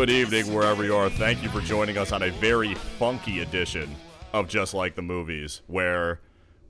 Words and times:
Good 0.00 0.08
evening, 0.08 0.54
wherever 0.54 0.82
you 0.82 0.96
are. 0.96 1.10
Thank 1.10 1.42
you 1.42 1.50
for 1.50 1.60
joining 1.60 1.98
us 1.98 2.10
on 2.10 2.22
a 2.22 2.30
very 2.30 2.74
funky 2.74 3.40
edition 3.40 3.94
of 4.32 4.48
Just 4.48 4.72
Like 4.72 4.94
the 4.94 5.02
Movies, 5.02 5.60
where 5.66 6.20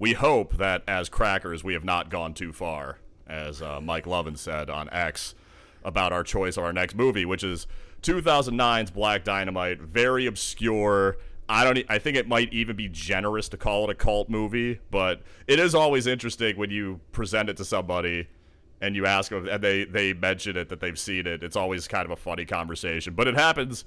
we 0.00 0.14
hope 0.14 0.56
that 0.56 0.82
as 0.88 1.08
crackers 1.08 1.62
we 1.62 1.74
have 1.74 1.84
not 1.84 2.10
gone 2.10 2.34
too 2.34 2.52
far, 2.52 2.98
as 3.28 3.62
uh, 3.62 3.80
Mike 3.80 4.08
Lovin 4.08 4.34
said 4.34 4.68
on 4.68 4.90
X 4.90 5.36
about 5.84 6.12
our 6.12 6.24
choice 6.24 6.56
of 6.56 6.64
our 6.64 6.72
next 6.72 6.96
movie, 6.96 7.24
which 7.24 7.44
is 7.44 7.68
2009's 8.02 8.90
Black 8.90 9.22
Dynamite. 9.22 9.80
Very 9.80 10.26
obscure. 10.26 11.16
I 11.48 11.62
don't. 11.62 11.84
I 11.88 12.00
think 12.00 12.16
it 12.16 12.26
might 12.26 12.52
even 12.52 12.74
be 12.74 12.88
generous 12.88 13.48
to 13.50 13.56
call 13.56 13.84
it 13.84 13.90
a 13.90 13.94
cult 13.94 14.28
movie, 14.28 14.80
but 14.90 15.22
it 15.46 15.60
is 15.60 15.72
always 15.72 16.08
interesting 16.08 16.56
when 16.56 16.70
you 16.70 16.98
present 17.12 17.48
it 17.48 17.56
to 17.58 17.64
somebody 17.64 18.26
and 18.80 18.96
you 18.96 19.06
ask 19.06 19.30
them 19.30 19.48
and 19.48 19.62
they 19.62 19.84
they 19.84 20.12
mention 20.12 20.56
it 20.56 20.68
that 20.68 20.80
they've 20.80 20.98
seen 20.98 21.26
it. 21.26 21.42
It's 21.42 21.56
always 21.56 21.86
kind 21.88 22.04
of 22.04 22.10
a 22.10 22.16
funny 22.16 22.44
conversation, 22.44 23.14
but 23.14 23.28
it 23.28 23.34
happens 23.34 23.84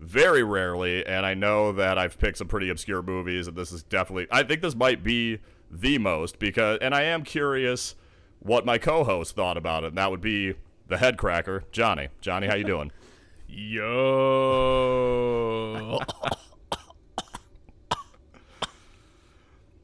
very 0.00 0.42
rarely. 0.42 1.06
And 1.06 1.24
I 1.26 1.34
know 1.34 1.72
that 1.72 1.98
I've 1.98 2.18
picked 2.18 2.38
some 2.38 2.48
pretty 2.48 2.70
obscure 2.70 3.02
movies, 3.02 3.46
and 3.46 3.56
this 3.56 3.70
is 3.72 3.82
definitely. 3.82 4.26
I 4.30 4.42
think 4.42 4.62
this 4.62 4.74
might 4.74 5.02
be 5.04 5.38
the 5.70 5.98
most 5.98 6.38
because, 6.38 6.78
and 6.80 6.94
I 6.94 7.02
am 7.02 7.22
curious 7.22 7.94
what 8.40 8.64
my 8.64 8.78
co-host 8.78 9.36
thought 9.36 9.58
about 9.58 9.84
it. 9.84 9.88
And 9.88 9.98
that 9.98 10.10
would 10.10 10.22
be 10.22 10.54
the 10.88 10.96
head 10.96 11.18
cracker, 11.18 11.64
Johnny. 11.70 12.08
Johnny, 12.20 12.46
how 12.46 12.54
you 12.56 12.64
doing? 12.64 12.90
Yo. 13.48 13.90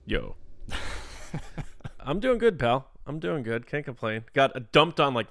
Yo. 0.06 0.36
I'm 2.00 2.20
doing 2.20 2.38
good, 2.38 2.59
pal. 2.59 2.95
I'm 3.07 3.19
doing 3.19 3.43
good. 3.43 3.67
Can't 3.67 3.85
complain. 3.85 4.25
Got 4.35 4.73
dumped 4.73 4.99
on 5.01 5.15
like 5.15 5.29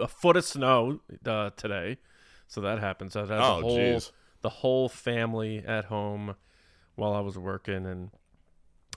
a 0.00 0.06
foot 0.08 0.36
of 0.36 0.44
snow 0.44 1.00
uh, 1.26 1.50
today, 1.56 1.98
so 2.46 2.60
that 2.60 2.78
happens. 2.78 3.16
I 3.16 3.20
had 3.22 3.30
Oh, 3.32 3.56
the 3.60 3.62
whole 3.62 3.76
jeez. 3.78 4.10
the 4.42 4.48
whole 4.48 4.88
family 4.88 5.58
at 5.66 5.86
home 5.86 6.36
while 6.94 7.12
I 7.12 7.20
was 7.20 7.36
working 7.36 7.86
and 7.86 8.10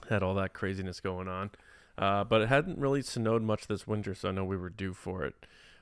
had 0.08 0.22
all 0.22 0.34
that 0.34 0.52
craziness 0.54 1.00
going 1.00 1.28
on. 1.28 1.50
Uh, 1.96 2.24
but 2.24 2.42
it 2.42 2.48
hadn't 2.48 2.78
really 2.78 3.02
snowed 3.02 3.42
much 3.42 3.66
this 3.66 3.86
winter, 3.86 4.14
so 4.14 4.28
I 4.28 4.32
know 4.32 4.44
we 4.44 4.56
were 4.56 4.70
due 4.70 4.92
for 4.94 5.24
it. 5.24 5.34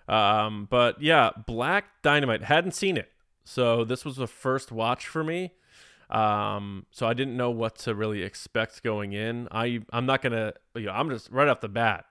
Um, 0.09 0.67
but 0.71 1.01
yeah, 1.01 1.31
Black 1.47 2.03
Dynamite 2.03 2.45
hadn't 2.45 2.73
seen 2.73 2.97
it, 2.97 3.11
so 3.45 3.85
this 3.85 4.05
was 4.05 4.17
the 4.17 4.27
first 4.27 4.71
watch 4.73 5.07
for 5.07 5.25
me. 5.25 5.53
Um, 6.11 6.87
so 6.91 7.07
I 7.07 7.15
didn't 7.15 7.37
know 7.37 7.51
what 7.51 7.77
to 7.81 7.95
really 7.95 8.23
expect 8.23 8.83
going 8.83 9.13
in. 9.13 9.49
I 9.51 9.81
I'm 9.93 10.07
not 10.07 10.23
gonna, 10.23 10.55
you 10.75 10.87
know, 10.87 10.93
I'm 10.93 11.09
just 11.11 11.31
right 11.31 11.49
off 11.49 11.61
the 11.61 11.69
bat. 11.69 12.07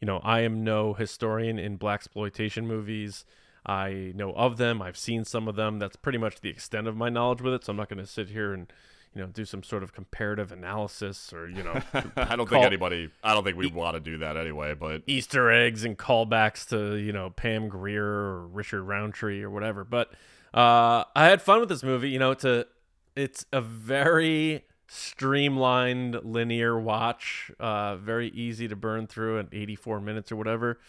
You 0.00 0.06
know, 0.06 0.20
I 0.22 0.40
am 0.40 0.64
no 0.64 0.94
historian 0.94 1.58
in 1.58 1.76
black 1.76 2.00
exploitation 2.00 2.66
movies. 2.66 3.24
I 3.66 4.12
know 4.14 4.32
of 4.32 4.56
them. 4.56 4.80
I've 4.80 4.96
seen 4.96 5.24
some 5.24 5.46
of 5.46 5.56
them. 5.56 5.78
That's 5.78 5.96
pretty 5.96 6.18
much 6.18 6.40
the 6.40 6.48
extent 6.48 6.86
of 6.86 6.96
my 6.96 7.10
knowledge 7.10 7.42
with 7.42 7.52
it. 7.52 7.64
So 7.64 7.72
I'm 7.72 7.76
not 7.76 7.88
going 7.90 7.98
to 7.98 8.06
sit 8.06 8.30
here 8.30 8.54
and, 8.54 8.72
you 9.14 9.20
know, 9.20 9.28
do 9.28 9.44
some 9.44 9.62
sort 9.62 9.82
of 9.82 9.92
comparative 9.92 10.52
analysis 10.52 11.32
or 11.32 11.48
you 11.48 11.62
know 11.62 11.82
I 12.16 12.36
don't 12.36 12.48
think 12.48 12.64
anybody. 12.64 13.10
I 13.22 13.34
don't 13.34 13.44
think 13.44 13.56
we 13.56 13.66
want 13.66 13.94
to 13.94 14.00
do 14.00 14.18
that 14.18 14.36
anyway. 14.36 14.74
But 14.74 15.02
Easter 15.06 15.50
eggs 15.50 15.84
and 15.84 15.98
callbacks 15.98 16.68
to 16.68 16.94
you 16.96 17.12
know 17.12 17.30
Pam 17.30 17.68
Grier 17.68 18.04
or 18.04 18.46
Richard 18.46 18.84
Roundtree 18.84 19.42
or 19.42 19.50
whatever. 19.50 19.84
But 19.84 20.12
uh, 20.54 21.04
I 21.14 21.26
had 21.26 21.42
fun 21.42 21.60
with 21.60 21.68
this 21.68 21.82
movie. 21.82 22.08
You 22.08 22.20
know, 22.20 22.30
it's 22.30 22.44
a 22.44 22.66
it's 23.16 23.46
a 23.52 23.60
very 23.60 24.64
streamlined 24.88 26.20
linear 26.24 26.78
watch, 26.78 27.50
uh, 27.60 27.96
very 27.96 28.28
easy 28.28 28.66
to 28.68 28.76
burn 28.76 29.06
through 29.06 29.38
in 29.38 29.48
84 29.52 30.00
minutes 30.00 30.32
or 30.32 30.36
whatever. 30.36 30.80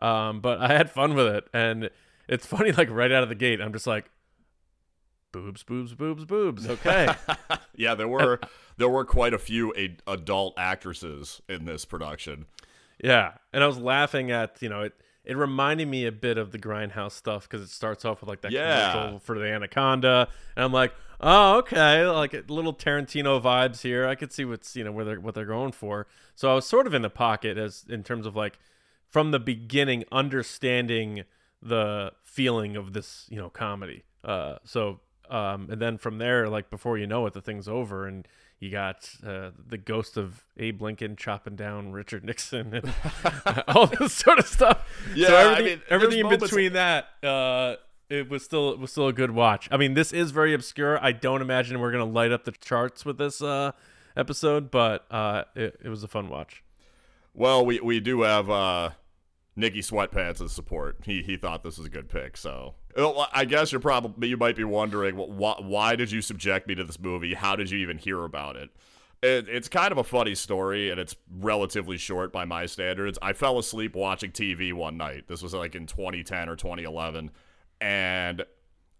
Um, 0.00 0.40
but 0.40 0.60
I 0.60 0.68
had 0.68 0.90
fun 0.90 1.14
with 1.14 1.26
it, 1.26 1.48
and 1.52 1.90
it's 2.28 2.46
funny. 2.46 2.72
Like 2.72 2.90
right 2.90 3.12
out 3.12 3.22
of 3.22 3.28
the 3.28 3.34
gate, 3.34 3.60
I'm 3.60 3.72
just 3.72 3.86
like. 3.86 4.10
Boobs, 5.32 5.62
boobs, 5.62 5.94
boobs, 5.94 6.24
boobs. 6.24 6.68
Okay. 6.68 7.08
yeah, 7.76 7.94
there 7.94 8.08
were 8.08 8.40
there 8.78 8.88
were 8.88 9.04
quite 9.04 9.32
a 9.32 9.38
few 9.38 9.72
a, 9.76 9.96
adult 10.08 10.58
actresses 10.58 11.40
in 11.48 11.66
this 11.66 11.84
production. 11.84 12.46
Yeah, 13.02 13.34
and 13.52 13.62
I 13.62 13.66
was 13.68 13.78
laughing 13.78 14.32
at 14.32 14.60
you 14.60 14.68
know 14.68 14.82
it. 14.82 14.94
It 15.24 15.36
reminded 15.36 15.86
me 15.88 16.06
a 16.06 16.12
bit 16.12 16.38
of 16.38 16.50
the 16.50 16.58
Grindhouse 16.58 17.12
stuff 17.12 17.48
because 17.48 17.62
it 17.62 17.70
starts 17.70 18.04
off 18.04 18.20
with 18.20 18.28
like 18.28 18.40
that 18.42 18.52
Yeah. 18.52 18.90
commercial 18.90 19.18
for 19.20 19.38
the 19.38 19.46
Anaconda, 19.46 20.28
and 20.56 20.64
I'm 20.64 20.72
like, 20.72 20.94
oh 21.20 21.58
okay, 21.58 22.06
like 22.06 22.32
little 22.48 22.72
Tarantino 22.74 23.40
vibes 23.40 23.82
here. 23.82 24.06
I 24.06 24.14
could 24.14 24.32
see 24.32 24.44
what's 24.44 24.74
you 24.76 24.84
know 24.84 24.92
where 24.92 25.04
they're 25.04 25.20
what 25.20 25.34
they're 25.34 25.44
going 25.44 25.72
for. 25.72 26.06
So 26.34 26.50
I 26.50 26.54
was 26.54 26.66
sort 26.66 26.86
of 26.86 26.94
in 26.94 27.02
the 27.02 27.10
pocket 27.10 27.58
as 27.58 27.84
in 27.88 28.02
terms 28.02 28.26
of 28.26 28.34
like 28.34 28.58
from 29.06 29.30
the 29.30 29.40
beginning 29.40 30.04
understanding 30.10 31.24
the 31.62 32.12
feeling 32.22 32.76
of 32.76 32.92
this 32.94 33.26
you 33.30 33.36
know 33.36 33.50
comedy. 33.50 34.04
Uh, 34.24 34.56
so 34.64 35.00
um, 35.28 35.68
and 35.70 35.80
then 35.80 35.96
from 35.98 36.18
there, 36.18 36.48
like 36.48 36.70
before 36.70 36.98
you 36.98 37.06
know 37.06 37.24
it, 37.26 37.34
the 37.34 37.40
thing's 37.42 37.68
over, 37.68 38.06
and 38.06 38.26
you 38.60 38.70
got 38.70 39.10
uh, 39.26 39.50
the 39.68 39.78
ghost 39.78 40.18
of 40.18 40.44
Abe 40.58 40.82
Lincoln 40.82 41.16
chopping 41.16 41.56
down 41.56 41.92
Richard 41.92 42.24
Nixon 42.24 42.74
and 42.74 42.92
all 43.68 43.86
this 43.86 44.12
sort 44.12 44.38
of 44.38 44.46
stuff. 44.46 44.86
Yeah, 45.14 45.28
so 45.28 45.36
I 45.36 45.40
everything, 45.40 45.64
mean, 45.64 45.82
everything 45.88 46.18
in 46.18 46.38
between 46.38 46.72
that, 46.74 47.06
uh, 47.22 47.76
it 48.10 48.28
was 48.28 48.44
still 48.44 48.72
it 48.72 48.78
was 48.78 48.92
still 48.92 49.08
a 49.08 49.14
good 49.14 49.30
watch. 49.30 49.66
I 49.70 49.78
mean, 49.78 49.94
this 49.94 50.12
is 50.12 50.30
very 50.30 50.52
obscure. 50.52 51.02
I 51.02 51.12
don't 51.12 51.40
imagine 51.40 51.80
we're 51.80 51.92
gonna 51.92 52.04
light 52.04 52.32
up 52.32 52.44
the 52.44 52.52
charts 52.52 53.04
with 53.04 53.16
this 53.16 53.40
uh, 53.40 53.72
episode, 54.14 54.70
but 54.70 55.06
uh, 55.10 55.44
it, 55.56 55.80
it 55.82 55.88
was 55.88 56.04
a 56.04 56.08
fun 56.08 56.28
watch. 56.28 56.62
Well, 57.32 57.64
we 57.64 57.80
we 57.80 57.98
do 57.98 58.22
have 58.22 58.50
Nicky 59.60 59.80
Sweatpants 59.80 60.40
as 60.40 60.52
support. 60.52 60.98
He 61.04 61.22
he 61.22 61.36
thought 61.36 61.62
this 61.62 61.78
was 61.78 61.86
a 61.86 61.90
good 61.90 62.08
pick. 62.08 62.36
So 62.36 62.74
I 63.32 63.44
guess 63.44 63.72
you're 63.72 63.80
probably 63.80 64.28
you 64.28 64.36
might 64.36 64.56
be 64.56 64.64
wondering 64.64 65.16
well, 65.16 65.30
why 65.30 65.54
why 65.58 65.96
did 65.96 66.10
you 66.10 66.22
subject 66.22 66.66
me 66.66 66.74
to 66.74 66.84
this 66.84 66.98
movie? 66.98 67.34
How 67.34 67.56
did 67.56 67.70
you 67.70 67.78
even 67.78 67.98
hear 67.98 68.24
about 68.24 68.56
it? 68.56 68.70
it? 69.22 69.48
It's 69.48 69.68
kind 69.68 69.92
of 69.92 69.98
a 69.98 70.04
funny 70.04 70.34
story, 70.34 70.90
and 70.90 70.98
it's 70.98 71.14
relatively 71.38 71.96
short 71.96 72.32
by 72.32 72.44
my 72.44 72.66
standards. 72.66 73.18
I 73.22 73.32
fell 73.32 73.58
asleep 73.58 73.94
watching 73.94 74.32
TV 74.32 74.72
one 74.72 74.96
night. 74.96 75.28
This 75.28 75.42
was 75.42 75.54
like 75.54 75.74
in 75.74 75.86
2010 75.86 76.48
or 76.48 76.56
2011, 76.56 77.30
and 77.80 78.44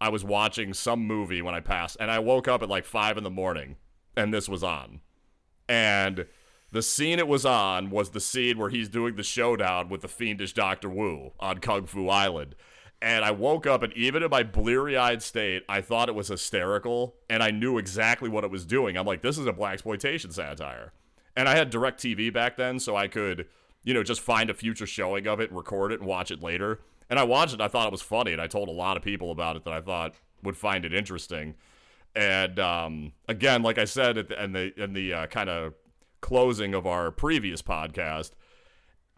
I 0.00 0.09
was 0.09 0.25
watching 0.25 0.75
some 0.75 1.00
movie 1.06 1.43
when 1.43 1.54
I 1.54 1.60
passed, 1.60 1.97
and 1.99 2.10
I 2.10 2.20
woke 2.20 2.49
up 2.49 2.62
at 2.62 2.69
like 2.69 2.84
five 2.84 3.19
in 3.19 3.25
the 3.25 3.31
morning, 3.31 3.76
and 4.16 4.32
this 4.32 4.49
was 4.49 4.62
on 4.62 5.00
and 5.70 6.26
the 6.72 6.82
scene 6.82 7.19
it 7.19 7.28
was 7.28 7.44
on 7.44 7.91
was 7.91 8.10
the 8.10 8.20
scene 8.20 8.58
where 8.58 8.70
he's 8.70 8.88
doing 8.88 9.16
the 9.16 9.22
showdown 9.22 9.88
with 9.88 10.03
the 10.03 10.08
fiendish 10.08 10.53
Doctor 10.53 10.88
Wu 10.88 11.32
on 11.41 11.58
Kung 11.58 11.86
Fu 11.86 12.08
Island. 12.08 12.54
And 13.03 13.25
I 13.25 13.31
woke 13.31 13.66
up, 13.66 13.82
and 13.82 13.92
even 13.94 14.22
in 14.22 14.31
my 14.31 14.42
bleary 14.42 14.97
eyed 14.97 15.22
state, 15.22 15.64
I 15.69 15.81
thought 15.81 16.08
it 16.08 16.14
was 16.14 16.28
hysterical, 16.28 17.14
and 17.31 17.42
I 17.42 17.50
knew 17.50 17.78
exactly 17.78 18.28
what 18.28 18.44
it 18.44 18.50
was 18.50 18.66
doing. 18.66 18.97
I'm 18.97 19.06
like, 19.06 19.22
this 19.22 19.38
is 19.38 19.47
a 19.47 19.53
black 19.53 19.75
exploitation 19.75 20.31
satire. 20.31 20.92
And 21.34 21.48
I 21.48 21.56
had 21.56 21.70
direct 21.70 22.00
TV 22.00 22.32
back 22.32 22.56
then, 22.56 22.78
so 22.78 22.97
I 22.97 23.08
could, 23.08 23.47
you 23.84 23.94
know, 23.94 24.02
just 24.02 24.20
find 24.20 24.50
a 24.50 24.54
future 24.54 24.87
showing 24.87 25.26
of 25.26 25.41
it, 25.41 25.48
and 25.48 25.56
record 25.56 25.92
it, 25.92 26.00
and 26.00 26.08
watch 26.08 26.31
it 26.31 26.42
later. 26.42 26.81
And 27.08 27.19
I 27.19 27.25
watched 27.25 27.52
it, 27.52 27.54
and 27.54 27.62
I 27.62 27.69
thought 27.69 27.87
it 27.87 27.92
was 27.92 28.02
funny, 28.02 28.32
and 28.32 28.41
I 28.41 28.47
told 28.47 28.69
a 28.69 28.72
lot 28.72 28.98
of 28.98 29.02
people 29.02 29.31
about 29.31 29.56
it 29.56 29.64
that 29.64 29.73
I 29.73 29.81
thought 29.81 30.14
would 30.43 30.56
find 30.56 30.84
it 30.84 30.93
interesting. 30.93 31.55
And 32.14 32.58
um, 32.58 33.12
again, 33.28 33.62
like 33.62 33.78
I 33.78 33.87
said 33.87 34.19
at 34.19 34.28
the, 34.28 34.82
in 34.82 34.93
the 34.93 35.14
uh, 35.14 35.26
kind 35.26 35.49
of 35.49 35.73
closing 36.20 36.75
of 36.75 36.87
our 36.87 37.11
previous 37.11 37.62
podcast, 37.62 38.32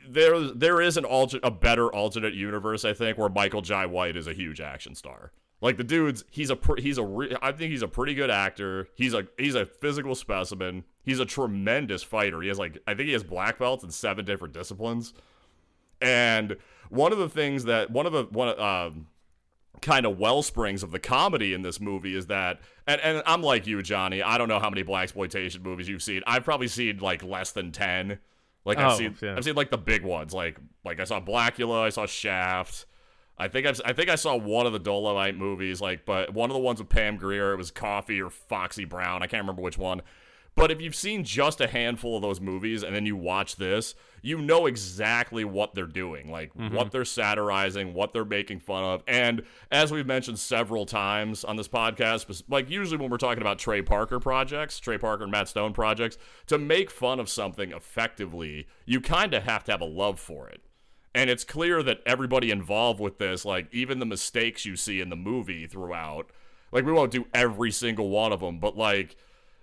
there 0.08 0.40
there 0.40 0.80
is 0.80 0.96
an 0.96 1.04
alter, 1.04 1.38
a 1.42 1.50
better 1.50 1.92
alternate 1.92 2.34
universe 2.34 2.84
I 2.84 2.92
think 2.92 3.18
where 3.18 3.28
Michael 3.28 3.62
Jai 3.62 3.86
White 3.86 4.16
is 4.16 4.26
a 4.26 4.32
huge 4.32 4.60
action 4.60 4.94
star. 4.94 5.32
Like 5.60 5.76
the 5.76 5.84
dude's 5.84 6.24
he's 6.30 6.50
a 6.50 6.58
he's 6.78 6.98
a 6.98 7.04
re- 7.04 7.36
I 7.40 7.52
think 7.52 7.70
he's 7.70 7.82
a 7.82 7.88
pretty 7.88 8.14
good 8.14 8.30
actor. 8.30 8.88
He's 8.94 9.14
a 9.14 9.28
he's 9.38 9.54
a 9.54 9.64
physical 9.64 10.16
specimen. 10.16 10.84
He's 11.04 11.20
a 11.20 11.24
tremendous 11.24 12.02
fighter. 12.02 12.42
He 12.42 12.48
has 12.48 12.58
like 12.58 12.78
I 12.86 12.94
think 12.94 13.06
he 13.06 13.12
has 13.12 13.22
black 13.22 13.58
belts 13.58 13.84
in 13.84 13.90
seven 13.90 14.24
different 14.24 14.54
disciplines. 14.54 15.14
And 16.00 16.56
one 16.90 17.12
of 17.12 17.18
the 17.18 17.28
things 17.28 17.64
that 17.64 17.90
one 17.90 18.06
of 18.06 18.12
the 18.12 18.24
one 18.24 18.58
um 18.58 19.06
kind 19.80 20.06
of 20.06 20.18
well 20.18 20.42
springs 20.42 20.82
of 20.82 20.92
the 20.92 20.98
comedy 21.00 21.52
in 21.54 21.62
this 21.62 21.80
movie 21.80 22.14
is 22.16 22.26
that 22.26 22.60
and, 22.86 23.00
and 23.00 23.22
I'm 23.26 23.42
like 23.42 23.66
you, 23.66 23.82
Johnny. 23.82 24.22
I 24.22 24.38
don't 24.38 24.48
know 24.48 24.60
how 24.60 24.70
many 24.70 24.82
black 24.82 25.04
exploitation 25.04 25.62
movies 25.62 25.88
you've 25.88 26.02
seen. 26.02 26.22
I've 26.26 26.44
probably 26.44 26.68
seen 26.68 26.98
like 26.98 27.22
less 27.24 27.52
than 27.52 27.72
ten. 27.72 28.18
Like 28.64 28.78
I've 28.78 28.92
Oh, 28.92 28.96
seen 28.96 29.16
yeah. 29.20 29.34
I've 29.36 29.44
seen 29.44 29.54
like 29.56 29.70
the 29.70 29.78
big 29.78 30.04
ones. 30.04 30.32
Like 30.32 30.58
like 30.84 31.00
I 31.00 31.04
saw 31.04 31.20
Blackula, 31.20 31.82
I 31.82 31.88
saw 31.88 32.06
Shaft. 32.06 32.86
I 33.38 33.48
think 33.48 33.66
I've, 33.66 33.80
I 33.84 33.92
think 33.92 34.08
I 34.08 34.14
saw 34.14 34.36
one 34.36 34.66
of 34.66 34.72
the 34.72 34.78
Dolomite 34.78 35.36
movies, 35.36 35.80
like, 35.80 36.04
but 36.04 36.32
one 36.34 36.50
of 36.50 36.54
the 36.54 36.60
ones 36.60 36.78
with 36.78 36.90
Pam 36.90 37.16
Grier, 37.16 37.52
it 37.52 37.56
was 37.56 37.70
Coffy 37.70 38.20
or 38.20 38.30
Foxy 38.30 38.84
Brown. 38.84 39.22
I 39.22 39.26
can't 39.26 39.42
remember 39.42 39.62
which 39.62 39.78
one. 39.78 40.02
But 40.54 40.70
if 40.70 40.80
you've 40.80 40.94
seen 40.94 41.24
just 41.24 41.60
a 41.60 41.66
handful 41.66 42.16
of 42.16 42.22
those 42.22 42.40
movies 42.40 42.82
and 42.82 42.94
then 42.94 43.06
you 43.06 43.16
watch 43.16 43.56
this, 43.56 43.94
you 44.20 44.38
know 44.38 44.66
exactly 44.66 45.44
what 45.44 45.74
they're 45.74 45.86
doing, 45.86 46.30
like 46.30 46.54
what 46.54 46.70
mm-hmm. 46.70 46.88
they're 46.90 47.04
satirizing, 47.04 47.94
what 47.94 48.12
they're 48.12 48.24
making 48.24 48.60
fun 48.60 48.84
of. 48.84 49.02
And 49.08 49.42
as 49.70 49.90
we've 49.90 50.06
mentioned 50.06 50.38
several 50.38 50.84
times 50.84 51.42
on 51.42 51.56
this 51.56 51.68
podcast, 51.68 52.42
like 52.48 52.70
usually 52.70 52.98
when 52.98 53.10
we're 53.10 53.16
talking 53.16 53.40
about 53.40 53.58
Trey 53.58 53.82
Parker 53.82 54.20
projects, 54.20 54.78
Trey 54.78 54.98
Parker 54.98 55.24
and 55.24 55.32
Matt 55.32 55.48
Stone 55.48 55.72
projects, 55.72 56.18
to 56.46 56.58
make 56.58 56.90
fun 56.90 57.18
of 57.18 57.28
something 57.28 57.72
effectively, 57.72 58.68
you 58.84 59.00
kind 59.00 59.34
of 59.34 59.44
have 59.44 59.64
to 59.64 59.72
have 59.72 59.80
a 59.80 59.86
love 59.86 60.20
for 60.20 60.48
it. 60.48 60.62
And 61.14 61.28
it's 61.28 61.44
clear 61.44 61.82
that 61.82 62.00
everybody 62.06 62.50
involved 62.50 63.00
with 63.00 63.18
this, 63.18 63.44
like 63.44 63.68
even 63.72 63.98
the 63.98 64.06
mistakes 64.06 64.64
you 64.64 64.76
see 64.76 65.00
in 65.00 65.08
the 65.08 65.16
movie 65.16 65.66
throughout, 65.66 66.30
like 66.70 66.84
we 66.84 66.92
won't 66.92 67.10
do 67.10 67.26
every 67.34 67.70
single 67.70 68.10
one 68.10 68.32
of 68.32 68.40
them, 68.40 68.58
but 68.58 68.76
like 68.76 69.16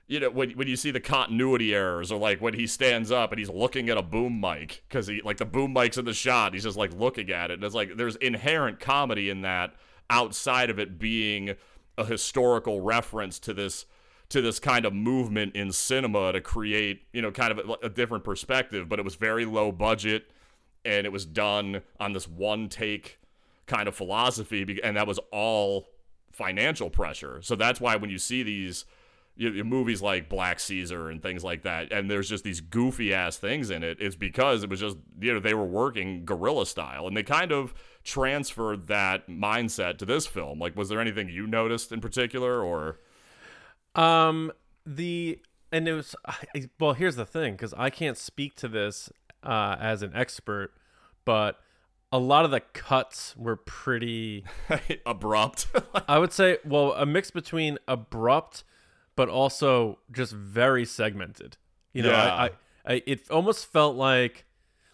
you 0.09 0.19
know 0.19 0.29
when, 0.29 0.51
when 0.51 0.67
you 0.67 0.75
see 0.75 0.91
the 0.91 0.99
continuity 0.99 1.73
errors 1.73 2.11
or 2.11 2.19
like 2.19 2.41
when 2.41 2.53
he 2.53 2.67
stands 2.67 3.11
up 3.11 3.31
and 3.31 3.39
he's 3.39 3.49
looking 3.49 3.89
at 3.89 3.97
a 3.97 4.01
boom 4.01 4.41
mic 4.41 4.83
because 4.89 5.07
he 5.07 5.21
like 5.23 5.37
the 5.37 5.45
boom 5.45 5.71
mic's 5.71 5.97
in 5.97 6.03
the 6.03 6.13
shot 6.13 6.53
he's 6.53 6.63
just 6.63 6.77
like 6.77 6.93
looking 6.93 7.31
at 7.31 7.51
it 7.51 7.53
and 7.53 7.63
it's 7.63 7.75
like 7.75 7.95
there's 7.95 8.17
inherent 8.17 8.79
comedy 8.79 9.29
in 9.29 9.41
that 9.41 9.73
outside 10.09 10.69
of 10.69 10.79
it 10.79 10.99
being 10.99 11.55
a 11.97 12.05
historical 12.05 12.81
reference 12.81 13.39
to 13.39 13.53
this 13.53 13.85
to 14.27 14.41
this 14.41 14.59
kind 14.59 14.85
of 14.85 14.93
movement 14.93 15.55
in 15.55 15.71
cinema 15.71 16.33
to 16.33 16.41
create 16.41 17.03
you 17.13 17.21
know 17.21 17.31
kind 17.31 17.51
of 17.51 17.59
a, 17.59 17.85
a 17.85 17.89
different 17.89 18.23
perspective 18.23 18.89
but 18.89 18.99
it 18.99 19.05
was 19.05 19.15
very 19.15 19.45
low 19.45 19.71
budget 19.71 20.31
and 20.83 21.05
it 21.05 21.11
was 21.11 21.25
done 21.25 21.81
on 21.99 22.13
this 22.13 22.27
one 22.27 22.67
take 22.67 23.19
kind 23.67 23.87
of 23.87 23.95
philosophy 23.95 24.79
and 24.83 24.97
that 24.97 25.07
was 25.07 25.19
all 25.31 25.87
financial 26.31 26.89
pressure. 26.89 27.41
So 27.41 27.55
that's 27.55 27.81
why 27.81 27.95
when 27.95 28.09
you 28.09 28.17
see 28.17 28.43
these 28.43 28.85
you 29.39 29.49
know, 29.51 29.63
movies 29.63 30.01
like 30.01 30.27
Black 30.27 30.59
Caesar 30.59 31.09
and 31.09 31.23
things 31.23 31.45
like 31.45 31.63
that, 31.63 31.93
and 31.93 32.11
there's 32.11 32.27
just 32.27 32.43
these 32.43 32.59
goofy 32.59 33.13
ass 33.13 33.37
things 33.37 33.69
in 33.69 33.83
it. 33.83 33.97
It's 34.01 34.17
because 34.17 34.63
it 34.63 34.69
was 34.69 34.81
just 34.81 34.97
you 35.19 35.33
know 35.33 35.39
they 35.39 35.53
were 35.53 35.65
working 35.65 36.25
guerrilla 36.25 36.65
style, 36.65 37.07
and 37.07 37.15
they 37.15 37.23
kind 37.23 37.53
of 37.53 37.73
transferred 38.03 38.87
that 38.87 39.29
mindset 39.29 39.97
to 39.99 40.05
this 40.05 40.27
film. 40.27 40.59
Like, 40.59 40.75
was 40.75 40.89
there 40.89 40.99
anything 40.99 41.29
you 41.29 41.47
noticed 41.47 41.93
in 41.93 42.01
particular, 42.01 42.61
or? 42.61 42.99
Um, 43.95 44.51
the 44.85 45.39
and 45.71 45.87
it 45.87 45.93
was 45.93 46.17
I, 46.25 46.69
well. 46.77 46.93
Here's 46.93 47.15
the 47.15 47.25
thing, 47.25 47.53
because 47.53 47.73
I 47.77 47.89
can't 47.89 48.17
speak 48.17 48.55
to 48.57 48.67
this 48.67 49.09
uh, 49.41 49.77
as 49.79 50.01
an 50.01 50.11
expert, 50.13 50.73
but 51.23 51.57
a 52.11 52.19
lot 52.19 52.43
of 52.43 52.51
the 52.51 52.59
cuts 52.59 53.37
were 53.37 53.55
pretty 53.55 54.43
abrupt. 55.05 55.67
I 56.09 56.19
would 56.19 56.33
say, 56.33 56.57
well, 56.65 56.91
a 56.91 57.05
mix 57.05 57.31
between 57.31 57.77
abrupt 57.87 58.65
but 59.19 59.27
also 59.27 59.99
just 60.13 60.31
very 60.31 60.85
segmented. 60.85 61.57
You 61.91 62.03
know, 62.03 62.11
Yeah. 62.11 62.33
I, 62.33 62.45
I, 62.45 62.51
I 62.85 63.03
it 63.05 63.29
almost 63.29 63.65
felt 63.65 63.97
like 63.97 64.45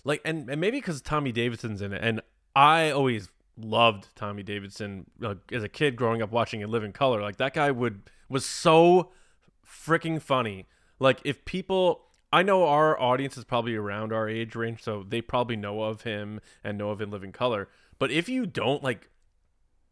like 0.03 0.19
and, 0.25 0.49
and 0.49 0.59
maybe 0.59 0.77
because 0.77 0.99
Tommy 0.99 1.31
Davidson's 1.31 1.79
in 1.79 1.93
it, 1.93 2.01
and 2.03 2.21
I 2.55 2.89
always 2.89 3.29
loved 3.55 4.07
Tommy 4.15 4.41
Davidson 4.41 5.05
like, 5.19 5.37
as 5.51 5.61
a 5.63 5.69
kid 5.69 5.95
growing 5.95 6.23
up 6.23 6.31
watching 6.31 6.61
In 6.61 6.71
Living 6.71 6.91
Color. 6.91 7.21
Like 7.21 7.37
that 7.37 7.53
guy 7.53 7.69
would 7.69 8.09
was 8.27 8.47
so 8.47 9.11
freaking 9.63 10.19
funny. 10.19 10.65
Like 10.97 11.21
if 11.23 11.45
people 11.45 12.05
I 12.33 12.41
know 12.41 12.65
our 12.65 12.99
audience 12.99 13.37
is 13.37 13.43
probably 13.43 13.75
around 13.75 14.11
our 14.11 14.27
age 14.27 14.55
range, 14.55 14.81
so 14.81 15.05
they 15.07 15.21
probably 15.21 15.55
know 15.55 15.83
of 15.83 16.01
him 16.01 16.41
and 16.63 16.79
know 16.79 16.89
of 16.89 16.99
In 16.99 17.11
Living 17.11 17.31
Color. 17.31 17.69
But 17.99 18.09
if 18.09 18.27
you 18.27 18.47
don't 18.47 18.81
like 18.81 19.07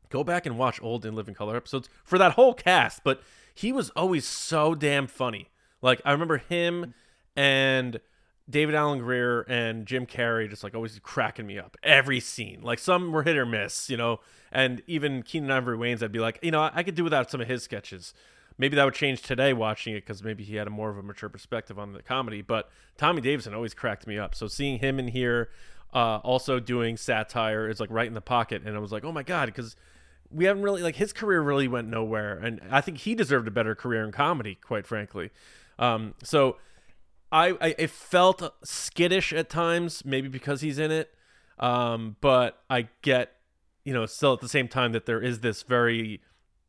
go 0.10 0.24
back 0.24 0.48
and 0.48 0.58
watch 0.58 0.82
old 0.82 1.06
In 1.06 1.14
Living 1.14 1.36
Color 1.36 1.56
episodes 1.56 1.88
for 2.04 2.18
that 2.18 2.32
whole 2.32 2.56
cast, 2.56 3.04
but 3.04 3.22
he 3.54 3.72
was 3.72 3.90
always 3.92 4.26
so 4.26 4.76
damn 4.76 5.08
funny. 5.08 5.50
Like 5.82 6.02
I 6.06 6.12
remember 6.12 6.38
him 6.38 6.94
and 7.36 8.00
David 8.50 8.76
Alan 8.76 9.00
Grier 9.00 9.42
and 9.42 9.86
Jim 9.86 10.06
Carrey 10.06 10.50
just 10.50 10.64
like 10.64 10.76
always 10.76 11.00
cracking 11.00 11.48
me 11.48 11.58
up 11.58 11.78
every 11.84 12.20
scene. 12.20 12.62
Like 12.62 12.80
some 12.80 13.12
were 13.12 13.24
hit 13.24 13.38
or 13.38 13.46
miss, 13.46 13.90
you 13.90 13.98
know, 13.98 14.20
and 14.52 14.82
even 14.88 15.24
Keenen 15.24 15.52
Ivory 15.52 15.78
Wayans, 15.78 16.04
I'd 16.04 16.12
be 16.12 16.20
like, 16.20 16.40
you 16.42 16.52
know, 16.52 16.70
I, 16.74 16.84
could 16.84 16.96
do 16.96 17.04
without 17.04 17.32
some 17.32 17.42
of 17.42 17.48
his 17.48 17.64
sketches. 17.64 18.14
Maybe 18.58 18.76
that 18.76 18.84
would 18.84 18.94
change 18.94 19.22
today 19.22 19.54
watching 19.54 19.96
it 19.96 20.02
because 20.02 20.24
maybe 20.24 20.44
he 20.44 20.56
had 20.56 20.68
a 20.68 20.70
more 20.70 20.90
of 20.90 20.98
a 20.98 21.04
mature 21.04 21.30
perspective 21.30 21.80
on 21.80 21.94
the 21.94 22.04
comedy. 22.04 22.42
But 22.42 22.70
Tommy 22.98 23.22
Davidson 23.22 23.54
always 23.54 23.74
cracked 23.74 24.06
me 24.06 24.18
up. 24.18 24.36
So 24.36 24.48
seeing 24.48 24.80
him 24.80 25.00
in 25.00 25.08
here, 25.08 25.50
uh, 25.94 26.18
also 26.18 26.60
doing 26.60 26.98
satire 26.98 27.70
is 27.70 27.80
like 27.80 27.90
right 27.92 28.08
in 28.08 28.14
the 28.14 28.22
pocket, 28.22 28.64
and 28.66 28.76
I 28.76 28.80
was 28.80 28.92
like, 28.92 29.06
oh 29.06 29.12
my 29.12 29.24
god, 29.24 29.46
because 29.48 29.76
we 30.34 30.46
haven't 30.46 30.64
really 30.64 30.82
like 30.82 30.96
his 30.96 31.14
career 31.14 31.42
really 31.42 31.68
went 31.68 31.88
nowhere, 31.88 32.38
and 32.38 32.62
I 32.72 32.82
think 32.82 33.00
he 33.00 33.16
deserved 33.16 33.48
a 33.48 33.52
better 33.52 33.76
career 33.76 34.04
in 34.04 34.12
comedy, 34.12 34.56
quite 34.56 34.88
frankly. 34.88 35.30
Um, 35.80 36.14
so 36.24 36.58
I, 37.32 37.58
I 37.62 37.76
it 37.78 37.90
felt 37.90 38.54
skittish 38.64 39.34
at 39.34 39.50
times, 39.50 40.04
maybe 40.06 40.28
because 40.28 40.62
he's 40.62 40.80
in 40.80 40.92
it. 40.92 41.14
Um, 41.60 42.16
but 42.22 42.62
I 42.70 42.90
get, 43.02 43.34
you 43.86 43.94
know, 43.94 44.06
still 44.06 44.34
at 44.34 44.42
the 44.42 44.50
same 44.50 44.68
time 44.68 44.92
that 44.94 45.06
there 45.06 45.22
is 45.22 45.40
this 45.40 45.64
very 45.64 46.22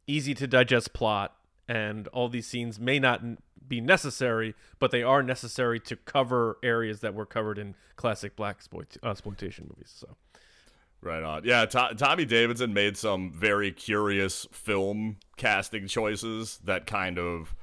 easy 0.07 0.35
to 0.35 0.47
digest 0.47 0.93
plot, 0.93 1.35
and 1.67 2.09
all 2.09 2.29
these 2.29 2.47
scenes 2.47 2.79
may 2.79 2.99
not 2.99 3.23
be 3.67 3.81
necessary, 3.81 4.55
but 4.79 4.91
they 4.91 5.03
are 5.03 5.23
necessary 5.23 5.81
to 5.81 5.97
cover 5.97 6.59
areas 6.63 7.01
that 7.01 7.15
were 7.15 7.27
covered 7.27 7.59
in 7.59 7.75
classic 7.97 8.37
black 8.37 8.57
exploit- 8.57 8.99
uh, 9.03 9.11
exploitation 9.11 9.67
movies. 9.69 9.93
So 9.97 10.17
Right 11.05 11.23
on. 11.23 11.45
Yeah, 11.45 11.67
To- 11.67 11.95
Tommy 11.97 12.25
Davidson 12.25 12.73
made 12.73 12.97
some 12.97 13.31
very 13.31 13.71
curious 13.71 14.47
film 14.53 15.17
casting 15.37 15.87
choices 15.87 16.59
that 16.65 16.87
kind 16.87 17.19
of 17.19 17.55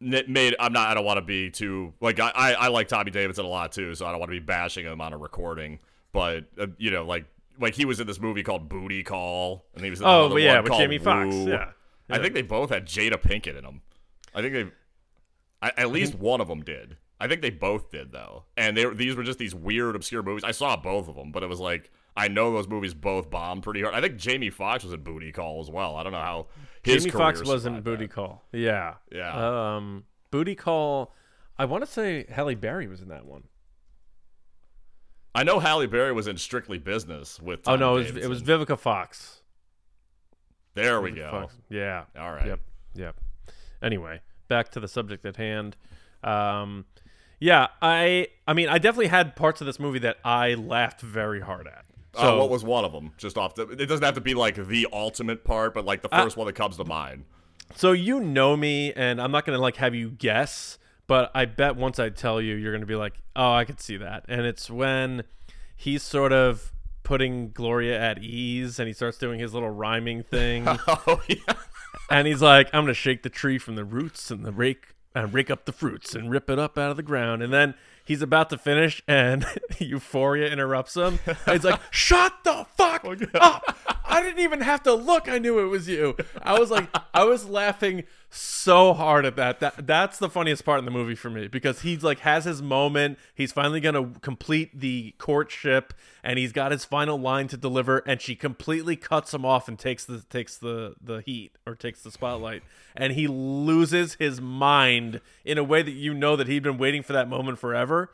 made. 0.00 0.56
I'm 0.58 0.72
not. 0.72 0.88
I 0.88 0.94
don't 0.94 1.04
want 1.04 1.18
to 1.18 1.22
be 1.22 1.50
too 1.50 1.94
like. 2.00 2.18
I, 2.18 2.30
I 2.34 2.52
I 2.52 2.68
like 2.68 2.88
Tommy 2.88 3.10
Davidson 3.10 3.44
a 3.44 3.48
lot 3.48 3.72
too, 3.72 3.94
so 3.94 4.06
I 4.06 4.10
don't 4.10 4.18
want 4.18 4.30
to 4.30 4.40
be 4.40 4.44
bashing 4.44 4.84
him 4.84 5.00
on 5.00 5.12
a 5.12 5.18
recording. 5.18 5.78
But 6.12 6.46
uh, 6.58 6.66
you 6.78 6.90
know, 6.90 7.04
like 7.04 7.26
like 7.60 7.74
he 7.74 7.84
was 7.84 8.00
in 8.00 8.06
this 8.06 8.20
movie 8.20 8.42
called 8.42 8.68
Booty 8.68 9.02
Call, 9.02 9.64
and 9.74 9.84
he 9.84 9.90
was 9.90 10.00
in 10.00 10.06
oh, 10.06 10.36
yeah, 10.36 10.60
with 10.60 10.72
Jamie 10.72 10.98
Foxx, 10.98 11.34
Woo. 11.34 11.48
yeah. 11.48 11.70
I 12.10 12.18
think 12.18 12.34
they 12.34 12.42
both 12.42 12.70
had 12.70 12.86
Jada 12.86 13.14
Pinkett 13.14 13.56
in 13.56 13.64
them. 13.64 13.80
I 14.34 14.42
think 14.42 14.52
they, 14.52 14.66
I, 15.62 15.72
at 15.76 15.90
least 15.90 16.14
one 16.14 16.40
of 16.40 16.48
them 16.48 16.62
did. 16.62 16.96
I 17.18 17.28
think 17.28 17.40
they 17.40 17.50
both 17.50 17.90
did 17.90 18.12
though, 18.12 18.44
and 18.56 18.76
they 18.76 18.84
were, 18.84 18.94
these 18.94 19.14
were 19.14 19.22
just 19.22 19.38
these 19.38 19.54
weird, 19.54 19.94
obscure 19.94 20.22
movies. 20.22 20.44
I 20.44 20.50
saw 20.50 20.76
both 20.76 21.08
of 21.08 21.14
them, 21.14 21.30
but 21.32 21.42
it 21.42 21.48
was 21.48 21.60
like 21.60 21.90
I 22.16 22.28
know 22.28 22.52
those 22.52 22.68
movies 22.68 22.92
both 22.94 23.30
bombed 23.30 23.62
pretty 23.62 23.82
hard. 23.82 23.94
I 23.94 24.00
think 24.00 24.16
Jamie 24.16 24.50
Foxx 24.50 24.84
was 24.84 24.92
in 24.92 25.02
Booty 25.02 25.32
Call 25.32 25.60
as 25.60 25.70
well. 25.70 25.96
I 25.96 26.02
don't 26.02 26.12
know 26.12 26.18
how 26.18 26.46
his 26.82 27.04
Jamie 27.04 27.10
Foxx 27.10 27.42
was 27.42 27.64
in 27.64 27.80
Booty 27.80 28.06
that. 28.06 28.14
Call. 28.14 28.44
Yeah. 28.52 28.94
Yeah. 29.10 29.76
Um, 29.76 30.04
Booty 30.30 30.54
Call. 30.54 31.14
I 31.58 31.64
want 31.64 31.84
to 31.84 31.90
say 31.90 32.26
Halle 32.28 32.54
Berry 32.54 32.86
was 32.86 33.00
in 33.00 33.08
that 33.08 33.24
one. 33.24 33.44
I 35.34 35.44
know 35.44 35.58
Halle 35.58 35.86
Berry 35.86 36.12
was 36.12 36.26
in 36.28 36.36
Strictly 36.36 36.78
Business 36.78 37.40
with. 37.40 37.60
oh 37.60 37.76
Tommy 37.76 37.80
no, 37.80 37.96
it 37.96 38.14
was, 38.14 38.24
it 38.24 38.28
was 38.28 38.42
Vivica 38.42 38.78
Fox. 38.78 39.40
There 40.74 41.00
we 41.00 41.12
Vivica 41.12 41.16
go. 41.16 41.30
Fox. 41.30 41.54
Yeah. 41.70 42.04
All 42.18 42.32
right. 42.32 42.46
Yep. 42.46 42.60
Yep. 42.94 43.16
Anyway, 43.82 44.20
back 44.48 44.70
to 44.72 44.80
the 44.80 44.88
subject 44.88 45.24
at 45.24 45.36
hand. 45.36 45.76
Um, 46.22 46.84
yeah, 47.40 47.68
I 47.80 48.28
I 48.46 48.52
mean, 48.52 48.68
I 48.68 48.78
definitely 48.78 49.08
had 49.08 49.34
parts 49.34 49.60
of 49.62 49.66
this 49.66 49.80
movie 49.80 49.98
that 50.00 50.18
I 50.24 50.54
laughed 50.54 51.00
very 51.00 51.40
hard 51.40 51.66
at. 51.66 51.86
Uh, 52.14 52.36
what 52.36 52.50
was 52.50 52.62
one 52.64 52.84
of 52.84 52.92
them? 52.92 53.12
Just 53.16 53.38
off 53.38 53.54
the. 53.54 53.62
It 53.68 53.86
doesn't 53.86 54.04
have 54.04 54.14
to 54.14 54.20
be 54.20 54.34
like 54.34 54.56
the 54.56 54.86
ultimate 54.92 55.44
part, 55.44 55.72
but 55.74 55.84
like 55.84 56.02
the 56.02 56.14
Uh, 56.14 56.22
first 56.24 56.36
one 56.36 56.46
that 56.46 56.54
comes 56.54 56.76
to 56.76 56.84
mind. 56.84 57.24
So 57.74 57.92
you 57.92 58.20
know 58.20 58.56
me, 58.56 58.92
and 58.92 59.20
I'm 59.20 59.30
not 59.32 59.46
gonna 59.46 59.58
like 59.58 59.76
have 59.76 59.94
you 59.94 60.10
guess, 60.10 60.78
but 61.06 61.30
I 61.34 61.46
bet 61.46 61.74
once 61.76 61.98
I 61.98 62.10
tell 62.10 62.40
you, 62.40 62.54
you're 62.54 62.72
gonna 62.72 62.84
be 62.86 62.96
like, 62.96 63.14
"Oh, 63.34 63.52
I 63.52 63.64
could 63.64 63.80
see 63.80 63.96
that." 63.96 64.24
And 64.28 64.42
it's 64.42 64.70
when 64.70 65.24
he's 65.74 66.02
sort 66.02 66.32
of 66.32 66.70
putting 67.02 67.50
Gloria 67.50 67.98
at 67.98 68.22
ease, 68.22 68.78
and 68.78 68.86
he 68.88 68.92
starts 68.92 69.16
doing 69.16 69.40
his 69.40 69.54
little 69.54 69.70
rhyming 69.70 70.22
thing, 70.22 70.64
oh 70.86 71.22
yeah. 71.28 71.54
and 72.10 72.26
he's 72.26 72.42
like, 72.42 72.68
"I'm 72.74 72.82
gonna 72.84 72.92
shake 72.94 73.22
the 73.22 73.30
tree 73.30 73.56
from 73.58 73.74
the 73.76 73.84
roots 73.84 74.30
and 74.30 74.44
the 74.44 74.52
rake 74.52 74.88
and 75.14 75.32
rake 75.32 75.50
up 75.50 75.64
the 75.64 75.72
fruits 75.72 76.14
and 76.14 76.30
rip 76.30 76.50
it 76.50 76.58
up 76.58 76.76
out 76.76 76.90
of 76.90 76.96
the 76.98 77.02
ground," 77.02 77.42
and 77.42 77.52
then. 77.52 77.74
He's 78.04 78.22
about 78.22 78.50
to 78.50 78.58
finish, 78.58 79.02
and 79.06 79.46
Euphoria 79.78 80.50
interrupts 80.50 80.96
him. 80.96 81.18
He's 81.46 81.64
like, 81.64 81.80
"Shut 81.90 82.32
the 82.44 82.66
fuck 82.76 83.04
oh, 83.04 83.16
up! 83.34 83.76
I 84.12 84.22
didn't 84.22 84.40
even 84.40 84.60
have 84.60 84.82
to 84.84 84.94
look. 84.94 85.28
I 85.28 85.38
knew 85.38 85.58
it 85.60 85.66
was 85.66 85.88
you." 85.88 86.16
I 86.42 86.58
was 86.58 86.70
like, 86.70 86.88
I 87.14 87.24
was 87.24 87.46
laughing 87.48 88.04
so 88.28 88.92
hard 88.94 89.24
at 89.24 89.36
that. 89.36 89.60
That 89.60 89.86
that's 89.86 90.18
the 90.18 90.28
funniest 90.28 90.64
part 90.64 90.78
in 90.78 90.84
the 90.84 90.90
movie 90.90 91.14
for 91.14 91.30
me 91.30 91.48
because 91.48 91.82
he's 91.82 92.02
like 92.02 92.20
has 92.20 92.44
his 92.44 92.62
moment. 92.62 93.18
He's 93.34 93.52
finally 93.52 93.80
gonna 93.80 94.10
complete 94.20 94.78
the 94.78 95.14
courtship, 95.18 95.94
and 96.22 96.38
he's 96.38 96.52
got 96.52 96.72
his 96.72 96.84
final 96.84 97.18
line 97.18 97.48
to 97.48 97.56
deliver, 97.56 97.98
and 98.06 98.20
she 98.20 98.34
completely 98.34 98.96
cuts 98.96 99.32
him 99.34 99.44
off 99.44 99.68
and 99.68 99.78
takes 99.78 100.04
the 100.04 100.22
takes 100.28 100.56
the 100.56 100.94
the 101.00 101.20
heat 101.20 101.52
or 101.66 101.74
takes 101.74 102.02
the 102.02 102.10
spotlight, 102.10 102.62
and 102.96 103.14
he 103.14 103.26
loses 103.26 104.14
his 104.14 104.40
mind 104.40 105.20
in 105.44 105.58
a 105.58 105.64
way 105.64 105.82
that 105.82 105.92
you 105.92 106.14
know 106.14 106.36
that 106.36 106.48
he'd 106.48 106.62
been 106.62 106.78
waiting 106.78 107.02
for 107.02 107.12
that 107.12 107.28
moment 107.28 107.58
forever, 107.58 108.10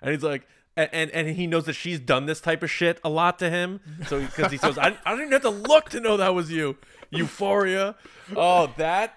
and 0.00 0.12
he's 0.12 0.22
like. 0.22 0.46
And, 0.92 1.10
and 1.10 1.28
he 1.28 1.46
knows 1.46 1.66
that 1.66 1.74
she's 1.74 2.00
done 2.00 2.26
this 2.26 2.40
type 2.40 2.62
of 2.62 2.70
shit 2.70 3.00
a 3.04 3.08
lot 3.08 3.38
to 3.40 3.50
him, 3.50 3.80
so 4.06 4.20
because 4.20 4.50
he 4.52 4.58
says, 4.58 4.78
I, 4.78 4.96
"I 5.04 5.16
didn't 5.16 5.32
have 5.32 5.42
to 5.42 5.50
look 5.50 5.90
to 5.90 6.00
know 6.00 6.16
that 6.16 6.34
was 6.34 6.50
you." 6.50 6.76
Euphoria, 7.10 7.96
oh 8.36 8.72
that 8.76 9.16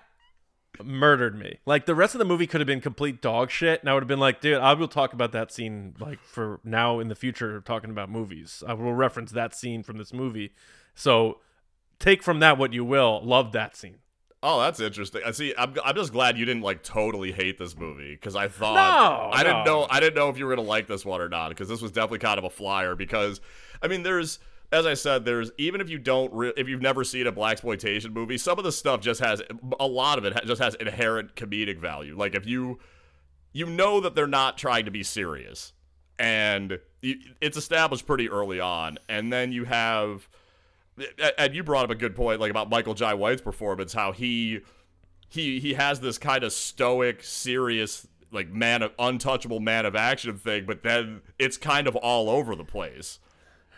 murdered 0.84 1.38
me. 1.38 1.60
Like 1.66 1.86
the 1.86 1.96
rest 1.96 2.16
of 2.16 2.20
the 2.20 2.26
movie 2.26 2.48
could 2.48 2.60
have 2.60 2.68
been 2.68 2.82
complete 2.82 3.22
dog 3.22 3.52
shit, 3.52 3.82
and 3.82 3.90
I 3.90 3.94
would 3.94 4.04
have 4.04 4.08
been 4.08 4.20
like, 4.20 4.42
dude, 4.42 4.58
I 4.58 4.74
will 4.74 4.88
talk 4.88 5.14
about 5.14 5.32
that 5.34 5.52
scene 5.52 5.94
like 6.00 6.20
for 6.20 6.60
now 6.64 7.00
in 7.00 7.08
the 7.08 7.16
future, 7.16 7.62
talking 7.62 7.92
about 7.92 8.10
movies. 8.10 8.64
I 8.68 8.74
will 8.74 8.94
reference 8.94 9.32
that 9.32 9.56
scene 9.56 9.84
from 9.84 9.98
this 9.98 10.14
movie. 10.14 10.54
So 10.96 11.40
take 12.00 12.24
from 12.24 12.40
that 12.40 12.58
what 12.58 12.74
you 12.74 12.84
will. 12.84 13.22
Love 13.24 13.52
that 13.52 13.76
scene. 13.76 13.98
Oh, 14.46 14.60
that's 14.60 14.82
interesting. 14.82 15.22
I 15.26 15.32
see. 15.32 15.54
I'm, 15.58 15.74
I'm 15.86 15.96
just 15.96 16.12
glad 16.12 16.38
you 16.38 16.44
didn't 16.44 16.64
like 16.64 16.84
totally 16.84 17.32
hate 17.32 17.58
this 17.58 17.78
movie 17.78 18.12
because 18.12 18.36
I 18.36 18.50
thought 18.50 18.76
No, 18.76 19.32
I 19.32 19.42
didn't 19.42 19.64
know 19.64 19.88
I 19.90 20.02
didn't 20.02 20.16
know 20.16 20.28
if 20.28 20.38
you 20.38 20.46
were 20.46 20.54
gonna 20.54 20.68
like 20.68 20.86
this 20.86 21.06
one 21.06 21.22
or 21.22 21.30
not 21.30 21.50
because 21.50 21.70
this 21.70 21.82
was 21.82 21.94
definitely 21.94 22.20
kind 22.20 22.38
of 22.38 22.44
a 22.44 22.50
flyer. 22.50 22.94
Because 22.94 23.40
I 23.82 23.88
mean, 23.88 24.04
there's 24.04 24.40
as 24.74 24.86
I 24.86 24.96
said, 24.96 25.24
there's 25.24 25.52
even 25.58 25.80
if 25.80 25.90
you 25.90 25.98
don't 25.98 26.34
re- 26.34 26.54
if 26.58 26.68
you've 26.68 26.82
never 26.82 27.06
seen 27.06 27.26
a 27.26 27.32
black 27.32 27.54
exploitation 27.54 28.14
movie, 28.14 28.38
some 28.38 28.58
of 28.58 28.66
the 28.66 28.72
stuff 28.74 29.00
just 29.00 29.22
has 29.22 29.42
a 29.80 29.88
lot 29.88 30.18
of 30.18 30.26
it 30.26 30.34
just 30.46 30.62
has 30.62 30.76
inherent 30.76 31.36
comedic 31.36 31.78
value. 31.78 32.18
Like 32.18 32.36
if 32.36 32.46
you 32.46 32.80
you 33.54 33.66
know 33.66 34.02
that 34.02 34.14
they're 34.14 34.28
not 34.28 34.58
trying 34.58 34.84
to 34.84 34.92
be 34.92 35.04
serious, 35.04 35.72
and 36.20 36.80
you, 37.02 37.16
it's 37.40 37.56
established 37.56 38.06
pretty 38.06 38.30
early 38.30 38.60
on, 38.60 38.98
and 39.08 39.32
then 39.32 39.54
you 39.54 39.64
have 39.64 40.28
and 41.38 41.56
you 41.56 41.64
brought 41.64 41.86
up 41.86 41.90
a 41.92 41.96
good 41.96 42.16
point 42.16 42.40
like 42.40 42.52
about 42.52 42.70
Michael 42.70 42.94
Jai 42.94 43.14
White's 43.14 43.42
performance 43.42 43.94
how 43.94 44.12
he 44.12 44.62
he 45.30 45.60
he 45.60 45.74
has 45.74 46.00
this 46.00 46.18
kind 46.18 46.44
of 46.44 46.54
stoic 46.54 47.24
serious 47.24 48.08
like 48.32 48.50
man 48.50 48.82
of 48.84 48.92
untouchable 49.00 49.60
man 49.60 49.86
of 49.86 49.96
action 49.96 50.38
thing 50.38 50.66
but 50.66 50.84
then 50.84 51.22
it's 51.40 51.58
kind 51.58 51.88
of 51.88 51.96
all 51.96 52.30
over 52.30 52.56
the 52.56 52.64
place. 52.66 53.20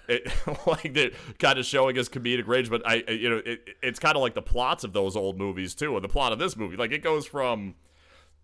It 0.07 0.31
like 0.67 0.93
they're 0.93 1.11
kind 1.39 1.57
of 1.57 1.65
showing 1.65 1.95
his 1.95 2.09
comedic 2.09 2.47
range 2.47 2.69
but 2.69 2.81
I 2.85 3.03
I- 3.07 3.11
you 3.11 3.29
know 3.29 3.41
it, 3.45 3.61
it's 3.81 3.99
kind 3.99 4.15
of 4.15 4.21
like 4.21 4.33
the 4.35 4.41
plots 4.41 4.83
of 4.83 4.93
those 4.93 5.15
old 5.15 5.37
movies 5.37 5.73
too 5.75 5.95
and 5.95 6.03
the 6.03 6.09
plot 6.09 6.31
of 6.31 6.39
this 6.39 6.55
movie. 6.57 6.75
Like 6.77 6.91
it 6.91 7.01
goes 7.01 7.25
from 7.25 7.75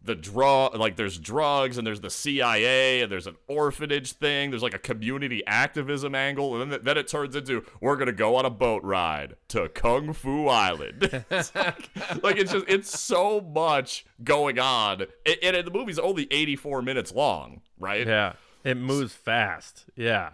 the 0.04 0.16
draw 0.16 0.68
like 0.68 0.96
there's 0.96 1.20
drugs 1.20 1.78
and 1.78 1.86
there's 1.86 2.02
the 2.02 2.10
CIA 2.10 3.02
and 3.02 3.12
there's 3.12 3.28
an 3.28 3.36
orphanage 3.48 4.14
thing. 4.14 4.50
There's 4.50 4.64
like 4.64 4.74
a 4.74 4.80
community 4.80 5.44
activism 5.46 6.16
angle. 6.16 6.60
And 6.62 6.72
then, 6.72 6.80
then 6.84 6.98
it 6.98 7.08
turns 7.08 7.36
into 7.36 7.64
we're 7.82 7.98
gonna 7.98 8.12
go 8.12 8.36
on 8.36 8.46
a 8.46 8.50
boat 8.50 8.84
ride 8.84 9.36
to 9.50 9.70
Kung 9.70 10.14
Fu 10.14 10.48
Island. 10.48 11.24
It's 11.32 11.56
like, 11.56 11.90
like, 12.24 12.38
it's 12.38 12.52
just 12.52 12.66
it's 12.68 13.00
so 13.00 13.42
much 13.42 14.06
going 14.24 14.60
on. 14.60 15.04
And, 15.26 15.56
and 15.56 15.68
the 15.68 15.72
movie's 15.72 16.00
only 16.00 16.28
84 16.32 16.82
minutes 16.82 17.12
long 17.12 17.62
right? 17.82 18.08
Yeah, 18.08 18.34
it 18.64 18.78
moves 18.78 19.14
fast. 19.14 19.86
Yeah, 19.96 20.30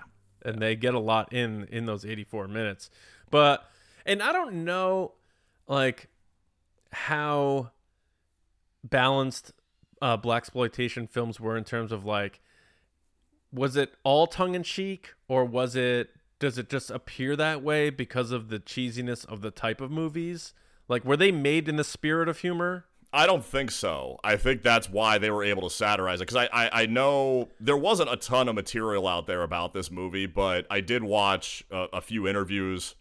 and 0.45 0.61
they 0.61 0.75
get 0.75 0.93
a 0.93 0.99
lot 0.99 1.33
in 1.33 1.63
in 1.71 1.85
those 1.85 2.05
84 2.05 2.47
minutes. 2.47 2.91
But 3.31 3.67
and 4.05 4.21
I 4.21 4.31
don't 4.31 4.65
know 4.65 5.13
like 5.67 6.09
how 6.91 7.71
balanced 8.83 9.53
uh 10.01 10.17
black 10.17 10.43
exploitation 10.43 11.07
films 11.07 11.39
were 11.39 11.57
in 11.57 11.63
terms 11.63 11.91
of 11.91 12.05
like 12.05 12.41
was 13.51 13.75
it 13.75 13.93
all 14.03 14.27
tongue 14.27 14.55
in 14.55 14.63
cheek 14.63 15.13
or 15.27 15.45
was 15.45 15.75
it 15.75 16.09
does 16.39 16.57
it 16.57 16.69
just 16.69 16.91
appear 16.91 17.35
that 17.35 17.63
way 17.63 17.89
because 17.89 18.31
of 18.31 18.49
the 18.49 18.59
cheesiness 18.59 19.25
of 19.25 19.41
the 19.41 19.49
type 19.49 19.81
of 19.81 19.89
movies? 19.89 20.53
Like 20.87 21.03
were 21.03 21.17
they 21.17 21.31
made 21.31 21.67
in 21.67 21.75
the 21.75 21.83
spirit 21.83 22.29
of 22.29 22.39
humor? 22.39 22.85
I 23.13 23.25
don't 23.25 23.43
think 23.43 23.71
so. 23.71 24.19
I 24.23 24.35
think 24.35 24.61
that's 24.61 24.89
why 24.89 25.17
they 25.17 25.31
were 25.31 25.43
able 25.43 25.67
to 25.67 25.73
satirize 25.73 26.19
it. 26.19 26.27
Because 26.27 26.35
I, 26.35 26.65
I, 26.65 26.81
I 26.83 26.85
know 26.87 27.47
there 27.59 27.77
wasn't 27.77 28.11
a 28.11 28.17
ton 28.17 28.49
of 28.49 28.55
material 28.55 29.07
out 29.07 29.27
there 29.27 29.43
about 29.43 29.73
this 29.73 29.89
movie, 29.89 30.25
but 30.25 30.67
I 30.69 30.81
did 30.81 31.03
watch 31.03 31.63
a, 31.71 31.87
a 31.93 32.01
few 32.01 32.27
interviews. 32.27 32.95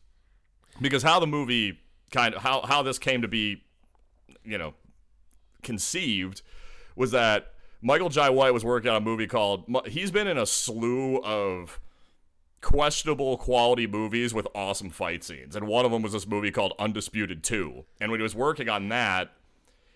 Because 0.81 1.03
how 1.03 1.19
the 1.19 1.27
movie 1.27 1.81
kind 2.13 2.35
of 2.35 2.43
how 2.43 2.63
how 2.63 2.83
this 2.83 2.99
came 2.99 3.21
to 3.23 3.29
be, 3.29 3.65
you 4.45 4.59
know, 4.59 4.75
conceived 5.63 6.41
was 6.97 7.13
that 7.13 7.53
Michael 7.83 8.09
Jai 8.09 8.31
White 8.31 8.53
was 8.53 8.65
working 8.65 8.91
on 8.91 8.97
a 8.97 9.01
movie 9.01 9.27
called. 9.27 9.65
He's 9.87 10.11
been 10.11 10.27
in 10.27 10.39
a 10.39 10.47
slew 10.47 11.19
of 11.19 11.79
questionable 12.63 13.37
quality 13.37 13.87
movies 13.87 14.35
with 14.35 14.49
awesome 14.55 14.91
fight 14.91 15.23
scenes, 15.23 15.55
and 15.55 15.69
one 15.69 15.85
of 15.85 15.93
them 15.93 16.03
was 16.03 16.13
this 16.13 16.27
movie 16.27 16.51
called 16.51 16.73
Undisputed 16.79 17.45
Two. 17.45 17.85
And 18.01 18.11
when 18.11 18.19
he 18.19 18.25
was 18.25 18.35
working 18.35 18.69
on 18.69 18.89
that, 18.89 19.33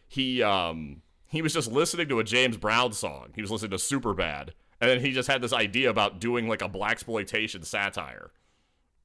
he 0.06 0.42
um 0.42 1.02
he 1.26 1.42
was 1.42 1.52
just 1.52 1.70
listening 1.70 2.08
to 2.08 2.20
a 2.20 2.24
James 2.24 2.56
Brown 2.56 2.92
song. 2.92 3.30
He 3.34 3.40
was 3.40 3.50
listening 3.50 3.70
to 3.70 3.76
Superbad, 3.76 4.50
and 4.80 4.90
then 4.90 5.00
he 5.00 5.12
just 5.12 5.28
had 5.28 5.42
this 5.42 5.52
idea 5.52 5.90
about 5.90 6.20
doing 6.20 6.48
like 6.48 6.62
a 6.62 6.68
black 6.68 6.92
exploitation 6.92 7.62
satire, 7.62 8.30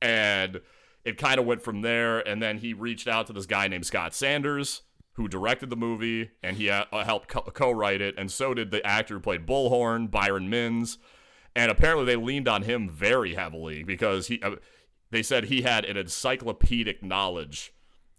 and 0.01 0.61
it 1.03 1.17
kind 1.17 1.39
of 1.39 1.45
went 1.45 1.61
from 1.61 1.81
there. 1.81 2.19
And 2.19 2.41
then 2.41 2.57
he 2.57 2.73
reached 2.73 3.07
out 3.07 3.27
to 3.27 3.33
this 3.33 3.45
guy 3.45 3.67
named 3.67 3.85
Scott 3.85 4.13
Sanders, 4.13 4.81
who 5.15 5.27
directed 5.27 5.69
the 5.69 5.75
movie, 5.75 6.31
and 6.43 6.57
he 6.57 6.69
uh, 6.69 6.86
helped 7.03 7.27
co- 7.27 7.41
co-write 7.41 8.01
it, 8.01 8.15
and 8.17 8.31
so 8.31 8.53
did 8.53 8.72
the 8.72 8.86
actor 8.86 9.15
who 9.15 9.19
played 9.19 9.45
Bullhorn, 9.45 10.12
Byron 10.12 10.50
Minns, 10.50 10.98
and 11.55 11.72
apparently 11.72 12.05
they 12.05 12.15
leaned 12.15 12.48
on 12.48 12.63
him 12.63 12.89
very 12.89 13.34
heavily 13.36 13.84
because 13.84 14.27
he. 14.27 14.41
Uh, 14.41 14.55
they 15.12 15.24
said 15.24 15.45
he 15.45 15.62
had 15.62 15.86
an 15.86 15.95
encyclopedic 15.95 17.01
knowledge 17.01 17.74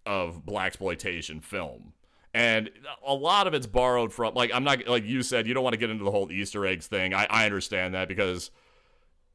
of 0.06 0.46
black 0.46 0.68
exploitation 0.68 1.40
film 1.40 1.92
and 2.32 2.70
a 3.04 3.14
lot 3.14 3.46
of 3.46 3.54
it's 3.54 3.66
borrowed 3.66 4.12
from 4.12 4.34
like 4.34 4.50
i'm 4.54 4.62
not 4.62 4.86
like 4.86 5.04
you 5.04 5.22
said 5.22 5.46
you 5.46 5.54
don't 5.54 5.64
want 5.64 5.72
to 5.72 5.78
get 5.78 5.90
into 5.90 6.04
the 6.04 6.10
whole 6.10 6.30
easter 6.30 6.64
eggs 6.64 6.86
thing 6.86 7.12
i, 7.12 7.26
I 7.28 7.44
understand 7.46 7.94
that 7.94 8.08
because 8.08 8.50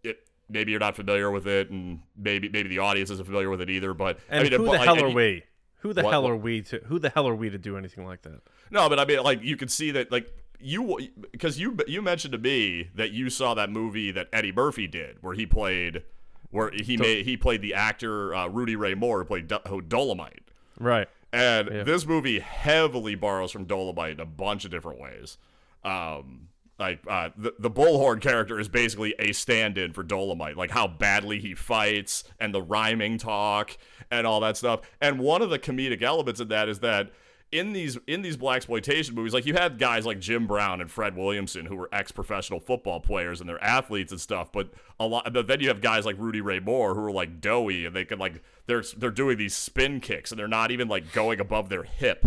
it 0.04 0.20
maybe 0.50 0.72
you're 0.72 0.80
not 0.80 0.96
familiar 0.96 1.30
with 1.30 1.48
it 1.48 1.70
and 1.72 2.00
maybe 2.16 2.48
maybe 2.48 2.70
the 2.70 2.80
audience 2.80 3.10
isn't 3.10 3.26
familiar 3.26 3.50
with 3.50 3.60
it 3.60 3.70
either 3.70 3.94
but 3.94 4.20
And 4.30 4.40
I 4.40 4.44
mean, 4.44 4.52
who 4.54 4.60
but, 4.60 4.72
the 4.72 4.78
like, 4.78 4.88
hell 4.88 5.04
are 5.04 5.10
we? 5.10 5.44
Who 5.82 5.94
the 5.94 6.04
What- 6.04 6.12
hell 6.12 6.28
are 6.28 6.36
we 6.36 6.62
to 6.64 6.80
who 6.86 6.98
the 7.00 7.10
hell 7.10 7.28
are 7.28 7.36
we 7.36 7.50
to 7.50 7.58
do 7.58 7.78
anything 7.78 8.06
like 8.06 8.22
that? 8.24 8.42
no 8.70 8.88
but 8.90 9.00
i 9.00 9.06
mean 9.06 9.22
like 9.24 9.42
you 9.44 9.56
could 9.58 9.72
see 9.72 9.92
that 9.92 10.12
like 10.12 10.32
you 10.60 10.98
because 11.32 11.60
you 11.60 11.78
you 11.88 12.02
mentioned 12.02 12.32
to 12.34 12.38
me 12.38 12.90
that 12.96 13.12
you 13.12 13.30
saw 13.30 13.54
that 13.56 13.70
movie 13.72 14.12
that 14.12 14.28
eddie 14.32 14.52
murphy 14.52 14.88
did 14.88 15.18
where 15.22 15.34
he 15.34 15.46
played 15.46 16.04
where 16.52 16.70
he 16.72 16.98
made 16.98 17.26
he 17.26 17.36
played 17.36 17.62
the 17.62 17.74
actor 17.74 18.34
uh, 18.36 18.48
rudy 18.48 18.76
ray 18.76 18.94
moore 18.94 19.20
who 19.20 19.26
played 19.26 19.48
Do- 19.48 19.82
dolomite 19.88 20.44
Right. 20.80 21.08
And 21.34 21.70
Yeah. 21.72 21.84
this 21.84 22.06
movie 22.06 22.40
heavily 22.40 23.14
borrows 23.16 23.52
from 23.52 23.66
Dolomite 23.66 24.12
in 24.14 24.20
a 24.20 24.26
bunch 24.26 24.66
of 24.66 24.72
different 24.72 25.00
ways. 25.00 25.38
Um, 25.84 26.48
like 26.82 27.00
uh, 27.08 27.30
the 27.38 27.54
the 27.60 27.70
bullhorn 27.70 28.20
character 28.20 28.60
is 28.60 28.68
basically 28.68 29.14
a 29.20 29.32
stand-in 29.32 29.94
for 29.94 30.04
Dolomite, 30.04 30.58
like 30.58 30.72
how 30.72 30.88
badly 30.88 31.40
he 31.40 31.54
fights 31.54 32.24
and 32.40 32.54
the 32.54 32.62
rhyming 32.62 33.20
talk 33.20 33.78
and 34.10 34.26
all 34.26 34.40
that 34.42 34.58
stuff. 34.58 34.82
And 35.00 35.20
one 35.20 35.42
of 35.42 35.50
the 35.50 35.60
comedic 35.60 36.02
elements 36.02 36.40
of 36.40 36.50
that 36.50 36.68
is 36.68 36.80
that 36.80 37.12
in 37.52 37.74
these 37.74 37.98
in 38.08 38.24
these 38.24 38.36
black 38.36 38.58
exploitation 38.58 39.14
movies, 39.14 39.34
like 39.34 39.46
you 39.46 39.54
had 39.54 39.78
guys 39.78 40.06
like 40.06 40.20
Jim 40.20 40.48
Brown 40.48 40.82
and 40.82 40.90
Fred 40.90 41.16
Williamson 41.16 41.68
who 41.68 41.76
were 41.76 41.90
ex-professional 41.92 42.60
football 42.60 43.00
players 43.00 43.42
and 43.42 43.48
they're 43.50 43.64
athletes 43.64 44.12
and 44.12 44.20
stuff, 44.20 44.52
but 44.52 44.70
a 45.00 45.06
lot. 45.06 45.32
But 45.32 45.48
then 45.48 45.60
you 45.60 45.68
have 45.68 45.82
guys 45.82 46.06
like 46.06 46.16
Rudy 46.18 46.42
Ray 46.42 46.60
Moore 46.60 46.96
who 46.96 47.04
are 47.04 47.12
like 47.12 47.40
doughy 47.42 47.86
and 47.86 47.96
they 47.96 48.06
can 48.06 48.18
like 48.18 48.42
they're 48.66 48.84
they're 48.98 49.12
doing 49.12 49.38
these 49.38 49.54
spin 49.54 50.00
kicks 50.00 50.32
and 50.32 50.40
they're 50.40 50.48
not 50.48 50.72
even 50.72 50.88
like 50.88 51.12
going 51.14 51.40
above 51.40 51.70
their 51.70 51.84
hip. 51.84 52.26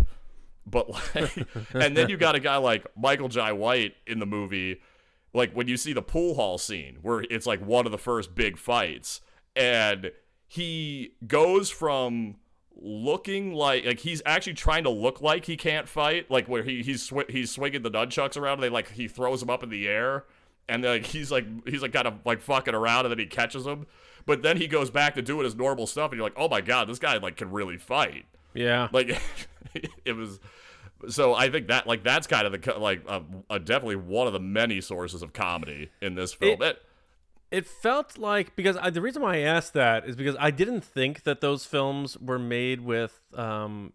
But 0.67 0.89
like, 1.15 1.37
and 1.75 1.97
then 1.97 2.09
you 2.09 2.17
got 2.17 2.35
a 2.35 2.41
guy 2.41 2.57
like 2.57 2.87
Michael 2.97 3.29
Jai 3.29 3.53
White 3.53 3.95
in 4.07 4.19
the 4.19 4.27
movie, 4.27 4.81
like 5.33 5.53
when 5.53 5.69
you 5.69 5.77
see 5.77 5.93
the 5.93 6.03
pool 6.03 6.35
hall 6.35 6.59
scene 6.59 6.99
where 7.03 7.21
it's 7.29 7.47
like 7.47 7.65
one 7.65 7.87
of 7.87 7.93
the 7.93 7.99
first 7.99 8.35
big 8.35 8.57
fights, 8.59 9.21
and 9.57 10.11
he 10.47 11.15
goes 11.27 11.71
from 11.71 12.37
looking 12.77 13.53
like 13.55 13.85
like 13.85 14.01
he's 14.01 14.21
actually 14.27 14.55
trying 14.55 14.85
to 14.85 14.91
look 14.91 15.21
like 15.21 15.45
he 15.47 15.57
can't 15.57 15.89
fight, 15.89 16.31
like 16.31 16.49
where 16.49 16.63
he 16.63 16.83
he's 16.83 17.03
sw- 17.03 17.29
he's 17.29 17.51
swinging 17.51 17.83
the 17.83 17.91
nunchucks 17.91 18.37
around, 18.37 18.55
and 18.55 18.63
they 18.63 18.69
like 18.69 18.91
he 18.93 19.07
throws 19.09 19.41
them 19.41 19.51
up 19.51 19.63
in 19.63 19.69
the 19.69 19.87
air, 19.89 20.25
and 20.69 20.83
like 20.85 21.07
he's 21.07 21.31
like 21.31 21.45
he's 21.69 21.83
like 21.83 21.93
kind 21.93 22.07
of 22.07 22.15
like 22.25 22.41
fucking 22.41 22.75
around, 22.75 23.05
and 23.07 23.13
then 23.13 23.19
he 23.19 23.27
catches 23.27 23.65
them. 23.65 23.87
but 24.27 24.43
then 24.43 24.57
he 24.57 24.67
goes 24.67 24.91
back 24.91 25.15
to 25.15 25.23
doing 25.23 25.45
his 25.45 25.55
normal 25.55 25.87
stuff, 25.87 26.11
and 26.11 26.19
you're 26.19 26.27
like, 26.27 26.37
oh 26.37 26.49
my 26.49 26.61
god, 26.61 26.89
this 26.89 26.99
guy 26.99 27.17
like 27.19 27.37
can 27.37 27.51
really 27.51 27.77
fight 27.77 28.25
Yeah. 28.55 28.89
like 28.93 29.21
it 30.05 30.13
was 30.13 30.41
so 31.09 31.35
i 31.35 31.51
think 31.51 31.69
that 31.69 31.87
like 31.87 32.03
that's 32.05 32.27
kind 32.27 32.47
of 32.47 32.53
the 32.63 32.79
like 32.79 33.03
uh, 33.09 33.21
uh, 33.51 33.59
definitely 33.59 33.97
one 33.97 34.27
of 34.27 34.33
the 34.33 34.41
many 34.41 34.81
sources 34.81 35.23
of 35.23 35.33
comedy 35.33 35.91
in 36.01 36.15
this 36.15 36.33
film 36.35 36.53
It- 36.53 36.59
It- 36.67 36.83
It 37.51 37.67
felt 37.67 38.19
like 38.19 38.57
because 38.57 38.77
I, 38.77 38.91
the 38.91 39.01
reason 39.01 39.23
why 39.23 39.37
I 39.37 39.41
asked 39.41 39.75
that 39.75 40.07
is 40.09 40.17
because 40.17 40.35
I 40.41 40.51
didn't 40.51 40.81
think 40.83 41.23
that 41.23 41.41
those 41.41 41.65
films 41.65 42.19
were 42.19 42.39
made 42.39 42.81
with 42.81 43.21
um, 43.35 43.93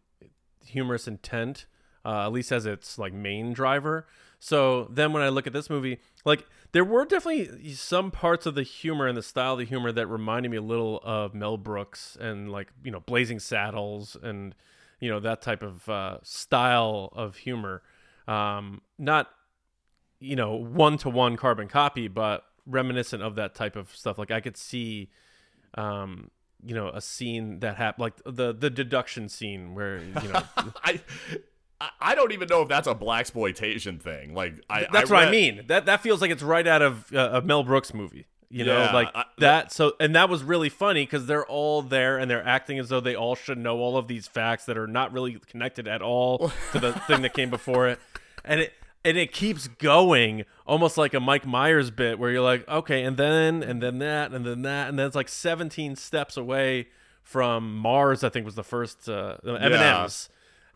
humorous 0.65 1.07
intent, 1.09 1.65
uh, 2.05 2.25
at 2.25 2.31
least 2.31 2.51
as 2.53 2.65
its 2.65 2.98
like 2.98 3.12
main 3.12 3.51
driver. 3.51 4.07
So 4.39 4.86
then 4.89 5.12
when 5.12 5.21
I 5.24 5.27
look 5.29 5.45
at 5.45 5.51
this 5.51 5.69
movie, 5.69 6.00
like 6.24 6.45
there 6.71 6.86
were 6.86 7.03
definitely 7.03 7.74
some 7.74 8.12
parts 8.12 8.45
of 8.45 8.55
the 8.55 8.63
humor 8.63 9.07
and 9.07 9.17
the 9.17 9.24
style 9.24 9.53
of 9.53 9.59
the 9.59 9.65
humor 9.65 9.91
that 9.91 10.07
reminded 10.07 10.50
me 10.51 10.57
a 10.57 10.62
little 10.62 11.01
of 11.03 11.33
Mel 11.33 11.57
Brooks 11.57 12.17
and 12.21 12.50
like 12.50 12.69
you 12.83 12.91
know 12.91 13.01
Blazing 13.01 13.39
Saddles 13.39 14.15
and 14.24 14.55
you 15.00 15.10
know 15.10 15.20
that 15.20 15.41
type 15.41 15.63
of 15.63 15.88
uh, 15.89 16.18
style 16.24 17.12
of 17.13 17.38
humor. 17.38 17.82
Um, 18.27 18.82
not 18.98 19.29
you 20.20 20.36
know 20.36 20.56
one 20.56 20.98
to 21.00 21.10
one 21.10 21.38
carbon 21.38 21.68
copy, 21.68 22.08
but 22.08 22.44
reminiscent 22.65 23.24
of 23.24 23.36
that 23.36 23.56
type 23.56 23.75
of 23.75 23.96
stuff. 23.96 24.18
Like 24.18 24.32
I 24.32 24.41
could 24.41 24.58
see, 24.58 25.10
um, 25.75 26.29
you 26.63 26.75
know, 26.75 26.89
a 26.89 27.01
scene 27.01 27.60
that 27.60 27.77
happened, 27.77 28.01
like 28.01 28.13
the 28.25 28.53
the 28.53 28.70
deduction 28.70 29.29
scene 29.29 29.74
where 29.75 30.00
you 30.00 30.29
know 30.32 30.41
I, 30.84 31.00
I 31.82 31.89
I 32.00 32.15
don't 32.15 32.32
even 32.32 32.48
know 32.48 32.62
if 32.62 32.68
that's 32.68 32.88
a 32.88 32.94
black 32.94 33.22
exploitation 33.22 34.00
thing 34.00 34.34
like 34.34 34.56
i 34.70 34.86
that's 34.91 35.10
what 35.10 35.25
I 35.25 35.32
mean. 35.32 35.65
That 35.68 35.86
that 35.86 36.01
feels 36.01 36.22
like 36.22 36.32
it's 36.32 36.44
right 36.44 36.68
out 36.68 36.82
of 36.82 37.13
uh, 37.13 37.29
a 37.34 37.41
Mel 37.41 37.63
Brooks 37.63 37.94
movie. 37.94 38.27
You 38.51 38.65
know, 38.65 38.79
Yeah, 38.79 38.94
like 38.94 39.10
I- 39.13 39.25
that. 39.38 39.72
So, 39.72 39.94
and 40.00 40.15
that 40.15 40.27
was 40.27 40.44
really 40.44 40.70
funny 40.70 41.03
because 41.03 41.27
they're 41.27 41.46
all 41.46 41.82
there 41.84 42.18
and 42.18 42.29
they're 42.29 42.46
acting 42.46 42.79
as 42.79 42.89
though 42.89 43.00
they 43.00 43.15
all 43.15 43.36
should 43.36 43.58
know 43.60 43.77
all 43.77 43.96
of 43.96 44.08
these 44.08 44.27
facts 44.27 44.65
that 44.65 44.77
are 44.77 44.88
not 44.88 45.13
really 45.13 45.39
connected 45.48 45.88
at 45.88 46.01
all 46.01 46.51
to 46.72 46.79
the 46.79 46.94
thing 47.08 47.22
that 47.22 47.34
came 47.34 47.50
before 47.51 47.88
it. 47.88 48.00
And 48.44 48.62
it 48.62 48.74
and 49.06 49.18
it 49.18 49.32
keeps 49.32 49.68
going 49.68 50.46
almost 50.65 50.98
like 50.98 51.13
a 51.13 51.20
Mike 51.20 51.46
Myers 51.46 51.91
bit 51.91 52.20
where 52.20 52.32
you're 52.32 52.41
like, 52.41 52.68
okay, 52.68 53.03
and 53.03 53.18
then 53.18 53.62
and 53.62 53.82
then 53.84 54.00
that 54.00 54.34
and 54.34 54.46
then 54.46 54.63
that 54.63 54.89
and 54.89 54.98
then 54.98 55.06
it's 55.06 55.15
like 55.15 55.29
17 55.29 55.96
steps 55.96 56.36
away 56.36 56.88
from 57.22 57.75
Mars. 57.75 58.24
I 58.24 58.29
think 58.29 58.46
was 58.46 58.56
the 58.56 58.63
first 58.63 59.08
uh, 59.08 59.38
M&Ms. 59.46 60.29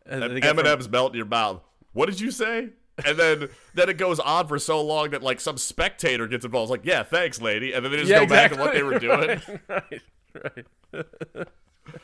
And 0.06 0.22
they 0.38 0.48
M&M's 0.48 0.90
melt 0.90 1.14
in 1.14 1.18
your 1.18 1.26
mouth. 1.26 1.62
What 1.94 2.08
did 2.08 2.20
you 2.20 2.30
say? 2.32 2.70
And 3.06 3.18
then 3.18 3.50
then 3.74 3.90
it 3.90 3.98
goes 3.98 4.20
on 4.20 4.48
for 4.48 4.60
so 4.60 4.82
long 4.82 5.12
that 5.12 5.24
like 5.24 5.40
some 5.40 5.58
spectator 5.58 6.28
gets 6.28 6.46
involved. 6.46 6.72
It's 6.72 6.80
like, 6.80 6.86
yeah, 6.86 7.04
thanks, 7.04 7.42
lady. 7.42 7.74
And 7.74 7.84
then 7.84 7.92
they 7.92 7.98
just 8.04 8.12
go 8.12 8.28
back 8.28 8.52
to 8.52 8.60
what 8.60 8.74
they 8.74 8.84
were 8.84 9.00
doing. 9.00 9.42
right, 9.68 10.66
right. 10.94 11.04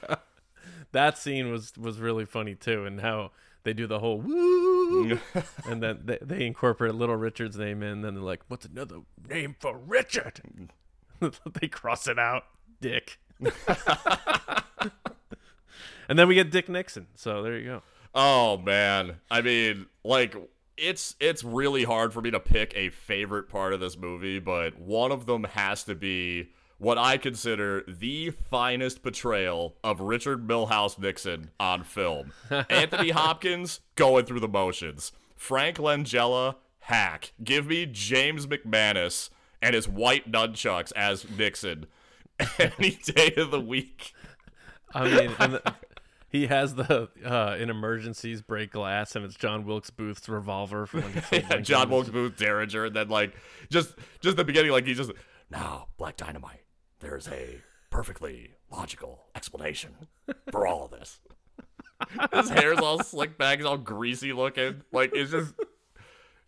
that 0.92 1.18
scene 1.18 1.52
was 1.52 1.74
was 1.78 2.00
really 2.00 2.26
funny 2.26 2.56
too, 2.56 2.86
and 2.86 3.02
how 3.02 3.32
they 3.64 3.74
do 3.74 3.86
the 3.86 4.00
whole 4.00 4.20
woo, 4.20 5.20
and 5.68 5.84
then 5.84 6.00
they, 6.06 6.18
they 6.22 6.46
incorporate 6.46 6.96
Little 6.96 7.18
Richard's 7.18 7.58
name 7.58 7.84
in. 7.84 7.90
And 7.90 8.04
Then 8.04 8.16
they're 8.16 8.24
like, 8.24 8.42
"What's 8.48 8.66
another 8.66 9.02
name 9.30 9.56
for 9.60 9.78
Richard?" 9.78 10.42
they 11.20 11.68
cross 11.68 12.08
it 12.08 12.18
out, 12.18 12.46
Dick. 12.82 13.20
and 16.10 16.18
then 16.18 16.28
we 16.28 16.34
get 16.36 16.50
Dick 16.50 16.68
Nixon. 16.68 17.08
So 17.16 17.44
there 17.44 17.58
you 17.58 17.66
go. 17.66 17.82
Oh 18.16 18.58
man. 18.58 19.18
I 19.30 19.42
mean, 19.42 19.86
like 20.04 20.36
it's 20.80 21.16
it's 21.20 21.44
really 21.44 21.84
hard 21.84 22.14
for 22.14 22.22
me 22.22 22.32
to 22.32 22.40
pick 22.40 22.74
a 22.76 22.90
favorite 22.90 23.50
part 23.50 23.74
of 23.74 23.80
this 23.80 23.98
movie, 23.98 24.40
but 24.40 24.80
one 24.80 25.12
of 25.12 25.26
them 25.26 25.44
has 25.44 25.84
to 25.86 25.96
be 25.96 26.50
what 26.78 26.98
I 26.98 27.18
consider 27.18 27.84
the 27.88 28.30
finest 28.30 29.04
portrayal 29.04 29.76
of 29.84 30.00
Richard 30.00 30.48
Milhous 30.48 30.98
Nixon 30.98 31.52
on 31.60 31.84
film. 31.84 32.32
Anthony 32.70 33.10
Hopkins 33.10 33.82
going 33.96 34.26
through 34.26 34.40
the 34.40 34.48
motions. 34.48 35.12
Frank 35.36 35.78
Langella 35.78 36.56
hack. 36.80 37.34
Give 37.44 37.68
me 37.68 37.86
James 37.86 38.48
McManus 38.48 39.30
and 39.62 39.76
his 39.76 39.88
white 39.88 40.32
nunchucks 40.32 40.94
as 40.96 41.30
Nixon 41.38 41.86
any 42.60 42.92
day 42.92 43.34
of 43.36 43.52
the 43.52 43.60
week. 43.60 44.14
I 44.94 45.04
mean, 45.04 45.32
and 45.38 45.54
the, 45.56 45.74
he 46.30 46.48
has 46.48 46.76
the 46.76 47.10
uh, 47.26 47.58
in 47.60 47.70
emergencies 47.70 48.42
break 48.42 48.72
glass, 48.72 49.16
and 49.16 49.26
it's 49.26 49.36
John 49.36 49.66
Wilkes 49.66 49.90
Booth's 49.90 50.30
revolver 50.30 50.86
from 50.86 51.04
Yeah, 51.32 51.58
John 51.58 51.90
Wilkes 51.90 52.10
Booth 52.10 52.38
Derringer, 52.38 52.86
and 52.86 52.96
then 52.96 53.10
like 53.10 53.36
just 53.70 53.96
just 54.22 54.38
the 54.38 54.44
beginning, 54.44 54.72
like 54.72 54.86
he 54.86 54.94
just 54.94 55.12
now 55.50 55.88
Black 55.98 56.18
Dynamite. 56.18 56.64
There's 57.00 57.28
a 57.28 57.62
perfectly 57.90 58.52
logical 58.72 59.26
explanation 59.36 59.92
for 60.52 60.68
all 60.68 60.86
of 60.86 60.92
this. 60.92 61.20
His 62.34 62.50
hair's 62.50 62.80
all 62.80 63.04
slicked 63.04 63.38
back, 63.38 63.58
he's 63.58 63.66
all 63.66 63.78
greasy 63.78 64.32
looking. 64.34 64.84
Like 64.92 65.12
it's 65.14 65.32
just. 65.32 65.54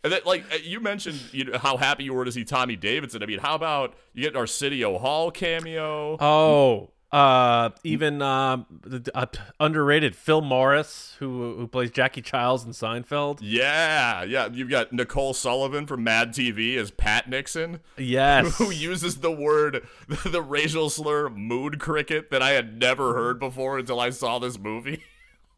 And 0.03 0.11
then, 0.11 0.21
like 0.25 0.43
uh, 0.51 0.57
you 0.63 0.79
mentioned, 0.79 1.19
you 1.31 1.45
know 1.45 1.59
how 1.59 1.77
happy 1.77 2.03
you 2.03 2.13
were 2.13 2.25
to 2.25 2.31
see 2.31 2.43
Tommy 2.43 2.75
Davidson. 2.75 3.21
I 3.21 3.27
mean, 3.27 3.37
how 3.37 3.53
about 3.53 3.93
you 4.13 4.23
get 4.23 4.35
Arsenio 4.35 4.97
Hall 4.97 5.29
cameo? 5.29 6.17
Oh, 6.19 6.89
uh, 7.11 7.69
even 7.83 8.21
um, 8.21 8.65
the- 8.83 9.11
uh, 9.13 9.25
underrated 9.59 10.15
Phil 10.15 10.41
Morris, 10.41 11.15
who 11.19 11.55
who 11.57 11.67
plays 11.67 11.91
Jackie 11.91 12.21
Chiles 12.21 12.65
in 12.65 12.71
Seinfeld. 12.71 13.39
yeah, 13.41 14.23
yeah. 14.23 14.47
You've 14.51 14.69
got 14.69 14.93
Nicole 14.93 15.33
Sullivan 15.33 15.85
from 15.87 16.03
Mad 16.03 16.29
TV 16.33 16.77
as 16.77 16.89
Pat 16.91 17.29
Nixon. 17.29 17.79
Yes, 17.97 18.57
who 18.59 18.71
uses 18.71 19.17
the 19.17 19.31
word 19.31 19.85
the 20.25 20.41
racial 20.41 20.89
slur 20.89 21.29
moon 21.29 21.77
cricket 21.79 22.31
that 22.31 22.41
I 22.41 22.51
had 22.51 22.77
never 22.79 23.13
heard 23.13 23.39
before 23.39 23.79
until 23.79 23.99
I 23.99 24.09
saw 24.11 24.39
this 24.39 24.57
movie. 24.57 25.03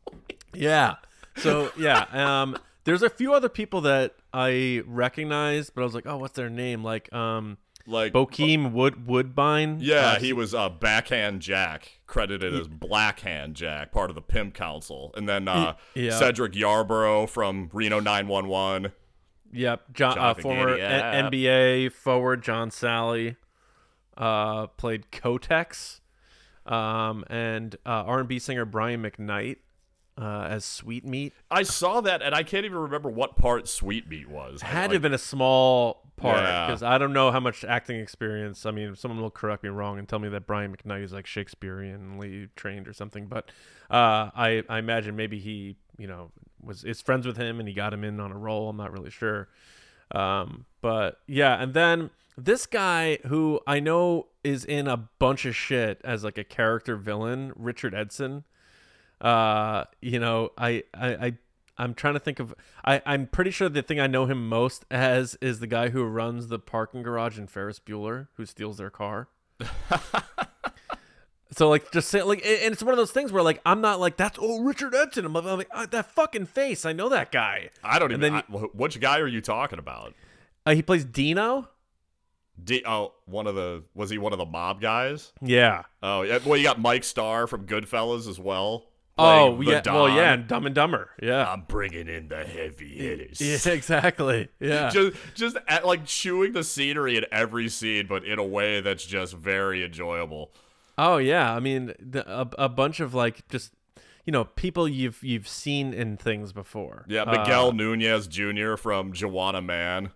yeah. 0.53 0.95
So 1.37 1.71
yeah, 1.77 2.05
um, 2.11 2.57
there's 2.83 3.01
a 3.03 3.09
few 3.09 3.33
other 3.33 3.49
people 3.49 3.81
that 3.81 4.15
I 4.33 4.81
recognized, 4.85 5.73
but 5.75 5.81
I 5.81 5.83
was 5.85 5.93
like, 5.95 6.05
oh, 6.07 6.17
what's 6.17 6.33
their 6.35 6.49
name? 6.49 6.83
Like 6.83 7.11
um, 7.13 7.57
Like 7.85 8.13
Bokeem 8.13 8.71
Wood 8.71 9.05
Woodbine. 9.07 9.79
Yeah, 9.81 10.11
Uh, 10.11 10.19
he 10.19 10.31
was 10.31 10.53
uh, 10.55 10.69
Backhand 10.69 11.41
Jack, 11.41 11.99
credited 12.07 12.53
as 12.55 12.67
Blackhand 12.69 13.53
Jack, 13.53 13.91
part 13.91 14.09
of 14.09 14.15
the 14.15 14.21
Pimp 14.21 14.53
Council, 14.53 15.13
and 15.17 15.27
then 15.27 15.47
uh, 15.49 15.75
Yeah. 15.93 16.17
Cedric 16.17 16.53
Yarbrough 16.53 17.27
from 17.29 17.69
Reno 17.73 17.99
911. 17.99 18.93
Yep, 19.51 19.93
John, 19.93 20.17
uh, 20.17 20.33
former 20.33 20.75
N- 20.77 21.25
NBA 21.31 21.91
forward 21.91 22.41
John 22.41 22.69
Salley 22.69 23.35
uh, 24.17 24.67
played 24.67 25.11
Kotex, 25.11 25.99
um, 26.65 27.23
and 27.29 27.75
uh, 27.85 27.89
R&B 28.05 28.39
singer 28.39 28.65
Brian 28.65 29.03
McKnight 29.03 29.57
uh, 30.17 30.47
as 30.49 30.63
Sweetmeat. 30.65 31.33
I 31.51 31.63
saw 31.63 31.99
that, 32.01 32.21
and 32.21 32.33
I 32.33 32.43
can't 32.43 32.65
even 32.65 32.77
remember 32.77 33.09
what 33.09 33.35
part 33.35 33.67
Sweetmeat 33.67 34.29
was. 34.29 34.61
Had 34.61 34.71
to 34.73 34.81
Like, 34.87 34.91
have 34.93 35.01
been 35.01 35.13
a 35.13 35.17
small 35.17 36.02
part 36.23 36.39
Yeah. 36.43 36.65
because 36.65 36.81
I 36.83 36.97
don't 36.97 37.13
know 37.13 37.31
how 37.31 37.39
much 37.39 37.63
acting 37.63 37.99
experience. 37.99 38.65
I 38.65 38.71
mean, 38.71 38.95
someone 38.95 39.21
will 39.21 39.29
correct 39.31 39.63
me 39.63 39.69
wrong 39.69 39.99
and 39.99 40.07
tell 40.09 40.19
me 40.19 40.29
that 40.29 40.47
Brian 40.47 40.75
McKnight 40.75 41.03
is 41.03 41.13
like 41.13 41.25
Shakespeareanly 41.25 42.49
trained 42.55 42.87
or 42.87 42.93
something, 42.93 43.27
but 43.27 43.49
uh, 43.91 44.31
I 44.35 44.63
I 44.69 44.79
imagine 44.79 45.15
maybe 45.15 45.39
he 45.39 45.75
you 45.97 46.07
know 46.07 46.31
was 46.61 46.83
is 46.83 47.01
friends 47.01 47.27
with 47.27 47.37
him 47.37 47.59
and 47.59 47.67
he 47.67 47.73
got 47.73 47.93
him 47.93 48.03
in 48.03 48.19
on 48.19 48.31
a 48.31 48.37
role. 48.37 48.69
I'm 48.69 48.77
not 48.77 48.91
really 48.91 49.11
sure, 49.11 49.49
um, 50.11 50.65
but 50.81 51.19
yeah. 51.27 51.61
And 51.61 51.73
then 51.73 52.09
this 52.37 52.65
guy 52.65 53.19
who 53.27 53.59
I 53.67 53.79
know 53.79 54.27
is 54.43 54.65
in 54.65 54.87
a 54.87 54.97
bunch 54.97 55.45
of 55.45 55.55
shit 55.55 56.01
as 56.03 56.23
like 56.23 56.37
a 56.37 56.43
character 56.43 56.95
villain, 56.95 57.53
Richard 57.55 57.93
Edson 57.93 58.43
uh 59.21 59.85
you 60.01 60.19
know 60.19 60.49
I, 60.57 60.83
I 60.93 61.07
i 61.27 61.33
i'm 61.77 61.93
trying 61.93 62.13
to 62.13 62.19
think 62.19 62.39
of 62.39 62.53
i 62.85 63.01
i'm 63.05 63.27
pretty 63.27 63.51
sure 63.51 63.67
the 63.69 63.81
thing 63.81 63.99
i 63.99 64.07
know 64.07 64.25
him 64.25 64.47
most 64.47 64.85
as 64.91 65.35
is 65.41 65.59
the 65.59 65.67
guy 65.67 65.89
who 65.89 66.03
runs 66.03 66.47
the 66.47 66.59
parking 66.59 67.01
garage 67.03 67.37
in 67.37 67.47
ferris 67.47 67.79
bueller 67.79 68.27
who 68.35 68.45
steals 68.45 68.77
their 68.77 68.89
car 68.89 69.27
so 71.51 71.69
like 71.69 71.91
just 71.91 72.09
say 72.09 72.21
like 72.23 72.43
and 72.45 72.61
and 72.63 72.73
it's 72.73 72.81
one 72.83 72.93
of 72.93 72.97
those 72.97 73.11
things 73.11 73.31
where 73.31 73.43
like 73.43 73.61
i'm 73.65 73.81
not 73.81 73.99
like 73.99 74.17
that's 74.17 74.37
oh 74.41 74.61
richard 74.61 74.93
edson 74.95 75.25
i'm, 75.25 75.35
I'm 75.35 75.57
like 75.57 75.69
"Ah, 75.71 75.85
that 75.91 76.07
fucking 76.11 76.47
face 76.47 76.85
i 76.85 76.93
know 76.93 77.09
that 77.09 77.31
guy 77.31 77.69
I 77.83 77.99
don't 77.99 78.11
even. 78.11 78.21
then 78.21 78.33
I, 78.35 78.41
which 78.73 78.99
guy 78.99 79.19
are 79.19 79.27
you 79.27 79.41
talking 79.41 79.79
about? 79.79 80.13
uh, 80.65 80.73
he 80.73 80.81
plays 80.81 81.05
dino 81.05 81.69
D- 82.63 82.83
oh, 82.85 83.13
one 83.25 83.47
of 83.47 83.55
the 83.55 83.83
was 83.95 84.11
he 84.11 84.19
one 84.19 84.31
of 84.31 84.37
the 84.37 84.45
mob 84.45 84.79
guys? 84.79 85.33
yeah 85.41 85.83
Oh, 86.03 86.21
yeah. 86.21 86.37
Well, 86.45 86.55
you 86.55 86.63
got 86.63 86.79
Mike 86.79 87.03
Starr 87.03 87.47
from 87.47 87.65
Goodfellas 87.65 88.27
as 88.29 88.39
well. 88.39 88.85
Oh 89.17 89.55
playing 89.55 89.59
the 89.59 89.71
yeah 89.89 89.93
well 89.93 90.09
yeah 90.09 90.33
and 90.33 90.47
dumb 90.47 90.65
and 90.65 90.73
dumber 90.73 91.09
yeah 91.21 91.51
I'm 91.51 91.65
bringing 91.67 92.07
in 92.07 92.29
the 92.29 92.43
heavy 92.43 92.95
hitters. 92.97 93.39
yeah 93.65 93.73
exactly 93.73 94.49
yeah 94.59 94.89
just 94.93 95.15
just 95.35 95.57
at, 95.67 95.85
like 95.85 96.05
chewing 96.05 96.53
the 96.53 96.63
scenery 96.63 97.17
in 97.17 97.25
every 97.31 97.69
scene, 97.69 98.07
but 98.07 98.25
in 98.25 98.39
a 98.39 98.43
way 98.45 98.81
that's 98.81 99.05
just 99.05 99.33
very 99.35 99.83
enjoyable. 99.83 100.51
Oh 100.97 101.17
yeah, 101.17 101.53
I 101.53 101.59
mean 101.59 101.93
the, 101.99 102.27
a, 102.27 102.47
a 102.57 102.69
bunch 102.69 102.99
of 102.99 103.13
like 103.13 103.47
just 103.49 103.71
you 104.25 104.31
know 104.31 104.45
people 104.45 104.87
you've 104.87 105.23
you've 105.23 105.47
seen 105.47 105.93
in 105.93 106.17
things 106.17 106.51
before. 106.53 107.05
Yeah, 107.07 107.23
Uh, 107.23 107.37
Miguel 107.39 107.71
Nunez 107.71 108.25
Jr. 108.27 108.75
from 108.77 109.13
Juwanna 109.13 109.63
Mann. 109.63 110.09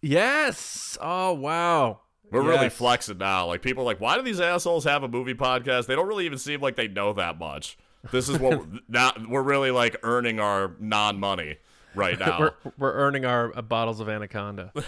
yes. 0.00 0.96
Oh 1.00 1.32
wow. 1.32 2.00
We're 2.30 2.40
really 2.42 2.70
flexing 2.70 3.18
now. 3.18 3.46
Like 3.46 3.60
people 3.60 3.82
are 3.82 3.86
like, 3.86 4.00
why 4.00 4.16
do 4.16 4.22
these 4.22 4.40
assholes 4.40 4.84
have 4.84 5.02
a 5.02 5.08
movie 5.08 5.34
podcast? 5.34 5.84
They 5.86 5.94
don't 5.94 6.08
really 6.08 6.24
even 6.24 6.38
seem 6.38 6.60
like 6.62 6.76
they 6.76 6.88
know 6.88 7.12
that 7.12 7.38
much. 7.38 7.76
This 8.10 8.28
is 8.28 8.38
what 8.38 8.58
we're, 8.58 8.80
now 8.88 9.12
we're 9.28 9.42
really 9.42 9.70
like 9.70 9.96
earning 10.02 10.40
our 10.40 10.72
non 10.80 11.20
money 11.20 11.58
right 11.94 12.18
now. 12.18 12.38
We're 12.40 12.72
we're 12.78 12.92
earning 12.92 13.24
our 13.24 13.56
uh, 13.56 13.62
bottles 13.62 14.00
of 14.00 14.08
Anaconda. 14.08 14.72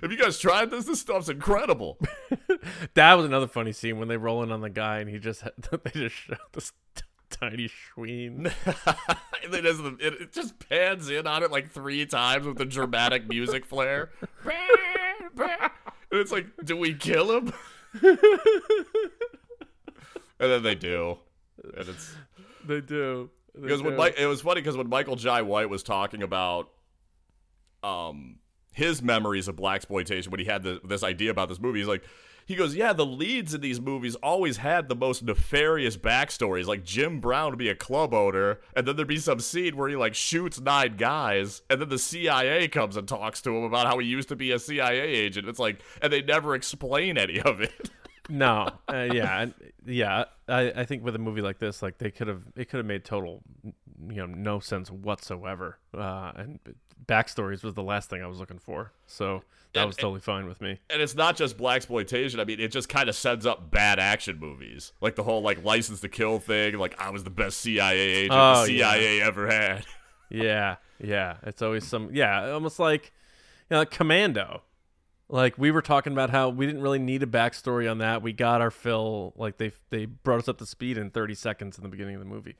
Have 0.00 0.10
you 0.10 0.16
guys 0.16 0.38
tried 0.38 0.70
this? 0.70 0.86
This 0.86 1.00
stuff's 1.00 1.28
incredible. 1.28 1.98
that 2.94 3.14
was 3.14 3.26
another 3.26 3.46
funny 3.46 3.72
scene 3.72 3.98
when 3.98 4.08
they 4.08 4.16
roll 4.16 4.42
in 4.42 4.50
on 4.50 4.62
the 4.62 4.70
guy 4.70 5.00
and 5.00 5.10
he 5.10 5.18
just 5.18 5.42
had, 5.42 5.52
they 5.84 5.90
just 5.90 6.14
show 6.14 6.34
this 6.52 6.72
t- 6.94 7.02
tiny 7.28 7.68
schween. 7.68 8.50
and 9.44 9.52
then 9.52 9.66
it, 9.66 10.14
it 10.22 10.32
just 10.32 10.58
pans 10.68 11.10
in 11.10 11.26
on 11.26 11.42
it 11.42 11.50
like 11.50 11.70
three 11.70 12.06
times 12.06 12.46
with 12.46 12.56
the 12.56 12.64
dramatic 12.64 13.28
music 13.28 13.66
flair. 13.66 14.10
and 15.38 15.50
it's 16.12 16.32
like, 16.32 16.46
do 16.64 16.76
we 16.76 16.94
kill 16.94 17.36
him? 17.36 17.52
And 20.40 20.50
then 20.50 20.62
they 20.62 20.74
do. 20.74 21.18
And 21.62 21.88
it's 21.88 22.14
they 22.66 22.80
do. 22.80 23.30
They 23.54 23.62
because 23.62 23.82
when. 23.82 23.96
Mike, 23.96 24.14
it 24.18 24.26
was 24.26 24.40
funny 24.40 24.60
because 24.60 24.76
when 24.76 24.88
Michael 24.88 25.16
Jai 25.16 25.42
White 25.42 25.70
was 25.70 25.82
talking 25.82 26.22
about 26.22 26.70
um 27.82 28.38
his 28.72 29.00
memories 29.00 29.48
of 29.48 29.56
black 29.56 29.76
exploitation 29.76 30.30
when 30.30 30.40
he 30.40 30.46
had 30.46 30.62
the, 30.62 30.80
this 30.84 31.02
idea 31.02 31.30
about 31.30 31.48
this 31.48 31.58
movie, 31.58 31.78
he's 31.78 31.88
like, 31.88 32.04
he 32.46 32.54
goes, 32.54 32.76
yeah, 32.76 32.92
the 32.92 33.04
leads 33.04 33.54
in 33.54 33.60
these 33.60 33.80
movies 33.80 34.14
always 34.16 34.58
had 34.58 34.88
the 34.88 34.94
most 34.94 35.24
nefarious 35.24 35.96
backstories. 35.96 36.66
Like 36.66 36.84
Jim 36.84 37.18
Brown 37.20 37.50
would 37.50 37.58
be 37.58 37.68
a 37.68 37.74
club 37.74 38.14
owner, 38.14 38.60
and 38.74 38.86
then 38.86 38.94
there'd 38.94 39.08
be 39.08 39.16
some 39.16 39.40
scene 39.40 39.76
where 39.76 39.88
he 39.88 39.96
like 39.96 40.14
shoots 40.14 40.60
nine 40.60 40.96
guys, 40.96 41.62
and 41.68 41.80
then 41.80 41.88
the 41.88 41.98
CIA 41.98 42.68
comes 42.68 42.96
and 42.96 43.08
talks 43.08 43.42
to 43.42 43.56
him 43.56 43.64
about 43.64 43.88
how 43.88 43.98
he 43.98 44.06
used 44.06 44.28
to 44.28 44.36
be 44.36 44.52
a 44.52 44.60
CIA 44.60 45.00
agent. 45.00 45.48
It's 45.48 45.58
like, 45.58 45.80
and 46.00 46.12
they 46.12 46.22
never 46.22 46.54
explain 46.54 47.18
any 47.18 47.40
of 47.40 47.60
it. 47.60 47.90
no, 48.28 48.70
uh, 48.92 49.08
yeah, 49.12 49.46
yeah. 49.84 50.24
I, 50.48 50.72
I 50.76 50.84
think 50.84 51.04
with 51.04 51.14
a 51.16 51.18
movie 51.18 51.42
like 51.42 51.58
this, 51.58 51.82
like 51.82 51.98
they 51.98 52.10
could 52.10 52.28
have, 52.28 52.42
it 52.56 52.68
could 52.68 52.78
have 52.78 52.86
made 52.86 53.04
total, 53.04 53.42
you 53.64 54.16
know, 54.16 54.26
no 54.26 54.60
sense 54.60 54.90
whatsoever. 54.90 55.78
Uh, 55.96 56.32
and 56.36 56.60
backstories 57.06 57.62
was 57.62 57.74
the 57.74 57.82
last 57.82 58.10
thing 58.10 58.22
I 58.22 58.26
was 58.26 58.38
looking 58.38 58.58
for, 58.58 58.92
so 59.06 59.42
that 59.74 59.80
And- 59.80 59.88
was 59.88 59.96
totally 59.96 60.20
fine 60.20 60.46
with 60.46 60.60
me. 60.60 60.78
and 60.90 61.00
it's 61.02 61.14
not 61.14 61.36
just 61.36 61.56
black 61.56 61.76
exploitation. 61.76 62.40
I 62.40 62.44
mean, 62.44 62.60
it 62.60 62.68
just 62.72 62.88
kind 62.88 63.08
of 63.08 63.14
sets 63.14 63.46
up 63.46 63.70
bad 63.70 63.98
action 63.98 64.38
movies, 64.38 64.92
like 65.00 65.14
the 65.16 65.22
whole 65.22 65.42
like 65.42 65.62
license 65.64 66.00
to 66.00 66.08
kill 66.08 66.38
thing. 66.38 66.78
Like 66.78 67.00
I 67.00 67.10
was 67.10 67.24
the 67.24 67.30
best 67.30 67.60
CIA 67.60 67.98
agent 67.98 68.32
Oh, 68.34 68.64
the 68.66 68.72
yeah. 68.72 68.92
CIA 68.92 69.22
ever 69.22 69.46
had. 69.48 69.84
Yeah, 70.28 70.76
yeah. 70.98 71.36
It's 71.44 71.62
always 71.62 71.86
some, 71.86 72.10
yeah, 72.12 72.50
almost 72.50 72.80
like, 72.80 73.12
you 73.70 73.74
know, 73.74 73.78
like 73.78 73.92
Commando. 73.92 74.62
Like 75.28 75.58
we 75.58 75.70
were 75.70 75.82
talking 75.82 76.12
about 76.12 76.30
how 76.30 76.50
we 76.50 76.66
didn't 76.66 76.82
really 76.82 77.00
need 77.00 77.22
a 77.22 77.26
backstory 77.26 77.90
on 77.90 77.98
that. 77.98 78.22
We 78.22 78.32
got 78.32 78.60
our 78.60 78.70
fill. 78.70 79.32
Like 79.36 79.58
they 79.58 79.72
they 79.90 80.06
brought 80.06 80.38
us 80.38 80.48
up 80.48 80.58
to 80.58 80.66
speed 80.66 80.96
in 80.96 81.10
30 81.10 81.34
seconds 81.34 81.76
in 81.76 81.82
the 81.82 81.88
beginning 81.88 82.14
of 82.14 82.20
the 82.20 82.26
movie, 82.26 82.54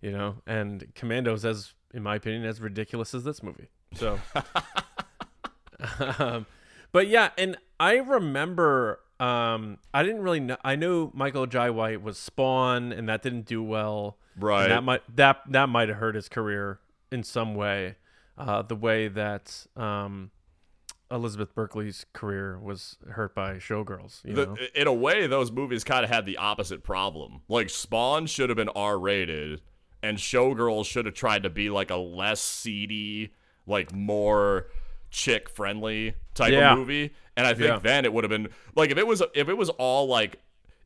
you 0.00 0.10
know. 0.10 0.36
And 0.46 0.94
Commando's 0.94 1.44
as, 1.44 1.74
in 1.92 2.02
my 2.02 2.16
opinion, 2.16 2.44
as 2.44 2.60
ridiculous 2.60 3.12
as 3.12 3.24
this 3.24 3.42
movie. 3.42 3.68
So, 3.94 4.18
um, 6.18 6.46
but 6.92 7.08
yeah, 7.08 7.30
and 7.36 7.56
I 7.78 7.96
remember. 7.96 9.00
Um, 9.20 9.78
I 9.92 10.04
didn't 10.04 10.22
really 10.22 10.38
know. 10.38 10.56
I 10.62 10.76
knew 10.76 11.10
Michael 11.12 11.46
Jai 11.46 11.70
White 11.70 12.02
was 12.02 12.16
Spawn, 12.16 12.92
and 12.92 13.08
that 13.08 13.20
didn't 13.20 13.46
do 13.46 13.62
well. 13.62 14.16
Right. 14.38 14.62
And 14.62 14.72
that 14.72 14.82
might 14.84 15.16
that 15.16 15.42
that 15.50 15.68
might 15.68 15.88
have 15.88 15.98
hurt 15.98 16.14
his 16.14 16.28
career 16.28 16.78
in 17.10 17.22
some 17.22 17.54
way. 17.54 17.96
Uh, 18.38 18.62
the 18.62 18.76
way 18.76 19.08
that 19.08 19.66
um, 19.76 20.30
Elizabeth 21.10 21.54
Berkley's 21.54 22.04
career 22.12 22.58
was 22.58 22.96
hurt 23.10 23.34
by 23.34 23.54
Showgirls. 23.54 24.24
You 24.24 24.34
know? 24.34 24.54
The, 24.56 24.80
in 24.80 24.86
a 24.86 24.92
way, 24.92 25.26
those 25.26 25.50
movies 25.50 25.82
kind 25.84 26.04
of 26.04 26.10
had 26.10 26.26
the 26.26 26.36
opposite 26.36 26.82
problem. 26.82 27.40
Like 27.48 27.70
Spawn 27.70 28.26
should 28.26 28.50
have 28.50 28.56
been 28.56 28.68
R 28.70 28.98
rated, 28.98 29.62
and 30.02 30.18
Showgirls 30.18 30.84
should 30.86 31.06
have 31.06 31.14
tried 31.14 31.44
to 31.44 31.50
be 31.50 31.70
like 31.70 31.90
a 31.90 31.96
less 31.96 32.40
seedy, 32.40 33.32
like 33.66 33.92
more 33.94 34.66
chick 35.10 35.48
friendly 35.48 36.14
type 36.34 36.52
Yeah. 36.52 36.72
of 36.72 36.78
movie. 36.78 37.14
And 37.36 37.46
I 37.46 37.54
think 37.54 37.68
Yeah. 37.68 37.78
then 37.78 38.04
it 38.04 38.12
would 38.12 38.24
have 38.24 38.30
been 38.30 38.48
like 38.76 38.90
if 38.90 38.98
it 38.98 39.06
was 39.06 39.22
if 39.34 39.48
it 39.48 39.56
was 39.56 39.70
all 39.70 40.06
like 40.08 40.40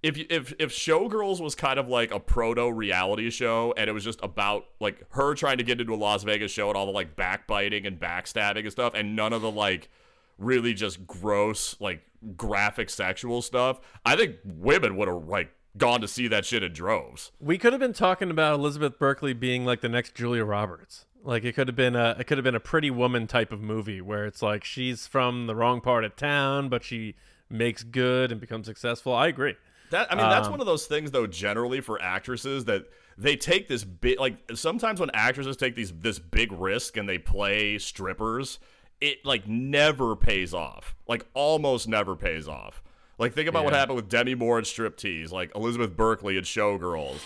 if 0.05 0.17
if 0.31 0.53
if 0.61 0.71
Showgirls 0.73 1.41
was 1.41 1.55
kind 1.57 1.79
of 1.81 1.89
like 1.89 2.13
a 2.13 2.21
proto 2.21 2.71
reality 2.73 3.31
show 3.31 3.75
and 3.77 3.89
it 3.91 3.93
was 3.93 4.05
just 4.05 4.21
about 4.23 4.67
like 4.79 5.03
her 5.13 5.35
trying 5.35 5.59
to 5.59 5.65
get 5.65 5.81
into 5.81 5.95
a 5.95 5.97
Las 5.97 6.23
Vegas 6.23 6.53
show 6.53 6.69
and 6.69 6.77
all 6.77 6.87
the 6.87 6.93
like 6.93 7.17
backbiting 7.17 7.87
and 7.87 7.99
backstabbing 7.99 8.61
and 8.61 8.71
stuff 8.71 8.95
and 8.95 9.17
none 9.17 9.33
of 9.33 9.43
the 9.43 9.51
like 9.51 9.89
really 10.39 10.75
just 10.75 11.07
gross 11.07 11.77
like 11.81 12.03
graphic 12.37 12.91
sexual 12.91 13.43
stuff, 13.43 13.81
I 14.05 14.17
think 14.17 14.37
women 14.45 14.97
would 14.97 15.09
have 15.09 15.25
like 15.27 15.53
gone 15.77 16.01
to 16.03 16.09
see 16.09 16.29
that 16.29 16.45
shit 16.45 16.63
in 16.63 16.73
droves. 16.73 17.33
we 17.41 17.57
could 17.57 17.73
have 17.73 17.81
been 17.81 17.95
talking 17.95 18.31
about 18.31 18.59
Elizabeth 18.59 18.99
Berkley 18.99 19.33
being 19.33 19.65
like 19.65 19.81
the 19.81 19.89
next 19.89 20.15
Julia 20.15 20.45
Roberts. 20.45 21.07
Like 21.25 21.45
it 21.45 21.55
could 21.55 21.69
have 21.69 21.77
been 21.77 21.97
a 21.97 22.17
it 22.19 22.27
could 22.27 22.37
have 22.39 22.45
been 22.45 22.55
a 22.55 22.61
pretty 22.61 22.91
woman 22.91 23.27
type 23.27 23.53
of 23.53 23.61
movie 23.61 24.01
where 24.01 24.27
it's 24.27 24.43
like 24.43 24.65
she's 24.65 25.07
from 25.07 25.47
the 25.47 25.55
wrong 25.55 25.81
part 25.81 26.05
of 26.05 26.17
town, 26.17 26.69
but 26.69 26.83
she 26.85 27.15
makes 27.49 27.83
good 27.85 28.33
and 28.33 28.41
becomes 28.41 28.67
successful. 28.67 29.15
I 29.15 29.29
agree. 29.29 29.55
That 29.91 30.11
I 30.13 30.17
mean, 30.17 30.29
that's 30.29 30.47
Um, 30.47 30.53
one 30.53 30.61
of 30.61 30.67
those 30.67 30.87
things 30.87 31.11
though. 31.11 31.27
Generally, 31.27 31.83
for 31.83 32.01
actresses, 32.03 32.65
that 32.65 32.87
they 33.17 33.37
take 33.37 33.69
this 33.69 33.85
big 33.85 34.19
like 34.19 34.37
sometimes 34.55 34.99
when 35.01 35.11
actresses 35.15 35.57
take 35.57 35.77
these 35.77 35.93
this 35.93 36.19
big 36.19 36.51
risk 36.51 36.97
and 36.97 37.09
they 37.09 37.19
play 37.19 37.79
strippers, 37.79 38.59
it 39.03 39.27
like 39.27 39.47
never 39.49 40.15
pays 40.17 40.55
off. 40.55 40.95
Like 41.09 41.27
almost 41.35 41.89
never 41.89 42.15
pays 42.17 42.47
off. 42.49 42.83
Like 43.19 43.35
think 43.35 43.49
about 43.49 43.65
what 43.65 43.75
happened 43.75 43.97
with 43.97 44.09
Demi 44.09 44.35
Moore 44.35 44.59
and 44.59 44.67
Striptease, 44.67 45.31
like 45.33 45.55
Elizabeth 45.55 45.97
Berkley 45.97 46.37
and 46.37 46.47
Showgirls. 46.47 47.19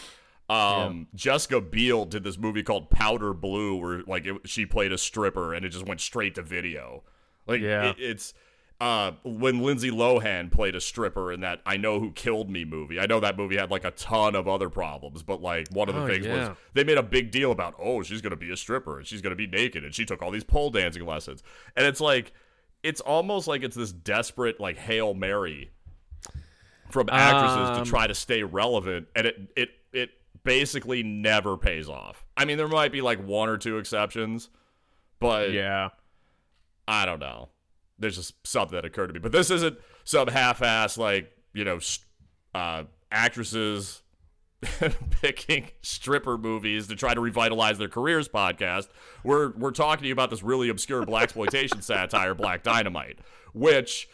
Um, 0.49 1.09
Jessica 1.15 1.61
Biel 1.61 2.05
did 2.05 2.23
this 2.25 2.39
movie 2.39 2.62
called 2.62 2.89
Powder 2.91 3.33
Blue, 3.35 3.77
where 3.77 4.03
like 4.07 4.27
it, 4.27 4.37
she 4.45 4.65
played 4.65 4.93
a 4.93 4.99
stripper 4.99 5.53
and 5.55 5.65
it 5.65 5.71
just 5.71 5.87
went 5.87 6.01
straight 6.01 6.35
to 6.37 6.43
video. 6.43 7.03
Like 7.47 7.61
Yeah. 7.61 7.91
it, 7.91 7.97
it's 7.99 8.35
uh, 8.81 9.12
when 9.25 9.61
Lindsay 9.62 9.91
Lohan 9.91 10.53
played 10.53 10.75
a 10.75 10.81
stripper 10.81 11.33
in 11.33 11.41
that 11.41 11.61
I 11.65 11.77
Know 11.79 11.99
Who 11.99 12.12
Killed 12.12 12.51
Me 12.51 12.65
movie. 12.67 13.01
I 13.01 13.07
know 13.07 13.21
that 13.21 13.37
movie 13.39 13.57
had 13.57 13.71
like 13.71 13.85
a 13.85 13.91
ton 13.93 14.35
of 14.35 14.47
other 14.47 14.69
problems, 14.69 15.23
but 15.23 15.41
like 15.41 15.69
one 15.71 15.89
of 15.89 15.95
the 15.95 16.03
Oh, 16.03 16.07
things 16.07 16.27
yeah. 16.27 16.49
was 16.51 16.57
they 16.75 16.85
made 16.85 16.99
a 16.99 17.03
big 17.03 17.31
deal 17.31 17.53
about, 17.53 17.75
oh, 17.79 18.03
she's 18.03 18.21
gonna 18.21 18.37
be 18.37 18.51
a 18.51 18.57
stripper 18.57 18.99
and 18.99 19.07
she's 19.07 19.23
gonna 19.23 19.35
be 19.35 19.47
naked 19.47 19.83
and 19.85 19.95
she 19.95 20.05
took 20.05 20.21
all 20.23 20.31
these 20.31 20.45
pole 20.45 20.69
dancing 20.71 21.07
lessons. 21.07 21.43
And 21.75 21.87
it's 21.87 22.01
like 22.01 22.33
it's 22.83 23.01
almost 23.01 23.49
like 23.49 23.62
it's 23.62 23.77
this 23.77 23.93
desperate 23.93 24.61
like 24.61 24.77
Hail 24.77 25.15
Mary 25.15 25.71
from 26.91 27.09
actresses 27.11 27.71
Um, 27.79 27.85
to 27.85 27.91
try 27.91 28.07
to 28.07 28.15
stay 28.15 28.43
relevant 28.43 29.09
and 29.17 29.27
it 29.27 29.37
it 29.57 29.71
it 29.93 30.11
basically 30.45 31.03
never 31.03 31.57
pays 31.57 31.89
off. 31.89 32.27
I 32.37 32.45
mean 32.45 32.59
there 32.59 32.69
might 32.69 32.93
be 32.93 33.01
like 33.01 33.25
one 33.27 33.49
or 33.49 33.57
two 33.57 33.79
exceptions, 33.79 34.51
but 35.19 35.51
Yeah. 35.53 35.89
I 36.87 37.07
don't 37.07 37.19
know. 37.21 37.49
There's 37.99 38.17
just 38.17 38.47
something 38.47 38.77
that 38.77 38.85
occurred 38.85 39.09
to 39.09 39.13
me. 39.15 39.21
But 39.21 39.33
this 39.33 39.51
isn't 39.51 39.79
some 40.05 40.29
half-ass 40.29 40.99
like 40.99 41.33
you 41.53 41.65
know 41.65 41.79
uh, 42.55 42.85
actresses 43.11 44.03
picking 45.23 45.69
stripper 45.83 46.39
movies 46.39 46.89
to 46.89 46.97
try 46.97 47.15
to 47.15 47.21
revitalize 47.21 47.79
their 47.79 47.89
careers. 47.89 48.29
Podcast. 48.29 48.89
We're 49.25 49.51
we're 49.53 49.71
talking 49.71 50.03
to 50.03 50.07
you 50.09 50.13
about 50.13 50.31
this 50.31 50.43
really 50.43 50.69
obscure 50.69 51.05
black 51.05 51.25
exploitation 51.25 51.83
satire, 51.83 52.35
Black 52.35 52.63
Dynamite, 52.63 53.19
which 53.53 54.09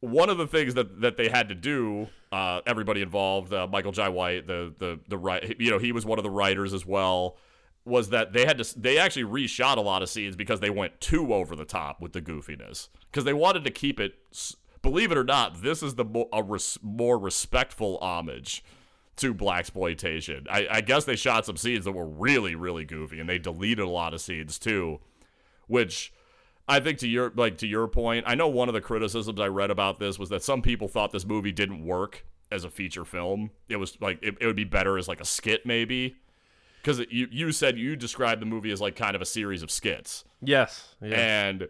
one 0.00 0.28
of 0.28 0.38
the 0.38 0.46
things 0.46 0.74
that 0.74 1.00
that 1.00 1.16
they 1.16 1.28
had 1.28 1.48
to 1.48 1.54
do, 1.54 2.08
uh, 2.30 2.60
everybody 2.66 3.00
involved, 3.00 3.52
uh, 3.52 3.66
Michael 3.66 3.92
Jai 3.92 4.08
White, 4.08 4.46
the 4.46 4.74
the 4.78 5.00
the 5.08 5.18
right, 5.18 5.56
you 5.58 5.70
know, 5.70 5.78
he 5.78 5.92
was 5.92 6.04
one 6.04 6.18
of 6.18 6.22
the 6.22 6.30
writers 6.30 6.74
as 6.74 6.84
well. 6.84 7.36
Was 7.86 8.08
that 8.10 8.32
they 8.32 8.46
had 8.46 8.58
to 8.58 8.80
they 8.80 8.96
actually 8.96 9.24
reshot 9.24 9.76
a 9.76 9.80
lot 9.82 10.02
of 10.02 10.08
scenes 10.08 10.36
because 10.36 10.60
they 10.60 10.70
went 10.70 11.00
too 11.00 11.34
over 11.34 11.54
the 11.54 11.66
top 11.66 12.00
with 12.00 12.12
the 12.12 12.22
goofiness 12.22 12.88
because 13.10 13.24
they 13.24 13.34
wanted 13.34 13.64
to 13.64 13.70
keep 13.70 14.00
it. 14.00 14.14
Believe 14.80 15.12
it 15.12 15.18
or 15.18 15.24
not, 15.24 15.62
this 15.62 15.82
is 15.82 15.94
the 15.94 16.04
mo- 16.04 16.28
a 16.32 16.42
res, 16.42 16.78
more 16.82 17.18
respectful 17.18 17.98
homage 17.98 18.64
to 19.16 19.32
black 19.32 19.60
exploitation. 19.60 20.46
I, 20.50 20.66
I 20.70 20.80
guess 20.80 21.04
they 21.04 21.16
shot 21.16 21.46
some 21.46 21.56
scenes 21.56 21.84
that 21.84 21.92
were 21.92 22.06
really 22.06 22.54
really 22.54 22.84
goofy 22.84 23.20
and 23.20 23.28
they 23.28 23.38
deleted 23.38 23.84
a 23.84 23.88
lot 23.88 24.14
of 24.14 24.20
scenes 24.20 24.58
too, 24.58 25.00
which 25.66 26.12
I 26.66 26.80
think 26.80 26.98
to 26.98 27.08
your 27.08 27.32
like 27.36 27.58
to 27.58 27.66
your 27.66 27.86
point, 27.88 28.24
I 28.26 28.34
know 28.34 28.48
one 28.48 28.68
of 28.68 28.74
the 28.74 28.80
criticisms 28.80 29.38
I 29.38 29.48
read 29.48 29.70
about 29.70 29.98
this 29.98 30.18
was 30.18 30.30
that 30.30 30.42
some 30.42 30.62
people 30.62 30.88
thought 30.88 31.12
this 31.12 31.26
movie 31.26 31.52
didn't 31.52 31.84
work 31.84 32.24
as 32.50 32.64
a 32.64 32.70
feature 32.70 33.04
film. 33.04 33.50
It 33.68 33.76
was 33.76 34.00
like 34.00 34.18
it, 34.22 34.36
it 34.40 34.46
would 34.46 34.56
be 34.56 34.64
better 34.64 34.96
as 34.96 35.06
like 35.06 35.20
a 35.20 35.26
skit 35.26 35.66
maybe. 35.66 36.16
Because 36.84 37.00
you 37.10 37.26
you 37.30 37.50
said 37.50 37.78
you 37.78 37.96
described 37.96 38.42
the 38.42 38.46
movie 38.46 38.70
as 38.70 38.80
like 38.80 38.94
kind 38.94 39.16
of 39.16 39.22
a 39.22 39.24
series 39.26 39.62
of 39.62 39.70
skits, 39.70 40.24
Yes. 40.42 40.94
Yeah. 41.00 41.16
and 41.16 41.68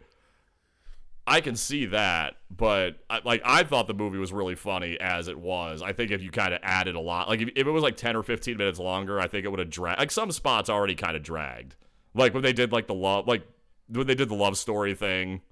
I 1.26 1.40
can 1.40 1.54
see 1.56 1.86
that. 1.86 2.34
But 2.50 2.98
I, 3.08 3.20
like 3.24 3.40
I 3.44 3.62
thought 3.62 3.86
the 3.86 3.94
movie 3.94 4.18
was 4.18 4.32
really 4.32 4.56
funny 4.56 4.98
as 5.00 5.28
it 5.28 5.38
was. 5.38 5.82
I 5.82 5.92
think 5.92 6.10
if 6.10 6.20
you 6.22 6.30
kind 6.32 6.52
of 6.52 6.60
added 6.64 6.96
a 6.96 7.00
lot, 7.00 7.28
like 7.28 7.40
if, 7.40 7.48
if 7.54 7.66
it 7.66 7.70
was 7.70 7.82
like 7.84 7.96
ten 7.96 8.16
or 8.16 8.22
fifteen 8.24 8.56
minutes 8.56 8.78
longer, 8.80 9.20
I 9.20 9.28
think 9.28 9.44
it 9.44 9.50
would 9.50 9.60
have 9.60 9.70
dragged. 9.70 10.00
Like 10.00 10.10
some 10.10 10.32
spots 10.32 10.68
already 10.68 10.94
kind 10.96 11.16
of 11.16 11.22
dragged. 11.22 11.76
Like 12.12 12.34
when 12.34 12.42
they 12.42 12.52
did 12.52 12.72
like 12.72 12.88
the 12.88 12.94
love, 12.94 13.26
like 13.28 13.44
when 13.88 14.06
they 14.06 14.14
did 14.16 14.28
the 14.28 14.34
love 14.34 14.58
story 14.58 14.94
thing. 14.94 15.42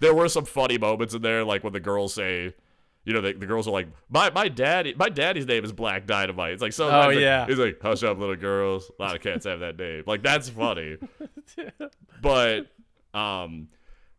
There 0.00 0.12
were 0.14 0.28
some 0.28 0.44
funny 0.44 0.76
moments 0.76 1.14
in 1.14 1.22
there, 1.22 1.44
like 1.44 1.64
when 1.64 1.72
the 1.72 1.80
girls 1.80 2.12
say, 2.12 2.52
you 3.04 3.12
know, 3.12 3.20
the, 3.20 3.32
the 3.34 3.46
girls 3.46 3.68
are 3.68 3.70
like, 3.72 3.88
my 4.08 4.30
my 4.30 4.48
daddy, 4.48 4.94
my 4.96 5.08
daddy's 5.08 5.46
name 5.46 5.64
is 5.64 5.72
Black 5.72 6.06
Dynamite. 6.06 6.52
It's 6.52 6.62
like 6.62 6.72
so. 6.72 6.88
Oh, 6.88 7.08
he's 7.10 7.16
like- 7.16 7.22
yeah. 7.22 7.46
he's 7.46 7.58
like, 7.58 7.78
hush 7.80 8.02
up, 8.02 8.18
little 8.18 8.36
girls. 8.36 8.90
A 8.98 9.02
lot 9.02 9.14
of 9.16 9.22
cats 9.22 9.44
have 9.46 9.60
that 9.60 9.78
name. 9.78 10.04
Like 10.06 10.22
that's 10.22 10.48
funny. 10.48 10.96
but 12.22 12.66
um, 13.12 13.68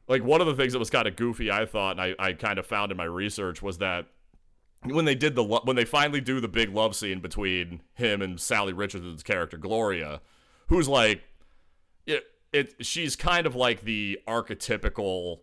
like 0.08 0.24
one 0.24 0.41
of 0.41 0.48
the 0.48 0.56
things 0.56 0.74
that 0.74 0.80
was 0.80 0.89
kind 0.89 1.08
of 1.08 1.15
goofy, 1.15 1.50
I 1.52 1.65
thought, 1.65 2.00
and 2.00 2.02
I, 2.02 2.15
I 2.19 2.34
kind 2.34 2.60
of 2.60 2.65
found 2.67 2.91
in 2.91 2.98
my 2.98 3.06
research 3.06 3.62
was 3.62 3.80
that 3.80 4.06
when 4.84 5.06
they 5.06 5.15
did 5.15 5.34
the 5.36 5.43
lo- 5.43 5.62
when 5.63 5.76
they 5.76 5.86
finally 5.86 6.21
do 6.21 6.39
the 6.39 6.48
big 6.48 6.69
love 6.74 6.95
scene 6.95 7.19
between 7.19 7.82
him 7.95 8.21
and 8.21 8.38
Salli 8.38 8.74
Richardson's 8.78 9.24
character 9.24 9.58
Gloria, 9.58 10.21
who's 10.67 10.88
like, 10.88 11.24
it, 12.06 12.24
it 12.54 12.76
she's 12.86 13.15
kind 13.15 13.48
of 13.48 13.56
like 13.56 13.82
the 13.82 14.19
archetypical 14.28 15.39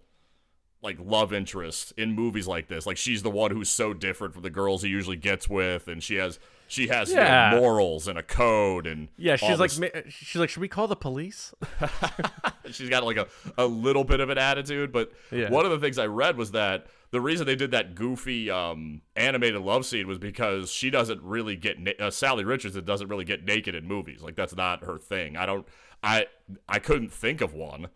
like 0.83 0.99
love 1.01 1.33
interest 1.33 1.92
in 1.97 2.12
movies 2.12 2.47
like 2.49 2.66
this. 2.68 2.87
Like 2.87 2.97
she's 2.97 3.23
the 3.23 3.31
one 3.31 3.51
who's 3.53 3.68
so 3.68 3.95
different 3.95 4.35
from 4.35 4.42
the 4.42 4.51
girls 4.51 4.83
he 4.83 4.88
usually 4.88 5.16
gets 5.16 5.49
with, 5.49 5.87
and 5.88 6.03
she 6.03 6.16
has 6.16 6.38
she 6.66 6.88
has 6.88 7.11
you 7.11 7.16
know, 7.16 7.51
morals 7.61 8.09
and 8.09 8.18
a 8.18 8.23
code 8.23 8.87
and 8.87 9.09
Yeah, 9.16 9.37
she's 9.37 9.59
like, 9.61 9.71
this- 9.71 10.05
she's 10.12 10.40
like, 10.40 10.49
should 10.49 10.61
we 10.62 10.68
call 10.68 10.88
the 10.88 10.97
police? 10.97 11.53
she's 12.71 12.88
got 12.88 13.05
like 13.05 13.16
a, 13.16 13.27
a 13.59 13.66
little 13.66 14.05
bit 14.05 14.21
of 14.21 14.31
an 14.31 14.38
attitude. 14.38 14.90
But 14.92 15.12
Yeah. 15.31 15.51
one 15.51 15.64
of 15.64 15.71
the 15.71 15.79
things 15.79 15.99
I 15.99 16.07
read 16.07 16.37
was 16.37 16.53
that 16.53 16.87
the 17.11 17.21
reason 17.21 17.47
they 17.47 17.57
did 17.57 17.73
that 17.73 17.95
goofy 17.95 18.51
um, 18.51 19.03
animated 19.16 19.61
love 19.61 19.85
scene 19.85 20.09
was 20.09 20.18
because 20.18 20.71
she 20.73 20.88
doesn't 20.90 21.21
really 21.23 21.57
get 21.57 21.79
na- 21.79 21.90
uh, 22.01 22.11
Salli 22.11 22.45
Richardson 22.47 22.85
doesn't 22.85 23.09
really 23.09 23.25
get 23.27 23.45
naked 23.45 23.75
in 23.75 23.87
movies. 23.87 24.23
Like 24.23 24.35
that's 24.35 24.57
not 24.57 24.85
her 24.85 24.99
thing. 24.99 25.37
I 25.37 25.45
don't. 25.47 25.66
I 26.03 26.27
I 26.68 26.79
couldn't 26.79 27.12
think 27.12 27.40
of 27.42 27.53
one. 27.55 27.88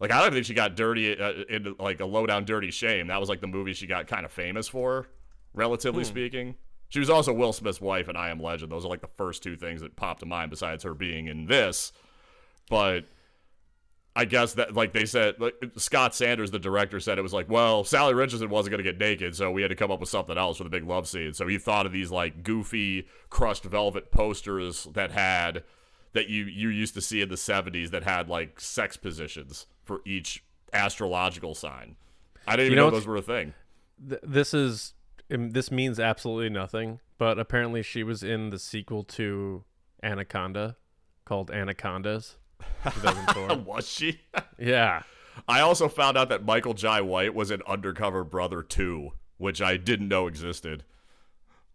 Like 0.00 0.10
I 0.10 0.22
don't 0.22 0.32
think 0.32 0.46
she 0.46 0.54
got 0.54 0.76
dirty 0.76 1.18
uh, 1.18 1.44
into 1.48 1.76
like 1.78 2.00
a 2.00 2.06
low 2.06 2.26
down 2.26 2.44
dirty 2.46 2.70
shame. 2.70 3.08
That 3.08 3.20
was 3.20 3.28
like 3.28 3.42
the 3.42 3.46
movie 3.46 3.74
she 3.74 3.86
got 3.86 4.06
kind 4.06 4.24
of 4.24 4.32
famous 4.32 4.66
for, 4.66 5.08
relatively 5.52 6.04
speaking. 6.04 6.54
She 6.88 6.98
was 6.98 7.10
also 7.10 7.32
Will 7.32 7.52
Smith's 7.52 7.80
wife 7.80 8.08
and 8.08 8.18
I 8.18 8.30
Am 8.30 8.40
Legend. 8.40 8.72
Those 8.72 8.84
are 8.84 8.88
like 8.88 9.02
the 9.02 9.06
first 9.06 9.42
two 9.42 9.56
things 9.56 9.82
that 9.82 9.94
popped 9.94 10.20
to 10.20 10.26
mind 10.26 10.50
besides 10.50 10.82
her 10.82 10.94
being 10.94 11.28
in 11.28 11.46
this. 11.46 11.92
But 12.68 13.04
I 14.16 14.24
guess 14.24 14.54
that 14.54 14.74
like 14.74 14.92
they 14.94 15.04
said 15.04 15.36
like, 15.38 15.54
Scott 15.76 16.14
Sanders, 16.14 16.50
the 16.50 16.58
director, 16.58 16.98
said 16.98 17.18
it 17.18 17.22
was 17.22 17.34
like, 17.34 17.50
well, 17.50 17.84
Salli 17.84 18.16
Richardson 18.16 18.48
wasn't 18.48 18.72
gonna 18.72 18.82
get 18.82 18.98
naked, 18.98 19.36
so 19.36 19.50
we 19.50 19.60
had 19.60 19.68
to 19.68 19.76
come 19.76 19.90
up 19.90 20.00
with 20.00 20.08
something 20.08 20.38
else 20.38 20.56
for 20.56 20.64
the 20.64 20.70
big 20.70 20.84
love 20.84 21.06
scene. 21.06 21.34
So 21.34 21.46
he 21.46 21.58
thought 21.58 21.84
of 21.84 21.92
these 21.92 22.10
like 22.10 22.42
goofy 22.42 23.06
crushed 23.28 23.64
velvet 23.64 24.10
posters 24.10 24.88
that 24.94 25.12
had 25.12 25.62
that 26.14 26.28
you 26.28 26.44
you 26.46 26.70
used 26.70 26.94
to 26.94 27.02
see 27.02 27.20
in 27.20 27.28
the 27.28 27.36
seventies 27.36 27.90
that 27.90 28.02
had 28.02 28.28
like 28.28 28.58
sex 28.60 28.96
positions 28.96 29.66
for 29.90 30.00
each 30.06 30.44
astrological 30.72 31.52
sign. 31.52 31.96
I 32.46 32.52
didn't 32.54 32.66
even 32.66 32.72
You 32.72 32.76
know, 32.76 32.90
know 32.90 32.96
those 32.96 33.06
were 33.08 33.16
a 33.16 33.22
thing. 33.22 33.54
Th- 34.08 34.20
this 34.22 34.54
is 34.54 34.94
um, 35.34 35.50
this 35.50 35.72
means 35.72 35.98
absolutely 35.98 36.48
nothing, 36.48 37.00
but 37.18 37.40
apparently 37.40 37.82
she 37.82 38.04
was 38.04 38.22
in 38.22 38.50
the 38.50 38.58
sequel 38.60 39.02
to 39.04 39.64
Anaconda 40.00 40.76
called 41.24 41.50
Anacondas. 41.50 42.36
2004. 42.84 43.56
Was 43.64 43.88
she? 43.88 44.20
yeah. 44.58 45.02
I 45.48 45.60
also 45.60 45.88
found 45.88 46.16
out 46.16 46.28
that 46.28 46.44
Michael 46.44 46.74
Jai 46.74 47.00
White 47.00 47.34
was 47.34 47.50
an 47.50 47.62
Undercover 47.66 48.22
Brother 48.22 48.62
too, 48.62 49.10
which 49.38 49.60
I 49.60 49.76
didn't 49.76 50.06
know 50.08 50.26
existed. 50.28 50.84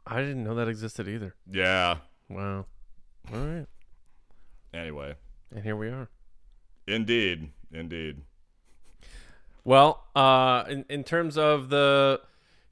I 0.08 0.22
didn't 0.22 0.44
know 0.46 0.56
that 0.56 0.68
existed 0.70 1.08
either. 1.10 1.36
Yeah. 1.52 1.98
Wow. 2.30 2.66
All 3.34 3.40
right. 3.40 3.66
Anyway, 4.74 5.16
And 5.54 5.64
here 5.64 5.76
we 5.76 5.88
are. 5.90 6.08
indeed, 6.88 7.50
indeed. 7.78 8.22
Well, 9.64 10.04
uh, 10.16 10.64
in 10.70 10.86
in 10.90 11.04
terms 11.04 11.38
of 11.38 11.70
the 11.70 12.22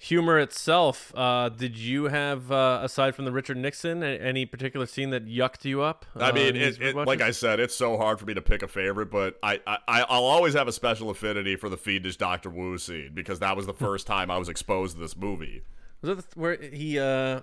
humor 0.04 0.38
itself, 0.38 1.14
uh, 1.16 1.48
did 1.48 1.78
you 1.78 2.06
have 2.06 2.52
uh, 2.52 2.82
aside 2.84 3.16
from 3.16 3.24
the 3.26 3.32
Richard 3.32 3.58
Nixon 3.58 4.04
a- 4.04 4.18
any 4.18 4.46
particular 4.46 4.86
scene 4.86 5.10
that 5.12 5.26
yucked 5.26 5.64
you 5.64 5.82
up? 5.82 6.06
I 6.16 6.30
uh, 6.30 6.34
mean, 6.34 6.56
it, 6.56 6.82
it, 6.82 6.96
like 6.96 7.22
I 7.22 7.32
said, 7.32 7.60
it's 7.60 7.74
so 7.74 7.98
hard 7.98 8.20
for 8.20 8.26
me 8.26 8.34
to 8.34 8.42
pick 8.42 8.62
a 8.62 8.68
favorite, 8.68 9.10
but 9.10 9.40
I, 9.42 9.62
I, 9.66 9.80
I'll 9.88 10.26
always 10.26 10.54
have 10.56 10.68
a 10.68 10.74
special 10.74 11.10
affinity 11.10 11.56
for 11.56 11.70
the 11.70 11.78
fiendish 11.78 12.18
Doctor 12.18 12.50
Wu 12.50 12.78
scene 12.78 13.12
because 13.14 13.40
that 13.40 13.56
was 13.56 13.66
the 13.66 13.74
first 13.88 14.06
time 14.06 14.30
I 14.30 14.38
was 14.38 14.50
exposed 14.50 14.96
to 14.96 15.02
this 15.02 15.16
movie. 15.16 15.64
was 16.02 16.12
it 16.12 16.16
the 16.18 16.22
th- 16.22 16.36
where 16.36 16.58
he 16.62 17.00
uh 17.00 17.42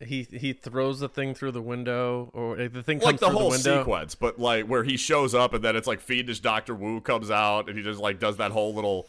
he 0.00 0.22
he 0.30 0.52
throws 0.52 1.00
the 1.00 1.08
thing 1.08 1.34
through 1.34 1.52
the 1.52 1.62
window 1.62 2.30
or 2.32 2.58
uh, 2.60 2.68
the 2.72 2.82
thing 2.82 2.98
Like 2.98 3.18
comes 3.18 3.20
the 3.20 3.26
through 3.26 3.36
whole 3.38 3.50
the 3.50 3.56
window? 3.56 3.80
sequence, 3.80 4.14
but 4.14 4.38
like 4.38 4.66
where 4.66 4.84
he 4.84 4.96
shows 4.96 5.34
up 5.34 5.54
and 5.54 5.62
then 5.64 5.74
it's 5.76 5.86
like 5.88 6.00
fiendish 6.00 6.40
Doctor 6.40 6.74
Wu 6.74 7.00
comes 7.00 7.30
out 7.30 7.68
and 7.68 7.76
he 7.76 7.82
just 7.84 8.00
like 8.00 8.18
does 8.20 8.36
that 8.36 8.52
whole 8.52 8.74
little, 8.74 9.08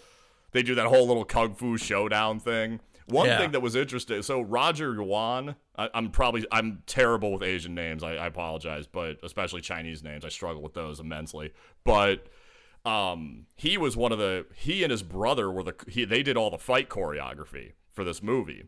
they 0.52 0.64
do 0.64 0.76
that 0.76 0.88
whole 0.88 1.08
little 1.08 1.26
kung 1.26 1.54
fu 1.54 1.78
showdown 1.78 2.40
thing. 2.40 2.80
One 3.08 3.26
Yeah. 3.28 3.38
thing 3.40 3.52
that 3.52 3.62
was 3.62 3.76
interesting, 3.76 4.22
so 4.22 4.42
Roger 4.42 4.94
Yuan, 4.94 5.56
I, 5.76 5.90
I'm 5.94 6.12
probably 6.12 6.46
I'm 6.52 6.84
terrible 6.86 7.34
with 7.34 7.44
Asian 7.44 7.74
names. 7.74 8.04
I, 8.04 8.14
I 8.16 8.28
apologize, 8.28 8.86
but 8.88 9.18
especially 9.24 9.62
Chinese 9.62 10.04
names, 10.04 10.24
I 10.26 10.30
struggle 10.30 10.62
with 10.62 10.74
those 10.76 11.00
immensely. 11.00 11.52
But 11.84 12.28
um, 12.86 13.46
he 13.56 13.78
was 13.78 13.98
one 13.98 14.12
of 14.12 14.20
the 14.20 14.46
he 14.56 14.84
and 14.84 14.92
his 14.92 15.04
brother 15.04 15.52
were 15.52 15.64
the 15.64 15.74
he, 15.88 16.06
they 16.06 16.24
did 16.24 16.38
all 16.38 16.50
the 16.50 16.58
fight 16.58 16.90
choreography 16.90 17.74
for 17.92 18.04
this 18.04 18.22
movie. 18.24 18.66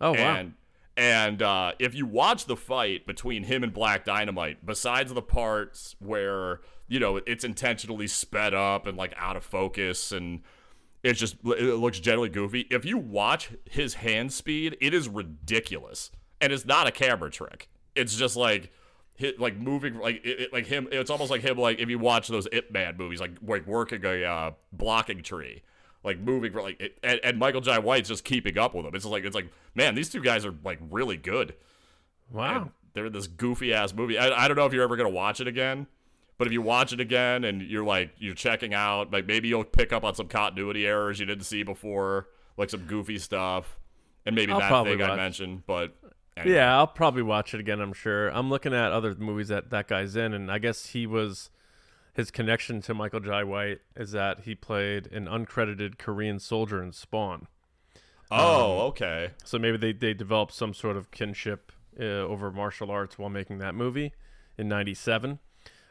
Oh 0.00 0.12
wow. 0.12 0.36
And 0.36 0.54
and 0.96 1.42
uh, 1.42 1.72
if 1.78 1.94
you 1.94 2.06
watch 2.06 2.46
the 2.46 2.56
fight 2.56 3.06
between 3.06 3.44
him 3.44 3.62
and 3.62 3.72
Black 3.72 4.04
Dynamite, 4.04 4.64
besides 4.64 5.12
the 5.12 5.22
parts 5.22 5.96
where 5.98 6.60
you 6.88 7.00
know 7.00 7.16
it's 7.26 7.44
intentionally 7.44 8.06
sped 8.06 8.54
up 8.54 8.86
and 8.86 8.96
like 8.96 9.14
out 9.16 9.36
of 9.36 9.44
focus 9.44 10.12
and 10.12 10.40
it's 11.02 11.18
just 11.20 11.36
it 11.44 11.76
looks 11.78 12.00
generally 12.00 12.28
goofy. 12.30 12.66
If 12.70 12.84
you 12.84 12.96
watch 12.98 13.50
his 13.70 13.94
hand 13.94 14.32
speed, 14.32 14.76
it 14.80 14.94
is 14.94 15.08
ridiculous, 15.08 16.10
and 16.40 16.52
it's 16.52 16.64
not 16.64 16.86
a 16.86 16.90
camera 16.90 17.30
trick. 17.30 17.68
It's 17.94 18.16
just 18.16 18.36
like 18.36 18.72
hit 19.16 19.38
like 19.38 19.56
moving 19.58 19.98
like 19.98 20.24
it, 20.24 20.40
it- 20.40 20.52
like 20.52 20.66
him. 20.66 20.88
It's 20.90 21.10
almost 21.10 21.30
like 21.30 21.42
him 21.42 21.58
like 21.58 21.78
if 21.78 21.88
you 21.90 21.98
watch 21.98 22.28
those 22.28 22.48
Ip 22.52 22.70
Man 22.72 22.96
movies, 22.96 23.20
like 23.20 23.32
like 23.42 23.66
working 23.66 24.04
a 24.04 24.24
uh, 24.24 24.50
blocking 24.72 25.22
tree, 25.22 25.62
like 26.04 26.20
moving 26.20 26.52
for 26.52 26.62
like 26.62 26.80
it, 26.80 26.98
and, 27.02 27.18
and 27.24 27.38
Michael 27.38 27.62
Jai 27.62 27.78
White's 27.78 28.08
just 28.08 28.24
keeping 28.24 28.58
up 28.58 28.74
with 28.74 28.84
him. 28.86 28.94
It's 28.94 29.04
just 29.04 29.12
like 29.12 29.24
it's 29.24 29.34
like 29.34 29.50
man, 29.74 29.94
these 29.94 30.10
two 30.10 30.20
guys 30.20 30.44
are 30.44 30.54
like 30.62 30.78
really 30.90 31.16
good. 31.16 31.54
wow. 32.30 32.62
And 32.62 32.70
they're 32.92 33.06
in 33.06 33.12
this 33.12 33.26
goofy 33.26 33.74
ass 33.74 33.92
movie. 33.92 34.16
I, 34.16 34.44
I 34.44 34.46
don't 34.46 34.56
know 34.56 34.66
if 34.66 34.72
you're 34.72 34.84
ever 34.84 34.96
gonna 34.96 35.08
watch 35.08 35.40
it 35.40 35.48
again, 35.48 35.88
but 36.38 36.46
if 36.46 36.52
you 36.52 36.62
watch 36.62 36.92
it 36.92 37.00
again 37.00 37.42
and 37.42 37.62
you're 37.62 37.84
like 37.84 38.10
you're 38.18 38.34
checking 38.34 38.72
out, 38.72 39.12
like 39.12 39.26
maybe 39.26 39.48
you'll 39.48 39.64
pick 39.64 39.92
up 39.92 40.04
on 40.04 40.14
some 40.14 40.28
continuity 40.28 40.86
errors 40.86 41.18
you 41.18 41.26
didn't 41.26 41.44
see 41.44 41.62
before, 41.62 42.28
like 42.56 42.70
some 42.70 42.82
goofy 42.82 43.18
stuff, 43.18 43.78
and 44.26 44.36
maybe 44.36 44.52
I'll 44.52 44.60
that 44.60 44.84
thing 44.84 45.02
I 45.02 45.16
mentioned. 45.16 45.64
But 45.66 45.96
anyway. 46.36 46.56
Yeah, 46.56 46.76
I'll 46.76 46.86
probably 46.86 47.22
watch 47.22 47.54
it 47.54 47.60
again. 47.60 47.80
I'm 47.80 47.92
sure. 47.92 48.28
I'm 48.28 48.50
looking 48.50 48.74
at 48.74 48.92
other 48.92 49.14
movies 49.14 49.48
that 49.48 49.70
that 49.70 49.88
guy's 49.88 50.16
in, 50.16 50.34
and 50.34 50.52
I 50.52 50.58
guess 50.58 50.86
he 50.86 51.06
was 51.06 51.50
his 52.14 52.30
connection 52.30 52.80
to 52.82 52.94
Michael 52.94 53.20
Jai 53.20 53.44
White 53.44 53.80
is 53.96 54.12
that 54.12 54.40
he 54.40 54.54
played 54.54 55.08
an 55.12 55.26
uncredited 55.26 55.98
Korean 55.98 56.38
soldier 56.38 56.82
in 56.82 56.92
Spawn. 56.92 57.48
Oh, 58.30 58.80
okay. 58.86 59.30
So 59.44 59.58
maybe 59.58 59.76
they 59.76 59.92
they 59.92 60.14
developed 60.14 60.52
some 60.54 60.72
sort 60.72 60.96
of 60.96 61.10
kinship 61.10 61.72
uh, 62.00 62.04
over 62.04 62.50
martial 62.50 62.90
arts 62.90 63.18
while 63.18 63.28
making 63.28 63.58
that 63.58 63.74
movie 63.74 64.12
in 64.56 64.68
'97. 64.68 65.40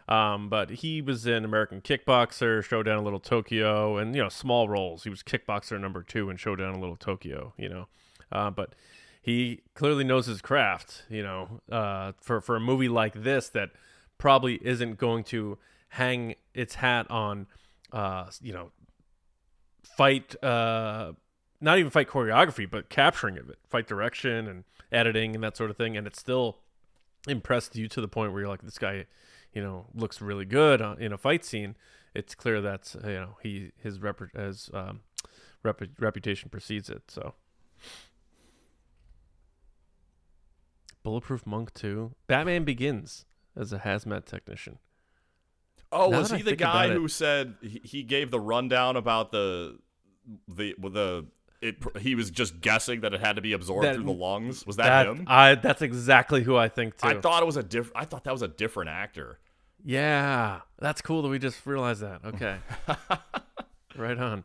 Um, 0.07 0.49
but 0.49 0.69
he 0.69 1.01
was 1.01 1.25
in 1.25 1.45
American 1.45 1.81
Kickboxer, 1.81 2.63
Showdown 2.63 2.97
a 2.97 3.01
Little 3.01 3.19
Tokyo, 3.19 3.97
and 3.97 4.15
you 4.15 4.23
know 4.23 4.29
small 4.29 4.67
roles. 4.67 5.03
He 5.03 5.09
was 5.09 5.23
Kickboxer 5.23 5.79
number 5.79 6.03
two 6.03 6.29
in 6.29 6.37
Showdown 6.37 6.75
a 6.75 6.79
Little 6.79 6.97
Tokyo. 6.97 7.53
You 7.57 7.69
know, 7.69 7.87
uh, 8.31 8.49
but 8.49 8.75
he 9.21 9.61
clearly 9.75 10.03
knows 10.03 10.25
his 10.25 10.41
craft. 10.41 11.03
You 11.09 11.23
know, 11.23 11.61
uh, 11.71 12.13
for 12.21 12.41
for 12.41 12.55
a 12.55 12.61
movie 12.61 12.89
like 12.89 13.23
this 13.23 13.49
that 13.49 13.71
probably 14.17 14.55
isn't 14.65 14.97
going 14.97 15.23
to 15.25 15.57
hang 15.93 16.33
its 16.55 16.75
hat 16.75 17.09
on, 17.11 17.45
uh, 17.91 18.25
you 18.41 18.51
know, 18.51 18.71
fight. 19.83 20.35
Uh, 20.43 21.13
not 21.61 21.77
even 21.77 21.91
fight 21.91 22.09
choreography, 22.09 22.69
but 22.69 22.89
capturing 22.89 23.37
of 23.37 23.49
it, 23.49 23.57
fight 23.69 23.87
direction 23.87 24.47
and 24.47 24.63
editing 24.91 25.33
and 25.35 25.43
that 25.43 25.55
sort 25.55 25.69
of 25.69 25.77
thing. 25.77 25.95
And 25.95 26.05
it 26.05 26.15
still 26.15 26.57
impressed 27.27 27.75
you 27.75 27.87
to 27.87 28.01
the 28.01 28.07
point 28.07 28.33
where 28.33 28.41
you're 28.41 28.49
like, 28.49 28.63
this 28.63 28.77
guy, 28.77 29.05
you 29.53 29.61
know, 29.61 29.85
looks 29.93 30.19
really 30.19 30.45
good 30.45 30.81
in 30.99 31.13
a 31.13 31.17
fight 31.17 31.45
scene. 31.45 31.77
It's 32.13 32.35
clear 32.35 32.59
that's 32.59 32.95
you 32.95 33.13
know 33.13 33.37
he 33.41 33.71
his 33.77 33.99
rep 33.99 34.21
as 34.35 34.69
um, 34.73 35.01
rep, 35.63 35.81
reputation 35.99 36.49
precedes 36.49 36.89
it. 36.89 37.03
So, 37.07 37.33
Bulletproof 41.03 41.45
Monk 41.45 41.73
two, 41.73 42.13
Batman 42.27 42.63
Begins 42.63 43.25
as 43.55 43.71
a 43.71 43.79
hazmat 43.79 44.25
technician. 44.25 44.79
Oh, 45.93 46.09
Now 46.09 46.19
was 46.19 46.31
he 46.31 46.37
I 46.39 46.41
the 46.41 46.55
guy 46.55 46.85
about 46.85 46.95
it- 46.95 46.99
who 46.99 47.07
said 47.07 47.55
he, 47.61 48.03
gave 48.03 48.31
the 48.31 48.39
rundown 48.39 48.95
about 48.97 49.31
the 49.31 49.77
the 50.47 50.73
the 50.81 51.25
it, 51.61 51.77
he 52.01 52.15
was 52.15 52.29
just 52.29 52.59
guessing 52.59 53.01
that 53.01 53.13
it 53.13 53.21
had 53.21 53.37
to 53.37 53.41
be 53.41 53.53
absorbed 53.53 53.85
That- 53.85 53.95
through 53.95 54.03
the 54.05 54.11
lungs? 54.11 54.65
Was 54.65 54.75
that, 54.77 55.05
him? 55.07 55.23
I 55.27 55.55
that's 55.55 55.81
exactly 55.81 56.43
who 56.43 56.57
I 56.57 56.67
think 56.67 56.97
too. 56.97 57.07
I 57.07 57.21
thought 57.21 57.41
it 57.41 57.45
was 57.45 57.55
a 57.57 57.63
diff. 57.63 57.91
I 57.95 58.03
thought 58.05 58.23
that 58.25 58.31
was 58.33 58.41
a 58.41 58.47
different 58.49 58.89
actor. 58.89 59.39
Yeah, 59.85 60.61
that's 60.79 61.01
cool 61.01 61.21
that 61.23 61.29
we 61.29 61.39
just 61.39 61.65
realized 61.65 62.01
that. 62.01 62.21
Okay, 62.25 62.57
right 63.95 64.17
on, 64.17 64.43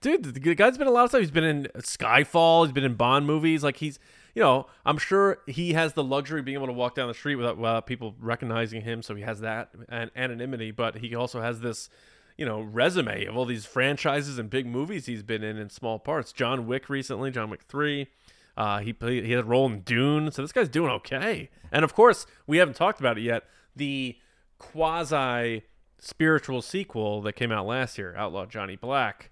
dude. 0.00 0.24
The 0.24 0.54
guy's 0.54 0.78
been 0.78 0.86
a 0.86 0.90
lot 0.90 1.04
of 1.04 1.10
stuff. 1.10 1.20
He's 1.20 1.30
been 1.30 1.44
in 1.44 1.64
Skyfall. 1.78 2.64
He's 2.66 2.72
been 2.72 2.84
in 2.84 2.94
Bond 2.94 3.26
movies. 3.26 3.62
Like 3.62 3.76
he's, 3.78 3.98
you 4.34 4.42
know, 4.42 4.66
I'm 4.86 4.98
sure 4.98 5.38
he 5.46 5.74
has 5.74 5.92
the 5.92 6.02
luxury 6.02 6.40
of 6.40 6.46
being 6.46 6.56
able 6.56 6.66
to 6.68 6.72
walk 6.72 6.94
down 6.94 7.08
the 7.08 7.14
street 7.14 7.36
without, 7.36 7.86
people 7.86 8.14
recognizing 8.18 8.82
him. 8.82 9.02
So 9.02 9.14
he 9.14 9.22
has 9.22 9.40
that 9.40 9.70
and 9.88 10.10
anonymity, 10.16 10.70
but 10.70 10.96
he 10.96 11.14
also 11.14 11.40
has 11.40 11.60
this, 11.60 11.90
you 12.38 12.46
know, 12.46 12.60
resume 12.60 13.26
of 13.26 13.36
all 13.36 13.44
these 13.44 13.66
franchises 13.66 14.38
and 14.38 14.48
big 14.48 14.66
movies 14.66 15.06
he's 15.06 15.22
been 15.22 15.42
in 15.42 15.58
in 15.58 15.68
small 15.68 15.98
parts. 15.98 16.32
John 16.32 16.66
Wick 16.66 16.88
recently, 16.88 17.30
John 17.30 17.50
Wick 17.50 17.62
three. 17.68 18.08
Uh, 18.56 18.78
he 18.80 18.92
played, 18.92 19.24
he 19.24 19.32
had 19.32 19.44
a 19.44 19.46
role 19.46 19.66
in 19.66 19.80
Dune, 19.80 20.30
so 20.30 20.42
this 20.42 20.52
guy's 20.52 20.68
doing 20.68 20.90
okay. 20.90 21.48
And 21.70 21.84
of 21.84 21.94
course, 21.94 22.26
we 22.46 22.58
haven't 22.58 22.76
talked 22.76 23.00
about 23.00 23.18
it 23.18 23.22
yet. 23.22 23.44
The 23.76 24.16
quasi 24.58 25.62
spiritual 25.98 26.62
sequel 26.62 27.22
that 27.22 27.34
came 27.34 27.52
out 27.52 27.66
last 27.66 27.96
year, 27.98 28.14
Outlaw 28.16 28.46
Johnny 28.46 28.76
Black. 28.76 29.30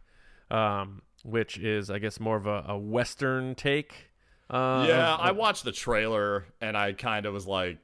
um, 0.51 1.03
which 1.23 1.59
is 1.59 1.91
I 1.91 1.99
guess 1.99 2.19
more 2.19 2.37
of 2.37 2.47
a, 2.47 2.65
a 2.69 2.79
western 2.79 3.55
take. 3.55 4.10
Uh, 4.51 4.85
yeah, 4.89 5.15
of- 5.15 5.21
I 5.21 5.31
watched 5.33 5.65
the 5.65 5.73
trailer 5.73 6.45
and 6.61 6.77
I 6.77 6.93
kind 6.93 7.25
of 7.27 7.33
was 7.33 7.47
like, 7.47 7.79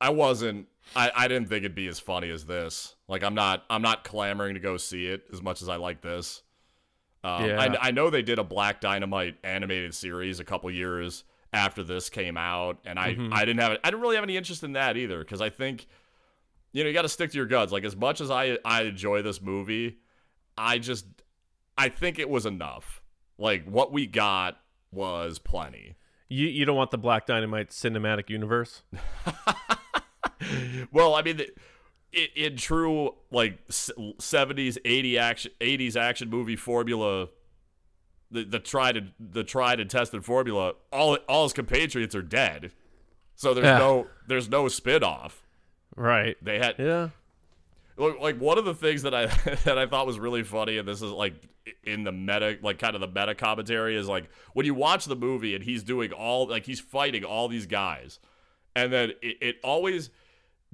I 0.00 0.10
wasn't. 0.10 0.68
I, 0.96 1.10
I 1.14 1.28
didn't 1.28 1.48
think 1.48 1.58
it'd 1.64 1.74
be 1.76 1.86
as 1.86 2.00
funny 2.00 2.28
as 2.30 2.44
this. 2.44 2.96
Like 3.08 3.22
I'm 3.22 3.34
not 3.34 3.64
I'm 3.70 3.82
not 3.82 4.02
clamoring 4.04 4.54
to 4.54 4.60
go 4.60 4.76
see 4.76 5.06
it 5.06 5.24
as 5.32 5.40
much 5.42 5.62
as 5.62 5.68
I 5.68 5.76
like 5.76 6.00
this. 6.00 6.42
Um, 7.24 7.46
Yeah. 7.46 7.60
I, 7.80 7.88
I 7.88 7.90
know 7.92 8.10
they 8.10 8.22
did 8.22 8.38
a 8.40 8.44
Black 8.44 8.80
Dynamite 8.80 9.36
animated 9.44 9.94
series 9.94 10.40
a 10.40 10.44
couple 10.44 10.68
years 10.72 11.22
after 11.52 11.82
this 11.84 12.08
came 12.10 12.36
out, 12.36 12.78
and 12.84 12.98
I 12.98 13.14
Mhm. 13.14 13.32
I 13.32 13.44
didn't 13.44 13.60
have 13.60 13.78
I 13.84 13.90
didn't 13.90 14.00
really 14.02 14.16
have 14.16 14.24
any 14.24 14.36
interest 14.36 14.64
in 14.64 14.72
that 14.72 14.96
either 14.96 15.18
because 15.20 15.40
I 15.40 15.50
think 15.50 15.86
you 16.72 16.82
know 16.82 16.88
you 16.88 16.94
got 16.94 17.02
to 17.02 17.08
stick 17.08 17.30
to 17.30 17.36
your 17.36 17.46
guns. 17.46 17.70
Like 17.72 17.84
as 17.84 17.94
much 17.94 18.20
as 18.20 18.30
I 18.30 18.58
I 18.64 18.82
enjoy 18.82 19.22
this 19.22 19.40
movie, 19.40 19.98
I 20.58 20.78
just 20.78 21.06
I 21.78 21.90
think 21.90 22.18
it 22.18 22.28
was 22.28 22.44
enough. 22.44 23.02
Like 23.38 23.64
what 23.66 23.92
we 23.92 24.06
got 24.06 24.60
was 24.90 25.38
plenty. 25.38 25.94
You 26.32 26.48
you 26.48 26.64
don't 26.64 26.76
want 26.76 26.90
the 26.90 26.98
Black 26.98 27.26
Dynamite 27.26 27.70
cinematic 27.70 28.30
universe. 28.30 28.82
well, 30.92 31.14
I 31.14 31.22
mean, 31.22 31.38
the, 31.38 31.48
in, 32.12 32.28
in 32.52 32.56
true 32.56 33.14
like 33.30 33.58
seventies, 34.18 34.78
eighty 34.84 35.18
action, 35.18 35.52
eighties 35.60 35.96
action 35.96 36.30
movie 36.30 36.56
formula, 36.56 37.28
the 38.30 38.44
the 38.44 38.58
tried 38.58 38.96
and 38.96 39.12
the 39.18 39.44
tried 39.44 39.80
and 39.80 39.88
tested 39.88 40.24
formula, 40.24 40.74
all 40.92 41.16
all 41.28 41.44
his 41.44 41.52
compatriots 41.52 42.14
are 42.14 42.22
dead, 42.22 42.72
so 43.34 43.54
there's 43.54 43.66
Yeah. 43.66 43.78
no 43.78 44.06
there's 44.26 44.48
no 44.48 44.68
spin 44.68 45.02
off. 45.04 45.42
Right. 45.96 46.36
They 46.42 46.58
had 46.58 46.76
Yeah. 46.78 47.10
Like 48.02 48.20
like, 48.20 48.40
one 48.40 48.58
of 48.58 48.64
the 48.64 48.74
things 48.74 49.02
that 49.02 49.14
I 49.14 49.26
that 49.64 49.78
I 49.78 49.86
thought 49.86 50.06
was 50.06 50.18
really 50.18 50.42
funny, 50.42 50.78
and 50.78 50.86
this 50.86 51.02
is 51.02 51.10
like 51.10 51.34
in 51.84 52.04
the 52.04 52.12
meta, 52.12 52.58
like 52.62 52.78
kind 52.78 52.94
of 52.94 53.00
the 53.00 53.08
meta 53.08 53.34
commentary, 53.34 53.96
is 53.96 54.08
like 54.08 54.28
when 54.52 54.66
you 54.66 54.74
watch 54.74 55.04
the 55.04 55.16
movie 55.16 55.54
and 55.54 55.64
he's 55.64 55.82
doing 55.82 56.12
all 56.12 56.48
like 56.48 56.66
he's 56.66 56.80
fighting 56.80 57.24
all 57.24 57.48
these 57.48 57.66
guys, 57.66 58.18
and 58.74 58.92
then 58.92 59.10
it, 59.22 59.36
it 59.40 59.56
always 59.62 60.10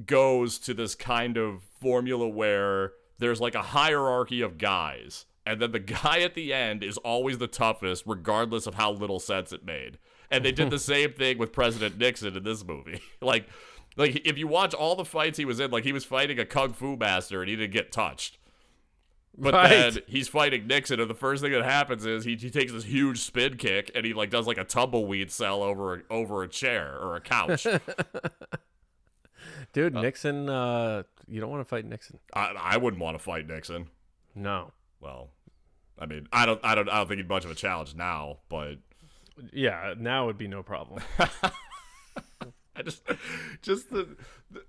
goes 0.04 0.58
to 0.60 0.74
this 0.74 0.94
kind 0.94 1.36
of 1.36 1.62
formula 1.80 2.28
where 2.28 2.92
there's 3.18 3.40
like 3.40 3.54
a 3.54 3.62
hierarchy 3.62 4.40
of 4.40 4.58
guys, 4.58 5.26
and 5.44 5.60
then 5.60 5.72
the 5.72 5.78
guy 6.02 6.20
at 6.20 6.34
the 6.34 6.52
end 6.52 6.82
is 6.82 6.96
always 6.98 7.38
the 7.38 7.48
toughest, 7.48 8.04
regardless 8.06 8.66
of 8.66 8.74
how 8.74 8.92
little 8.92 9.20
sense 9.20 9.52
it 9.52 9.64
made. 9.64 9.98
And 10.30 10.44
they 10.44 10.52
did 10.52 10.70
the 10.70 10.78
same 10.78 11.12
thing 11.12 11.38
with 11.38 11.52
President 11.52 11.98
Nixon 11.98 12.36
in 12.36 12.44
this 12.44 12.64
movie, 12.64 13.00
like. 13.20 13.48
Like 13.96 14.22
if 14.24 14.38
you 14.38 14.46
watch 14.46 14.74
all 14.74 14.94
the 14.96 15.04
fights 15.04 15.38
he 15.38 15.44
was 15.44 15.60
in, 15.60 15.70
like 15.70 15.84
he 15.84 15.92
was 15.92 16.04
fighting 16.04 16.38
a 16.38 16.44
kung 16.44 16.72
fu 16.72 16.96
master 16.96 17.40
and 17.42 17.50
he 17.50 17.56
didn't 17.56 17.72
get 17.72 17.92
touched. 17.92 18.38
But 19.40 19.54
Right. 19.54 19.68
then 19.68 19.98
he's 20.08 20.26
fighting 20.26 20.66
Nixon, 20.66 20.98
and 20.98 21.08
the 21.08 21.14
first 21.14 21.42
thing 21.42 21.52
that 21.52 21.62
happens 21.64 22.04
is 22.04 22.24
he, 22.24 22.34
he 22.34 22.50
takes 22.50 22.72
this 22.72 22.82
huge 22.84 23.20
spin 23.20 23.56
kick 23.56 23.88
and 23.94 24.04
he 24.04 24.12
like 24.12 24.30
does 24.30 24.48
like 24.48 24.58
a 24.58 24.64
tumbleweed 24.64 25.30
cell 25.30 25.62
over 25.62 25.94
a, 25.94 26.02
over 26.10 26.42
a 26.42 26.48
chair 26.48 26.98
or 27.00 27.14
a 27.14 27.20
couch. 27.20 27.64
Dude, 29.72 29.94
Nixon. 29.94 30.48
Uh, 30.48 31.02
you 31.28 31.40
don't 31.40 31.50
want 31.50 31.60
to 31.60 31.64
fight 31.68 31.84
Nixon. 31.84 32.18
I, 32.34 32.54
I 32.58 32.76
wouldn't 32.78 33.00
want 33.02 33.16
to 33.16 33.22
fight 33.22 33.46
Nixon. 33.46 33.88
No. 34.34 34.72
Well, 35.00 35.28
I 35.98 36.06
mean, 36.06 36.26
I 36.32 36.46
don't 36.46 36.60
I 36.64 36.74
don't 36.74 36.88
I 36.88 36.96
don't 36.98 37.08
think 37.08 37.18
he'd 37.18 37.28
much 37.28 37.44
of 37.44 37.50
a 37.50 37.54
challenge 37.54 37.94
now, 37.94 38.38
but 38.48 38.76
Yeah. 39.52 39.94
Now 39.98 40.26
would 40.26 40.38
be 40.38 40.48
no 40.48 40.62
problem. 40.64 41.02
I 42.78 42.82
just 42.82 43.02
just 43.62 43.90
the, 43.90 44.16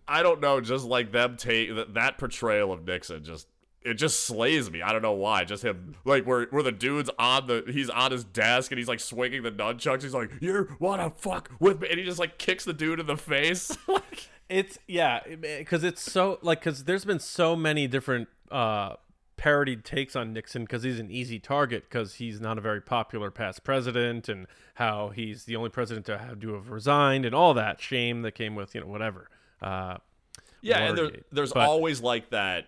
I 0.08 0.24
don't 0.24 0.42
know, 0.42 0.60
just 0.62 0.86
like 0.86 1.12
them 1.12 1.38
take 1.38 1.76
that, 1.76 1.94
that 1.94 2.18
portrayal 2.18 2.72
of 2.72 2.86
Nixon 2.86 3.24
just 3.24 3.48
it 3.82 3.94
just 3.94 4.22
slays 4.26 4.70
me. 4.70 4.82
I 4.82 4.92
don't 4.92 5.02
know 5.02 5.14
why. 5.14 5.46
Just 5.46 5.64
him, 5.64 5.96
like 6.04 6.26
where 6.26 6.48
where 6.48 6.64
the 6.64 6.72
dude's 6.72 7.10
on 7.18 7.48
the 7.48 7.64
he's 7.68 7.90
on 7.90 8.12
his 8.12 8.24
desk 8.24 8.72
and 8.72 8.78
he's 8.78 8.88
like 8.90 9.00
swinging 9.00 9.44
the 9.44 9.52
nunchucks. 9.52 10.04
He's 10.04 10.14
like, 10.14 10.32
"You 10.42 10.76
wanna 10.80 11.10
fuck 11.10 11.50
with 11.60 11.82
me?" 11.82 11.88
And 11.90 12.00
he 12.00 12.06
just 12.06 12.20
like 12.20 12.38
kicks 12.38 12.66
the 12.66 12.74
dude 12.74 13.00
in 13.00 13.06
the 13.08 13.16
face. 13.18 13.78
like, 13.88 14.30
It's 14.50 14.80
yeah, 14.88 15.22
because 15.40 15.84
it's 15.84 16.02
so 16.02 16.40
like 16.42 16.60
because 16.60 16.84
there's 16.84 17.06
been 17.06 17.20
so 17.20 17.56
many 17.56 17.88
different 17.88 18.28
uh 18.52 18.96
parodied 19.40 19.86
takes 19.86 20.16
on 20.18 20.34
Nixon 20.34 20.64
because 20.64 20.84
he's 20.84 21.00
an 21.00 21.10
easy 21.10 21.40
target 21.40 21.84
because 21.90 22.16
he's 22.16 22.42
not 22.42 22.58
a 22.58 22.62
very 22.62 22.82
popular 22.82 23.32
past 23.32 23.64
president 23.64 24.28
and 24.28 24.46
how 24.76 25.10
he's 25.10 25.46
the 25.46 25.56
only 25.56 25.70
president 25.70 26.06
to 26.08 26.18
have 26.18 26.40
to 26.42 26.54
have 26.54 26.70
resigned 26.70 27.26
and 27.26 27.34
all 27.34 27.54
that 27.54 27.80
shame 27.82 28.22
that 28.24 28.34
came 28.34 28.54
with 28.54 28.76
you 28.76 28.82
know 28.82 28.88
whatever. 28.88 29.30
Uh, 29.62 29.96
yeah, 30.62 30.80
and 30.80 30.98
there, 30.98 31.10
there's 31.32 31.54
But- 31.54 31.68
always 31.68 32.02
like 32.02 32.30
that. 32.32 32.68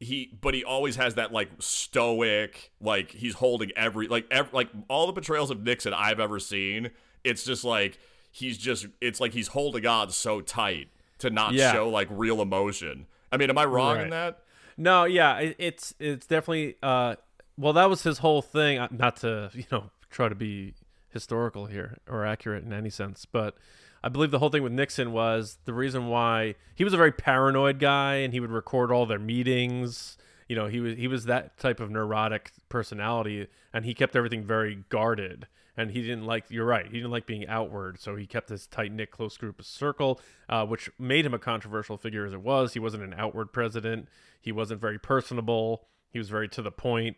He, 0.00 0.36
but 0.40 0.54
he 0.54 0.64
always 0.64 0.96
has 0.96 1.14
that 1.14 1.32
like 1.32 1.48
stoic, 1.60 2.72
like 2.80 3.10
he's 3.12 3.34
holding 3.34 3.70
every 3.76 4.06
like 4.08 4.26
ev- 4.30 4.52
like 4.52 4.68
all 4.88 5.06
the 5.06 5.12
portrayals 5.12 5.50
of 5.50 5.62
Nixon 5.62 5.94
I've 5.94 6.20
ever 6.20 6.38
seen. 6.38 6.90
It's 7.22 7.44
just 7.44 7.64
like 7.64 7.98
he's 8.30 8.58
just 8.58 8.86
it's 9.00 9.20
like 9.20 9.32
he's 9.32 9.48
holding 9.48 9.86
on 9.86 10.10
so 10.10 10.40
tight 10.40 10.88
to 11.18 11.30
not 11.30 11.54
Yeah. 11.54 11.72
show 11.72 11.88
like 11.88 12.08
real 12.10 12.40
emotion. 12.42 13.06
I 13.32 13.36
mean, 13.36 13.50
am 13.50 13.58
I 13.58 13.64
wrong 13.64 14.00
in 14.00 14.10
that? 14.10 14.40
No, 14.76 15.04
yeah, 15.04 15.38
it, 15.38 15.56
it's 15.58 15.94
it's 15.98 16.26
definitely 16.26 16.76
uh 16.82 17.16
well 17.56 17.72
that 17.74 17.88
was 17.88 18.02
his 18.02 18.18
whole 18.18 18.42
thing 18.42 18.78
uh, 18.78 18.88
not 18.90 19.16
to, 19.18 19.50
you 19.54 19.64
know, 19.70 19.90
try 20.10 20.28
to 20.28 20.34
be 20.34 20.74
historical 21.10 21.66
here 21.66 21.98
or 22.08 22.24
accurate 22.26 22.64
in 22.64 22.72
any 22.72 22.90
sense, 22.90 23.24
but 23.24 23.56
I 24.02 24.08
believe 24.08 24.30
the 24.30 24.38
whole 24.38 24.50
thing 24.50 24.62
with 24.62 24.72
Nixon 24.72 25.12
was 25.12 25.58
the 25.64 25.72
reason 25.72 26.08
why 26.08 26.56
he 26.74 26.84
was 26.84 26.92
a 26.92 26.96
very 26.96 27.12
paranoid 27.12 27.78
guy 27.78 28.16
and 28.16 28.34
he 28.34 28.40
would 28.40 28.50
record 28.50 28.90
all 28.92 29.06
their 29.06 29.18
meetings. 29.18 30.18
You 30.48 30.56
know, 30.56 30.66
he 30.66 30.80
was 30.80 30.96
he 30.96 31.08
was 31.08 31.24
that 31.24 31.58
type 31.58 31.80
of 31.80 31.90
neurotic 31.90 32.52
personality 32.68 33.46
and 33.72 33.84
he 33.84 33.94
kept 33.94 34.14
everything 34.16 34.42
very 34.44 34.84
guarded 34.88 35.46
and 35.76 35.90
he 35.90 36.02
didn't 36.02 36.24
like 36.24 36.44
you're 36.48 36.64
right 36.64 36.86
he 36.86 36.92
didn't 36.92 37.10
like 37.10 37.26
being 37.26 37.46
outward 37.48 38.00
so 38.00 38.16
he 38.16 38.26
kept 38.26 38.48
this 38.48 38.66
tight 38.66 38.92
knit 38.92 39.10
close 39.10 39.36
group 39.36 39.62
circle 39.62 40.20
uh, 40.48 40.64
which 40.64 40.90
made 40.98 41.24
him 41.26 41.34
a 41.34 41.38
controversial 41.38 41.96
figure 41.96 42.26
as 42.26 42.32
it 42.32 42.40
was. 42.42 42.74
He 42.74 42.78
wasn't 42.78 43.02
an 43.02 43.14
outward 43.16 43.52
president. 43.52 44.08
He 44.40 44.52
wasn't 44.52 44.80
very 44.80 44.98
personable. 44.98 45.86
He 46.10 46.18
was 46.18 46.28
very 46.28 46.48
to 46.50 46.62
the 46.62 46.70
point. 46.70 47.16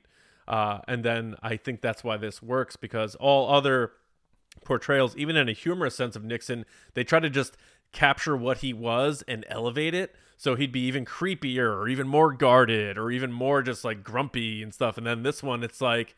Uh, 0.48 0.78
and 0.86 1.04
then 1.04 1.34
i 1.42 1.56
think 1.56 1.80
that's 1.80 2.04
why 2.04 2.16
this 2.16 2.40
works 2.40 2.76
because 2.76 3.16
all 3.16 3.52
other 3.52 3.90
portrayals 4.64 5.16
even 5.16 5.34
in 5.36 5.48
a 5.48 5.52
humorous 5.52 5.96
sense 5.96 6.14
of 6.14 6.22
nixon 6.22 6.64
they 6.94 7.02
try 7.02 7.18
to 7.18 7.28
just 7.28 7.56
capture 7.92 8.36
what 8.36 8.58
he 8.58 8.72
was 8.72 9.24
and 9.26 9.44
elevate 9.48 9.94
it. 9.94 10.14
So 10.36 10.54
he'd 10.54 10.72
be 10.72 10.80
even 10.80 11.06
creepier 11.06 11.74
or 11.74 11.88
even 11.88 12.06
more 12.06 12.32
guarded 12.32 12.98
or 12.98 13.10
even 13.10 13.32
more 13.32 13.62
just 13.62 13.84
like 13.84 14.04
grumpy 14.04 14.62
and 14.62 14.72
stuff. 14.72 14.98
And 14.98 15.06
then 15.06 15.22
this 15.22 15.42
one 15.42 15.62
it's 15.62 15.80
like 15.80 16.14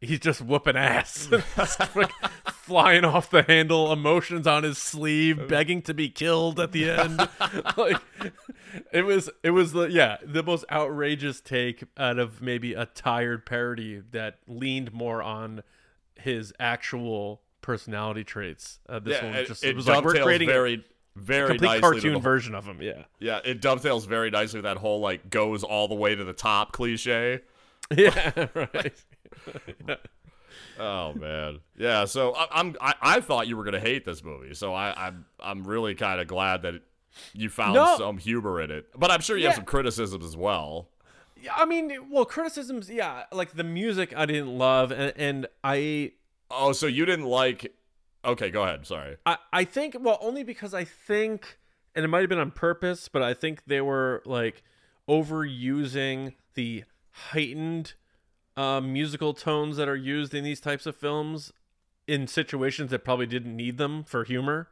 he's 0.00 0.20
just 0.20 0.40
whooping 0.40 0.76
ass, 0.76 1.28
Like, 1.94 2.12
flying 2.52 3.04
off 3.04 3.30
the 3.30 3.42
handle, 3.42 3.92
emotions 3.92 4.46
on 4.46 4.62
his 4.64 4.78
sleeve, 4.78 5.48
begging 5.48 5.82
to 5.82 5.94
be 5.94 6.08
killed 6.08 6.58
at 6.60 6.72
the 6.72 6.90
end. 6.90 7.18
like 7.76 8.00
it 8.92 9.02
was, 9.02 9.30
it 9.42 9.50
was 9.50 9.72
the 9.72 9.86
yeah 9.86 10.16
the 10.24 10.42
most 10.42 10.64
outrageous 10.70 11.40
take 11.40 11.84
out 11.96 12.18
of 12.18 12.42
maybe 12.42 12.74
a 12.74 12.86
tired 12.86 13.46
parody 13.46 14.02
that 14.10 14.38
leaned 14.46 14.92
more 14.92 15.22
on 15.22 15.62
his 16.16 16.52
actual 16.58 17.42
personality 17.62 18.24
traits. 18.24 18.80
Uh, 18.88 18.98
this 18.98 19.20
yeah, 19.20 19.32
one 19.32 19.44
just 19.44 19.64
it 19.64 19.70
it 19.70 19.76
was 19.76 19.86
like 19.86 20.04
we're 20.04 20.22
creating 20.22 20.48
very 20.48 20.74
a 20.74 21.18
very 21.18 21.48
complete 21.58 21.80
cartoon 21.80 22.14
the- 22.14 22.20
version 22.20 22.54
of 22.54 22.66
him. 22.66 22.80
Yeah, 22.80 23.04
Yeah, 23.18 23.40
it 23.44 23.60
dovetails 23.60 24.04
very 24.04 24.30
nicely 24.30 24.58
with 24.58 24.64
that 24.64 24.76
whole 24.76 25.00
like 25.00 25.30
goes 25.30 25.62
all 25.64 25.88
the 25.88 25.94
way 25.94 26.14
to 26.14 26.24
the 26.24 26.32
top 26.32 26.72
cliche. 26.72 27.40
yeah, 27.96 28.46
right. 28.54 28.94
Oh 30.78 31.12
man, 31.14 31.60
yeah. 31.76 32.04
So 32.04 32.34
I, 32.34 32.46
I'm 32.50 32.76
I, 32.80 32.94
I 33.00 33.20
thought 33.20 33.46
you 33.46 33.56
were 33.56 33.64
gonna 33.64 33.80
hate 33.80 34.04
this 34.04 34.22
movie, 34.22 34.54
so 34.54 34.74
I 34.74 35.06
I'm 35.06 35.24
I'm 35.40 35.64
really 35.64 35.94
kind 35.94 36.20
of 36.20 36.26
glad 36.26 36.62
that 36.62 36.82
you 37.34 37.48
found 37.48 37.74
No. 37.74 37.96
some 37.98 38.18
humor 38.18 38.60
in 38.60 38.70
it. 38.70 38.86
But 38.98 39.10
I'm 39.10 39.20
sure 39.20 39.36
you 39.36 39.46
have 39.46 39.54
some 39.56 39.64
criticisms 39.64 40.24
as 40.24 40.36
well. 40.36 40.88
Yeah, 41.40 41.52
I 41.56 41.64
mean, 41.66 42.10
well, 42.10 42.24
criticisms. 42.24 42.90
Yeah, 42.90 43.24
like 43.32 43.52
the 43.54 43.64
music 43.64 44.14
I 44.16 44.24
didn't 44.26 44.56
love, 44.56 44.90
and, 44.92 45.12
and 45.16 45.46
I 45.64 46.12
Oh, 46.50 46.72
so 46.72 46.86
you 46.86 47.04
didn't 47.06 47.26
like? 47.26 47.74
Okay, 48.24 48.50
go 48.50 48.62
ahead. 48.64 48.86
Sorry. 48.86 49.16
I, 49.26 49.38
I 49.52 49.64
think 49.64 49.96
well 50.00 50.18
only 50.20 50.42
because 50.42 50.74
I 50.74 50.84
think 50.84 51.58
and 51.94 52.04
it 52.04 52.08
might 52.08 52.20
have 52.20 52.28
been 52.28 52.38
on 52.38 52.50
purpose, 52.50 53.08
but 53.08 53.22
I 53.22 53.34
think 53.34 53.64
they 53.66 53.80
were 53.80 54.22
like 54.26 54.62
overusing 55.08 56.34
the 56.54 56.84
heightened 57.10 57.94
uh, 58.56 58.80
musical 58.80 59.34
tones 59.34 59.76
that 59.76 59.88
are 59.88 59.96
used 59.96 60.34
in 60.34 60.44
these 60.44 60.60
types 60.60 60.86
of 60.86 60.96
films 60.96 61.52
in 62.06 62.26
situations 62.26 62.90
that 62.90 63.04
probably 63.04 63.26
didn't 63.26 63.56
need 63.56 63.78
them 63.78 64.04
for 64.04 64.24
humor. 64.24 64.68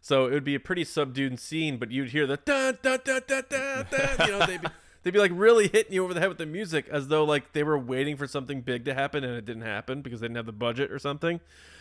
So 0.00 0.26
it 0.26 0.32
would 0.32 0.44
be 0.44 0.54
a 0.54 0.60
pretty 0.60 0.84
subdued 0.84 1.40
scene, 1.40 1.78
but 1.78 1.90
you'd 1.90 2.10
hear 2.10 2.26
the 2.26 2.36
da 2.36 2.72
da 2.72 2.96
da 2.96 3.20
da 3.26 3.40
da 3.48 3.82
da. 3.82 4.24
You 4.24 4.32
know, 4.32 4.46
they'd 4.46 4.62
be 4.62 4.68
they'd 5.02 5.10
be 5.10 5.18
like 5.18 5.32
really 5.34 5.68
hitting 5.68 5.92
you 5.92 6.04
over 6.04 6.14
the 6.14 6.20
head 6.20 6.28
with 6.28 6.38
the 6.38 6.46
music, 6.46 6.86
as 6.88 7.08
though 7.08 7.24
like 7.24 7.52
they 7.52 7.64
were 7.64 7.78
waiting 7.78 8.16
for 8.16 8.26
something 8.26 8.60
big 8.60 8.84
to 8.84 8.94
happen 8.94 9.24
and 9.24 9.34
it 9.34 9.44
didn't 9.44 9.62
happen 9.62 10.02
because 10.02 10.20
they 10.20 10.26
didn't 10.26 10.36
have 10.36 10.46
the 10.46 10.52
budget 10.52 10.92
or 10.92 10.98
something. 10.98 11.40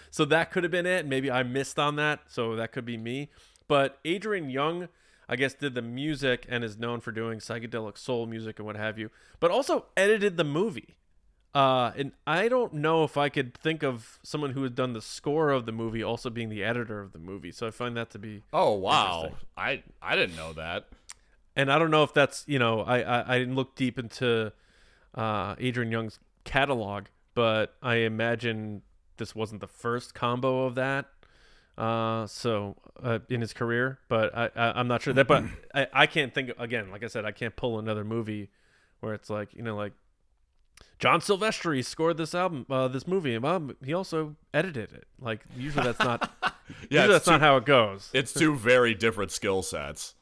So 0.10 0.26
that 0.26 0.50
could 0.50 0.64
have 0.64 0.72
been 0.72 0.86
it. 0.86 1.06
Maybe 1.06 1.30
I 1.30 1.44
missed 1.44 1.78
on 1.78 1.98
that, 1.98 2.22
so 2.28 2.56
that 2.56 2.72
could 2.72 2.86
be 2.86 2.98
me. 2.98 3.30
But 3.68 4.00
Adrian 4.06 4.50
Younge, 4.50 4.88
I 5.28 5.36
guess, 5.36 5.54
did 5.54 5.76
the 5.76 5.82
music 5.82 6.46
and 6.50 6.64
is 6.64 6.78
known 6.78 7.02
for 7.02 7.12
doing 7.12 7.40
psychedelic 7.40 7.98
soul 7.98 8.26
music 8.26 8.58
and 8.58 8.66
what 8.66 8.76
have 8.76 8.98
you, 8.98 9.10
but 9.40 9.52
also 9.52 9.86
edited 9.98 10.38
the 10.38 10.44
movie. 10.44 10.96
Uh, 11.56 11.94
and 11.96 12.12
I 12.28 12.50
don't 12.50 12.74
know 12.74 13.06
if 13.06 13.16
I 13.16 13.30
could 13.30 13.54
think 13.58 13.82
of 13.82 14.20
someone 14.24 14.52
who 14.52 14.64
had 14.64 14.76
done 14.76 14.92
the 14.92 15.02
score 15.02 15.52
of 15.52 15.66
the 15.66 15.72
movie 15.72 16.04
also 16.04 16.30
being 16.30 16.50
the 16.50 16.64
editor 16.66 17.00
of 17.00 17.14
the 17.14 17.18
movie. 17.20 17.52
So 17.54 17.66
I 17.66 17.72
find 17.72 17.96
that 17.96 18.10
to 18.12 18.20
be, 18.20 18.44
Oh 18.52 18.74
wow, 18.74 19.32
I 19.58 19.82
I 20.02 20.16
didn't 20.18 20.36
know 20.36 20.52
that. 20.54 20.88
and 21.56 21.72
I 21.72 21.80
don't 21.80 21.92
know 21.92 22.04
if 22.04 22.14
that's 22.14 22.44
you 22.46 22.60
know 22.60 22.82
I 22.82 23.00
I, 23.00 23.36
I 23.36 23.40
didn't 23.40 23.56
look 23.56 23.76
deep 23.76 23.98
into 23.98 24.52
uh, 25.16 25.56
Adrian 25.58 25.92
Younge's 25.92 26.20
catalog, 26.44 27.06
but 27.34 27.76
I 27.82 27.96
imagine 28.00 28.82
this 29.16 29.34
wasn't 29.34 29.62
the 29.62 29.68
first 29.68 30.14
combo 30.14 30.66
of 30.66 30.76
that. 30.76 31.06
Uh, 31.78 32.28
so 32.28 32.76
uh, 33.02 33.20
in 33.30 33.40
his 33.42 33.54
career, 33.54 34.00
but 34.10 34.36
I, 34.38 34.50
I 34.56 34.80
I'm 34.80 34.90
not 34.90 35.02
sure 35.04 35.14
that, 35.14 35.28
but 35.28 35.44
I, 35.74 35.88
I 35.94 36.06
can't 36.08 36.34
think 36.34 36.52
again. 36.60 36.92
Like 36.92 37.04
I 37.04 37.08
said, 37.08 37.24
I 37.24 37.32
can't 37.32 37.56
pull 37.56 37.80
another 37.80 38.04
movie 38.04 38.50
where 39.00 39.14
it's 39.14 39.30
like 39.30 39.54
you 39.54 39.62
know 39.62 39.76
like 39.78 39.94
John 41.00 41.20
Silvestri 41.20 41.84
scored 41.84 42.18
this 42.18 42.34
album, 42.34 42.66
uh, 42.70 42.88
this 42.88 43.06
movie, 43.08 43.36
and 43.36 43.46
um, 43.46 43.76
he 43.84 43.94
also 43.94 44.36
edited 44.54 44.94
it. 44.94 45.06
Like 45.20 45.42
usually 45.58 45.84
that's 45.86 46.00
not 46.00 46.32
Yeah, 46.90 47.02
usually 47.02 47.08
that's 47.14 47.26
two, 47.26 47.32
not 47.32 47.42
how 47.42 47.58
it 47.58 47.66
goes. 47.66 48.10
it's 48.14 48.34
two 48.34 48.56
very 48.56 48.94
different 48.96 49.32
skill 49.32 49.62
sets. 49.62 50.14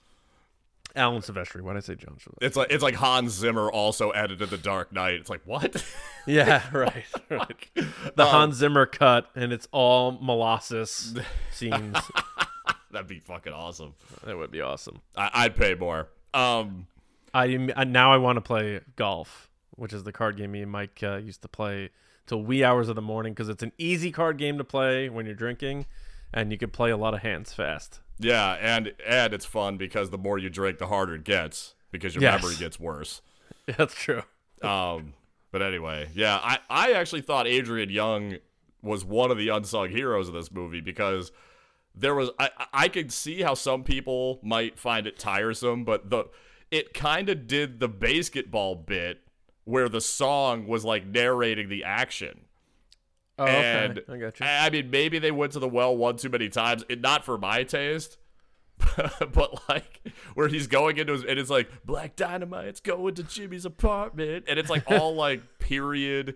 Alan 0.96 1.22
Silvestri. 1.24 1.62
Why 1.62 1.74
did 1.74 1.78
I 1.78 1.82
say 1.82 1.96
John 1.96 2.16
Silvestri? 2.20 2.38
It's 2.42 2.56
like 2.56 2.72
it's 2.72 2.84
like 2.84 2.96
Hans 2.96 3.32
Zimmer 3.34 3.72
also 3.72 4.12
edited 4.12 4.50
The 4.50 4.58
Dark 4.58 4.92
Knight. 4.94 5.16
It's 5.16 5.30
like 5.30 5.42
what? 5.46 5.84
Yeah, 6.28 6.62
right, 6.74 7.06
right. 7.30 7.70
The 7.76 8.24
Um, 8.24 8.30
Hans 8.30 8.56
Zimmer 8.58 8.86
cut, 8.86 9.28
and 9.36 9.52
it's 9.54 9.68
all 9.72 10.12
molasses 10.22 11.16
scenes. 11.52 11.98
That'd 12.92 13.08
be 13.08 13.20
fucking 13.20 13.54
awesome. 13.54 13.96
that 14.24 14.38
would 14.38 14.52
be 14.52 14.62
awesome. 14.62 15.02
I, 15.16 15.30
I'd 15.34 15.56
pay 15.56 15.74
more. 15.74 16.10
Um, 16.36 16.86
I, 17.34 17.70
I 17.76 17.84
now 17.86 18.12
I 18.14 18.18
want 18.18 18.38
to 18.38 18.42
play 18.42 18.82
golf, 18.96 19.50
which 19.76 19.94
is 19.94 20.04
the 20.04 20.12
card 20.12 20.38
game 20.38 20.52
me 20.52 20.62
and 20.62 20.72
Mike 20.72 21.00
uh, 21.04 21.18
used 21.18 21.42
to 21.42 21.48
play 21.48 21.90
till 22.28 22.42
wee 22.42 22.64
hours 22.64 22.90
of 22.90 22.96
the 22.96 23.02
morning 23.02 23.34
because 23.34 23.50
it's 23.50 23.64
an 23.64 23.72
easy 23.78 24.12
card 24.12 24.38
game 24.38 24.58
to 24.58 24.64
play 24.64 25.10
when 25.10 25.26
you're 25.26 25.36
drinking, 25.36 25.86
and 26.34 26.52
you 26.52 26.58
can 26.58 26.70
play 26.70 26.90
a 26.92 26.98
lot 26.98 27.14
of 27.14 27.22
hands 27.22 27.54
fast. 27.54 28.00
yeah, 28.20 28.54
and 28.62 28.94
and 29.06 29.34
it's 29.34 29.46
fun 29.46 29.78
because 29.78 30.10
the 30.10 30.18
more 30.18 30.38
you 30.38 30.50
drink, 30.50 30.78
the 30.78 30.88
harder 30.88 31.16
it 31.16 31.24
gets 31.24 31.76
because 31.92 32.16
your 32.16 32.22
Yes. 32.22 32.42
memory 32.42 32.56
gets 32.58 32.80
worse. 32.80 33.22
That's 33.78 33.94
true. 33.96 34.24
Um, 34.62 35.14
but 35.52 35.62
anyway, 35.62 36.10
yeah, 36.14 36.40
I, 36.42 36.60
I 36.70 36.92
actually 36.94 37.22
thought 37.22 37.46
Adrian 37.48 37.90
Younge 37.90 38.40
was 38.82 39.04
one 39.06 39.30
of 39.32 39.38
the 39.38 39.50
unsung 39.50 39.90
heroes 39.90 40.28
of 40.28 40.34
this 40.34 40.52
movie 40.52 40.82
because 40.82 41.32
there 41.96 42.16
was 42.16 42.30
I 42.40 42.50
I 42.74 42.88
could 42.88 43.12
see 43.12 43.42
how 43.42 43.54
some 43.54 43.84
people 43.84 44.40
might 44.42 44.80
find 44.80 45.06
it 45.08 45.20
tiresome, 45.20 45.84
but 45.84 46.10
the 46.10 46.26
it 46.72 46.94
kind 46.94 47.30
of 47.30 47.46
did 47.48 47.80
the 47.80 47.88
basketball 47.88 48.76
bit 48.76 49.22
where 49.66 49.90
the 49.90 50.02
song 50.02 50.68
was 50.68 50.84
like 50.84 51.06
narrating 51.06 51.70
the 51.70 51.84
action. 51.84 52.42
Oh, 53.38 53.46
And 53.46 54.00
okay. 54.00 54.14
I 54.14 54.18
got 54.18 54.40
you. 54.40 54.46
I 54.46 54.66
I 54.68 54.70
mean, 54.70 54.90
maybe 54.92 55.20
they 55.20 55.32
went 55.32 55.54
to 55.54 55.60
the 55.60 55.68
well 55.68 55.96
one 55.96 56.18
too 56.18 56.30
many 56.30 56.50
times. 56.50 56.84
It, 56.88 57.02
not 57.02 57.26
for 57.26 57.38
my 57.38 57.64
taste, 57.64 58.18
but 58.98 59.70
like 59.70 60.02
where 60.36 60.48
he's 60.48 60.68
going 60.68 60.98
into 60.98 61.14
his, 61.14 61.24
and 61.24 61.40
it's 61.40 61.50
like 61.50 61.70
Black 61.86 62.16
Dynamite's 62.16 62.80
going 62.80 63.16
to 63.16 63.24
Jimmy's 63.24 63.66
apartment, 63.66 64.46
and 64.48 64.60
it's 64.60 64.70
like 64.70 64.84
all 64.90 65.16
like 65.16 65.42
period 65.60 66.36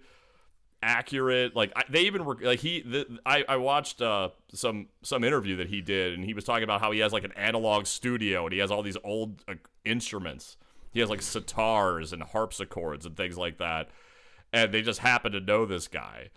accurate. 0.82 1.56
Like 1.56 1.72
I, 1.76 1.84
they 1.90 2.02
even 2.02 2.26
were 2.26 2.38
like 2.42 2.60
he. 2.60 2.82
The, 2.82 3.20
I 3.26 3.44
I 3.48 3.58
watched 3.58 4.02
uh 4.02 4.30
some 4.54 4.88
some 5.04 5.24
interview 5.24 5.58
that 5.58 5.68
he 5.68 5.82
did, 5.82 6.14
and 6.14 6.24
he 6.24 6.34
was 6.34 6.44
talking 6.44 6.64
about 6.64 6.82
how 6.82 6.92
he 6.92 7.00
has 7.00 7.14
like 7.14 7.24
an 7.24 7.34
analog 7.34 7.86
studio, 7.86 8.46
and 8.46 8.54
he 8.54 8.60
has 8.60 8.72
all 8.72 8.82
these 8.82 8.98
old 9.04 9.44
uh, 9.48 9.54
instruments. 9.86 10.58
He 10.98 11.02
has 11.02 11.12
like 11.12 11.22
sitars 11.22 12.12
and 12.12 12.24
harpsichords 12.24 13.06
and 13.06 13.16
things 13.16 13.38
like 13.38 13.60
that, 13.60 13.90
and 14.52 14.74
they 14.74 14.82
just 14.82 15.00
happen 15.00 15.32
to 15.34 15.40
know 15.40 15.64
this 15.66 15.88
guy 15.88 16.30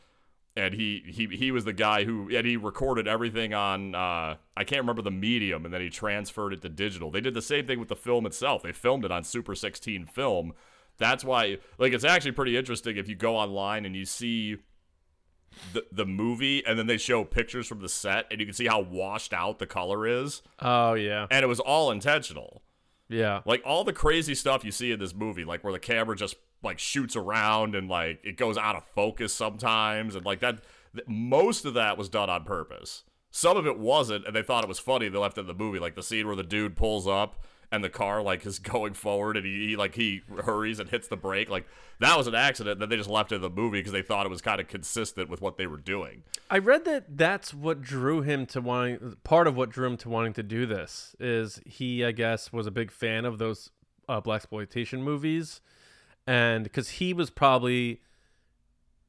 and 0.57 0.75
he 0.75 1.03
he 1.07 1.27
he 1.27 1.51
was 1.51 1.65
the 1.65 1.73
guy 1.73 2.05
who 2.05 2.29
and 2.35 2.47
he 2.47 2.57
recorded 2.57 3.07
everything 3.07 3.55
on 3.55 3.95
uh 3.95 4.37
I 4.57 4.65
can't 4.65 4.81
remember 4.81 5.03
the 5.03 5.11
medium 5.11 5.65
and 5.65 5.73
then 5.73 5.81
he 5.81 5.89
transferred 5.89 6.53
it 6.53 6.63
to 6.63 6.69
digital. 6.69 7.11
They 7.11 7.21
did 7.21 7.35
the 7.35 7.43
same 7.43 7.67
thing 7.67 7.79
with 7.79 7.89
the 7.89 7.97
film 7.97 8.27
itself. 8.27 8.63
They 8.63 8.73
filmed 8.73 9.05
it 9.05 9.13
on 9.13 9.25
Super 9.25 9.55
16 9.55 10.07
film. 10.07 10.53
That's 10.99 11.25
why 11.25 11.59
like 11.79 11.93
it's 11.93 12.05
actually 12.05 12.33
pretty 12.33 12.57
interesting 12.57 12.97
if 12.97 13.09
you 13.09 13.15
go 13.15 13.37
online 13.37 13.87
and 13.87 13.95
you 13.95 14.05
see 14.05 14.59
the 15.73 15.85
the 15.93 16.07
movie 16.07 16.65
and 16.67 16.79
then 16.79 16.87
they 16.87 16.99
show 16.99 17.25
pictures 17.25 17.67
from 17.67 17.81
the 17.81 17.89
set 17.89 18.27
and 18.31 18.41
you 18.41 18.47
can 18.47 18.55
see 18.55 18.67
how 18.67 18.81
washed 18.81 19.33
out 19.33 19.59
the 19.59 19.67
color 19.67 20.07
is 20.07 20.43
Oh 20.59 20.95
yeah, 20.95 21.27
and 21.31 21.45
it 21.45 21.49
was 21.49 21.61
all 21.61 21.91
intentional. 21.91 22.63
Yeah. 23.11 23.43
Like 23.45 23.63
all 23.67 23.85
the 23.85 23.93
crazy 23.93 24.35
stuff 24.35 24.65
you 24.65 24.71
see 24.71 24.93
in 24.93 24.99
this 24.99 25.15
movie, 25.15 25.45
like 25.45 25.63
where 25.63 25.73
the 25.73 25.79
camera 25.79 26.17
just 26.17 26.37
like 26.63 26.79
shoots 26.79 27.17
around 27.17 27.75
and 27.75 27.89
like 27.89 28.21
it 28.25 28.37
goes 28.37 28.57
out 28.57 28.77
of 28.77 28.85
focus 28.95 29.35
sometimes, 29.35 30.15
and 30.15 30.25
like 30.25 30.41
that. 30.41 30.61
Th- 30.95 31.07
most 31.07 31.65
of 31.65 31.75
that 31.75 31.99
was 31.99 32.09
done 32.09 32.31
on 32.31 32.45
purpose. 32.45 33.05
Some 33.31 33.57
of 33.57 33.67
it 33.67 33.79
wasn't, 33.79 34.27
and 34.27 34.35
they 34.35 34.43
thought 34.43 34.65
it 34.65 34.69
was 34.69 34.81
funny. 34.81 35.09
They 35.09 35.19
left 35.19 35.39
it 35.39 35.43
in 35.43 35.47
the 35.47 35.55
movie, 35.55 35.79
like 35.79 35.95
the 35.95 36.03
scene 36.03 36.27
where 36.27 36.35
the 36.35 36.43
dude 36.43 36.77
pulls 36.77 37.07
up 37.07 37.45
and 37.73 37.85
the 37.85 37.89
car 37.89 38.23
like 38.23 38.45
is 38.45 38.59
going 38.59 38.95
forward, 38.95 39.37
and 39.37 39.47
he, 39.47 39.69
he 39.69 39.77
like 39.77 39.95
he 39.95 40.23
hurries 40.45 40.79
and 40.79 40.89
hits 40.89 41.09
the 41.09 41.17
brake. 41.17 41.49
Like 41.49 41.67
that 41.99 42.17
was 42.17 42.27
an 42.27 42.35
accident. 42.35 42.81
that 42.81 42.89
they 42.89 42.97
just 42.97 43.11
left 43.11 43.33
in 43.33 43.41
the 43.41 43.51
movie 43.51 43.79
because 43.79 43.93
they 43.93 44.03
thought 44.03 44.27
it 44.27 44.31
was 44.31 44.41
kind 44.41 44.61
of 44.61 44.69
consistent 44.69 45.29
with 45.29 45.41
what 45.41 45.57
they 45.57 45.67
were 45.67 45.77
doing. 45.77 46.23
I 46.51 46.59
read 46.59 46.85
that 46.87 47.17
that's 47.17 47.55
what 47.55 47.83
drew 47.83 48.23
him 48.23 48.47
to 48.47 48.61
wanting. 48.61 49.17
Part 49.25 49.47
of 49.47 49.57
what 49.57 49.71
drew 49.71 49.87
him 49.87 49.97
to 49.99 50.09
wanting 50.09 50.33
to 50.35 50.43
do 50.43 50.67
this 50.67 51.15
is 51.21 51.61
he, 51.65 52.05
I 52.05 52.13
guess, 52.13 52.53
was 52.53 52.67
a 52.67 52.71
big 52.71 52.91
fan 52.91 53.25
of 53.25 53.39
those 53.39 53.71
uh, 54.09 54.21
black 54.21 54.41
exploitation 54.41 55.03
movies, 55.03 55.61
and 56.27 56.65
because 56.65 56.89
he 56.89 57.13
was 57.13 57.31
probably, 57.31 58.01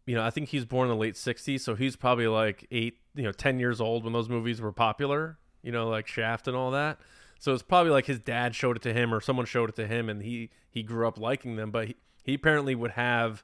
you 0.06 0.16
know, 0.16 0.24
I 0.24 0.30
think 0.30 0.50
he 0.50 0.58
was 0.58 0.66
born 0.66 0.90
in 0.90 0.96
the 0.96 1.02
late 1.02 1.16
'60s, 1.16 1.62
so 1.62 1.76
he's 1.76 1.96
probably 1.96 2.28
like 2.28 2.68
eight, 2.72 2.98
you 3.16 3.24
know, 3.24 3.32
ten 3.32 3.60
years 3.60 3.82
old 3.82 4.04
when 4.04 4.14
those 4.14 4.30
movies 4.30 4.62
were 4.62 4.72
popular. 4.72 5.38
You 5.64 5.72
know, 5.72 5.88
like 5.88 6.08
Shaft 6.08 6.48
and 6.48 6.58
all 6.58 6.72
that. 6.72 7.00
So 7.42 7.54
it's 7.54 7.64
probably 7.64 7.92
like 7.92 8.06
his 8.06 8.20
dad 8.20 8.54
showed 8.54 8.76
it 8.78 8.84
to 8.84 8.94
him, 8.94 9.12
or 9.12 9.20
someone 9.20 9.48
showed 9.48 9.68
it 9.68 9.76
to 9.78 9.88
him, 9.88 10.10
and 10.10 10.22
he 10.22 10.52
he 10.70 10.84
grew 10.84 11.08
up 11.08 11.18
liking 11.18 11.56
them. 11.56 11.72
But 11.72 11.88
he, 11.88 11.96
he 12.24 12.36
apparently 12.36 12.76
would 12.76 12.92
have 12.92 13.44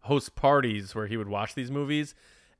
host 0.00 0.36
parties 0.36 0.94
where 0.94 1.06
he 1.06 1.16
would 1.16 1.28
watch 1.28 1.54
these 1.54 1.70
movies 1.70 2.14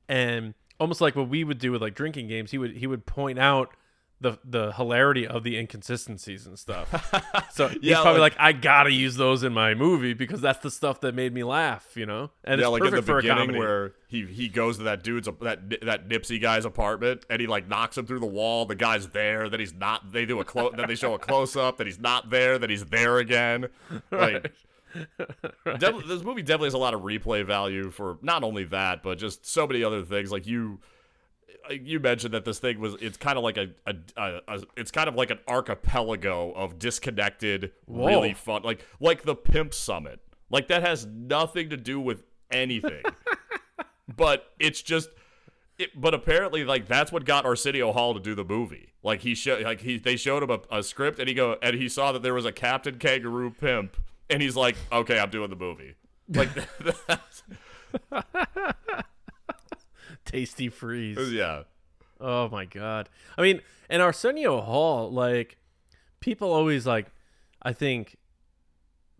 and 0.07 0.55
almost 0.79 0.99
like 0.99 1.15
what 1.15 1.29
we 1.29 1.43
would 1.43 1.59
do 1.59 1.71
with 1.71 1.81
like 1.81 1.95
drinking 1.95 2.27
games 2.27 2.51
he 2.51 2.57
would 2.57 2.71
he 2.77 2.87
would 2.87 3.05
point 3.05 3.39
out 3.39 3.73
the 4.21 4.37
the 4.43 4.71
hilarity 4.73 5.25
of 5.25 5.43
the 5.43 5.57
inconsistencies 5.57 6.45
and 6.45 6.59
stuff 6.59 6.89
so 7.51 7.69
he's 7.69 7.79
Yeah, 7.81 8.01
probably 8.01 8.19
like- 8.21 8.33
like, 8.33 8.41
i 8.41 8.51
gotta 8.51 8.91
use 8.91 9.15
those 9.15 9.43
in 9.43 9.53
my 9.53 9.73
movie 9.73 10.13
because 10.13 10.41
that's 10.41 10.59
the 10.59 10.69
stuff 10.71 10.99
that 11.01 11.15
made 11.15 11.33
me 11.33 11.43
laugh 11.43 11.87
you 11.95 12.05
know 12.05 12.29
and 12.43 12.59
yeah, 12.59 12.67
it's 12.67 12.71
like 12.71 12.83
in 12.83 12.95
the 12.95 13.01
for 13.01 13.19
a 13.19 13.21
beginning 13.21 13.37
comedy 13.47 13.59
where 13.59 13.93
he 14.09 14.25
he 14.25 14.49
goes 14.49 14.77
to 14.77 14.83
that 14.83 15.03
dude's 15.03 15.27
that 15.41 15.69
that 15.85 16.09
Nipsey 16.09 16.41
guy's 16.41 16.65
apartment 16.65 17.25
and 17.29 17.39
he 17.39 17.47
like 17.47 17.67
knocks 17.67 17.97
him 17.97 18.05
through 18.07 18.19
the 18.19 18.25
wall. 18.25 18.65
The 18.65 18.73
guy's 18.75 19.07
there, 19.09 19.47
then 19.49 19.59
he's 19.59 19.73
not. 19.73 20.11
They 20.11 20.25
do 20.25 20.39
a 20.39 20.43
close, 20.43 20.73
then 20.75 20.87
they 20.87 20.95
show 20.95 21.13
a 21.13 21.19
close 21.19 21.55
up. 21.55 21.77
That 21.77 21.85
he's 21.85 21.99
not 21.99 22.31
there. 22.31 22.57
That 22.57 22.71
he's 22.71 22.85
there 22.85 23.19
again. 23.19 23.67
Like 24.11 24.51
definitely, 25.65 26.07
this 26.07 26.23
movie 26.23 26.41
definitely 26.41 26.67
has 26.67 26.73
a 26.73 26.79
lot 26.79 26.93
of 26.95 27.01
replay 27.01 27.45
value 27.45 27.91
for 27.91 28.17
not 28.21 28.43
only 28.43 28.63
that, 28.65 29.03
but 29.03 29.17
just 29.19 29.45
so 29.45 29.67
many 29.67 29.83
other 29.83 30.03
things. 30.03 30.31
Like 30.31 30.47
you. 30.47 30.79
You 31.69 31.99
mentioned 31.99 32.33
that 32.33 32.45
this 32.45 32.59
thing 32.59 32.79
was 32.79 32.95
it's 33.01 33.17
kind 33.17 33.37
of 33.37 33.43
like 33.43 33.57
a, 33.57 33.69
a, 33.85 33.95
a, 34.17 34.41
a 34.47 34.61
it's 34.75 34.91
kind 34.91 35.07
of 35.07 35.15
like 35.15 35.29
an 35.29 35.39
archipelago 35.47 36.51
of 36.51 36.79
disconnected, 36.79 37.71
Whoa. 37.85 38.07
really 38.07 38.33
fun 38.33 38.63
like 38.63 38.85
like 38.99 39.23
the 39.23 39.35
Pimp 39.35 39.73
Summit. 39.73 40.19
Like 40.49 40.67
that 40.69 40.81
has 40.81 41.05
nothing 41.05 41.69
to 41.69 41.77
do 41.77 41.99
with 41.99 42.23
anything 42.51 43.03
but 44.15 44.51
it's 44.59 44.81
just 44.81 45.09
it, 45.77 45.89
but 45.99 46.13
apparently 46.13 46.63
like 46.63 46.87
that's 46.87 47.11
what 47.11 47.25
got 47.25 47.45
Arsenio 47.45 47.91
Hall 47.91 48.13
to 48.13 48.19
do 48.19 48.35
the 48.35 48.43
movie 48.43 48.93
like 49.03 49.21
he 49.21 49.35
showed 49.35 49.63
like 49.63 49.81
he 49.81 49.97
they 49.97 50.15
showed 50.15 50.43
him 50.43 50.49
a, 50.49 50.77
a 50.77 50.83
script 50.83 51.19
and 51.19 51.27
he 51.27 51.33
go 51.33 51.57
and 51.61 51.75
he 51.75 51.87
saw 51.87 52.11
that 52.11 52.21
there 52.21 52.33
was 52.33 52.45
a 52.45 52.51
captain 52.51 52.97
kangaroo 52.97 53.51
pimp 53.51 53.95
and 54.29 54.41
he's 54.41 54.55
like 54.55 54.75
okay 54.91 55.19
i'm 55.19 55.29
doing 55.29 55.49
the 55.49 55.55
movie 55.55 55.95
like 56.29 56.49
that's, 57.07 57.43
tasty 60.31 60.69
freeze 60.69 61.17
oh, 61.19 61.23
yeah 61.23 61.63
Oh 62.19 62.49
my 62.49 62.65
god. 62.65 63.09
I 63.37 63.41
mean, 63.41 63.61
and 63.89 64.01
Arsenio 64.01 64.61
Hall, 64.61 65.11
like 65.11 65.57
people 66.19 66.51
always 66.51 66.85
like 66.85 67.07
I 67.61 67.73
think 67.73 68.17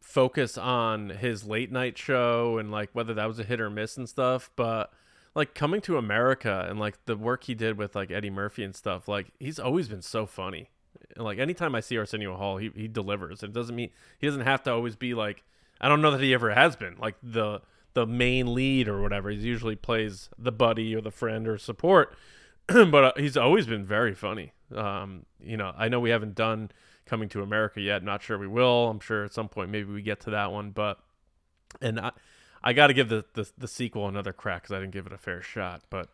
focus 0.02 0.58
on 0.58 1.10
his 1.10 1.46
late 1.46 1.72
night 1.72 1.98
show 1.98 2.58
and 2.58 2.72
like 2.72 2.90
whether 2.94 3.14
that 3.14 3.28
was 3.28 3.40
a 3.40 3.44
hit 3.44 3.62
or 3.62 3.70
miss 3.70 3.96
and 3.96 4.10
stuff, 4.10 4.50
but 4.56 4.92
like 5.36 5.54
coming 5.54 5.82
to 5.82 5.98
America 5.98 6.66
and 6.70 6.80
like 6.80 7.06
the 7.06 7.16
work 7.16 7.46
he 7.46 7.54
did 7.54 7.78
with 7.78 7.96
like 7.96 8.12
Eddie 8.12 8.30
Murphy 8.30 8.64
and 8.64 8.76
stuff, 8.76 9.08
like 9.08 9.28
he's 9.40 9.60
always 9.60 9.88
been 9.88 10.02
so 10.02 10.26
funny. 10.26 10.70
And 11.16 11.24
like 11.24 11.40
anytime 11.40 11.76
I 11.76 11.80
see 11.80 11.98
Arsenio 11.98 12.36
Hall, 12.36 12.58
he 12.58 12.70
he 12.76 12.88
delivers. 12.88 13.44
It 13.44 13.54
doesn't 13.54 13.76
mean 13.76 13.92
he 14.18 14.28
doesn't 14.28 14.42
have 14.42 14.64
to 14.64 14.74
always 14.74 14.96
be 14.98 15.14
like 15.14 15.44
I 15.80 15.88
don't 15.88 16.02
know 16.02 16.12
that 16.12 16.22
he 16.22 16.34
ever 16.34 16.54
has 16.54 16.76
been 16.76 16.98
like 17.00 17.16
the 17.24 17.62
the 18.00 18.06
main 18.06 18.54
lead 18.54 18.88
or 18.88 19.02
whatever. 19.02 19.30
He 19.30 19.38
usually 19.38 19.76
plays 19.76 20.30
the 20.38 20.52
buddy 20.52 20.96
or 20.96 21.02
the 21.02 21.12
friend 21.12 21.48
or 21.48 21.58
support. 21.58 22.16
but 22.68 23.04
uh, 23.04 23.12
he's 23.18 23.36
always 23.36 23.68
been 23.68 23.86
very 23.86 24.16
funny. 24.16 24.54
Um, 24.74 25.26
you 25.42 25.58
know, 25.58 25.74
I 25.78 25.90
know 25.90 26.00
we 26.00 26.12
haven't 26.12 26.36
done 26.36 26.72
Coming 27.10 27.30
to 27.30 27.42
America 27.42 27.82
yet. 27.82 28.04
Not 28.04 28.22
sure 28.22 28.38
we 28.38 28.46
will. 28.46 28.88
I'm 28.88 29.00
sure 29.00 29.26
at 29.26 29.34
some 29.34 29.50
point 29.50 29.72
maybe 29.72 29.92
we 29.92 30.04
get 30.04 30.20
to 30.22 30.30
that 30.30 30.52
one. 30.52 30.70
But 30.70 31.00
and 31.82 32.00
I, 32.00 32.12
I 32.64 32.74
got 32.74 32.88
to 32.88 32.94
give 32.94 33.10
the, 33.10 33.26
the 33.34 33.50
the 33.58 33.68
sequel 33.68 34.08
another 34.08 34.32
crack 34.32 34.62
because 34.62 34.76
I 34.76 34.80
didn't 34.80 34.94
give 34.94 35.08
it 35.08 35.14
a 35.14 35.18
fair 35.18 35.42
shot. 35.42 35.82
But 35.90 36.10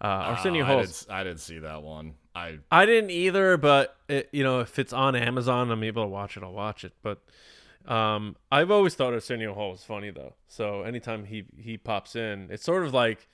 uh, 0.00 0.06
Arsenio 0.06 0.64
Oh, 0.64 0.66
I, 0.66 0.68
Hall, 0.72 0.80
didn't, 0.80 1.06
I 1.08 1.22
didn't 1.22 1.38
see 1.38 1.60
that 1.60 1.84
one. 1.84 2.14
I 2.34 2.58
I 2.68 2.84
didn't 2.84 3.10
either. 3.10 3.58
But 3.58 3.96
it, 4.08 4.28
you 4.32 4.42
know, 4.42 4.58
if 4.58 4.76
it's 4.80 4.92
on 4.92 5.14
Amazon, 5.14 5.70
I'm 5.70 5.84
able 5.84 6.02
to 6.02 6.08
watch 6.08 6.36
it. 6.36 6.42
I'll 6.42 6.52
watch 6.52 6.82
it. 6.82 6.94
But 7.00 7.22
um, 7.86 8.36
I've 8.50 8.70
always 8.70 8.94
thought 8.94 9.12
Arsenio 9.12 9.54
Hall 9.54 9.70
was 9.70 9.84
funny 9.84 10.10
though. 10.10 10.34
So 10.48 10.82
anytime 10.82 11.24
he 11.24 11.44
he 11.56 11.76
pops 11.76 12.16
in, 12.16 12.48
it's 12.50 12.64
sort 12.64 12.84
of 12.84 12.92
like 12.92 13.28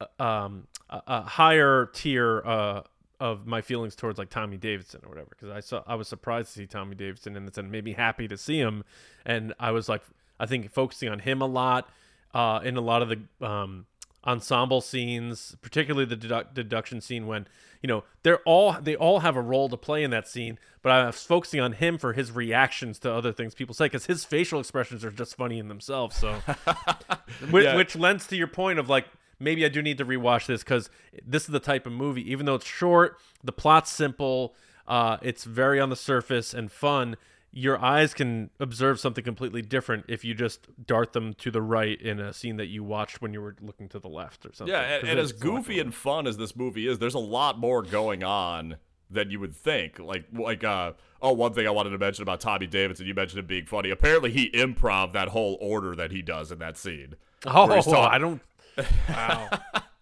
uh, 0.00 0.22
um 0.22 0.66
a, 0.90 1.02
a 1.06 1.22
higher 1.22 1.90
tier 1.92 2.42
uh 2.44 2.82
of 3.20 3.46
my 3.46 3.60
feelings 3.60 3.96
towards 3.96 4.18
like 4.18 4.30
Tommy 4.30 4.56
Davidson 4.56 5.00
or 5.04 5.08
whatever 5.08 5.28
because 5.30 5.50
I 5.50 5.60
saw 5.60 5.82
I 5.86 5.96
was 5.96 6.06
surprised 6.06 6.48
to 6.48 6.60
see 6.60 6.66
Tommy 6.66 6.94
Davidson 6.94 7.36
and 7.36 7.48
it 7.48 7.64
made 7.64 7.84
me 7.84 7.92
happy 7.92 8.28
to 8.28 8.36
see 8.36 8.58
him 8.58 8.84
and 9.26 9.54
I 9.58 9.72
was 9.72 9.88
like 9.88 10.02
I 10.38 10.46
think 10.46 10.70
focusing 10.70 11.08
on 11.08 11.18
him 11.18 11.42
a 11.42 11.46
lot 11.46 11.88
uh 12.32 12.60
in 12.62 12.76
a 12.76 12.80
lot 12.80 13.02
of 13.02 13.08
the 13.08 13.44
um 13.44 13.86
ensemble 14.24 14.80
scenes 14.80 15.56
particularly 15.62 16.04
the 16.04 16.16
dedu- 16.16 16.52
deduction 16.52 17.00
scene 17.00 17.26
when 17.26 17.46
you 17.82 17.86
know 17.86 18.02
they're 18.24 18.40
all 18.40 18.72
they 18.82 18.96
all 18.96 19.20
have 19.20 19.36
a 19.36 19.40
role 19.40 19.68
to 19.68 19.76
play 19.76 20.02
in 20.02 20.10
that 20.10 20.26
scene 20.26 20.58
but 20.82 20.90
I 20.90 21.06
was 21.06 21.22
focusing 21.22 21.60
on 21.60 21.72
him 21.72 21.98
for 21.98 22.12
his 22.12 22.32
reactions 22.32 22.98
to 23.00 23.12
other 23.12 23.32
things 23.32 23.54
people 23.54 23.74
say 23.74 23.86
because 23.86 24.06
his 24.06 24.24
facial 24.24 24.58
expressions 24.60 25.04
are 25.04 25.10
just 25.12 25.36
funny 25.36 25.58
in 25.60 25.68
themselves 25.68 26.16
so 26.16 26.32
which, 27.50 27.64
Yeah. 27.64 27.76
which 27.76 27.96
lends 27.96 28.26
to 28.28 28.36
your 28.36 28.48
point 28.48 28.78
of 28.78 28.88
like 28.88 29.06
maybe 29.38 29.64
I 29.64 29.68
do 29.68 29.82
need 29.82 29.98
to 29.98 30.04
rewatch 30.04 30.46
this 30.46 30.62
because 30.64 30.90
this 31.24 31.42
is 31.44 31.48
the 31.50 31.60
type 31.60 31.86
of 31.86 31.92
movie. 31.92 32.28
Even 32.30 32.44
though 32.44 32.56
it's 32.56 32.66
short, 32.66 33.18
the 33.44 33.52
plot's 33.52 33.88
simple, 33.88 34.56
uh, 34.88 35.18
it's 35.22 35.44
very 35.44 35.78
on 35.78 35.90
the 35.90 35.96
surface 35.96 36.52
and 36.52 36.72
fun. 36.72 37.14
Your 37.50 37.82
eyes 37.82 38.12
can 38.14 38.50
observe 38.60 39.00
something 39.00 39.24
completely 39.24 39.62
different 39.62 40.04
if 40.08 40.24
you 40.24 40.34
just 40.34 40.68
dart 40.86 41.12
them 41.14 41.32
to 41.34 41.50
the 41.50 41.62
right 41.62 42.00
in 42.00 42.20
a 42.20 42.32
scene 42.32 42.56
that 42.58 42.66
you 42.66 42.84
watched 42.84 43.22
when 43.22 43.32
you 43.32 43.40
were 43.40 43.56
looking 43.62 43.88
to 43.88 43.98
the 43.98 44.08
left 44.08 44.44
or 44.44 44.52
something. 44.52 44.72
Yeah, 44.74 44.82
and, 44.82 45.08
and 45.08 45.18
as 45.18 45.30
it's 45.30 45.42
a 45.42 45.46
lot 45.46 45.54
goofy 45.56 45.80
and 45.80 45.94
fun 45.94 46.26
as 46.26 46.36
this 46.36 46.54
movie 46.54 46.86
is, 46.86 46.98
there's 46.98 47.14
a 47.14 47.18
lot 47.18 47.58
more 47.58 47.82
going 47.82 48.22
on 48.22 48.76
than 49.10 49.30
you 49.30 49.40
would 49.40 49.56
think. 49.56 49.98
Like, 49.98 50.26
like, 50.32 50.62
uh, 50.62 50.92
oh, 51.22 51.32
one 51.32 51.54
thing 51.54 51.66
I 51.66 51.70
wanted 51.70 51.90
to 51.90 51.98
mention 51.98 52.22
about 52.22 52.40
Tommy 52.40 52.66
Davidson, 52.66 53.06
you 53.06 53.14
mentioned 53.14 53.38
him 53.40 53.46
being 53.46 53.64
funny. 53.64 53.88
Apparently, 53.90 54.30
he 54.30 54.50
improv 54.50 55.14
that 55.14 55.28
whole 55.28 55.56
order 55.62 55.96
that 55.96 56.12
he 56.12 56.20
does 56.20 56.52
in 56.52 56.58
that 56.58 56.76
scene. 56.76 57.14
on. 57.46 57.68
where 57.68 57.78
he's 57.78 57.88
Oh, 57.88 57.92
talk- 57.92 58.12
I 58.12 58.18
don't. 58.18 58.42
Wow. 59.08 59.48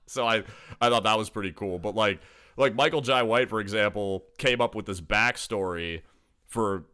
So 0.08 0.26
I, 0.26 0.42
I 0.80 0.88
thought 0.88 1.04
that 1.04 1.16
was 1.18 1.30
pretty 1.30 1.52
cool. 1.52 1.78
But 1.78 1.94
like, 1.94 2.20
like 2.56 2.74
Michael 2.74 3.00
Jai 3.00 3.22
White, 3.22 3.48
for 3.48 3.60
example, 3.60 4.24
came 4.38 4.60
up 4.60 4.74
with 4.74 4.86
this 4.86 5.00
backstory 5.00 6.02
for 6.46 6.84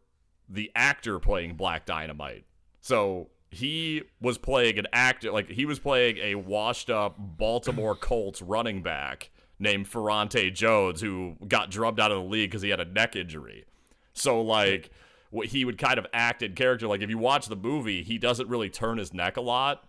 the 0.49 0.71
actor 0.75 1.19
playing 1.19 1.55
Black 1.55 1.85
Dynamite. 1.85 2.45
So 2.81 3.29
he 3.49 4.03
was 4.21 4.37
playing 4.37 4.79
an 4.79 4.87
actor, 4.93 5.31
like 5.31 5.49
he 5.49 5.65
was 5.65 5.79
playing 5.79 6.17
a 6.17 6.35
washed-up 6.35 7.15
Baltimore 7.17 7.95
Colts 8.01 8.41
running 8.41 8.81
back 8.81 9.29
named 9.59 9.87
Ferrante 9.87 10.51
Jones, 10.51 11.01
who 11.01 11.35
got 11.47 11.71
drubbed 11.71 11.99
out 11.99 12.11
of 12.11 12.17
the 12.17 12.29
league 12.29 12.49
because 12.49 12.61
he 12.61 12.69
had 12.69 12.79
a 12.79 12.85
neck 12.85 13.15
injury. 13.15 13.65
So 14.13 14.41
like, 14.41 14.91
what 15.29 15.47
he 15.47 15.65
would 15.65 15.77
kind 15.77 15.97
of 15.97 16.05
act 16.13 16.43
in 16.43 16.53
character. 16.53 16.87
Like 16.87 17.01
if 17.01 17.09
you 17.09 17.17
watch 17.17 17.47
the 17.47 17.55
movie, 17.55 18.03
he 18.03 18.17
doesn't 18.17 18.47
really 18.49 18.69
turn 18.69 18.97
his 18.97 19.13
neck 19.13 19.37
a 19.37 19.41
lot 19.41 19.85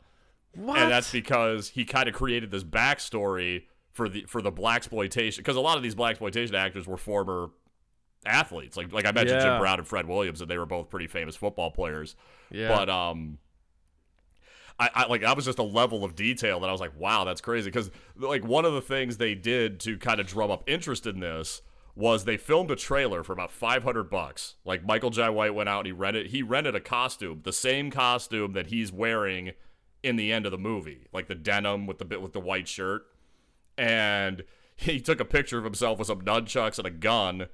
what? 0.56 0.78
and 0.78 0.90
that's 0.90 1.10
because 1.10 1.68
he 1.68 1.84
kind 1.84 2.08
of 2.08 2.14
created 2.14 2.50
this 2.50 2.64
backstory 2.64 3.64
for 3.92 4.08
the 4.08 4.24
for 4.24 4.42
the 4.42 4.50
black 4.50 4.78
exploitation 4.78 5.42
because 5.42 5.56
a 5.56 5.60
lot 5.60 5.76
of 5.76 5.82
these 5.82 5.94
black 5.94 6.12
exploitation 6.12 6.54
actors 6.54 6.86
were 6.86 6.96
former 6.96 7.50
athletes. 8.26 8.76
Like 8.76 8.92
like 8.92 9.06
I 9.06 9.12
mentioned 9.12 9.40
Yeah. 9.40 9.50
Jim 9.50 9.60
Brown 9.60 9.78
and 9.78 9.86
Fred 9.86 10.06
Williams 10.06 10.40
and 10.40 10.50
they 10.50 10.58
were 10.58 10.66
both 10.66 10.90
pretty 10.90 11.06
famous 11.06 11.36
football 11.36 11.70
players. 11.70 12.16
Yeah. 12.50 12.68
but 12.76 12.88
um 12.90 13.38
I, 14.78 14.90
I 14.94 15.06
like 15.06 15.20
that 15.20 15.36
was 15.36 15.44
just 15.44 15.58
a 15.58 15.62
level 15.64 16.04
of 16.04 16.16
detail 16.16 16.60
that 16.60 16.68
I 16.68 16.72
was 16.72 16.80
like 16.80 16.98
wow 16.98 17.24
that's 17.24 17.40
crazy. 17.40 17.70
Because 17.70 17.90
like 18.16 18.44
one 18.44 18.64
of 18.64 18.72
the 18.72 18.80
things 18.82 19.16
they 19.18 19.34
did 19.34 19.80
to 19.80 19.96
kind 19.98 20.20
of 20.20 20.26
drum 20.26 20.50
up 20.50 20.64
interest 20.68 21.06
in 21.06 21.20
this 21.20 21.62
was 21.96 22.24
they 22.24 22.36
filmed 22.36 22.72
a 22.72 22.76
trailer 22.76 23.22
for 23.22 23.32
about 23.32 23.52
500 23.52 24.10
bucks. 24.10 24.56
Like 24.64 24.84
Michael 24.84 25.10
Jai 25.10 25.30
White 25.30 25.54
went 25.54 25.68
out 25.68 25.80
and 25.80 25.86
he 25.86 25.92
rented 25.92 26.26
he 26.28 26.42
rented 26.42 26.74
a 26.74 26.80
costume 26.80 27.40
the 27.44 27.52
same 27.52 27.90
costume 27.90 28.52
that 28.54 28.66
he's 28.66 28.90
wearing 28.92 29.52
in 30.02 30.16
the 30.16 30.32
end 30.32 30.44
of 30.44 30.52
the 30.52 30.58
movie 30.58 31.06
like 31.12 31.28
the 31.28 31.34
denim 31.34 31.86
with 31.86 31.98
the 31.98 32.04
bit 32.04 32.20
with 32.20 32.32
the 32.32 32.40
white 32.40 32.66
shirt. 32.68 33.06
And 33.78 34.44
he 34.76 35.00
took 35.00 35.20
a 35.20 35.24
picture 35.24 35.58
of 35.58 35.64
himself 35.64 35.98
with 35.98 36.08
some 36.08 36.22
nunchucks 36.22 36.78
and 36.78 36.86
a 36.86 36.90
gun 36.90 37.46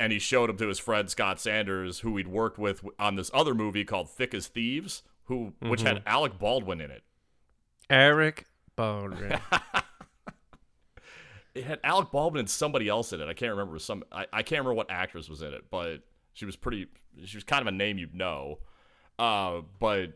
and 0.00 0.12
he 0.12 0.18
showed 0.18 0.50
him 0.50 0.56
to 0.58 0.68
his 0.68 0.78
friend 0.78 1.08
Scott 1.10 1.40
Sanders, 1.40 2.00
who 2.00 2.16
he'd 2.16 2.28
worked 2.28 2.58
with 2.58 2.84
on 2.98 3.16
this 3.16 3.30
other 3.34 3.54
movie 3.54 3.84
called 3.84 4.08
Thick 4.10 4.34
as 4.34 4.46
Thieves, 4.46 5.02
who 5.24 5.52
which 5.60 5.82
had 5.82 6.02
Alec 6.06 6.38
Baldwin 6.38 6.80
in 6.80 6.90
it. 6.90 7.02
Eric 7.90 8.46
Baldwin. 8.76 9.38
It 11.54 11.64
had 11.64 11.80
Alec 11.82 12.12
Baldwin 12.12 12.40
and 12.40 12.48
somebody 12.50 12.88
else 12.88 13.12
in 13.12 13.20
it. 13.20 13.26
I 13.26 13.32
can't 13.34 13.50
remember 13.50 13.78
some. 13.80 14.04
I, 14.12 14.26
I 14.32 14.42
can't 14.42 14.60
remember 14.60 14.74
what 14.74 14.90
actress 14.90 15.28
was 15.28 15.42
in 15.42 15.52
it, 15.52 15.64
but 15.70 16.02
she 16.32 16.44
was 16.44 16.54
pretty. 16.54 16.86
She 17.24 17.36
was 17.36 17.42
kind 17.42 17.62
of 17.62 17.66
a 17.66 17.72
name 17.76 17.98
you'd 17.98 18.14
know. 18.14 18.60
Uh, 19.18 19.62
but 19.80 20.12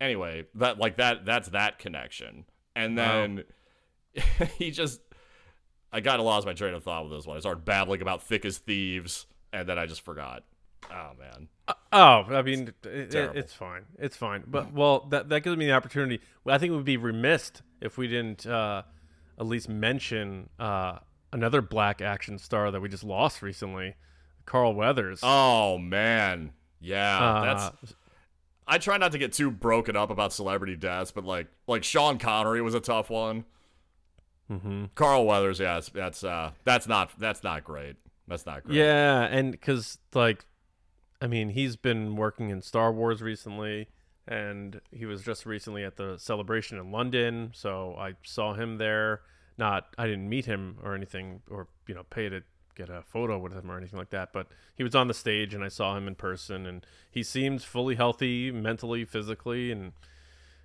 anyway, 0.00 0.44
that 0.54 0.78
like 0.78 0.98
that 0.98 1.24
that's 1.24 1.48
that 1.48 1.80
connection, 1.80 2.44
and 2.76 2.96
Wow. 2.96 3.04
then 3.04 3.44
he 4.58 4.70
just. 4.70 5.00
I 5.96 6.00
got 6.00 6.20
lost 6.20 6.46
my 6.46 6.52
train 6.52 6.74
of 6.74 6.84
thought 6.84 7.04
with 7.04 7.18
this 7.18 7.26
one. 7.26 7.38
I 7.38 7.40
started 7.40 7.64
babbling 7.64 8.02
about 8.02 8.22
Thick 8.22 8.44
as 8.44 8.58
Thieves, 8.58 9.24
and 9.50 9.66
then 9.66 9.78
I 9.78 9.86
just 9.86 10.02
forgot. 10.02 10.44
Oh 10.90 11.12
man. 11.18 11.48
Oh, 11.90 12.26
I 12.28 12.42
mean, 12.42 12.74
it, 12.84 13.14
it, 13.14 13.30
it's 13.34 13.54
fine. 13.54 13.86
It's 13.98 14.14
fine. 14.14 14.44
But 14.46 14.74
well, 14.74 15.06
that 15.10 15.30
that 15.30 15.40
gives 15.40 15.56
me 15.56 15.64
the 15.64 15.72
opportunity. 15.72 16.20
I 16.46 16.58
think 16.58 16.72
it 16.72 16.76
would 16.76 16.84
be 16.84 16.98
remiss 16.98 17.50
if 17.80 17.96
we 17.96 18.08
didn't 18.08 18.44
uh, 18.44 18.82
at 19.40 19.46
least 19.46 19.70
mention 19.70 20.50
uh, 20.60 20.98
another 21.32 21.62
black 21.62 22.02
action 22.02 22.36
star 22.38 22.70
that 22.70 22.80
we 22.82 22.90
just 22.90 23.02
lost 23.02 23.40
recently, 23.40 23.94
Carl 24.44 24.74
Weathers. 24.74 25.20
Oh 25.22 25.78
man, 25.78 26.52
yeah. 26.78 27.18
Uh, 27.18 27.42
that's. 27.42 27.94
I 28.66 28.76
try 28.76 28.98
not 28.98 29.12
to 29.12 29.18
get 29.18 29.32
too 29.32 29.50
broken 29.50 29.96
up 29.96 30.10
about 30.10 30.34
celebrity 30.34 30.76
deaths, 30.76 31.10
but 31.10 31.24
like 31.24 31.46
like 31.66 31.84
Sean 31.84 32.18
Connery 32.18 32.60
was 32.60 32.74
a 32.74 32.80
tough 32.80 33.08
one. 33.08 33.46
Mhm. 34.50 34.90
Carl 34.94 35.26
Weathers, 35.26 35.60
yeah, 35.60 35.74
that's 35.74 35.88
that's 35.90 36.24
uh 36.24 36.52
that's 36.64 36.86
not 36.86 37.10
that's 37.18 37.42
not 37.42 37.64
great. 37.64 37.96
That's 38.28 38.46
not 38.46 38.64
great. 38.64 38.76
Yeah, 38.76 39.22
and 39.24 39.52
because 39.52 39.98
like, 40.14 40.44
I 41.20 41.26
mean, 41.26 41.50
he's 41.50 41.76
been 41.76 42.16
working 42.16 42.50
in 42.50 42.62
Star 42.62 42.92
Wars 42.92 43.22
recently, 43.22 43.88
and 44.26 44.80
he 44.90 45.06
was 45.06 45.22
just 45.22 45.46
recently 45.46 45.84
at 45.84 45.96
the 45.96 46.16
celebration 46.18 46.78
in 46.78 46.90
London. 46.90 47.50
So 47.54 47.94
I 47.98 48.14
saw 48.24 48.54
him 48.54 48.78
there. 48.78 49.20
Not, 49.58 49.86
I 49.96 50.06
didn't 50.06 50.28
meet 50.28 50.44
him 50.44 50.76
or 50.82 50.94
anything, 50.94 51.40
or 51.50 51.68
you 51.86 51.94
know, 51.94 52.02
pay 52.10 52.28
to 52.28 52.42
get 52.74 52.90
a 52.90 53.02
photo 53.02 53.38
with 53.38 53.52
him 53.52 53.70
or 53.70 53.78
anything 53.78 53.98
like 53.98 54.10
that. 54.10 54.32
But 54.32 54.48
he 54.76 54.82
was 54.82 54.94
on 54.94 55.08
the 55.08 55.14
stage, 55.14 55.54
and 55.54 55.64
I 55.64 55.68
saw 55.68 55.96
him 55.96 56.06
in 56.06 56.14
person, 56.14 56.66
and 56.66 56.84
he 57.10 57.22
seemed 57.22 57.62
fully 57.62 57.94
healthy, 57.94 58.50
mentally, 58.50 59.04
physically, 59.04 59.72
and 59.72 59.92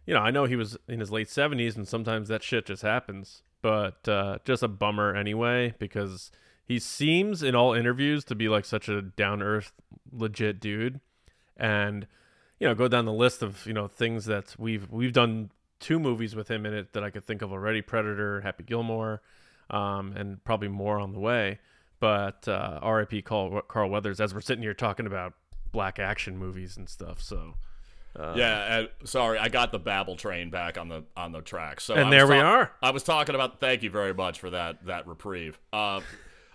you 0.06 0.14
know, 0.14 0.20
I 0.20 0.32
know 0.32 0.46
he 0.46 0.56
was 0.56 0.78
in 0.88 1.00
his 1.00 1.12
late 1.12 1.30
seventies, 1.30 1.78
and 1.78 1.88
sometimes 1.88 2.28
that 2.28 2.44
shit 2.44 2.66
just 2.66 2.82
happens. 2.82 3.44
But 3.62 4.08
uh, 4.08 4.40
just 4.46 4.64
a 4.64 4.68
bummer 4.68 5.16
anyway, 5.16 5.74
because 5.78 6.32
he 6.66 6.80
seems 6.80 7.44
in 7.44 7.56
all 7.56 7.74
interviews 7.74 8.24
to 8.26 8.36
be 8.36 8.50
like 8.50 8.66
such 8.66 8.90
a 8.90 9.02
down 9.02 9.42
earth, 9.42 9.74
legit 10.12 10.60
dude. 10.60 11.00
And 11.58 12.08
you 12.60 12.68
know, 12.68 12.76
go 12.76 12.88
down 12.88 13.06
the 13.06 13.14
list 13.14 13.42
of 13.42 13.66
you 13.66 13.74
know 13.74 13.88
things 13.88 14.26
that 14.26 14.56
we've 14.58 14.90
we've 14.92 15.14
done 15.14 15.52
two 15.80 16.00
movies 16.00 16.36
with 16.36 16.50
him 16.50 16.66
in 16.66 16.74
it 16.74 16.94
that 16.94 17.04
I 17.04 17.10
could 17.10 17.26
think 17.26 17.42
of 17.42 17.52
already: 17.52 17.82
Predator, 17.82 18.42
Happy 18.42 18.64
Gilmore, 18.64 19.22
um, 19.70 20.14
and 20.16 20.44
probably 20.44 20.68
more 20.70 21.00
on 21.00 21.14
the 21.14 21.20
way. 21.20 21.60
But 22.00 22.48
uh, 22.48 22.80
R.I.P. 22.82 23.22
Carl, 23.22 23.62
Carl 23.68 23.90
Weathers, 23.90 24.20
as 24.20 24.34
we're 24.34 24.42
sitting 24.42 24.64
here 24.64 24.74
talking 24.74 25.06
about 25.06 25.34
black 25.72 26.00
action 26.00 26.38
movies 26.38 26.78
and 26.78 26.90
stuff. 26.90 27.22
So 27.22 27.56
uh, 28.18 28.34
Yeah, 28.36 28.78
and 28.80 28.90
sorry, 29.04 29.38
I 29.38 29.50
got 29.50 29.72
the 29.72 29.80
Babel 29.80 30.16
train 30.16 30.50
back 30.50 30.78
on 30.78 30.90
the 30.90 31.04
on 31.16 31.32
the 31.32 31.42
track. 31.42 31.82
So 31.82 31.96
and 31.96 32.12
there 32.12 32.28
we 32.28 32.36
ta- 32.36 32.42
are. 32.42 32.72
I 32.82 32.92
was 32.92 33.04
talking 33.04 33.36
about. 33.36 33.60
Thank 33.60 33.84
you 33.84 33.90
very 33.90 34.14
much 34.14 34.40
for 34.40 34.50
that 34.50 34.86
that 34.86 35.08
reprieve. 35.08 35.60
Uh, 35.72 36.02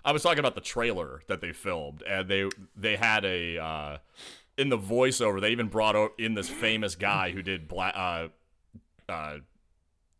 I 0.05 0.11
was 0.11 0.23
talking 0.23 0.39
about 0.39 0.55
the 0.55 0.61
trailer 0.61 1.21
that 1.27 1.41
they 1.41 1.51
filmed, 1.51 2.03
and 2.03 2.27
they 2.27 2.49
they 2.75 2.95
had 2.95 3.25
a 3.25 3.57
uh, 3.57 3.97
in 4.57 4.69
the 4.69 4.77
voiceover. 4.77 5.41
They 5.41 5.51
even 5.51 5.67
brought 5.67 6.11
in 6.19 6.33
this 6.33 6.49
famous 6.49 6.95
guy 6.95 7.31
who 7.31 7.41
did 7.41 7.67
black 7.67 7.93
uh, 7.95 8.27
uh, 9.09 9.37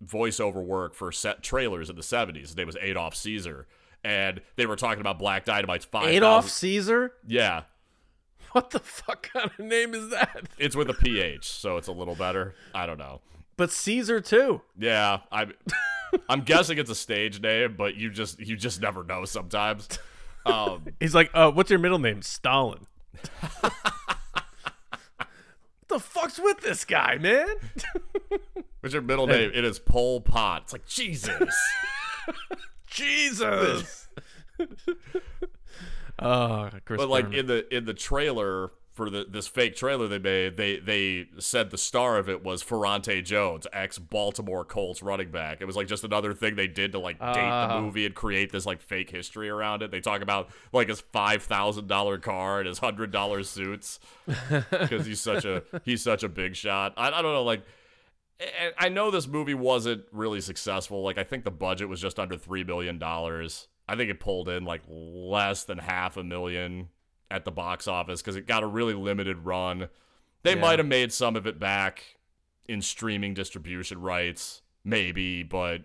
voiceover 0.06 0.64
work 0.64 0.94
for 0.94 1.12
set 1.12 1.44
trailers 1.44 1.90
in 1.90 1.96
the 1.96 2.04
seventies. 2.04 2.50
His 2.50 2.58
name 2.58 2.68
was 2.68 2.78
Adolph 2.82 3.16
Caesar, 3.16 3.68
and 4.04 4.42
they 4.56 4.66
were 4.66 4.76
talking 4.76 5.02
about 5.02 5.20
Black 5.20 5.46
Dynamite's 5.46 5.86
five. 5.86 6.08
Adolph 6.10 6.50
Caesar. 6.50 7.14
Yeah, 7.26 7.64
What 8.54 8.72
the 8.72 8.80
fuck 8.80 9.30
kind 9.34 9.52
of 9.52 9.60
name 9.60 9.94
is 9.94 10.10
that? 10.10 10.48
it's 10.58 10.76
with 10.76 10.90
a 10.90 10.94
PH, 10.94 11.48
so 11.48 11.78
it's 11.78 11.88
a 11.88 11.92
little 11.92 12.16
better. 12.16 12.56
I 12.74 12.86
don't 12.86 12.98
know. 12.98 13.22
But 13.58 13.72
Caesar 13.72 14.22
too. 14.22 14.62
Yeah, 14.80 15.20
I'm. 15.32 15.54
I'm 16.30 16.42
guessing 16.42 16.78
it's 16.78 16.90
a 16.90 16.96
stage 16.96 17.42
name, 17.42 17.76
but 17.78 17.96
you 17.96 18.10
just 18.10 18.40
you 18.40 18.56
just 18.56 18.82
never 18.82 19.04
know 19.04 19.26
sometimes. 19.26 19.88
Um, 20.46 20.86
He's 21.00 21.14
like, 21.14 21.30
uh, 21.34 21.52
what's 21.52 21.70
your 21.70 21.80
middle 21.80 22.00
name? 22.00 22.22
Stalin. 22.22 22.88
what 23.60 23.74
the 25.90 25.98
the 25.98 26.00
fuck's 26.00 26.40
with 26.40 26.62
this 26.62 26.86
guy, 26.86 27.18
man? 27.18 27.48
What's 28.80 28.94
your 28.94 29.02
middle 29.02 29.28
name? 29.28 29.52
It 29.54 29.66
is 29.66 29.80
Pol 29.80 30.22
Pot. 30.22 30.64
It's 30.64 30.74
like 30.74 30.86
Jesus. 30.88 31.54
Jesus. 32.88 34.08
Oh, 36.20 36.70
Chris 36.86 36.98
but 36.98 37.10
like 37.10 37.26
Berman. 37.26 37.40
in 37.40 37.48
the 37.48 37.76
in 37.76 37.86
the 37.86 37.94
trailer 37.94 38.72
for 38.94 39.12
the 39.12 39.26
this 39.30 39.48
fake 39.48 39.76
trailer 39.76 40.08
they 40.08 40.18
made, 40.18 40.58
they 40.58 40.80
they 40.80 41.28
said 41.38 41.70
the 41.70 41.78
star 41.78 42.18
of 42.18 42.28
it 42.28 42.44
was 42.44 42.64
Ferrante 42.64 43.22
Jones, 43.22 43.68
ex 43.72 44.00
Baltimore 44.00 44.66
Colts 44.66 45.04
running 45.04 45.30
back. 45.30 45.62
It 45.62 45.66
was 45.66 45.76
like 45.76 45.86
just 45.88 46.04
another 46.04 46.34
thing 46.34 46.56
they 46.56 46.68
did 46.68 46.94
to 46.94 47.00
like 47.00 47.20
date 47.20 47.34
the 47.36 47.74
Oh. 47.76 47.82
movie 47.84 48.08
and 48.08 48.16
create 48.16 48.52
this 48.52 48.66
like 48.66 48.82
fake 48.82 49.12
history 49.12 49.50
around 49.50 49.84
it. 49.84 49.92
They 49.92 50.00
talk 50.02 50.22
about 50.22 50.50
like 50.74 50.90
his 50.90 51.00
five 51.02 51.44
thousand 51.44 51.88
dollar 51.88 52.18
car 52.18 52.60
and 52.60 52.68
his 52.68 52.80
hundred 52.80 53.12
dollar 53.12 53.44
suits 53.44 54.00
because 54.72 55.06
he's 55.06 55.22
such 55.22 55.46
a 55.46 55.62
he's 55.84 56.02
such 56.02 56.24
a 56.24 56.30
big 56.30 56.56
shot. 56.56 56.94
I, 56.98 57.10
I 57.10 57.22
don't 57.22 57.34
know 57.34 57.44
like. 57.44 57.62
I 58.80 58.90
know 58.90 59.10
this 59.10 59.28
movie 59.28 59.56
wasn't 59.56 60.04
really 60.12 60.42
successful. 60.42 61.02
Like 61.04 61.18
I 61.18 61.24
think 61.24 61.44
the 61.44 61.50
budget 61.52 61.90
was 61.90 62.00
just 62.02 62.20
under 62.20 62.38
three 62.38 62.64
million 62.64 63.00
dollars. 63.00 63.68
I 63.88 63.96
think 63.96 64.10
it 64.12 64.20
pulled 64.20 64.50
in 64.50 64.66
like 64.66 64.82
less 64.88 65.64
than 65.64 65.78
half 65.78 66.18
a 66.18 66.24
million 66.24 66.90
at 67.32 67.46
the 67.46 67.52
box 67.52 67.88
office 67.88 68.22
because 68.22 68.36
it 68.36 68.48
got 68.48 68.64
a 68.64 68.68
really 68.68 68.94
limited 68.94 69.40
run. 69.46 69.90
They 70.44 70.56
Yeah. 70.56 70.62
might 70.62 70.80
have 70.80 70.88
made 70.88 71.12
some 71.14 71.36
of 71.36 71.46
it 71.48 71.60
back 71.60 72.18
in 72.68 72.82
streaming 72.82 73.34
distribution 73.34 74.02
rights, 74.02 74.62
maybe, 74.84 75.44
but 75.44 75.84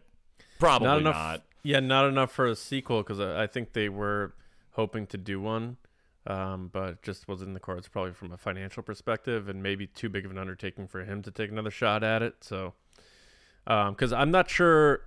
probably 0.58 0.86
not 0.88 1.02
not. 1.02 1.10
enough. 1.34 1.40
Yeah, 1.64 1.80
not 1.80 2.06
enough 2.06 2.32
for 2.32 2.46
a 2.46 2.56
sequel 2.56 3.02
because 3.02 3.20
I, 3.20 3.44
I 3.44 3.46
think 3.46 3.72
they 3.72 3.88
were 3.88 4.34
hoping 4.72 5.06
to 5.08 5.16
do 5.18 5.40
one, 5.40 5.76
um, 6.26 6.70
but 6.72 7.02
just 7.02 7.28
wasn't 7.28 7.48
in 7.48 7.54
the 7.54 7.60
cards 7.60 7.86
probably 7.86 8.12
from 8.12 8.32
a 8.32 8.36
financial 8.36 8.82
perspective, 8.82 9.48
and 9.48 9.62
maybe 9.62 9.86
too 9.86 10.08
big 10.08 10.24
of 10.24 10.30
an 10.32 10.38
undertaking 10.38 10.88
for 10.88 11.04
him 11.04 11.22
to 11.22 11.30
take 11.30 11.50
another 11.52 11.70
shot 11.70 12.02
at 12.02 12.20
it. 12.22 12.36
So, 12.40 12.74
because 13.64 14.12
I'm 14.12 14.30
not 14.32 14.50
sure, 14.50 15.02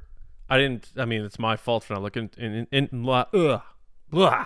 I 0.50 0.58
didn't. 0.58 0.92
I 0.98 1.06
mean, 1.06 1.24
it's 1.24 1.40
my 1.40 1.56
fault 1.56 1.84
for 1.84 1.94
not 1.94 2.04
looking 2.04 2.30
in, 2.38 2.68
in, 2.72 2.88
in 2.92 3.04
la- 3.04 3.26
ugh, 3.34 3.62
blah, 4.10 4.46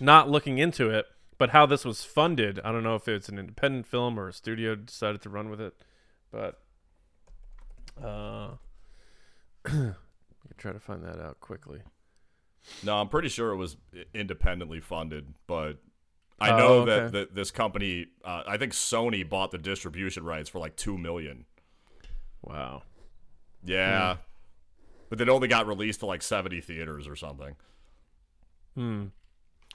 not 0.00 0.28
looking 0.30 0.58
into 0.58 0.90
it. 0.90 1.06
But 1.38 1.50
how 1.50 1.66
this 1.66 1.84
was 1.84 2.02
funded, 2.02 2.58
I 2.64 2.72
don't 2.72 2.82
know 2.82 2.96
if 2.96 3.06
it's 3.06 3.28
an 3.28 3.38
independent 3.38 3.86
film 3.86 4.18
or 4.18 4.26
a 4.28 4.32
studio 4.32 4.74
decided 4.74 5.22
to 5.22 5.28
run 5.28 5.48
with 5.50 5.60
it, 5.60 5.74
but. 6.32 6.60
Uh, 8.02 8.50
I 9.66 9.70
can 9.70 9.94
try 10.56 10.72
to 10.72 10.80
find 10.80 11.04
that 11.04 11.20
out 11.20 11.40
quickly. 11.40 11.80
No, 12.82 12.96
I'm 13.00 13.08
pretty 13.08 13.28
sure 13.28 13.50
it 13.52 13.56
was 13.56 13.76
independently 14.14 14.80
funded, 14.80 15.34
but 15.46 15.78
I 16.40 16.50
Oh, 16.50 16.56
know 16.58 16.84
that, 16.86 17.00
okay. 17.02 17.10
that 17.18 17.34
this 17.34 17.50
company, 17.50 18.06
uh, 18.24 18.42
I 18.46 18.56
think 18.56 18.72
Sony 18.72 19.28
bought 19.28 19.50
the 19.50 19.58
distribution 19.58 20.24
rights 20.24 20.48
for 20.48 20.58
like 20.58 20.76
two 20.76 20.96
million. 20.98 21.44
Wow. 22.42 22.82
Yeah, 23.64 24.14
Hmm. 24.14 24.20
But 25.08 25.20
it 25.20 25.28
only 25.28 25.48
got 25.48 25.66
released 25.66 26.00
to 26.00 26.06
like 26.06 26.22
70 26.22 26.60
theaters 26.60 27.06
or 27.08 27.16
something. 27.16 27.56
Hmm. 28.74 29.06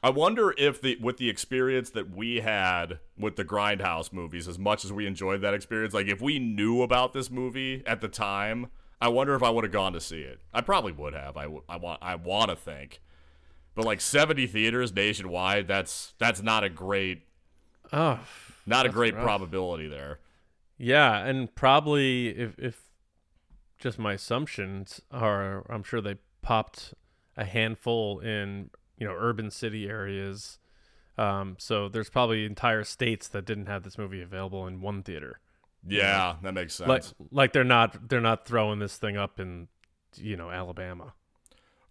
I 0.02 0.10
wonder 0.10 0.54
if 0.58 0.82
the 0.82 0.98
with 0.98 1.16
the 1.18 1.30
experience 1.30 1.90
that 1.92 2.14
we 2.14 2.42
had 2.42 3.00
with 3.18 3.38
the 3.38 3.46
Grindhouse 3.46 4.12
movies, 4.12 4.48
as 4.50 4.60
much 4.60 4.84
as 4.84 4.92
we 4.92 5.08
enjoyed 5.08 5.42
that 5.42 5.54
experience, 5.54 5.94
like 5.94 6.08
if 6.08 6.20
we 6.22 6.40
knew 6.40 6.82
about 6.82 7.14
this 7.14 7.32
movie 7.32 7.84
at 7.86 8.02
the 8.02 8.10
time, 8.10 8.68
I 9.00 9.08
wonder 9.08 9.34
if 9.34 9.42
I 9.44 9.50
would 9.50 9.64
have 9.64 9.72
gone 9.72 9.94
to 9.94 10.02
see 10.02 10.20
it. 10.22 10.42
I 10.54 10.60
probably 10.62 10.92
would 10.92 11.14
have. 11.14 11.38
I, 11.38 11.48
I 11.70 11.78
want 11.78 12.00
I 12.02 12.16
want 12.16 12.50
to 12.50 12.56
think, 12.58 13.02
but 13.76 13.86
like 13.86 14.02
seventy 14.02 14.46
theaters 14.46 14.94
nationwide, 14.94 15.70
that's 15.70 16.14
that's 16.20 16.42
not 16.42 16.66
a 16.66 16.70
great 16.70 17.22
Oh, 17.94 18.20
not 18.66 18.86
a 18.86 18.90
great 18.90 19.14
rough. 19.14 19.24
probability 19.24 19.88
there. 19.88 20.20
yeah, 20.78 21.24
and 21.26 21.54
probably 21.56 22.28
if 22.28 22.60
if 22.60 22.82
just 23.84 24.00
my 24.00 24.14
assumptions 24.14 25.02
are, 25.12 25.66
I'm 25.70 25.84
sure 25.84 26.00
they 26.00 26.16
popped 26.42 26.94
a 27.36 27.44
handful 27.44 28.20
in 28.20 28.70
you 28.98 29.06
know 29.06 29.14
urban 29.14 29.52
city 29.52 29.88
areas. 29.88 30.58
Um, 31.18 31.58
so 31.60 31.90
there's 31.90 32.10
probably 32.10 32.46
entire 32.46 32.86
states 32.86 33.28
that 33.28 33.46
didn't 33.46 33.68
have 33.68 33.84
this 33.84 33.98
movie 33.98 34.22
available 34.22 34.66
in 34.66 34.82
one 34.82 35.04
theater. 35.04 35.40
Yeah, 35.86 36.36
that 36.42 36.54
makes 36.54 36.76
sense. 36.76 36.88
Like 36.88 37.04
like 37.32 37.54
they're 37.54 37.66
not 37.66 38.08
they're 38.08 38.22
not 38.22 38.48
throwing 38.48 38.80
this 38.80 38.96
thing 38.98 39.18
up 39.18 39.40
in 39.40 39.68
you 40.16 40.38
know 40.38 40.50
Alabama. 40.50 41.14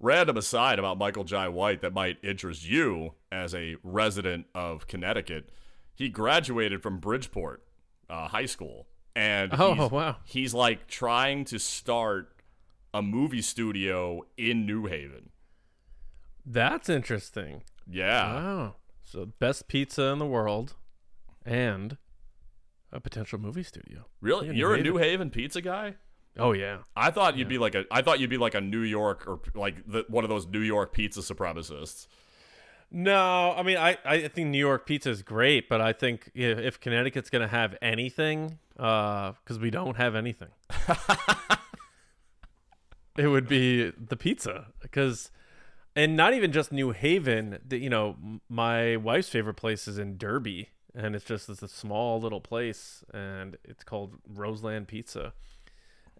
Random 0.00 0.36
aside 0.38 0.78
about 0.78 0.98
Michael 0.98 1.24
Jai 1.24 1.48
White 1.48 1.82
that 1.82 1.92
might 1.92 2.16
interest 2.24 2.68
you 2.68 3.12
as 3.30 3.54
a 3.54 3.76
resident 3.84 4.46
of 4.54 4.88
Connecticut. 4.88 5.50
He 5.94 6.08
graduated 6.08 6.82
from 6.82 6.98
Bridgeport 6.98 7.62
uh, 8.08 8.28
High 8.28 8.46
School, 8.46 8.88
and 9.16 9.52
Oh, 9.58 9.74
he's, 9.74 9.90
wow. 9.90 10.16
he's 10.24 10.54
like 10.54 10.86
trying 10.86 11.44
to 11.46 11.58
start 11.58 12.28
a 12.94 13.02
movie 13.02 13.42
studio 13.42 14.22
in 14.36 14.66
New 14.66 14.86
Haven. 14.86 15.30
That's 16.44 16.88
interesting. 16.88 17.62
Yeah, 17.90 18.34
Wow. 18.34 18.74
So 19.04 19.26
best 19.26 19.68
pizza 19.68 20.04
in 20.04 20.18
the 20.18 20.26
world 20.26 20.74
and 21.44 21.98
a 22.90 23.00
potential 23.00 23.38
movie 23.38 23.62
studio. 23.62 24.06
really? 24.20 24.46
Yeah, 24.48 24.52
You're 24.54 24.74
a 24.74 24.76
Haven. 24.78 24.92
New 24.92 24.98
Haven 24.98 25.30
pizza 25.30 25.60
guy? 25.60 25.94
Oh 26.38 26.52
yeah. 26.52 26.78
I 26.96 27.10
thought 27.10 27.36
you'd 27.36 27.48
be 27.48 27.58
like 27.58 27.74
a. 27.74 27.84
I 27.90 28.00
thought 28.00 28.18
you'd 28.20 28.30
be 28.30 28.38
like 28.38 28.54
a 28.54 28.60
New 28.62 28.80
York 28.80 29.24
or 29.26 29.40
like 29.54 29.86
the, 29.86 30.06
one 30.08 30.24
of 30.24 30.30
those 30.30 30.46
New 30.46 30.60
York 30.60 30.92
pizza 30.94 31.20
supremacists. 31.20 32.06
No, 32.94 33.54
I 33.56 33.62
mean 33.62 33.78
I, 33.78 33.96
I 34.04 34.28
think 34.28 34.48
New 34.48 34.58
York 34.58 34.86
pizza 34.86 35.08
is 35.08 35.22
great, 35.22 35.66
but 35.66 35.80
I 35.80 35.94
think 35.94 36.30
if, 36.34 36.58
if 36.58 36.78
Connecticut's 36.78 37.30
gonna 37.30 37.48
have 37.48 37.74
anything, 37.80 38.58
uh, 38.78 39.32
because 39.42 39.58
we 39.58 39.70
don't 39.70 39.96
have 39.96 40.14
anything, 40.14 40.50
it 43.16 43.28
would 43.28 43.48
be 43.48 43.90
the 43.90 44.16
pizza. 44.16 44.66
Because, 44.82 45.30
and 45.96 46.16
not 46.16 46.34
even 46.34 46.52
just 46.52 46.70
New 46.70 46.90
Haven. 46.90 47.58
The, 47.66 47.78
you 47.78 47.88
know, 47.88 48.16
my 48.50 48.96
wife's 48.96 49.30
favorite 49.30 49.54
place 49.54 49.88
is 49.88 49.96
in 49.96 50.18
Derby, 50.18 50.68
and 50.94 51.16
it's 51.16 51.24
just 51.24 51.48
this 51.48 51.62
a 51.62 51.68
small 51.68 52.20
little 52.20 52.42
place, 52.42 53.04
and 53.14 53.56
it's 53.64 53.84
called 53.84 54.16
Roseland 54.28 54.88
Pizza, 54.88 55.32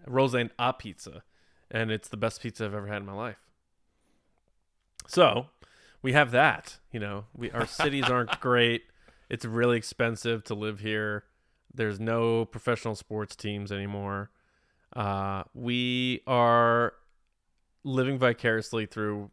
Roseland 0.07 0.53
Apizza, 0.59 1.21
and 1.71 1.91
it's 1.91 2.09
the 2.09 2.17
best 2.17 2.41
pizza 2.41 2.65
I've 2.65 2.75
ever 2.75 2.87
had 2.87 3.03
in 3.03 3.07
my 3.07 3.13
life. 3.13 3.37
So, 5.07 5.49
we 6.03 6.13
have 6.13 6.33
that. 6.33 6.79
You 6.91 7.01
know, 7.01 7.25
we 7.35 7.51
our 7.51 7.67
cities 7.67 8.05
aren't 8.05 8.41
great. 8.41 8.83
It's 9.31 9.45
really 9.45 9.79
expensive 9.79 10.45
to 10.45 10.55
live 10.55 10.81
here. 10.81 11.25
There's 11.73 11.99
no 11.99 12.45
professional 12.45 12.95
sports 12.95 13.35
teams 13.35 13.73
anymore. 13.73 14.31
Uh, 14.95 15.45
we 15.55 16.21
are 16.27 16.93
living 17.83 18.19
vicariously 18.19 18.85
through 18.85 19.31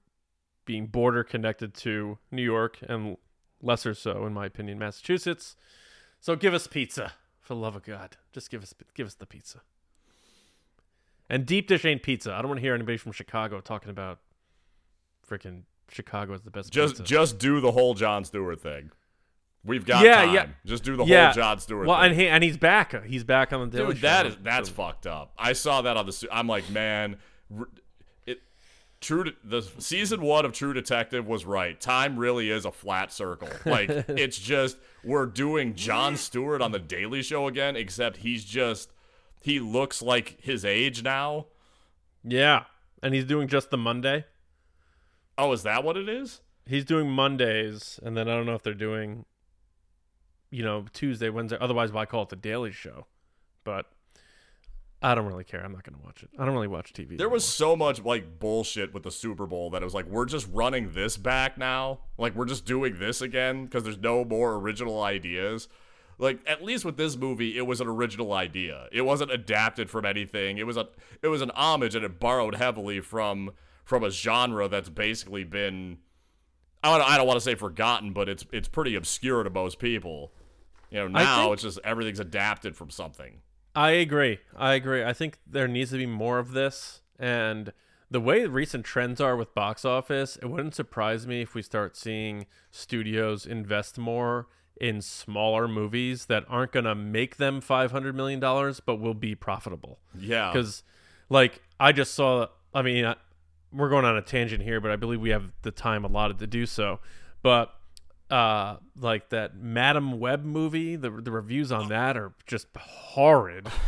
being 0.65 0.87
border 0.87 1.23
connected 1.23 1.73
to 1.73 2.17
New 2.31 2.43
York 2.43 2.77
and 2.87 3.17
lesser 3.61 3.93
so, 3.93 4.25
in 4.25 4.33
my 4.33 4.45
opinion, 4.45 4.79
Massachusetts. 4.79 5.55
So 6.21 6.35
give 6.35 6.53
us 6.53 6.67
pizza, 6.67 7.13
for 7.41 7.55
the 7.55 7.59
love 7.59 7.75
of 7.75 7.83
God. 7.83 8.17
Just 8.31 8.49
give 8.49 8.63
us 8.63 8.73
give 8.93 9.07
us 9.07 9.15
the 9.15 9.25
pizza. 9.25 9.61
And 11.29 11.45
deep 11.45 11.67
dish 11.67 11.85
ain't 11.85 12.03
pizza. 12.03 12.33
I 12.33 12.41
don't 12.41 12.49
want 12.49 12.57
to 12.57 12.61
hear 12.61 12.73
anybody 12.73 12.97
from 12.97 13.11
Chicago 13.11 13.61
talking 13.61 13.89
about 13.89 14.19
freaking 15.27 15.63
Chicago 15.91 16.33
is 16.33 16.41
the 16.41 16.51
best 16.51 16.71
Just 16.71 16.95
pizza. 16.97 17.03
just 17.03 17.37
do 17.39 17.59
the 17.61 17.71
whole 17.71 17.93
Jon 17.93 18.23
Stewart 18.23 18.59
thing. 18.61 18.91
We've 19.65 19.85
got 19.85 20.03
Yeah, 20.05 20.25
time. 20.25 20.33
yeah. 20.33 20.45
Just 20.65 20.83
do 20.83 20.95
the 20.95 21.03
Yeah. 21.05 21.25
whole 21.25 21.33
Jon 21.33 21.59
Stewart 21.59 21.85
well, 21.87 21.97
thing. 22.01 22.11
and 22.11 22.19
he 22.19 22.27
and 22.27 22.43
he's 22.43 22.57
back. 22.57 23.03
He's 23.05 23.23
back 23.25 23.51
on 23.51 23.69
the 23.69 23.77
Daily 23.77 23.93
Dude, 23.93 24.01
Show. 24.01 24.25
is 24.27 24.37
that's 24.41 24.69
So- 24.69 24.75
fucked 24.75 25.05
up. 25.07 25.33
I 25.37 25.53
saw 25.53 25.81
that 25.81 25.97
on 25.97 26.05
the. 26.05 26.27
I'm 26.31 26.47
like, 26.47 26.69
man, 26.69 27.17
it. 28.25 28.39
True, 29.01 29.31
the 29.43 29.61
season 29.79 30.21
one 30.21 30.45
of 30.45 30.53
True 30.53 30.73
Detective 30.73 31.27
was 31.27 31.45
right. 31.45 31.79
Time 31.79 32.17
really 32.17 32.49
is 32.49 32.63
a 32.65 32.71
flat 32.71 33.11
circle. 33.11 33.49
Like 33.65 33.89
it's 34.09 34.39
just 34.39 34.77
we're 35.03 35.25
doing 35.25 35.75
Jon 35.75 36.15
Stewart 36.15 36.61
on 36.61 36.71
the 36.71 36.79
Daily 36.79 37.21
Show 37.21 37.47
again, 37.47 37.75
except 37.75 38.17
he's 38.17 38.45
just 38.45 38.91
he 39.41 39.59
looks 39.59 40.01
like 40.01 40.37
his 40.41 40.63
age 40.65 41.03
now. 41.03 41.47
yeah, 42.23 42.63
and 43.03 43.13
he's 43.13 43.25
doing 43.25 43.47
just 43.49 43.71
the 43.71 43.77
Monday. 43.77 44.25
Oh, 45.39 45.53
is 45.53 45.63
that 45.63 45.83
what 45.85 45.95
it 45.95 46.09
is? 46.09 46.41
He's 46.65 46.83
doing 46.83 47.09
Mondays, 47.09 47.99
and 48.03 48.15
then 48.15 48.27
I 48.27 48.35
don't 48.35 48.45
know 48.45 48.55
if 48.55 48.61
they're 48.61 48.73
doing, 48.73 49.25
you 50.51 50.63
know, 50.63 50.85
Tuesday, 50.93 51.29
Wednesday. 51.29 51.57
Otherwise, 51.59 51.93
why 51.93 52.05
call 52.05 52.23
it 52.23 52.29
the 52.29 52.35
Daily 52.35 52.71
Show? 52.71 53.07
But 53.63 53.85
I 55.01 55.15
don't 55.15 55.27
really 55.27 55.45
care. 55.45 55.63
I'm 55.63 55.71
not 55.71 55.83
going 55.83 55.97
to 55.97 56.05
watch 56.05 56.23
it. 56.23 56.29
I 56.37 56.43
don't 56.43 56.53
really 56.53 56.67
watch 56.67 56.91
TV. 56.91 57.17
There 57.17 57.29
was 57.29 57.45
so 57.45 57.75
much 57.75 58.03
like 58.03 58.39
bullshit 58.39 58.93
with 58.93 59.03
the 59.03 59.11
Super 59.11 59.47
Bowl 59.47 59.69
that 59.69 59.81
it 59.81 59.85
was 59.85 59.93
like 59.93 60.07
we're 60.07 60.25
just 60.25 60.47
running 60.51 60.91
this 60.91 61.15
back 61.15 61.57
now. 61.57 61.99
Like 62.17 62.35
we're 62.35 62.45
just 62.45 62.65
doing 62.65 62.99
this 62.99 63.21
again 63.21 63.63
because 63.63 63.83
there's 63.83 63.97
no 63.97 64.25
more 64.25 64.55
original 64.55 65.01
ideas. 65.01 65.69
Like 66.17 66.41
at 66.45 66.61
least 66.61 66.83
with 66.83 66.97
this 66.97 67.15
movie, 67.15 67.57
it 67.57 67.65
was 67.65 67.79
an 67.79 67.87
original 67.87 68.33
idea. 68.33 68.87
It 68.91 69.03
wasn't 69.03 69.31
adapted 69.31 69.89
from 69.89 70.05
anything. 70.05 70.57
It 70.57 70.67
was 70.67 70.75
a 70.75 70.89
it 71.21 71.29
was 71.29 71.41
an 71.41 71.51
homage 71.51 71.95
and 71.95 72.03
it 72.03 72.19
borrowed 72.19 72.55
heavily 72.55 72.99
from 72.99 73.51
from 73.89 74.03
a 74.03 74.11
genre 74.11 74.67
that's 74.67 74.87
basically 74.87 75.43
been 75.43 75.97
I 76.83 76.95
don't, 76.95 77.09
I 77.09 77.17
don't 77.17 77.25
want 77.25 77.37
to 77.37 77.41
say 77.41 77.55
forgotten, 77.55 78.13
but 78.13 78.29
it's 78.29 78.45
it's 78.53 78.67
pretty 78.67 78.95
obscure 78.95 79.43
to 79.43 79.49
most 79.49 79.79
people. 79.79 80.31
You 80.91 80.99
know, 80.99 81.07
now 81.07 81.51
it's 81.51 81.63
just 81.63 81.79
everything's 81.83 82.19
adapted 82.19 82.75
from 82.75 82.91
something. 82.91 83.41
I 83.75 83.91
agree. 83.91 84.39
I 84.55 84.73
agree. 84.73 85.03
I 85.03 85.13
think 85.13 85.39
there 85.45 85.67
needs 85.67 85.91
to 85.91 85.97
be 85.97 86.05
more 86.05 86.39
of 86.39 86.51
this. 86.51 87.01
And 87.19 87.73
the 88.09 88.19
way 88.19 88.45
recent 88.45 88.85
trends 88.85 89.19
are 89.19 89.35
with 89.35 89.53
box 89.53 89.85
office, 89.85 90.37
it 90.37 90.45
wouldn't 90.45 90.75
surprise 90.75 91.27
me 91.27 91.41
if 91.41 91.53
we 91.53 91.61
start 91.61 91.97
seeing 91.97 92.45
studios 92.71 93.45
invest 93.45 93.97
more 93.97 94.47
in 94.79 95.01
smaller 95.01 95.67
movies 95.67 96.25
that 96.25 96.45
aren't 96.47 96.71
going 96.71 96.85
to 96.85 96.95
make 96.95 97.37
them 97.37 97.61
$500 97.61 98.15
million, 98.15 98.39
but 98.85 98.95
will 98.95 99.13
be 99.13 99.35
profitable. 99.35 99.99
Yeah. 100.17 100.51
Because, 100.51 100.83
like, 101.29 101.61
I 101.79 101.91
just 101.91 102.15
saw, 102.15 102.47
I 102.73 102.81
mean, 102.81 103.05
I, 103.05 103.15
we're 103.71 103.89
going 103.89 104.05
on 104.05 104.17
a 104.17 104.21
tangent 104.21 104.63
here, 104.63 104.79
but 104.81 104.91
I 104.91 104.95
believe 104.95 105.21
we 105.21 105.29
have 105.29 105.51
the 105.61 105.71
time 105.71 106.03
allotted 106.05 106.39
to 106.39 106.47
do 106.47 106.65
so. 106.65 106.99
But, 107.43 107.73
uh, 108.29 108.77
like 108.99 109.29
that 109.29 109.55
Madame 109.57 110.19
Web 110.19 110.43
movie, 110.43 110.95
the 110.95 111.09
the 111.09 111.31
reviews 111.31 111.71
on 111.71 111.89
that 111.89 112.15
are 112.17 112.33
just 112.45 112.67
horrid. 112.77 113.67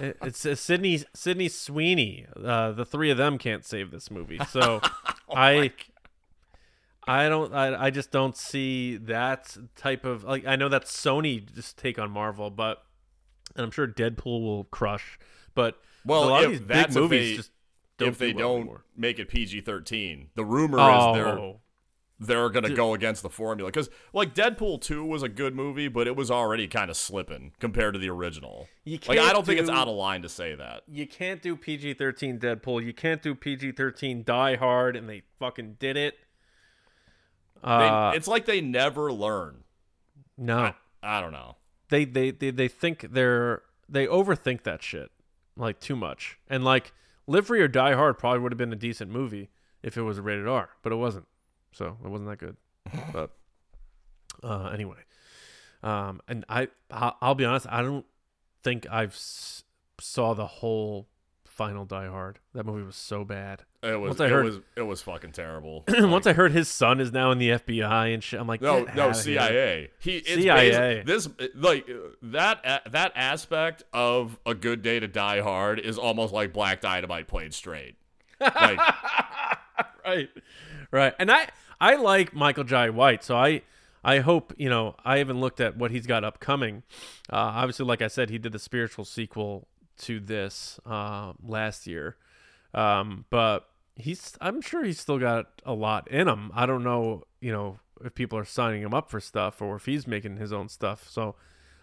It- 0.00 0.16
it's 0.22 0.46
uh, 0.46 0.54
Sydney 0.54 1.02
Sydney 1.14 1.48
Sweeney. 1.48 2.26
Uh, 2.42 2.72
the 2.72 2.84
three 2.86 3.10
of 3.10 3.16
them 3.18 3.36
can't 3.38 3.64
save 3.64 3.90
this 3.90 4.10
movie. 4.10 4.38
So 4.50 4.80
I 5.34 5.72
I 7.06 7.28
don't 7.28 7.52
I, 7.54 7.86
I 7.86 7.90
just 7.90 8.10
don't 8.10 8.36
see 8.36 8.96
that 8.98 9.56
type 9.76 10.04
of 10.04 10.24
like 10.24 10.46
I 10.46 10.56
know 10.56 10.68
that's 10.68 10.92
Sony 10.94 11.52
just 11.54 11.76
take 11.78 11.98
on 11.98 12.10
Marvel, 12.10 12.50
but 12.50 12.82
and 13.56 13.64
I'm 13.64 13.70
sure 13.70 13.86
Deadpool 13.88 14.42
will 14.42 14.64
crush. 14.64 15.18
But 15.54 15.76
Well, 16.04 16.24
a 16.24 16.30
lot 16.30 16.44
of 16.44 16.50
these 16.50 16.60
big 16.60 16.94
movies 16.94 17.30
they- 17.30 17.36
just 17.36 17.50
don't 18.00 18.08
if 18.10 18.18
they 18.18 18.32
do 18.32 18.38
well 18.38 18.48
don't 18.48 18.60
anymore. 18.62 18.84
make 18.96 19.18
it 19.18 19.28
PG 19.28 19.60
thirteen, 19.62 20.28
the 20.34 20.44
rumor 20.44 20.78
Oh, 20.80 21.10
is 21.10 21.16
they're 21.16 21.54
they're 22.22 22.50
gonna 22.50 22.74
go 22.74 22.92
against 22.92 23.22
the 23.22 23.30
formula 23.30 23.70
because 23.70 23.88
like 24.12 24.34
Deadpool 24.34 24.80
two 24.82 25.04
was 25.04 25.22
a 25.22 25.28
good 25.28 25.54
movie, 25.54 25.88
but 25.88 26.06
it 26.06 26.14
was 26.16 26.30
already 26.30 26.68
kind 26.68 26.90
of 26.90 26.96
slipping 26.96 27.52
compared 27.60 27.94
to 27.94 27.98
the 28.00 28.10
original. 28.10 28.68
you 28.84 28.98
Like 29.08 29.18
I 29.18 29.22
can't 29.22 29.34
don't 29.34 29.46
think 29.46 29.58
it's 29.60 29.70
out 29.70 29.88
of 29.88 29.94
line 29.94 30.20
to 30.22 30.28
say 30.28 30.54
that. 30.54 30.82
you 30.86 31.06
can't 31.06 31.40
do 31.40 31.56
PG 31.56 31.94
thirteen 31.94 32.38
Deadpool. 32.38 32.84
You 32.84 32.92
can't 32.92 33.22
do 33.22 33.34
PG 33.34 33.72
thirteen 33.72 34.22
Die 34.22 34.56
Hard, 34.56 34.96
and 34.96 35.08
they 35.08 35.22
fucking 35.38 35.76
did 35.78 35.96
it. 35.96 36.14
They, 37.62 37.68
Uh, 37.70 38.12
it's 38.14 38.28
like 38.28 38.46
they 38.46 38.60
never 38.60 39.12
learn. 39.12 39.64
no, 40.38 40.58
I, 40.58 40.74
I 41.02 41.20
don't 41.20 41.32
know. 41.32 41.56
they, 41.90 42.04
they 42.04 42.30
they 42.30 42.50
they 42.50 42.68
think 42.68 43.06
they're 43.10 43.62
they 43.88 44.06
overthink 44.06 44.62
that 44.62 44.82
shit 44.82 45.10
like 45.56 45.80
too 45.80 45.96
much. 45.96 46.38
And 46.48 46.64
like 46.64 46.92
Live 47.30 47.46
Free 47.46 47.60
or 47.60 47.68
Die 47.68 47.94
Hard 47.94 48.18
probably 48.18 48.40
would 48.40 48.50
have 48.50 48.58
been 48.58 48.72
a 48.72 48.76
decent 48.76 49.08
movie 49.10 49.50
if 49.84 49.96
it 49.96 50.02
was 50.02 50.18
a 50.18 50.22
rated 50.22 50.48
R, 50.48 50.70
but 50.82 50.90
it 50.92 50.96
wasn't. 50.96 51.26
So 51.72 51.96
it 52.04 52.08
wasn't 52.08 52.28
that 52.28 52.38
good. 52.38 52.56
but 53.12 53.30
uh, 54.42 54.70
anyway, 54.74 54.96
um, 55.84 56.20
and 56.26 56.44
I 56.48 56.68
I'll 56.90 57.36
be 57.36 57.44
honest, 57.44 57.66
I 57.70 57.82
don't 57.82 58.04
think 58.64 58.86
I've 58.90 59.12
s- 59.14 59.62
saw 60.00 60.34
the 60.34 60.46
whole 60.46 61.08
final 61.60 61.84
Die 61.84 62.06
Hard. 62.06 62.38
That 62.54 62.64
movie 62.64 62.82
was 62.82 62.96
so 62.96 63.22
bad. 63.22 63.64
It 63.82 64.00
was 64.00 64.18
Once 64.18 64.20
I 64.22 64.28
it 64.28 64.42
was 64.44 64.60
it 64.76 64.80
was 64.82 65.02
fucking 65.02 65.32
terrible. 65.32 65.84
Once 65.88 66.26
I 66.26 66.32
heard 66.32 66.52
his 66.52 66.68
son 66.68 67.00
is 67.00 67.12
now 67.12 67.32
in 67.32 67.38
the 67.38 67.50
FBI 67.50 68.14
and 68.14 68.24
shit, 68.24 68.40
I'm 68.40 68.46
like, 68.46 68.62
No, 68.62 68.84
no, 68.84 68.86
outta 68.86 69.02
here." 69.02 69.14
CIA. 69.14 69.90
He 69.98 70.16
it's 70.16 70.42
CIA. 70.42 71.02
basi- 71.02 71.06
This 71.06 71.28
like 71.54 71.86
that 72.22 72.64
a- 72.64 72.88
that 72.88 73.12
aspect 73.14 73.82
of 73.92 74.38
a 74.46 74.54
good 74.54 74.80
day 74.80 75.00
to 75.00 75.06
die 75.06 75.40
hard 75.42 75.78
is 75.78 75.98
almost 75.98 76.32
like 76.32 76.54
Black 76.54 76.80
Dynamite 76.80 77.28
played 77.28 77.52
straight. 77.52 77.96
Like 78.40 78.78
right, 80.06 80.30
right. 80.90 81.12
And 81.18 81.30
I 81.30 81.48
I 81.78 81.96
like 81.96 82.34
Michael 82.34 82.64
Jai 82.64 82.88
White, 82.88 83.22
so 83.22 83.36
I 83.36 83.60
I 84.02 84.20
hope 84.20 84.54
you 84.56 84.70
know 84.70 84.96
I 85.04 85.18
haven't 85.18 85.40
looked 85.40 85.60
at 85.60 85.76
what 85.76 85.90
he's 85.90 86.06
got 86.06 86.24
upcoming. 86.24 86.84
Uh, 87.30 87.36
obviously, 87.36 87.84
like 87.84 88.00
I 88.00 88.08
said, 88.08 88.30
he 88.30 88.38
did 88.38 88.52
the 88.52 88.58
spiritual 88.58 89.04
sequel 89.04 89.68
to 90.00 90.20
this 90.20 90.80
uh, 90.86 91.32
last 91.42 91.86
year, 91.86 92.16
um, 92.74 93.24
but 93.30 93.68
he's 93.96 94.36
I'm 94.40 94.60
sure 94.60 94.84
he's 94.84 95.00
still 95.00 95.18
got 95.18 95.62
a 95.64 95.74
lot 95.74 96.08
in 96.10 96.28
him. 96.28 96.50
I 96.54 96.66
don't 96.66 96.82
know, 96.84 97.24
you 97.40 97.52
know, 97.52 97.78
if 98.04 98.14
people 98.14 98.38
are 98.38 98.44
signing 98.44 98.82
him 98.82 98.94
up 98.94 99.10
for 99.10 99.20
stuff 99.20 99.60
or 99.60 99.76
if 99.76 99.86
he's 99.86 100.06
making 100.06 100.36
his 100.36 100.52
own 100.52 100.68
stuff. 100.68 101.08
So 101.08 101.36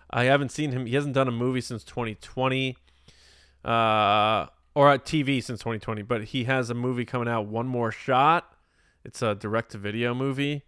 I 0.09 0.25
haven't 0.25 0.51
seen 0.51 0.71
him. 0.71 0.85
He 0.85 0.95
hasn't 0.95 1.13
done 1.13 1.27
a 1.27 1.31
movie 1.31 1.61
since 1.61 1.83
2020. 1.83 2.77
Uh, 3.63 4.47
or 4.77 4.91
at 4.91 5.05
TV 5.05 5.43
since 5.43 5.59
2020, 5.61 6.03
but 6.03 6.25
he 6.25 6.43
has 6.43 6.69
a 6.69 6.75
movie 6.75 7.03
coming 7.03 7.27
out, 7.27 7.47
One 7.47 7.65
More 7.65 7.91
Shot. 7.91 8.53
It's 9.03 9.23
a 9.23 9.33
direct 9.33 9.71
to 9.71 9.79
video 9.79 10.13
movie. 10.13 10.65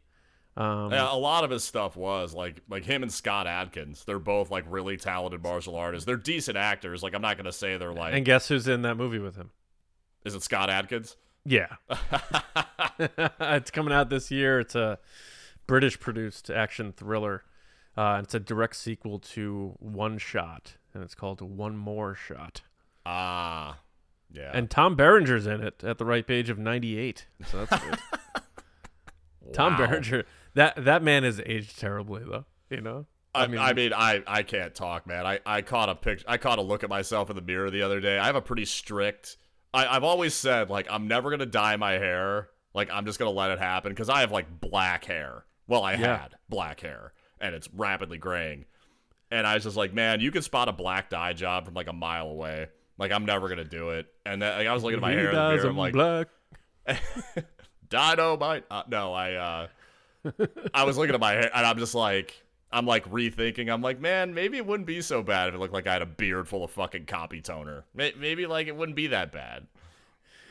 Um, 0.58 0.91
yeah, 0.91 1.12
a 1.12 1.16
lot 1.16 1.43
of 1.43 1.52
his 1.52 1.64
stuff 1.64 1.95
was 1.95 2.34
like 2.34 2.62
like 2.70 2.84
him 2.84 3.04
and 3.04 3.12
Scott 3.12 3.47
Adkins. 3.47 4.04
They're 4.06 4.20
both 4.20 4.52
like 4.52 4.66
really 4.68 4.97
talented 4.97 5.41
martial 5.41 5.76
artists. 5.76 6.06
They're 6.06 6.18
decent 6.18 6.58
actors. 6.58 7.02
Like 7.02 7.14
I'm 7.14 7.22
not 7.22 7.38
gonna 7.38 7.52
say 7.52 7.78
they're 7.78 7.93
like 7.93 8.14
and 8.14 8.26
guess 8.26 8.47
who's 8.50 8.68
in 8.68 8.82
that 8.82 8.95
movie 8.95 9.20
with 9.20 9.36
him? 9.36 9.52
is 10.26 10.36
it 10.36 10.43
Scott 10.43 10.70
Adkins? 10.70 11.16
Yeah. 11.45 11.76
it's 13.39 13.72
coming 13.72 13.93
out 13.93 14.10
this 14.10 14.32
year. 14.32 14.60
It's 14.60 14.76
a 14.76 15.00
British 15.68 16.00
produced 16.00 16.50
action 16.50 16.91
thriller. 16.91 17.43
Uh, 17.95 18.20
it's 18.24 18.34
a 18.34 18.39
direct 18.39 18.76
sequel 18.76 19.20
to 19.20 19.76
One 19.80 20.18
Shot, 20.18 20.76
and 20.93 21.04
it's 21.04 21.16
called 21.16 21.41
One 21.41 21.78
More 21.78 22.16
Shot. 22.16 22.62
Ah, 23.06 23.80
yeah. 24.32 24.52
And 24.54 24.70
Tom 24.70 24.95
Berenger's 24.95 25.47
in 25.47 25.62
it 25.62 25.84
at 25.84 25.97
the 25.97 26.06
ripe 26.06 26.30
age 26.30 26.50
of 26.50 26.58
98. 26.60 27.26
So 27.45 27.66
that's 27.66 27.84
good. 27.84 28.00
Tom 29.54 29.74
Wow. 29.74 29.78
Berenger, 29.88 30.26
that 30.56 30.84
that 30.86 31.04
man 31.04 31.24
has 31.24 31.41
aged 31.45 31.80
terribly, 31.80 32.24
though. 32.24 32.45
You 32.70 32.82
know, 32.82 33.06
I, 33.34 33.47
mean, 33.47 33.60
I 33.60 33.74
mean, 33.74 33.93
I, 33.93 34.24
I 34.28 34.43
can't 34.43 34.76
talk, 34.76 35.08
man. 35.08 35.26
I, 35.26 35.39
I 35.45 35.62
caught 35.62 35.89
a 35.89 35.95
picture. 35.95 36.26
I 36.28 36.38
caught 36.38 36.60
a 36.60 36.62
look 36.62 36.84
at 36.84 36.89
myself 36.89 37.30
in 37.30 37.36
the 37.36 37.41
mirror 37.41 37.70
the 37.72 37.82
other 37.82 38.00
day. 38.00 38.18
I 38.20 38.26
have 38.28 38.36
a 38.36 38.41
pretty 38.41 38.66
strict. 38.66 39.38
I, 39.74 39.88
I've 39.88 40.04
always 40.04 40.34
said 40.34 40.70
like 40.70 40.88
I'm 40.89 41.08
never 41.08 41.30
gonna 41.32 41.45
dye 41.45 41.76
my 41.78 41.93
hair. 41.93 42.50
Like 42.74 42.89
I'm 42.91 43.06
just 43.06 43.18
gonna 43.20 43.32
let 43.32 43.52
it 43.52 43.60
happen 43.60 43.91
because 43.91 44.10
I 44.10 44.22
have 44.22 44.32
like 44.32 44.60
black 44.62 45.06
hair. 45.06 45.45
Well, 45.68 45.84
I 45.84 45.93
Yeah. 45.93 46.18
had 46.22 46.36
black 46.50 46.80
hair, 46.82 47.14
and 47.39 47.54
it's 47.56 47.70
rapidly 47.74 48.18
graying. 48.18 48.66
And 49.32 49.45
I 49.45 49.54
was 49.56 49.64
just 49.64 49.78
like, 49.78 49.93
man, 49.93 50.22
you 50.22 50.32
can 50.32 50.41
spot 50.41 50.70
a 50.70 50.72
black 50.74 51.10
dye 51.10 51.34
job 51.34 51.66
from 51.66 51.76
like 51.76 51.88
a 51.88 51.93
mile 51.93 52.28
away. 52.30 52.68
Like 52.97 53.12
I'm 53.12 53.26
never 53.26 53.47
gonna 53.50 53.64
do 53.64 53.89
it. 53.91 54.08
And 54.26 54.41
then 54.41 54.58
like, 54.58 54.68
I 54.68 54.74
was 54.74 54.84
looking 54.84 54.97
at 54.97 55.02
my 55.02 55.12
He 55.12 55.18
hair 55.18 55.30
in 55.30 55.36
the 55.36 55.50
mirror. 55.56 55.68
I'm 55.70 55.78
like, 55.78 55.93
black. 55.93 56.28
dynamite. 57.89 58.66
Uh, 58.70 58.84
no, 58.89 59.14
I 59.14 59.34
uh, 59.34 59.68
I 60.74 60.84
was 60.84 60.97
looking 60.97 61.15
at 61.15 61.22
my 61.22 61.32
hair 61.32 61.49
and 61.53 61.65
I'm 61.65 61.78
just 61.78 61.95
like, 61.95 62.41
I'm 62.72 62.86
like 62.86 63.09
rethinking. 63.09 63.72
I'm 63.72 63.82
like, 63.82 63.99
man, 63.99 64.34
maybe 64.34 64.57
it 64.57 64.65
wouldn't 64.65 64.88
be 64.88 65.01
so 65.01 65.24
bad 65.24 65.49
if 65.49 65.55
it 65.55 65.57
looked 65.59 65.74
like 65.74 65.88
I 65.88 65.93
had 65.93 66.01
a 66.01 66.05
beard 66.07 66.47
full 66.47 66.63
of 66.63 66.72
fucking 66.72 67.05
copy 67.05 67.41
toner. 67.41 67.86
Maybe 67.93 68.45
like 68.45 68.67
it 68.67 68.76
wouldn't 68.76 68.95
be 68.95 69.07
that 69.07 69.32
bad. 69.32 69.67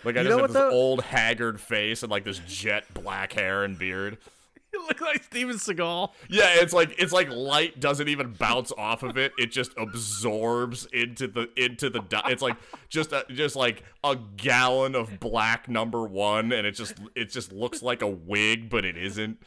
Like 0.05 0.17
I 0.17 0.21
You 0.21 0.29
just 0.29 0.37
know 0.37 0.43
have 0.43 0.53
this 0.53 0.55
though? 0.55 0.71
old 0.71 1.03
haggard 1.03 1.61
face 1.61 2.03
and 2.03 2.11
like 2.11 2.25
this 2.25 2.41
jet 2.47 2.85
black 2.95 3.33
hair 3.33 3.65
and 3.65 3.79
beard. 3.79 4.19
You 4.71 4.87
look 4.87 5.01
like 5.01 5.25
Steven 5.25 5.57
Seagal. 5.57 6.11
Yeah, 6.29 6.51
it's 6.57 6.75
like 6.75 6.95
it's 6.99 7.11
like 7.11 7.31
light 7.31 7.81
doesn't 7.81 8.07
even 8.07 8.35
bounce 8.35 8.71
off 8.77 9.03
of 9.03 9.17
it. 9.17 9.33
It 9.39 9.51
just 9.51 9.73
absorbs 9.79 10.85
into 10.93 11.27
the 11.27 11.49
into 11.57 11.89
the. 11.89 12.01
di- 12.01 12.21
It's 12.27 12.43
like 12.43 12.57
just 12.91 13.13
a, 13.13 13.25
just 13.31 13.57
like 13.57 13.83
a 14.05 14.19
gallon 14.37 14.95
of 14.95 15.21
black 15.21 15.71
number 15.71 16.03
one, 16.05 16.53
and 16.53 16.67
it 16.67 16.73
just 16.73 16.97
it 17.15 17.31
just 17.31 17.51
looks 17.51 17.83
like 17.83 18.03
a 18.03 18.07
wig, 18.07 18.69
but 18.69 18.85
it 18.85 18.99
isn't. 18.99 19.39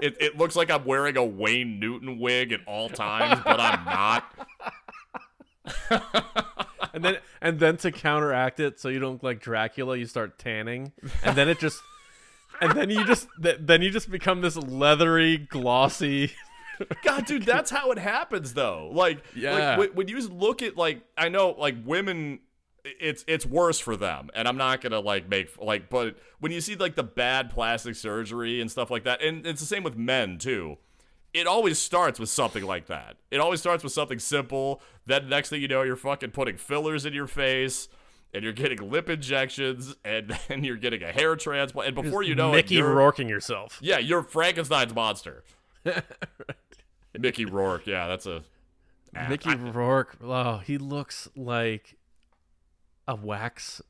It 0.00 0.16
it 0.20 0.38
looks 0.38 0.56
like 0.56 0.70
I'm 0.70 0.84
wearing 0.84 1.16
a 1.16 1.24
Wayne 1.24 1.78
Newton 1.80 2.18
wig 2.18 2.52
at 2.52 2.60
all 2.66 2.88
times, 2.88 3.40
but 3.44 3.60
I'm 3.60 3.84
not. 3.84 4.48
and 6.94 7.04
then 7.04 7.18
and 7.40 7.58
then 7.60 7.76
to 7.78 7.92
counteract 7.92 8.60
it 8.60 8.80
so 8.80 8.88
you 8.88 8.98
don't 8.98 9.14
look 9.14 9.22
like 9.22 9.40
Dracula, 9.40 9.96
you 9.96 10.06
start 10.06 10.38
tanning, 10.38 10.92
and 11.22 11.36
then 11.36 11.48
it 11.48 11.58
just 11.58 11.80
and 12.60 12.72
then 12.72 12.90
you 12.90 13.04
just 13.04 13.28
then 13.38 13.82
you 13.82 13.90
just 13.90 14.10
become 14.10 14.40
this 14.40 14.56
leathery, 14.56 15.38
glossy. 15.38 16.32
God, 17.04 17.26
dude, 17.26 17.42
that's 17.42 17.70
how 17.70 17.90
it 17.90 17.98
happens, 17.98 18.54
though. 18.54 18.88
Like, 18.94 19.22
Yeah. 19.34 19.76
like 19.76 19.78
when, 19.78 19.88
when 19.90 20.08
you 20.08 20.26
look 20.28 20.62
at 20.62 20.78
like, 20.78 21.02
I 21.14 21.28
know 21.28 21.50
like 21.50 21.74
women, 21.84 22.40
it's 22.84 23.24
it's 23.26 23.46
worse 23.46 23.78
for 23.78 23.96
them, 23.96 24.30
and 24.34 24.46
I'm 24.48 24.56
not 24.56 24.80
gonna 24.80 25.00
like 25.00 25.28
make 25.28 25.50
like, 25.58 25.88
but 25.90 26.16
when 26.38 26.52
you 26.52 26.60
see 26.60 26.76
like 26.76 26.94
the 26.96 27.02
bad 27.02 27.50
plastic 27.50 27.94
surgery 27.94 28.60
and 28.60 28.70
stuff 28.70 28.90
like 28.90 29.04
that, 29.04 29.22
and 29.22 29.46
it's 29.46 29.60
the 29.60 29.66
same 29.66 29.82
with 29.82 29.96
men 29.96 30.38
too. 30.38 30.78
It 31.32 31.46
always 31.46 31.78
starts 31.78 32.18
with 32.18 32.28
something 32.28 32.64
like 32.64 32.86
that. 32.86 33.16
It 33.30 33.38
always 33.38 33.60
starts 33.60 33.84
with 33.84 33.92
something 33.92 34.18
simple. 34.18 34.82
Then 35.06 35.28
next 35.28 35.50
thing 35.50 35.62
you 35.62 35.68
know, 35.68 35.82
you're 35.82 35.94
fucking 35.94 36.30
putting 36.32 36.56
fillers 36.56 37.06
in 37.06 37.12
your 37.12 37.28
face. 37.28 37.88
And 38.32 38.44
you're 38.44 38.52
getting 38.52 38.88
lip 38.88 39.10
injections, 39.10 39.96
and 40.04 40.32
then 40.48 40.62
you're 40.62 40.76
getting 40.76 41.02
a 41.02 41.10
hair 41.10 41.34
transplant, 41.34 41.88
and 41.88 41.96
before 42.04 42.22
you 42.22 42.36
know 42.36 42.52
Mickey 42.52 42.76
it, 42.76 42.78
you're, 42.78 42.94
Rourking 42.94 43.28
yourself. 43.28 43.80
yeah, 43.82 43.98
you're 43.98 44.22
Frankenstein's 44.22 44.94
monster. 44.94 45.42
Mickey 47.18 47.44
Rourke. 47.44 47.86
Yeah, 47.86 48.06
that's 48.08 48.26
a. 48.26 48.42
Mickey 49.28 49.50
I- 49.50 49.54
Rourke. 49.54 50.16
Oh, 50.22 50.58
he 50.58 50.78
looks 50.78 51.28
like 51.36 51.96
a 53.10 53.16
wax 53.16 53.82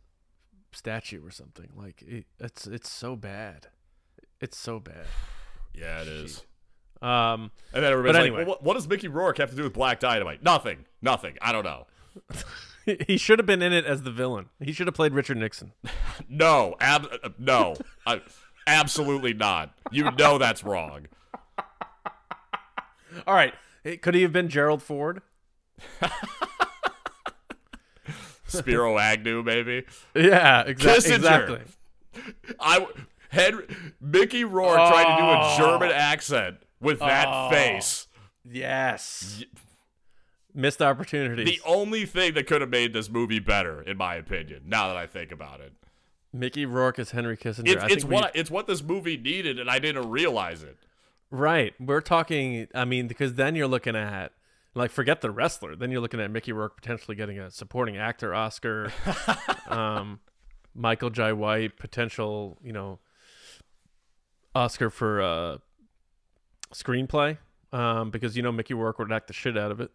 statue 0.73 1.25
or 1.25 1.31
something. 1.31 1.69
Like 1.77 2.03
it, 2.03 2.25
it's 2.39 2.67
it's 2.67 2.91
so 2.91 3.17
bad. 3.17 3.69
It's 4.41 4.57
so 4.57 4.81
bad. 4.81 5.07
yeah, 5.75 6.01
it 6.03 6.09
is. 6.09 6.43
Um, 7.03 7.51
And 7.73 7.83
then 7.85 7.93
everybody's 7.93 8.21
anyway. 8.21 8.39
like, 8.41 8.47
well, 8.49 8.59
what, 8.61 8.75
does 8.75 8.87
Mickey 8.89 9.09
Rourke 9.09 9.39
have 9.39 9.51
to 9.51 9.57
do 9.57 9.63
with 9.63 9.73
Black 9.73 10.01
Dynamite? 10.01 10.43
Nothing. 10.43 10.85
Nothing. 11.01 11.37
I 11.41 11.51
don't 11.53 11.65
know. 11.65 11.87
he 13.07 13.17
should 13.17 13.39
have 13.39 13.47
been 13.47 13.63
in 13.63 13.73
it 13.73 13.85
as 13.87 14.03
the 14.03 14.11
villain. 14.11 14.51
He 14.61 14.73
should 14.73 14.87
have 14.87 14.95
played 14.95 15.13
Richard 15.15 15.37
Nixon. 15.37 15.73
No. 16.29 16.77
Ab- 16.81 17.09
uh, 17.23 17.31
no. 17.39 17.77
I, 18.07 18.21
absolutely 18.67 19.33
not. 19.33 19.75
You 19.91 20.11
know 20.13 20.37
that's 20.39 20.63
wrong. 20.63 21.07
All 23.27 23.35
right, 23.35 23.55
could 24.03 24.15
he 24.15 24.23
have 24.23 24.33
been 24.33 24.49
Gerald 24.49 24.83
Ford? 24.83 25.23
Spiro 28.51 28.99
Agnew, 28.99 29.43
maybe. 29.43 29.85
Yeah, 30.15 30.65
exa- 30.65 30.75
Kissinger. 30.97 31.17
exactly. 31.17 31.61
I 32.59 32.87
Henry, 33.31 33.67
Mickey 34.01 34.45
Rourke 34.45 34.77
tried 34.77 35.17
to 35.17 35.23
do 35.23 35.29
a 35.29 35.39
Oh. 35.41 35.57
German 35.59 35.91
accent 35.95 36.57
with 36.81 36.99
that 36.99 37.27
Oh. 37.29 37.51
face. 37.51 38.09
Yes. 38.45 39.45
Missed 40.53 40.83
opportunities. 40.83 41.47
The 41.47 41.61
only 41.65 42.07
thing 42.07 42.35
that 42.35 42.49
could 42.49 42.61
have 42.61 42.71
made 42.71 42.93
this 42.93 43.09
movie 43.09 43.39
better, 43.39 43.83
in 43.83 43.97
my 43.97 44.17
opinion, 44.17 44.63
now 44.67 44.89
that 44.89 44.97
I 44.97 45.07
think 45.07 45.31
about 45.31 45.61
it. 45.61 45.73
Mickey 46.33 46.67
Rourke 46.67 46.99
as 46.99 47.13
Henry 47.13 47.37
Kissinger. 47.37 47.69
It's, 47.69 47.83
I 47.85 47.87
it's 47.89 48.05
we- 48.05 48.15
what 48.15 48.33
it's 48.35 48.51
what 48.51 48.67
this 48.67 48.83
movie 48.83 49.17
needed, 49.17 49.59
and 49.61 49.71
I 49.71 49.79
didn't 49.79 50.11
realize 50.11 50.63
it. 50.65 50.77
Right. 51.31 51.75
We're 51.79 52.01
talking, 52.01 52.67
I 52.75 52.85
mean, 52.85 53.07
because 53.07 53.35
then 53.35 53.55
you're 53.55 53.69
looking 53.69 53.95
at, 53.95 54.33
like, 54.75 54.91
forget 54.91 55.21
the 55.21 55.31
wrestler. 55.31 55.77
Then 55.77 55.91
you're 55.91 56.01
looking 56.01 56.21
at 56.21 56.31
Mickey 56.31 56.53
Rourke 56.53 56.77
potentially 56.77 57.17
getting 57.17 57.39
a 57.39 57.51
supporting 57.51 57.97
actor 57.97 58.35
Oscar. 58.35 58.93
um, 59.69 60.21
Michael 60.75 61.11
Jai 61.11 61.33
White, 61.33 61.77
potential, 61.79 62.59
you 62.63 62.73
know, 62.73 63.01
Oscar 64.55 64.91
for 64.91 65.21
uh, 65.21 65.59
screenplay. 66.73 67.39
Um, 67.73 68.11
because, 68.11 68.37
you 68.37 68.43
know, 68.43 68.53
Mickey 68.53 68.75
Rourke 68.75 68.99
would 68.99 69.13
act 69.13 69.29
the 69.29 69.33
shit 69.33 69.57
out 69.57 69.71
of 69.71 69.81
it. 69.81 69.91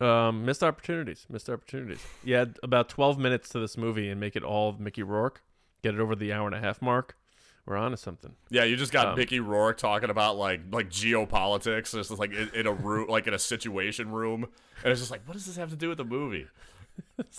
Um, 0.00 0.44
missed 0.44 0.62
opportunities. 0.62 1.26
Missed 1.28 1.48
opportunities. 1.48 2.04
You 2.24 2.34
had 2.34 2.58
about 2.62 2.88
12 2.88 3.18
minutes 3.18 3.48
to 3.50 3.60
this 3.60 3.76
movie 3.76 4.08
and 4.08 4.20
make 4.20 4.36
it 4.36 4.42
all 4.42 4.68
of 4.68 4.80
Mickey 4.80 5.02
Rourke. 5.02 5.42
Get 5.82 5.94
it 5.94 6.00
over 6.00 6.14
the 6.14 6.32
hour 6.32 6.46
and 6.46 6.54
a 6.54 6.60
half 6.60 6.82
mark. 6.82 7.16
We're 7.64 7.76
on 7.76 7.92
to 7.92 7.96
something. 7.96 8.32
Yeah, 8.50 8.64
you 8.64 8.76
just 8.76 8.92
got 8.92 9.08
Um, 9.08 9.16
Mickey 9.18 9.38
Rourke 9.40 9.78
talking 9.78 10.10
about 10.10 10.36
like 10.36 10.62
like 10.72 10.88
geopolitics, 10.90 11.92
just 11.92 12.10
like 12.10 12.32
in, 12.32 12.50
in 12.54 12.66
a 12.66 12.72
room, 12.72 13.08
like 13.08 13.26
in 13.26 13.34
a 13.34 13.38
situation 13.38 14.10
room, 14.10 14.46
and 14.82 14.90
it's 14.90 15.00
just 15.00 15.10
like, 15.12 15.22
what 15.26 15.34
does 15.34 15.46
this 15.46 15.56
have 15.56 15.70
to 15.70 15.76
do 15.76 15.88
with 15.88 15.98
the 15.98 16.04
movie? 16.04 16.46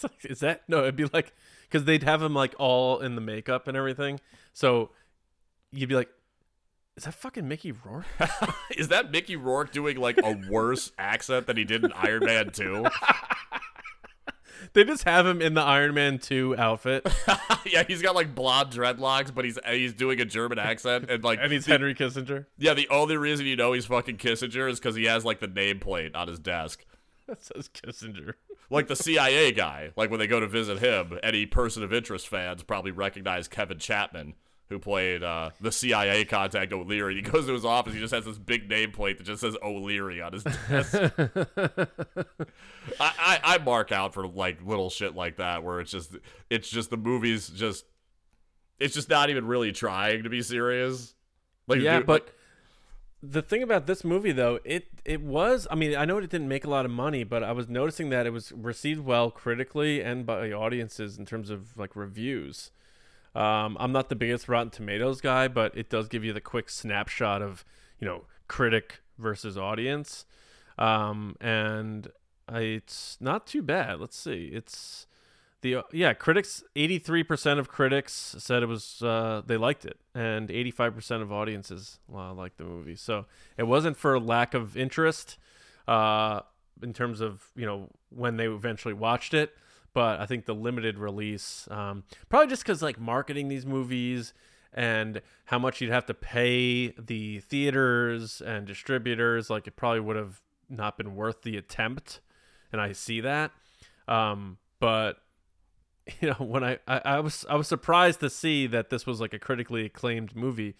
Like, 0.02 0.26
is 0.26 0.40
that 0.40 0.64
no? 0.68 0.80
It'd 0.82 0.96
be 0.96 1.06
like 1.06 1.32
because 1.64 1.84
they'd 1.86 2.02
have 2.04 2.22
him 2.24 2.34
like 2.34 2.56
all 2.58 3.00
in 3.02 3.14
the 3.16 3.22
makeup 3.22 3.68
and 3.68 3.78
everything. 3.78 4.20
So 4.54 4.90
you'd 5.72 5.90
be 5.90 5.96
like, 5.96 6.10
is 6.98 7.04
that 7.04 7.14
fucking 7.14 7.48
Mickey 7.48 7.72
Rourke? 7.72 8.06
Is 8.78 8.88
that 8.90 9.12
Mickey 9.12 9.36
Rourke 9.36 9.72
doing 9.72 9.98
like 9.98 10.18
a 10.24 10.40
worse 10.50 10.92
accent 10.98 11.48
than 11.48 11.58
he 11.58 11.64
did 11.66 11.84
in 11.84 11.92
Iron 11.94 12.26
Man 12.26 12.50
2? 12.52 12.86
they 14.72 14.84
just 14.86 15.04
have 15.04 15.26
him 15.26 15.42
in 15.42 15.54
the 15.54 15.62
Iron 15.62 15.94
Man 15.94 16.18
two 16.20 16.56
outfit, 16.58 17.06
yeah, 17.66 17.84
he's 17.88 18.02
got 18.02 18.16
like 18.16 18.34
blonde 18.34 18.72
dreadlocks, 18.72 19.34
but 19.34 19.44
he's 19.46 19.60
he's 19.70 19.94
doing 19.94 20.22
a 20.22 20.26
German 20.26 20.60
accent, 20.60 21.10
and 21.10 21.24
like 21.24 21.40
and 21.42 21.52
he's 21.52 21.66
the- 21.66 21.72
Henry 21.74 21.94
Kissinger. 21.94 22.46
Yeah, 22.58 22.74
the 22.74 22.88
only 22.90 23.18
reason 23.18 23.46
you 23.46 23.56
know 23.56 23.74
he's 23.74 23.86
fucking 23.86 24.18
Kissinger 24.18 24.70
is 24.70 24.80
because 24.80 24.96
he 24.96 25.06
has 25.06 25.26
like 25.26 25.40
the 25.42 25.48
nameplate 25.48 26.16
on 26.16 26.28
his 26.28 26.40
desk. 26.40 26.86
That 27.28 27.42
says 27.42 27.70
Kissinger. 27.70 28.34
Like 28.70 28.88
the 28.88 28.96
CIA 28.96 29.52
guy, 29.52 29.92
like 29.96 30.10
when 30.10 30.20
they 30.20 30.28
go 30.28 30.40
to 30.40 30.48
visit 30.48 30.80
him, 30.80 31.20
any 31.24 31.46
person 31.46 31.84
of 31.84 31.94
interest 31.94 32.28
fans 32.28 32.64
probably 32.64 32.92
recognize 32.92 33.48
Kevin 33.48 33.78
Chapman, 33.78 34.34
who 34.74 34.80
played 34.80 35.24
uh, 35.24 35.52
the 35.62 35.72
CIA 35.72 36.26
contact 36.26 36.74
O'Leary. 36.74 37.16
He 37.16 37.22
goes 37.22 37.46
to 37.46 37.54
his 37.54 37.64
office, 37.64 37.94
he 37.94 38.00
just 38.00 38.14
has 38.14 38.26
this 38.26 38.40
big 38.40 38.68
nameplate 38.68 39.20
that 39.20 39.24
just 39.26 39.42
says 39.42 39.56
O'Leary 39.62 40.20
on 40.20 40.34
his 40.34 40.44
desk. 40.44 40.94
I, 43.00 43.14
I, 43.20 43.40
I 43.44 43.58
mark 43.60 43.92
out 43.92 44.14
for 44.14 44.28
like 44.28 44.66
little 44.66 44.90
shit 44.90 45.16
like 45.16 45.38
that 45.38 45.64
where 45.64 45.80
it's 45.80 45.92
just 45.92 46.18
it's 46.50 46.70
just 46.70 46.90
the 46.90 46.98
movie's 46.98 47.50
just 47.50 47.86
it's 48.80 48.96
just 48.96 49.10
not 49.10 49.30
even 49.30 49.46
really 49.46 49.72
trying 49.72 50.24
to 50.24 50.30
be 50.30 50.42
serious. 50.42 51.14
Like 51.68 51.80
yeah, 51.80 52.00
dude, 52.00 52.08
but 52.08 52.30
the 53.22 53.44
thing 53.44 53.62
about 53.62 53.86
this 53.86 54.04
movie 54.04 54.32
though, 54.32 54.60
it 54.66 54.88
it 55.06 55.22
was. 55.22 55.68
I 55.70 55.76
mean, 55.76 55.96
I 55.96 56.06
know 56.06 56.18
it 56.18 56.30
didn't 56.30 56.48
make 56.50 56.66
a 56.66 56.70
lot 56.70 56.84
of 56.84 56.92
money, 56.92 57.24
but 57.24 57.44
I 57.44 57.52
was 57.52 57.70
noticing 57.70 58.10
that 58.10 58.26
it 58.26 58.32
was 58.32 58.52
received 58.52 59.02
well 59.02 59.30
critically 59.30 60.04
and 60.04 60.26
by 60.26 60.52
audiences 60.52 61.18
in 61.18 61.26
terms 61.26 61.50
of 61.52 61.78
like 61.78 61.96
reviews. 61.96 62.72
Um, 63.36 63.78
I'm 63.80 63.92
not 63.92 64.10
the 64.10 64.16
biggest 64.16 64.48
Rotten 64.48 64.70
Tomatoes 64.70 65.22
guy, 65.22 65.48
but 65.48 65.76
it 65.76 65.90
does 65.90 66.08
give 66.08 66.24
you 66.24 66.34
the 66.34 66.42
quick 66.42 66.70
snapshot 66.70 67.42
of 67.42 67.66
you 68.00 68.08
know 68.08 68.26
critic 68.48 69.02
versus 69.18 69.58
audience, 69.58 70.26
um, 70.78 71.36
and 71.42 72.10
I, 72.48 72.60
it's 72.60 73.18
not 73.20 73.48
too 73.48 73.62
bad. 73.62 74.00
Let's 74.00 74.18
see, 74.18 74.52
it's 74.54 75.08
the 75.62 75.78
yeah 75.92 76.14
critics. 76.14 76.64
83% 76.76 77.58
of 77.58 77.70
critics 77.70 78.36
said 78.38 78.62
it 78.62 78.68
was 78.68 79.02
uh, 79.02 79.42
they 79.46 79.58
liked 79.58 79.86
it, 79.86 79.98
and 80.14 80.50
85% 80.50 81.24
of 81.24 81.32
audiences 81.32 82.00
uh, 82.14 82.34
liked 82.34 82.58
the 82.58 82.66
movie. 82.66 82.96
So 82.96 83.26
it 83.58 83.64
wasn't 83.64 83.98
for 83.98 84.20
lack 84.20 84.54
of 84.54 84.78
interest 84.78 85.38
uh, 85.88 86.42
in 86.84 86.94
terms 86.94 87.20
of 87.20 87.48
you 87.56 87.66
know 87.66 87.90
when 88.10 88.38
they 88.38 88.48
eventually 88.48 88.94
watched 88.94 89.34
it 89.34 89.56
but 89.94 90.20
I 90.20 90.26
think 90.26 90.46
the 90.46 90.56
limited 90.56 90.98
release, 90.98 91.68
um, 91.72 92.04
probably 92.30 92.48
just 92.48 92.64
because 92.64 92.82
like 92.82 93.00
marketing 93.00 93.48
these 93.48 93.66
movies 93.66 94.34
and 94.74 95.22
how 95.46 95.60
much 95.60 95.82
you'd 95.82 95.92
have 95.92 96.06
to 96.08 96.14
pay 96.14 96.90
the 96.92 97.40
theaters 97.42 98.42
and 98.42 98.66
distributors, 98.66 99.50
like 99.50 99.68
it 99.68 99.76
probably 99.76 100.00
would 100.00 100.16
have 100.16 100.42
not 100.70 100.98
been 100.98 101.16
worth 101.16 101.44
the 101.44 101.58
attempt. 101.58 102.22
And 102.72 102.82
I 102.82 102.92
see 102.92 103.22
that, 103.22 103.52
um, 104.08 104.58
but 104.80 105.18
you 106.22 106.30
know 106.30 106.46
when 106.46 106.64
I, 106.64 106.80
I 106.88 107.02
I 107.06 107.20
was 107.20 107.46
I 107.50 107.56
was 107.56 107.68
surprised 107.68 108.20
to 108.22 108.30
see 108.30 108.68
that 108.68 108.90
this 108.90 109.06
was 109.06 109.22
like 109.22 109.34
a 109.34 109.40
critically 109.40 109.86
acclaimed 109.86 110.36
movie 110.36 110.76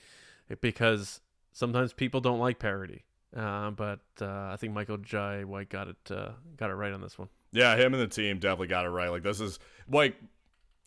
because 0.60 1.22
sometimes 1.52 1.94
people 1.94 2.20
don't 2.20 2.40
like 2.40 2.60
parody. 2.60 3.04
Uh, 3.36 3.72
but 3.72 4.02
uh, 4.22 4.50
I 4.52 4.58
think 4.60 4.74
Michael 4.74 4.98
Jai 4.98 5.44
White 5.44 5.70
got 5.70 5.88
it 5.88 6.12
uh, 6.12 6.32
got 6.58 6.70
it 6.70 6.76
right 6.76 6.94
on 6.94 7.02
this 7.02 7.18
one. 7.18 7.30
Yeah, 7.54 7.76
him 7.78 7.94
and 7.94 8.02
the 8.02 8.08
team 8.08 8.40
definitely 8.40 8.68
got 8.68 8.86
it 8.86 8.90
right. 8.90 9.10
Like 9.10 9.24
this 9.24 9.40
is 9.40 9.60
like 9.90 10.16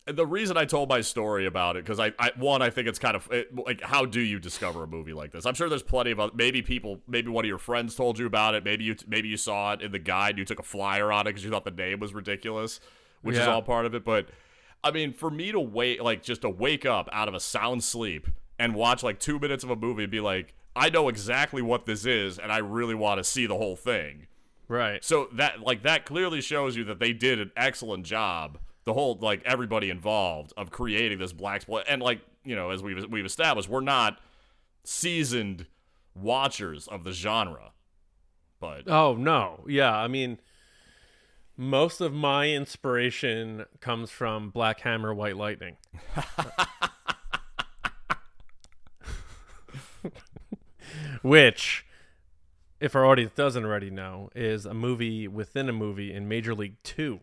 the 0.05 0.25
reason 0.25 0.57
I 0.57 0.65
told 0.65 0.89
my 0.89 1.01
story 1.01 1.45
about 1.45 1.75
it 1.75 1.83
because 1.83 1.99
I, 1.99 2.13
I 2.19 2.31
one 2.37 2.61
I 2.61 2.69
think 2.69 2.87
it's 2.87 2.99
kind 2.99 3.15
of 3.15 3.27
it, 3.31 3.55
like 3.55 3.81
how 3.81 4.05
do 4.05 4.19
you 4.19 4.39
discover 4.39 4.83
a 4.83 4.87
movie 4.87 5.13
like 5.13 5.31
this? 5.31 5.45
I'm 5.45 5.53
sure 5.53 5.69
there's 5.69 5.83
plenty 5.83 6.11
of 6.11 6.19
other, 6.19 6.31
maybe 6.35 6.61
people 6.61 6.99
maybe 7.07 7.29
one 7.29 7.43
of 7.43 7.49
your 7.49 7.57
friends 7.57 7.95
told 7.95 8.19
you 8.19 8.25
about 8.25 8.55
it. 8.55 8.63
Maybe 8.63 8.83
you 8.83 8.95
maybe 9.07 9.27
you 9.27 9.37
saw 9.37 9.73
it 9.73 9.81
in 9.81 9.91
the 9.91 9.99
guide. 9.99 10.37
You 10.37 10.45
took 10.45 10.59
a 10.59 10.63
flyer 10.63 11.11
on 11.11 11.21
it 11.21 11.31
because 11.31 11.43
you 11.43 11.51
thought 11.51 11.65
the 11.65 11.71
name 11.71 11.99
was 11.99 12.13
ridiculous, 12.13 12.79
which 13.21 13.35
is 13.35 13.47
all 13.47 13.61
part 13.61 13.85
of 13.85 13.95
it. 13.95 14.05
But 14.05 14.29
I 14.83 14.91
mean, 14.91 15.13
for 15.13 15.29
me 15.29 15.51
to 15.51 15.59
wait 15.59 16.01
like 16.01 16.23
just 16.23 16.41
to 16.41 16.49
wake 16.49 16.85
up 16.85 17.09
out 17.11 17.27
of 17.27 17.33
a 17.33 17.39
sound 17.39 17.83
sleep 17.83 18.27
and 18.59 18.75
watch 18.75 19.03
like 19.03 19.19
two 19.19 19.39
minutes 19.39 19.63
of 19.63 19.69
a 19.69 19.75
movie 19.75 20.03
and 20.03 20.11
be 20.11 20.21
like, 20.21 20.53
I 20.75 20.89
know 20.89 21.09
exactly 21.09 21.61
what 21.61 21.85
this 21.85 22.05
is 22.05 22.39
and 22.39 22.51
I 22.51 22.57
really 22.57 22.95
want 22.95 23.19
to 23.19 23.23
see 23.23 23.45
the 23.45 23.55
whole 23.55 23.75
thing. 23.75 24.27
Right. 24.67 25.03
So 25.03 25.29
that 25.33 25.61
like 25.61 25.83
that 25.83 26.05
clearly 26.05 26.41
shows 26.41 26.75
you 26.75 26.83
that 26.85 26.99
they 26.99 27.13
did 27.13 27.39
an 27.39 27.51
excellent 27.55 28.05
job. 28.05 28.57
The 28.85 28.93
whole 28.93 29.17
like 29.21 29.41
everybody 29.45 29.89
involved 29.89 30.53
of 30.57 30.71
creating 30.71 31.19
this 31.19 31.33
black 31.33 31.61
split 31.61 31.85
and 31.89 32.01
like 32.01 32.21
you 32.43 32.55
know 32.55 32.71
as 32.71 32.81
we've 32.83 33.05
we've 33.09 33.25
established 33.25 33.69
we're 33.69 33.81
not 33.81 34.19
seasoned 34.83 35.67
watchers 36.15 36.87
of 36.87 37.03
the 37.03 37.11
genre, 37.11 37.71
but 38.59 38.83
Oh 38.87 39.15
no. 39.15 39.63
Yeah, 39.67 39.95
I 39.95 40.07
mean 40.07 40.39
most 41.57 42.01
of 42.01 42.13
my 42.13 42.49
inspiration 42.49 43.65
comes 43.81 44.11
from 44.11 44.51
Black 44.51 44.81
Hammer 44.81 45.13
White 45.13 45.37
Lightning. 45.37 45.77
Which 51.23 51.86
if 52.79 52.95
our 52.95 53.05
audience 53.05 53.31
doesn't 53.35 53.65
already 53.65 53.89
know 53.89 54.29
is 54.35 54.65
a 54.65 54.73
movie 54.73 55.27
within 55.27 55.69
a 55.69 55.73
movie 55.73 56.13
in 56.13 56.27
Major 56.27 56.53
League 56.53 56.75
2 56.83 57.19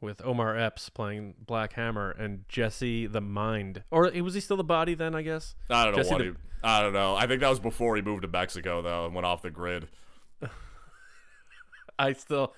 with 0.00 0.24
Omar 0.24 0.56
Epps 0.56 0.88
playing 0.88 1.34
Black 1.44 1.74
Hammer 1.74 2.10
and 2.10 2.44
Jesse 2.48 3.06
the 3.06 3.20
Mind. 3.20 3.82
Or 3.90 4.10
was 4.22 4.34
he 4.34 4.40
still 4.40 4.56
the 4.56 4.64
body 4.64 4.94
then, 4.94 5.14
I 5.14 5.22
guess? 5.22 5.54
I 5.68 5.84
don't 5.84 5.92
know 5.92 5.98
Jesse 6.02 6.10
what 6.12 6.18
the- 6.18 6.24
he. 6.24 6.32
I 6.62 6.82
don't 6.82 6.92
know. 6.92 7.16
I 7.16 7.26
think 7.26 7.40
that 7.40 7.48
was 7.48 7.58
before 7.58 7.96
he 7.96 8.02
moved 8.02 8.22
to 8.22 8.28
Mexico 8.28 8.82
though 8.82 9.06
and 9.06 9.14
went 9.14 9.24
off 9.26 9.40
the 9.40 9.50
grid. 9.50 9.88
I 11.98 12.12
still 12.12 12.54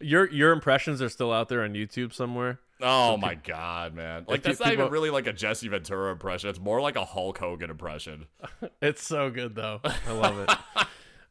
your 0.00 0.30
your 0.30 0.52
impressions 0.52 1.02
are 1.02 1.08
still 1.08 1.32
out 1.32 1.48
there 1.48 1.62
on 1.62 1.74
YouTube 1.74 2.12
somewhere. 2.12 2.60
Oh 2.80 3.16
my 3.18 3.34
god, 3.34 3.94
man! 3.94 4.24
Like 4.26 4.42
that's 4.42 4.60
not 4.60 4.72
even 4.72 4.88
really 4.90 5.10
like 5.10 5.26
a 5.26 5.32
Jesse 5.32 5.68
Ventura 5.68 6.12
impression. 6.12 6.48
It's 6.48 6.58
more 6.60 6.80
like 6.80 6.96
a 6.96 7.04
Hulk 7.04 7.38
Hogan 7.38 7.70
impression. 7.70 8.26
It's 8.82 9.02
so 9.04 9.30
good 9.30 9.54
though. 9.54 9.80
I 9.84 10.12
love 10.12 10.38
it. 10.38 10.50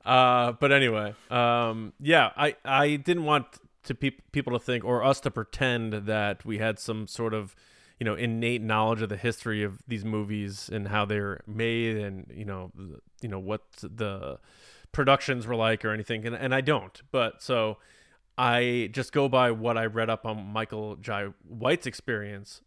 uh, 0.09 0.53
but 0.53 0.71
anyway, 0.71 1.13
um, 1.29 1.93
yeah, 1.99 2.31
I 2.35 2.55
I 2.65 2.95
didn't 2.95 3.25
want 3.25 3.45
to 3.83 3.93
peop 3.93 4.31
people 4.31 4.53
to 4.53 4.59
think 4.59 4.83
or 4.83 5.03
us 5.03 5.19
to 5.21 5.31
pretend 5.31 5.93
that 5.93 6.43
we 6.43 6.57
had 6.57 6.79
some 6.79 7.05
sort 7.07 7.33
of 7.33 7.55
you 7.99 8.05
know 8.05 8.15
innate 8.15 8.61
knowledge 8.63 9.03
of 9.03 9.09
the 9.09 9.17
history 9.17 9.61
of 9.61 9.83
these 9.87 10.03
movies 10.03 10.67
and 10.73 10.87
how 10.87 11.05
they're 11.05 11.41
made 11.45 11.97
and 11.97 12.25
you 12.33 12.45
know 12.45 12.71
you 13.21 13.29
know 13.29 13.37
what 13.37 13.61
the 13.83 14.39
productions 14.91 15.45
were 15.45 15.55
like 15.55 15.85
or 15.85 15.91
anything. 15.91 16.25
And, 16.25 16.35
and 16.35 16.55
I 16.55 16.61
don't. 16.61 16.99
But 17.11 17.43
so 17.43 17.77
I 18.37 18.89
just 18.91 19.11
go 19.11 19.29
by 19.29 19.51
what 19.51 19.77
I 19.77 19.85
read 19.85 20.09
up 20.09 20.25
on 20.25 20.43
Michael 20.43 20.95
Jai 20.95 21.25
White's 21.47 21.85
experience 21.85 22.61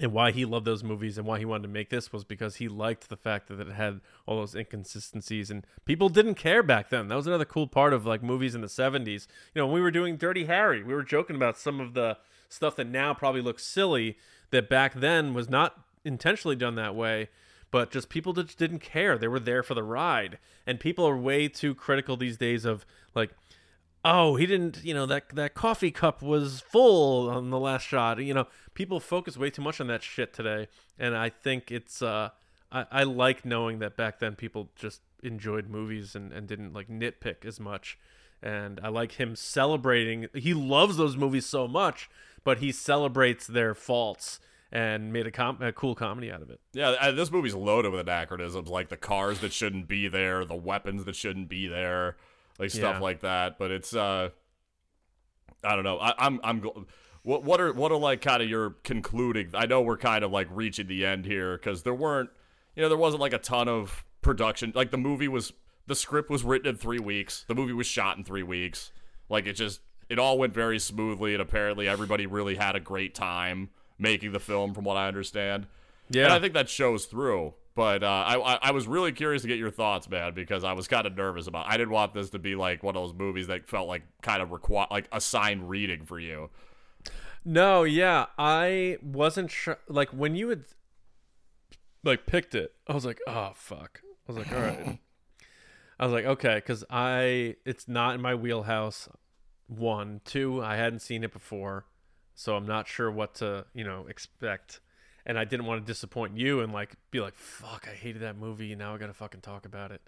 and 0.00 0.12
why 0.12 0.30
he 0.30 0.44
loved 0.44 0.66
those 0.66 0.84
movies 0.84 1.18
and 1.18 1.26
why 1.26 1.38
he 1.38 1.44
wanted 1.44 1.62
to 1.62 1.68
make 1.68 1.90
this 1.90 2.12
was 2.12 2.24
because 2.24 2.56
he 2.56 2.68
liked 2.68 3.08
the 3.08 3.16
fact 3.16 3.48
that 3.48 3.60
it 3.60 3.72
had 3.72 4.00
all 4.26 4.36
those 4.36 4.54
inconsistencies 4.54 5.50
and 5.50 5.66
people 5.84 6.08
didn't 6.08 6.34
care 6.34 6.62
back 6.62 6.90
then. 6.90 7.08
That 7.08 7.16
was 7.16 7.26
another 7.26 7.44
cool 7.44 7.66
part 7.66 7.92
of 7.92 8.06
like 8.06 8.22
movies 8.22 8.54
in 8.54 8.60
the 8.60 8.68
70s. 8.68 9.26
You 9.54 9.60
know, 9.60 9.66
when 9.66 9.74
we 9.74 9.80
were 9.80 9.90
doing 9.90 10.16
Dirty 10.16 10.46
Harry, 10.46 10.82
we 10.82 10.94
were 10.94 11.02
joking 11.02 11.36
about 11.36 11.58
some 11.58 11.80
of 11.80 11.94
the 11.94 12.18
stuff 12.48 12.76
that 12.76 12.86
now 12.86 13.12
probably 13.14 13.42
looks 13.42 13.64
silly 13.64 14.16
that 14.50 14.68
back 14.68 14.94
then 14.94 15.34
was 15.34 15.48
not 15.48 15.84
intentionally 16.04 16.56
done 16.56 16.76
that 16.76 16.94
way, 16.94 17.28
but 17.70 17.90
just 17.90 18.08
people 18.08 18.32
just 18.32 18.58
didn't 18.58 18.78
care. 18.78 19.18
They 19.18 19.28
were 19.28 19.40
there 19.40 19.62
for 19.62 19.74
the 19.74 19.82
ride. 19.82 20.38
And 20.66 20.80
people 20.80 21.06
are 21.06 21.16
way 21.16 21.48
too 21.48 21.74
critical 21.74 22.16
these 22.16 22.36
days 22.36 22.64
of 22.64 22.86
like 23.14 23.30
oh 24.04 24.36
he 24.36 24.46
didn't 24.46 24.84
you 24.84 24.94
know 24.94 25.06
that 25.06 25.28
that 25.34 25.54
coffee 25.54 25.90
cup 25.90 26.22
was 26.22 26.60
full 26.60 27.28
on 27.28 27.50
the 27.50 27.58
last 27.58 27.86
shot. 27.86 28.18
You 28.22 28.34
know 28.34 28.46
people 28.74 29.00
focus 29.00 29.36
way 29.36 29.50
too 29.50 29.62
much 29.62 29.80
on 29.80 29.88
that 29.88 30.02
shit 30.02 30.32
today 30.32 30.68
and 31.00 31.16
i 31.16 31.28
think 31.28 31.72
it's 31.72 32.00
uh 32.00 32.30
i, 32.70 32.86
I 32.92 33.02
like 33.02 33.44
knowing 33.44 33.80
that 33.80 33.96
back 33.96 34.20
then 34.20 34.36
people 34.36 34.70
just 34.76 35.00
enjoyed 35.22 35.68
movies 35.68 36.14
and, 36.14 36.32
and 36.32 36.46
didn't 36.46 36.72
like 36.72 36.88
nitpick 36.88 37.44
as 37.44 37.58
much. 37.58 37.98
And 38.40 38.78
i 38.84 38.88
like 38.88 39.12
him 39.12 39.34
celebrating 39.34 40.28
he 40.32 40.54
loves 40.54 40.96
those 40.96 41.16
movies 41.16 41.44
so 41.44 41.66
much 41.66 42.08
but 42.44 42.58
he 42.58 42.70
celebrates 42.70 43.48
their 43.48 43.74
faults 43.74 44.38
and 44.70 45.12
made 45.12 45.26
a, 45.26 45.30
com- 45.30 45.60
a 45.62 45.72
cool 45.72 45.94
comedy 45.94 46.30
out 46.30 46.42
of 46.42 46.50
it. 46.50 46.60
Yeah, 46.72 47.10
this 47.10 47.30
movie's 47.30 47.54
loaded 47.54 47.90
with 47.90 48.02
anachronisms, 48.02 48.68
like 48.68 48.90
the 48.90 48.96
cars 48.96 49.40
that 49.40 49.52
shouldn't 49.52 49.88
be 49.88 50.08
there, 50.08 50.44
the 50.44 50.54
weapons 50.54 51.04
that 51.04 51.16
shouldn't 51.16 51.48
be 51.48 51.66
there, 51.66 52.16
like 52.58 52.70
stuff 52.70 52.96
Yeah. 52.96 53.00
like 53.00 53.20
that. 53.20 53.58
But 53.58 53.70
it's, 53.70 53.94
uh, 53.94 54.30
I 55.64 55.74
don't 55.74 55.84
know. 55.84 55.98
I, 55.98 56.14
I'm, 56.18 56.40
I'm. 56.44 56.62
What, 57.22 57.42
what 57.44 57.60
are, 57.60 57.72
what 57.72 57.92
are 57.92 57.98
like 57.98 58.20
kind 58.20 58.42
of 58.42 58.48
your 58.48 58.70
concluding? 58.84 59.50
I 59.54 59.66
know 59.66 59.82
we're 59.82 59.98
kind 59.98 60.24
of 60.24 60.30
like 60.30 60.46
reaching 60.50 60.86
the 60.86 61.04
end 61.04 61.26
here 61.26 61.56
because 61.58 61.82
there 61.82 61.94
weren't, 61.94 62.30
you 62.76 62.82
know, 62.82 62.88
there 62.88 62.96
wasn't 62.98 63.20
like 63.20 63.32
a 63.32 63.38
ton 63.38 63.68
of 63.68 64.04
production. 64.22 64.72
Like 64.74 64.90
the 64.90 64.98
movie 64.98 65.28
was, 65.28 65.52
the 65.86 65.94
script 65.94 66.30
was 66.30 66.44
written 66.44 66.68
in 66.68 66.76
three 66.76 67.00
weeks. 67.00 67.44
The 67.48 67.54
movie 67.54 67.72
was 67.72 67.86
shot 67.86 68.16
in 68.16 68.24
three 68.24 68.42
weeks. 68.44 68.92
Like 69.28 69.46
it 69.46 69.54
just, 69.54 69.80
it 70.08 70.18
all 70.18 70.38
went 70.38 70.54
very 70.54 70.78
smoothly, 70.78 71.34
and 71.34 71.42
apparently 71.42 71.86
everybody 71.86 72.24
really 72.24 72.54
had 72.54 72.74
a 72.74 72.80
great 72.80 73.14
time 73.14 73.68
making 73.98 74.32
the 74.32 74.40
film, 74.40 74.72
from 74.72 74.84
what 74.84 74.96
I 74.96 75.06
understand. 75.08 75.66
yeah 76.08 76.24
And 76.24 76.32
I 76.32 76.38
think 76.38 76.54
that 76.54 76.70
shows 76.70 77.04
through. 77.04 77.52
But 77.78 78.02
uh, 78.02 78.24
I, 78.26 78.58
I 78.60 78.70
was 78.72 78.88
really 78.88 79.12
curious 79.12 79.42
to 79.42 79.48
get 79.48 79.56
your 79.56 79.70
thoughts, 79.70 80.10
man, 80.10 80.34
because 80.34 80.64
I 80.64 80.72
was 80.72 80.88
kind 80.88 81.06
of 81.06 81.16
nervous 81.16 81.46
about. 81.46 81.66
I 81.68 81.76
didn't 81.76 81.92
want 81.92 82.12
this 82.12 82.30
to 82.30 82.38
be 82.40 82.56
like 82.56 82.82
one 82.82 82.96
of 82.96 83.02
those 83.04 83.14
movies 83.14 83.46
that 83.46 83.68
felt 83.68 83.86
like 83.86 84.02
kind 84.20 84.42
of 84.42 84.50
require 84.50 84.88
like 84.90 85.06
assigned 85.12 85.70
reading 85.70 86.04
for 86.04 86.18
you. 86.18 86.50
No, 87.44 87.84
yeah, 87.84 88.26
I 88.36 88.98
wasn't 89.00 89.52
sure. 89.52 89.78
Like 89.88 90.08
when 90.08 90.34
you 90.34 90.48
had 90.48 90.64
like 92.02 92.26
picked 92.26 92.56
it, 92.56 92.72
I 92.88 92.94
was 92.94 93.04
like, 93.04 93.20
oh 93.28 93.52
fuck. 93.54 94.00
I 94.28 94.32
was 94.32 94.38
like, 94.38 94.52
all 94.52 94.58
right. 94.60 94.98
I 96.00 96.04
was 96.04 96.12
like, 96.12 96.24
okay, 96.24 96.56
because 96.56 96.84
I 96.90 97.54
it's 97.64 97.86
not 97.86 98.16
in 98.16 98.20
my 98.20 98.34
wheelhouse. 98.34 99.08
One, 99.68 100.20
two, 100.24 100.60
I 100.60 100.74
hadn't 100.74 100.98
seen 100.98 101.22
it 101.22 101.32
before, 101.32 101.86
so 102.34 102.56
I'm 102.56 102.66
not 102.66 102.88
sure 102.88 103.08
what 103.08 103.36
to 103.36 103.66
you 103.72 103.84
know 103.84 104.08
expect, 104.08 104.80
and 105.28 105.38
I 105.38 105.44
didn't 105.44 105.66
want 105.66 105.84
to 105.84 105.86
disappoint 105.86 106.36
you 106.36 106.60
and 106.60 106.72
like 106.72 106.94
be 107.10 107.20
like, 107.20 107.34
fuck, 107.34 107.86
I 107.88 107.94
hated 107.94 108.22
that 108.22 108.36
movie, 108.36 108.74
now 108.74 108.94
I 108.94 108.98
gotta 108.98 109.12
fucking 109.12 109.42
talk 109.42 109.66
about 109.66 109.92
it. 109.92 110.00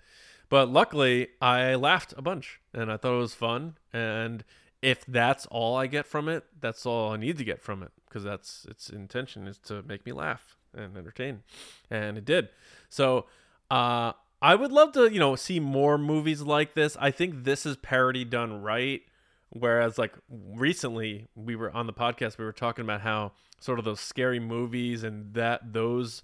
But 0.49 0.69
luckily, 0.69 1.29
I 1.41 1.77
laughed 1.77 2.15
a 2.17 2.23
bunch, 2.23 2.61
and 2.75 2.91
I 2.91 2.97
thought 2.97 3.15
it 3.15 3.19
was 3.19 3.35
fun, 3.35 3.77
and 3.93 4.43
if 4.83 5.05
that's 5.07 5.47
all 5.47 5.77
I 5.77 5.87
get 5.87 6.07
from 6.07 6.29
it, 6.29 6.45
that's 6.59 6.85
all 6.85 7.13
I 7.13 7.19
need 7.19 7.39
to 7.39 7.45
get 7.45 7.61
from 7.61 7.85
it 7.85 7.93
because 8.09 8.25
that's 8.25 8.67
its 8.69 8.91
intention 8.91 9.47
is 9.47 9.59
to 9.59 9.83
make 9.83 10.05
me 10.05 10.11
laugh 10.11 10.57
and 10.75 10.97
entertain, 10.97 11.43
and 11.89 12.19
it 12.19 12.25
did. 12.25 12.49
So, 12.89 13.27
uh, 13.71 14.13
I 14.43 14.55
would 14.55 14.73
love 14.73 14.93
to, 14.93 15.13
you 15.13 15.19
know, 15.19 15.37
see 15.37 15.61
more 15.61 15.99
movies 15.99 16.41
like 16.41 16.73
this. 16.73 16.97
I 16.99 17.11
think 17.11 17.45
this 17.45 17.67
is 17.67 17.77
parody 17.77 18.25
done 18.25 18.63
right. 18.63 19.03
Whereas, 19.51 19.99
like 19.99 20.15
recently, 20.29 21.27
we 21.35 21.57
were 21.57 21.71
on 21.73 21.87
the 21.87 21.93
podcast, 21.93 22.39
we 22.39 22.45
were 22.45 22.53
talking 22.53 22.85
about 22.85 23.01
how 23.01 23.33
sort 23.59 23.79
of 23.79 23.85
those 23.85 24.01
scary 24.01 24.39
movies 24.39 25.03
and 25.03 25.35
that 25.35 25.73
those, 25.73 26.23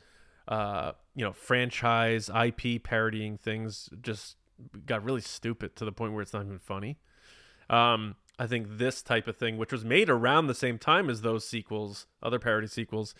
uh, 0.48 0.92
you 1.14 1.24
know, 1.24 1.32
franchise 1.32 2.30
IP 2.30 2.82
parodying 2.82 3.36
things 3.36 3.90
just 4.00 4.36
got 4.86 5.04
really 5.04 5.20
stupid 5.20 5.76
to 5.76 5.84
the 5.84 5.92
point 5.92 6.12
where 6.12 6.22
it's 6.22 6.32
not 6.32 6.44
even 6.44 6.58
funny. 6.58 6.98
Um, 7.68 8.14
I 8.38 8.46
think 8.46 8.78
this 8.78 9.02
type 9.02 9.26
of 9.26 9.36
thing, 9.36 9.58
which 9.58 9.72
was 9.72 9.84
made 9.84 10.08
around 10.08 10.46
the 10.46 10.54
same 10.54 10.78
time 10.78 11.10
as 11.10 11.22
those 11.22 11.46
sequels, 11.46 12.06
other 12.22 12.38
parody 12.38 12.68
sequels, 12.68 13.14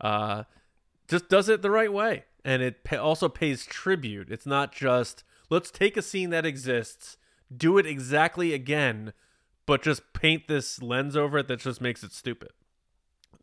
uh, 0.00 0.44
just 1.08 1.28
does 1.28 1.48
it 1.48 1.62
the 1.62 1.70
right 1.70 1.92
way, 1.92 2.24
and 2.44 2.62
it 2.62 2.84
pa- 2.84 2.96
also 2.96 3.28
pays 3.28 3.64
tribute. 3.64 4.30
It's 4.30 4.46
not 4.46 4.72
just 4.72 5.24
let's 5.48 5.70
take 5.70 5.96
a 5.96 6.02
scene 6.02 6.30
that 6.30 6.44
exists, 6.44 7.16
do 7.56 7.78
it 7.78 7.86
exactly 7.86 8.52
again, 8.52 9.12
but 9.66 9.82
just 9.82 10.12
paint 10.12 10.48
this 10.48 10.80
lens 10.80 11.16
over 11.16 11.38
it 11.38 11.48
that 11.48 11.60
just 11.60 11.80
makes 11.80 12.02
it 12.02 12.12
stupid. 12.12 12.50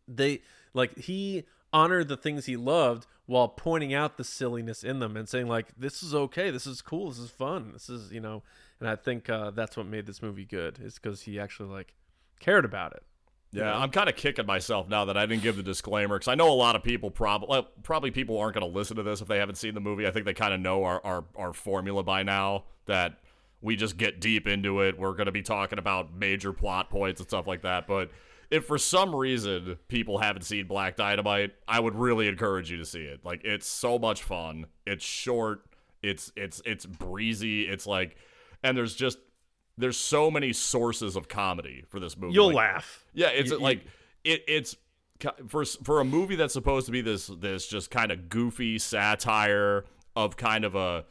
They 0.07 0.41
like 0.74 0.97
he 0.97 1.43
honored 1.71 2.07
the 2.07 2.17
things 2.17 2.45
he 2.45 2.55
loved 2.55 3.05
while 3.26 3.47
pointing 3.47 3.93
out 3.93 4.17
the 4.17 4.24
silliness 4.24 4.84
in 4.84 4.99
them 4.99 5.15
and 5.15 5.28
saying 5.28 5.47
like 5.47 5.67
this 5.78 6.01
is 6.01 6.15
okay, 6.15 6.49
this 6.49 6.65
is 6.65 6.82
cool, 6.82 7.09
this 7.09 7.19
is 7.19 7.30
fun, 7.30 7.71
this 7.74 7.89
is 7.89 8.11
you 8.11 8.19
know. 8.19 8.43
And 8.80 8.89
I 8.89 8.95
think 8.95 9.30
uh, 9.30 9.51
that's 9.51 9.78
what 9.78 9.86
made 9.86 10.05
this 10.05 10.21
movie 10.21 10.45
good 10.45 10.80
is 10.82 10.95
because 10.95 11.21
he 11.21 11.39
actually 11.39 11.69
like 11.69 11.93
cared 12.39 12.65
about 12.65 12.93
it. 12.93 13.03
Yeah, 13.51 13.78
I'm 13.78 13.91
kind 13.91 14.09
of 14.09 14.15
kicking 14.15 14.47
myself 14.47 14.89
now 14.89 15.05
that 15.05 15.15
I 15.15 15.28
didn't 15.28 15.43
give 15.43 15.57
the 15.57 15.63
disclaimer 15.63 16.15
because 16.15 16.28
I 16.28 16.34
know 16.34 16.49
a 16.49 16.55
lot 16.55 16.76
of 16.76 16.84
people 16.84 17.11
probably 17.11 17.65
probably 17.84 18.09
people 18.09 18.39
aren't 18.39 18.55
going 18.55 18.67
to 18.67 18.78
listen 18.78 18.97
to 18.97 19.03
this 19.03 19.21
if 19.21 19.28
they 19.28 19.38
haven't 19.38 19.55
seen 19.55 19.76
the 19.76 19.80
movie. 19.80 20.07
I 20.07 20.11
think 20.11 20.26
they 20.26 20.34
kind 20.34 20.53
of 20.53 20.59
know 20.59 20.84
our, 20.84 20.99
our 21.05 21.24
our 21.36 21.53
formula 21.53 22.03
by 22.03 22.24
now 22.24 22.63
that 22.88 23.19
we 23.64 23.76
just 23.76 23.97
get 23.97 24.20
deep 24.22 24.47
into 24.47 24.82
it. 24.82 24.99
We're 24.99 25.14
going 25.14 25.26
to 25.26 25.32
be 25.32 25.41
talking 25.41 25.80
about 25.80 26.14
major 26.16 26.53
plot 26.53 26.89
points 26.89 27.20
and 27.22 27.28
stuff 27.30 27.47
like 27.47 27.61
that. 27.64 27.88
But 27.88 28.11
if 28.51 28.66
for 28.66 28.78
some 28.78 29.16
reason 29.16 29.78
people 29.88 30.20
haven't 30.20 30.43
seen 30.43 30.68
Black 30.68 30.95
Dynamite, 30.97 31.51
I 31.68 31.80
would 31.80 31.95
really 31.95 32.28
encourage 32.28 32.70
you 32.70 32.78
to 32.78 32.86
see 32.86 33.01
it. 33.01 33.22
Like 33.24 33.41
it's 33.43 33.66
so 33.68 33.97
much 33.97 34.22
fun. 34.22 34.68
It's 34.86 35.03
short. 35.03 35.64
It's 36.03 36.32
it's 36.36 36.61
it's 36.66 36.86
breezy. 36.86 37.64
It's 37.64 37.88
like, 37.88 38.18
and 38.61 38.78
there's 38.78 38.93
just 38.95 39.18
there's 39.78 39.97
so 39.97 40.30
many 40.30 40.53
sources 40.53 41.16
of 41.16 41.28
comedy 41.30 41.84
for 41.88 41.99
this 41.99 42.16
movie. 42.18 42.34
You'll 42.34 42.47
Like, 42.47 42.55
laugh. 42.76 43.05
yeah, 43.14 43.30
it's 43.30 43.49
You- 43.49 43.57
you- 43.57 43.64
like 43.64 43.86
it. 44.26 44.43
It's 44.47 44.76
for 45.47 45.64
for 45.64 46.01
a 46.01 46.05
movie 46.05 46.36
that's 46.36 46.53
supposed 46.53 46.86
to 46.88 46.91
be 46.91 46.99
this 47.01 47.28
this 47.39 47.66
just 47.68 47.89
kind 47.89 48.11
of 48.11 48.28
goofy 48.30 48.78
satire 48.78 49.86
of 50.16 50.36
kind 50.38 50.66
of 50.66 50.76
a 50.76 51.05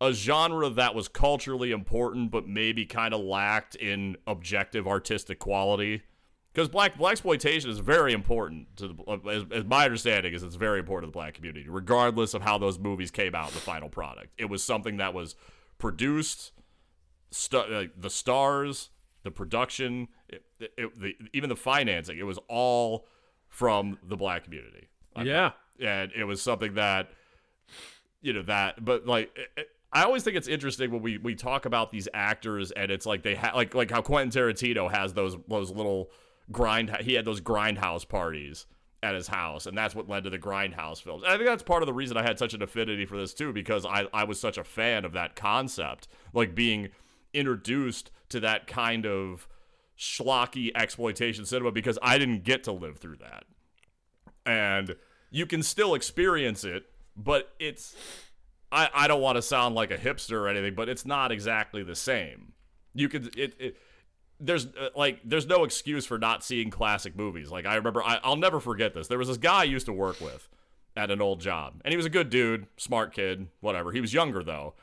a 0.00 0.12
genre 0.12 0.68
that 0.70 0.94
was 0.94 1.08
culturally 1.08 1.70
important 1.70 2.30
but 2.30 2.46
maybe 2.46 2.84
kind 2.84 3.14
of 3.14 3.20
lacked 3.20 3.74
in 3.76 4.16
objective 4.26 4.86
artistic 4.86 5.38
quality. 5.38 6.02
Because 6.52 6.68
black 6.68 6.96
blaxploitation 6.96 7.66
is 7.66 7.80
very 7.80 8.14
important 8.14 8.76
to 8.76 8.88
the, 8.88 9.30
as, 9.30 9.44
as 9.52 9.64
my 9.64 9.84
understanding 9.84 10.32
is, 10.32 10.42
it's 10.42 10.56
very 10.56 10.78
important 10.78 11.10
to 11.10 11.12
the 11.12 11.18
black 11.18 11.34
community, 11.34 11.66
regardless 11.68 12.32
of 12.32 12.40
how 12.40 12.56
those 12.56 12.78
movies 12.78 13.10
came 13.10 13.34
out 13.34 13.50
the 13.50 13.58
final 13.58 13.90
product. 13.90 14.28
It 14.38 14.46
was 14.46 14.64
something 14.64 14.96
that 14.96 15.12
was 15.12 15.34
produced, 15.76 16.52
uh, 17.52 17.84
the 17.94 18.08
stars, 18.08 18.88
the 19.22 19.30
production, 19.30 20.08
it, 20.30 20.44
it, 20.58 20.98
the, 20.98 21.14
even 21.34 21.50
the 21.50 21.56
financing. 21.56 22.18
It 22.18 22.24
was 22.24 22.38
all 22.48 23.06
from 23.48 23.98
the 24.02 24.16
black 24.16 24.44
community. 24.44 24.88
Yeah. 25.24 25.52
and 25.80 26.12
it 26.16 26.24
was 26.24 26.40
something 26.42 26.74
that 26.74 27.10
you 28.22 28.32
know 28.32 28.42
that 28.42 28.84
but 28.84 29.06
like 29.06 29.36
i 29.92 30.02
always 30.02 30.22
think 30.22 30.36
it's 30.36 30.48
interesting 30.48 30.90
when 30.90 31.02
we 31.02 31.18
we 31.18 31.34
talk 31.34 31.64
about 31.66 31.90
these 31.90 32.08
actors 32.14 32.70
and 32.72 32.90
it's 32.90 33.06
like 33.06 33.22
they 33.22 33.34
have 33.34 33.54
like 33.54 33.74
like 33.74 33.90
how 33.90 34.00
quentin 34.00 34.30
tarantino 34.30 34.90
has 34.90 35.12
those 35.12 35.36
those 35.48 35.70
little 35.70 36.10
grind 36.52 36.94
he 37.00 37.14
had 37.14 37.24
those 37.24 37.40
grindhouse 37.40 38.08
parties 38.08 38.66
at 39.02 39.14
his 39.14 39.28
house 39.28 39.66
and 39.66 39.76
that's 39.76 39.94
what 39.94 40.08
led 40.08 40.24
to 40.24 40.30
the 40.30 40.38
grindhouse 40.38 41.02
films. 41.02 41.22
And 41.22 41.32
i 41.32 41.36
think 41.36 41.46
that's 41.46 41.62
part 41.62 41.82
of 41.82 41.86
the 41.86 41.92
reason 41.92 42.16
i 42.16 42.22
had 42.22 42.38
such 42.38 42.54
an 42.54 42.62
affinity 42.62 43.04
for 43.04 43.16
this 43.16 43.34
too 43.34 43.52
because 43.52 43.84
i 43.84 44.06
i 44.12 44.24
was 44.24 44.40
such 44.40 44.58
a 44.58 44.64
fan 44.64 45.04
of 45.04 45.12
that 45.12 45.36
concept 45.36 46.08
like 46.32 46.54
being 46.54 46.88
introduced 47.34 48.10
to 48.30 48.40
that 48.40 48.66
kind 48.66 49.06
of 49.06 49.48
schlocky 49.98 50.70
exploitation 50.74 51.44
cinema 51.44 51.70
because 51.72 51.98
i 52.02 52.18
didn't 52.18 52.44
get 52.44 52.64
to 52.64 52.72
live 52.72 52.98
through 52.98 53.16
that. 53.16 53.44
And 54.44 54.94
you 55.30 55.44
can 55.44 55.62
still 55.62 55.94
experience 55.94 56.64
it, 56.64 56.84
but 57.16 57.52
it's 57.58 57.96
I, 58.72 58.88
I 58.92 59.08
don't 59.08 59.20
want 59.20 59.36
to 59.36 59.42
sound 59.42 59.74
like 59.74 59.90
a 59.90 59.96
hipster 59.96 60.40
or 60.40 60.48
anything, 60.48 60.74
but 60.74 60.88
it's 60.88 61.06
not 61.06 61.30
exactly 61.30 61.82
the 61.82 61.94
same. 61.94 62.52
You 62.94 63.08
could 63.08 63.36
it, 63.36 63.54
it 63.58 63.76
there's 64.40 64.66
uh, 64.66 64.90
like 64.94 65.20
there's 65.24 65.46
no 65.46 65.64
excuse 65.64 66.06
for 66.06 66.18
not 66.18 66.44
seeing 66.44 66.70
classic 66.70 67.16
movies. 67.16 67.50
Like 67.50 67.66
I 67.66 67.76
remember, 67.76 68.02
I, 68.02 68.20
I'll 68.22 68.36
never 68.36 68.60
forget 68.60 68.94
this. 68.94 69.08
There 69.08 69.18
was 69.18 69.28
this 69.28 69.36
guy 69.36 69.60
I 69.60 69.64
used 69.64 69.86
to 69.86 69.92
work 69.92 70.20
with 70.20 70.48
at 70.96 71.10
an 71.10 71.20
old 71.20 71.40
job, 71.40 71.80
and 71.84 71.92
he 71.92 71.96
was 71.96 72.06
a 72.06 72.10
good 72.10 72.30
dude, 72.30 72.66
smart 72.76 73.14
kid, 73.14 73.48
whatever. 73.60 73.92
He 73.92 74.00
was 74.00 74.12
younger 74.12 74.42
though, 74.42 74.74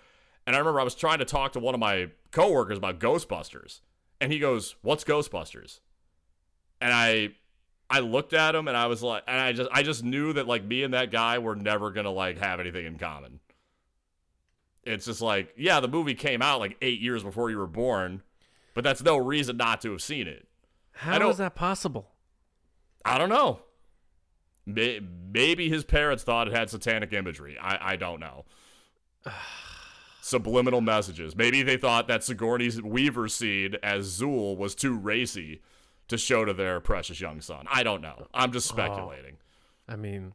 and 0.47 0.55
I 0.55 0.59
remember 0.59 0.79
I 0.79 0.83
was 0.83 0.95
trying 0.95 1.19
to 1.19 1.25
talk 1.25 1.53
to 1.53 1.59
one 1.59 1.73
of 1.73 1.79
my 1.79 2.09
coworkers 2.31 2.77
about 2.77 2.99
Ghostbusters, 2.99 3.81
and 4.21 4.31
he 4.31 4.39
goes, 4.39 4.75
"What's 4.81 5.03
Ghostbusters?" 5.03 5.79
And 6.79 6.93
I 6.93 7.31
I 7.89 7.99
looked 7.99 8.33
at 8.33 8.55
him 8.55 8.67
and 8.67 8.75
I 8.75 8.87
was 8.87 9.03
like, 9.03 9.23
and 9.27 9.39
I 9.39 9.53
just 9.53 9.69
I 9.71 9.83
just 9.83 10.03
knew 10.03 10.33
that 10.33 10.47
like 10.47 10.63
me 10.63 10.83
and 10.83 10.93
that 10.93 11.11
guy 11.11 11.37
were 11.37 11.55
never 11.55 11.91
gonna 11.91 12.11
like 12.11 12.39
have 12.39 12.59
anything 12.59 12.85
in 12.85 12.97
common. 12.97 13.39
It's 14.85 15.05
just 15.05 15.21
like, 15.21 15.53
yeah, 15.57 15.79
the 15.79 15.87
movie 15.87 16.13
came 16.13 16.41
out 16.41 16.59
like 16.59 16.77
eight 16.81 16.99
years 16.99 17.23
before 17.23 17.49
you 17.49 17.57
were 17.57 17.67
born, 17.67 18.21
but 18.73 18.83
that's 18.83 19.01
no 19.01 19.17
reason 19.17 19.57
not 19.57 19.81
to 19.81 19.91
have 19.91 20.01
seen 20.01 20.27
it. 20.27 20.47
How 20.93 21.29
is 21.29 21.37
that 21.37 21.55
possible? 21.55 22.11
I 23.05 23.17
don't 23.17 23.29
know. 23.29 23.61
Maybe 24.65 25.69
his 25.69 25.83
parents 25.83 26.23
thought 26.23 26.47
it 26.47 26.53
had 26.53 26.69
satanic 26.69 27.11
imagery. 27.13 27.57
I, 27.59 27.93
I 27.93 27.95
don't 27.95 28.19
know. 28.19 28.45
Subliminal 30.21 30.79
messages. 30.79 31.35
Maybe 31.35 31.63
they 31.63 31.75
thought 31.75 32.07
that 32.07 32.23
Sigourney's 32.23 32.81
Weaver 32.81 33.27
scene 33.27 33.75
as 33.83 34.19
Zuul 34.19 34.55
was 34.57 34.73
too 34.73 34.97
racy 34.97 35.61
to 36.07 36.17
show 36.17 36.45
to 36.45 36.53
their 36.53 36.79
precious 36.79 37.19
young 37.19 37.41
son. 37.41 37.65
I 37.69 37.83
don't 37.83 38.01
know. 38.01 38.27
I'm 38.33 38.53
just 38.53 38.71
oh. 38.71 38.75
speculating. 38.75 39.37
I 39.87 39.97
mean, 39.97 40.33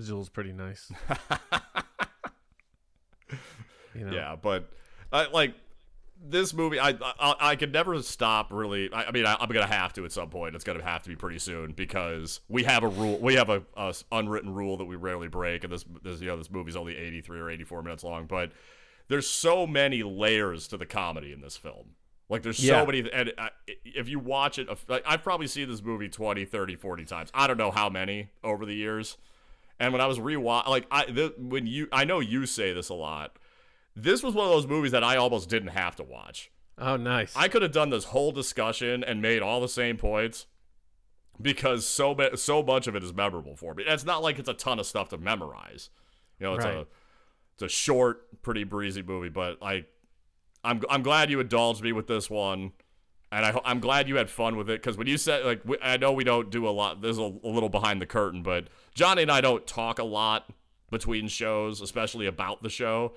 Zuul's 0.00 0.30
pretty 0.30 0.52
nice. 0.52 0.90
you 3.94 4.04
know? 4.04 4.12
Yeah, 4.12 4.36
but 4.40 4.70
I 5.12 5.26
like 5.28 5.54
this 6.22 6.52
movie. 6.52 6.78
I 6.78 6.90
I, 7.18 7.34
I 7.40 7.56
could 7.56 7.72
never 7.72 8.00
stop. 8.02 8.52
Really, 8.52 8.92
I, 8.92 9.04
I 9.04 9.10
mean, 9.10 9.26
I, 9.26 9.36
I'm 9.40 9.48
gonna 9.48 9.66
have 9.66 9.92
to 9.94 10.04
at 10.04 10.12
some 10.12 10.28
point. 10.30 10.54
It's 10.54 10.64
gonna 10.64 10.82
have 10.82 11.02
to 11.04 11.08
be 11.08 11.16
pretty 11.16 11.38
soon 11.38 11.72
because 11.72 12.40
we 12.48 12.64
have 12.64 12.82
a 12.82 12.88
rule. 12.88 13.18
We 13.18 13.34
have 13.34 13.48
a 13.48 13.62
unwritten 14.12 14.52
rule 14.54 14.76
that 14.76 14.84
we 14.84 14.96
rarely 14.96 15.28
break, 15.28 15.64
and 15.64 15.72
this 15.72 15.84
this 16.02 16.20
you 16.20 16.28
know 16.28 16.36
this 16.36 16.50
movie's 16.50 16.76
only 16.76 16.96
83 16.96 17.40
or 17.40 17.50
84 17.50 17.82
minutes 17.82 18.04
long, 18.04 18.26
but 18.26 18.52
there's 19.08 19.28
so 19.28 19.66
many 19.66 20.02
layers 20.02 20.68
to 20.68 20.76
the 20.76 20.86
comedy 20.86 21.32
in 21.32 21.40
this 21.40 21.56
film. 21.56 21.90
Like 22.28 22.42
there's 22.42 22.62
Yeah. 22.62 22.80
so 22.80 22.86
many 22.86 23.10
and 23.12 23.32
uh, 23.36 23.48
if 23.84 24.08
you 24.08 24.20
watch 24.20 24.58
it 24.60 24.68
like, 24.88 25.02
I've 25.04 25.24
probably 25.24 25.48
seen 25.48 25.68
this 25.68 25.82
movie 25.82 26.08
20, 26.08 26.44
30, 26.44 26.76
40 26.76 27.04
times. 27.06 27.30
I 27.34 27.48
don't 27.48 27.56
know 27.56 27.72
how 27.72 27.88
many 27.88 28.28
over 28.44 28.64
the 28.64 28.74
years. 28.74 29.16
And 29.80 29.92
when 29.92 30.00
I 30.00 30.06
was 30.06 30.20
rewatch 30.20 30.68
like 30.68 30.86
I 30.92 31.06
th- 31.06 31.32
when 31.38 31.66
you 31.66 31.88
I 31.90 32.04
know 32.04 32.20
you 32.20 32.46
say 32.46 32.72
this 32.72 32.88
a 32.88 32.94
lot. 32.94 33.36
This 33.96 34.22
was 34.22 34.34
one 34.34 34.46
of 34.46 34.52
those 34.52 34.66
movies 34.66 34.92
that 34.92 35.04
I 35.04 35.16
almost 35.16 35.48
didn't 35.48 35.68
have 35.68 35.96
to 35.96 36.02
watch. 36.02 36.50
Oh, 36.78 36.96
nice. 36.96 37.34
I 37.36 37.48
could 37.48 37.62
have 37.62 37.72
done 37.72 37.90
this 37.90 38.04
whole 38.04 38.32
discussion 38.32 39.04
and 39.04 39.20
made 39.20 39.42
all 39.42 39.60
the 39.60 39.68
same 39.68 39.96
points 39.96 40.46
because 41.40 41.86
so 41.86 42.14
ma- 42.14 42.36
so 42.36 42.62
much 42.62 42.86
of 42.86 42.94
it 42.96 43.02
is 43.02 43.12
memorable 43.12 43.56
for 43.56 43.74
me. 43.74 43.84
It's 43.86 44.04
not 44.04 44.22
like 44.22 44.38
it's 44.38 44.48
a 44.48 44.54
ton 44.54 44.78
of 44.78 44.86
stuff 44.86 45.10
to 45.10 45.18
memorize. 45.18 45.90
You 46.38 46.46
know, 46.46 46.54
it's 46.54 46.64
a 46.64 46.86
it's 47.54 47.62
a 47.62 47.68
short, 47.68 48.42
pretty 48.42 48.64
breezy 48.64 49.02
movie, 49.02 49.28
but 49.28 49.60
like 49.60 49.88
I'm 50.64 50.82
I'm 50.88 51.02
glad 51.02 51.30
you 51.30 51.40
indulged 51.40 51.82
me 51.82 51.92
with 51.92 52.06
this 52.06 52.30
one. 52.30 52.72
And 53.32 53.46
I, 53.46 53.60
I'm 53.64 53.78
glad 53.78 54.08
you 54.08 54.16
had 54.16 54.28
fun 54.28 54.56
with 54.56 54.68
it 54.68 54.82
because 54.82 54.96
when 54.96 55.06
you 55.06 55.16
said 55.16 55.44
like 55.44 55.60
we, 55.64 55.76
I 55.80 55.98
know 55.98 56.12
we 56.12 56.24
don't 56.24 56.50
do 56.50 56.66
a 56.66 56.70
lot. 56.70 57.00
There's 57.00 57.18
a, 57.18 57.22
a 57.22 57.48
little 57.48 57.68
behind 57.68 58.00
the 58.02 58.06
curtain, 58.06 58.42
but 58.42 58.68
Johnny 58.94 59.22
and 59.22 59.30
I 59.30 59.40
don't 59.40 59.66
talk 59.66 59.98
a 59.98 60.04
lot 60.04 60.50
between 60.90 61.28
shows, 61.28 61.80
especially 61.80 62.26
about 62.26 62.62
the 62.62 62.70
show. 62.70 63.12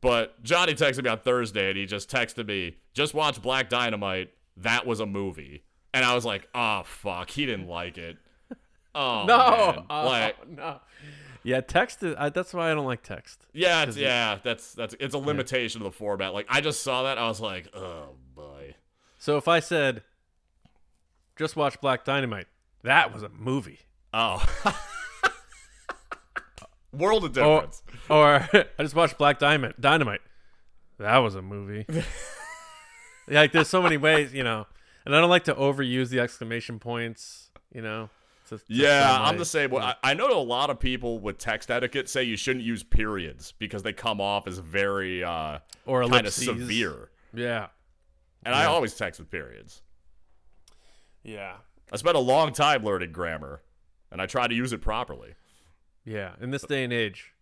But 0.00 0.42
Johnny 0.42 0.74
texted 0.74 1.04
me 1.04 1.10
on 1.10 1.18
Thursday 1.18 1.70
and 1.70 1.78
he 1.78 1.86
just 1.86 2.10
texted 2.10 2.46
me, 2.46 2.76
just 2.94 3.14
watch 3.14 3.42
Black 3.42 3.68
Dynamite. 3.68 4.30
That 4.56 4.86
was 4.86 5.00
a 5.00 5.06
movie. 5.06 5.64
And 5.92 6.04
I 6.04 6.14
was 6.14 6.24
like, 6.24 6.48
oh, 6.54 6.82
fuck. 6.84 7.30
He 7.30 7.46
didn't 7.46 7.68
like 7.68 7.98
it. 7.98 8.16
Oh, 8.94 9.26
no, 9.26 9.84
oh, 9.90 10.06
like, 10.06 10.48
no. 10.48 10.80
Yeah, 11.44 11.60
text. 11.60 12.02
Is, 12.02 12.16
I, 12.18 12.30
that's 12.30 12.52
why 12.52 12.72
I 12.72 12.74
don't 12.74 12.86
like 12.86 13.02
text. 13.02 13.46
yeah, 13.52 13.84
it's, 13.84 13.96
yeah, 13.96 14.38
that's, 14.42 14.72
that's, 14.72 14.96
it's 14.98 15.14
a 15.14 15.18
limitation 15.18 15.82
of 15.82 15.84
the 15.84 15.96
format. 15.96 16.34
Like, 16.34 16.46
I 16.48 16.60
just 16.60 16.82
saw 16.82 17.04
that. 17.04 17.16
I 17.16 17.28
was 17.28 17.40
like, 17.40 17.68
oh, 17.76 18.16
boy. 18.34 18.74
So 19.18 19.36
if 19.36 19.46
I 19.46 19.60
said, 19.60 20.02
just 21.36 21.54
watch 21.54 21.80
Black 21.80 22.04
Dynamite, 22.04 22.48
that 22.82 23.12
was 23.14 23.22
a 23.22 23.28
movie. 23.28 23.80
Oh. 24.12 24.44
World 26.92 27.24
of 27.24 27.36
Or, 27.38 27.60
difference. 27.62 27.82
or 28.10 28.48
I 28.54 28.82
just 28.82 28.94
watched 28.94 29.18
Black 29.18 29.38
Diamond 29.38 29.74
Dynamite. 29.78 30.20
That 30.98 31.18
was 31.18 31.34
a 31.34 31.42
movie. 31.42 31.86
like 33.28 33.52
there's 33.52 33.68
so 33.68 33.82
many 33.82 33.96
ways, 33.96 34.32
you 34.32 34.42
know. 34.42 34.66
And 35.04 35.14
I 35.14 35.20
don't 35.20 35.30
like 35.30 35.44
to 35.44 35.54
overuse 35.54 36.08
the 36.10 36.20
exclamation 36.20 36.78
points, 36.78 37.50
you 37.72 37.82
know. 37.82 38.10
to- 38.48 38.58
to 38.58 38.64
Yeah, 38.68 39.16
I'm 39.20 39.36
the 39.38 39.44
same 39.44 39.70
way. 39.70 39.82
I, 39.82 39.94
I 40.02 40.14
know 40.14 40.28
a 40.38 40.40
lot 40.42 40.70
of 40.70 40.80
people 40.80 41.18
with 41.18 41.38
text 41.38 41.70
etiquette 41.70 42.08
say 42.08 42.22
you 42.24 42.36
shouldn't 42.36 42.64
use 42.64 42.82
periods 42.82 43.52
because 43.58 43.82
they 43.82 43.92
come 43.92 44.20
off 44.20 44.46
as 44.48 44.58
very 44.58 45.22
uh, 45.22 45.58
Or 45.86 46.06
kind 46.08 46.26
of 46.26 46.32
severe. 46.32 47.10
Yeah. 47.34 47.68
And 48.44 48.54
I 48.54 48.64
always 48.64 48.94
text 48.94 49.20
with 49.20 49.30
periods. 49.30 49.82
Yeah. 51.22 51.56
I 51.92 51.96
spent 51.96 52.16
a 52.16 52.20
long 52.20 52.52
time 52.52 52.84
learning 52.84 53.12
grammar, 53.12 53.62
and 54.10 54.20
I 54.20 54.26
try 54.26 54.46
to 54.46 54.54
use 54.54 54.72
it 54.72 54.80
properly. 54.80 55.34
Yeah. 56.08 56.32
In 56.40 56.50
this 56.50 56.62
day 56.62 56.84
and 56.84 56.92
age, 56.92 57.32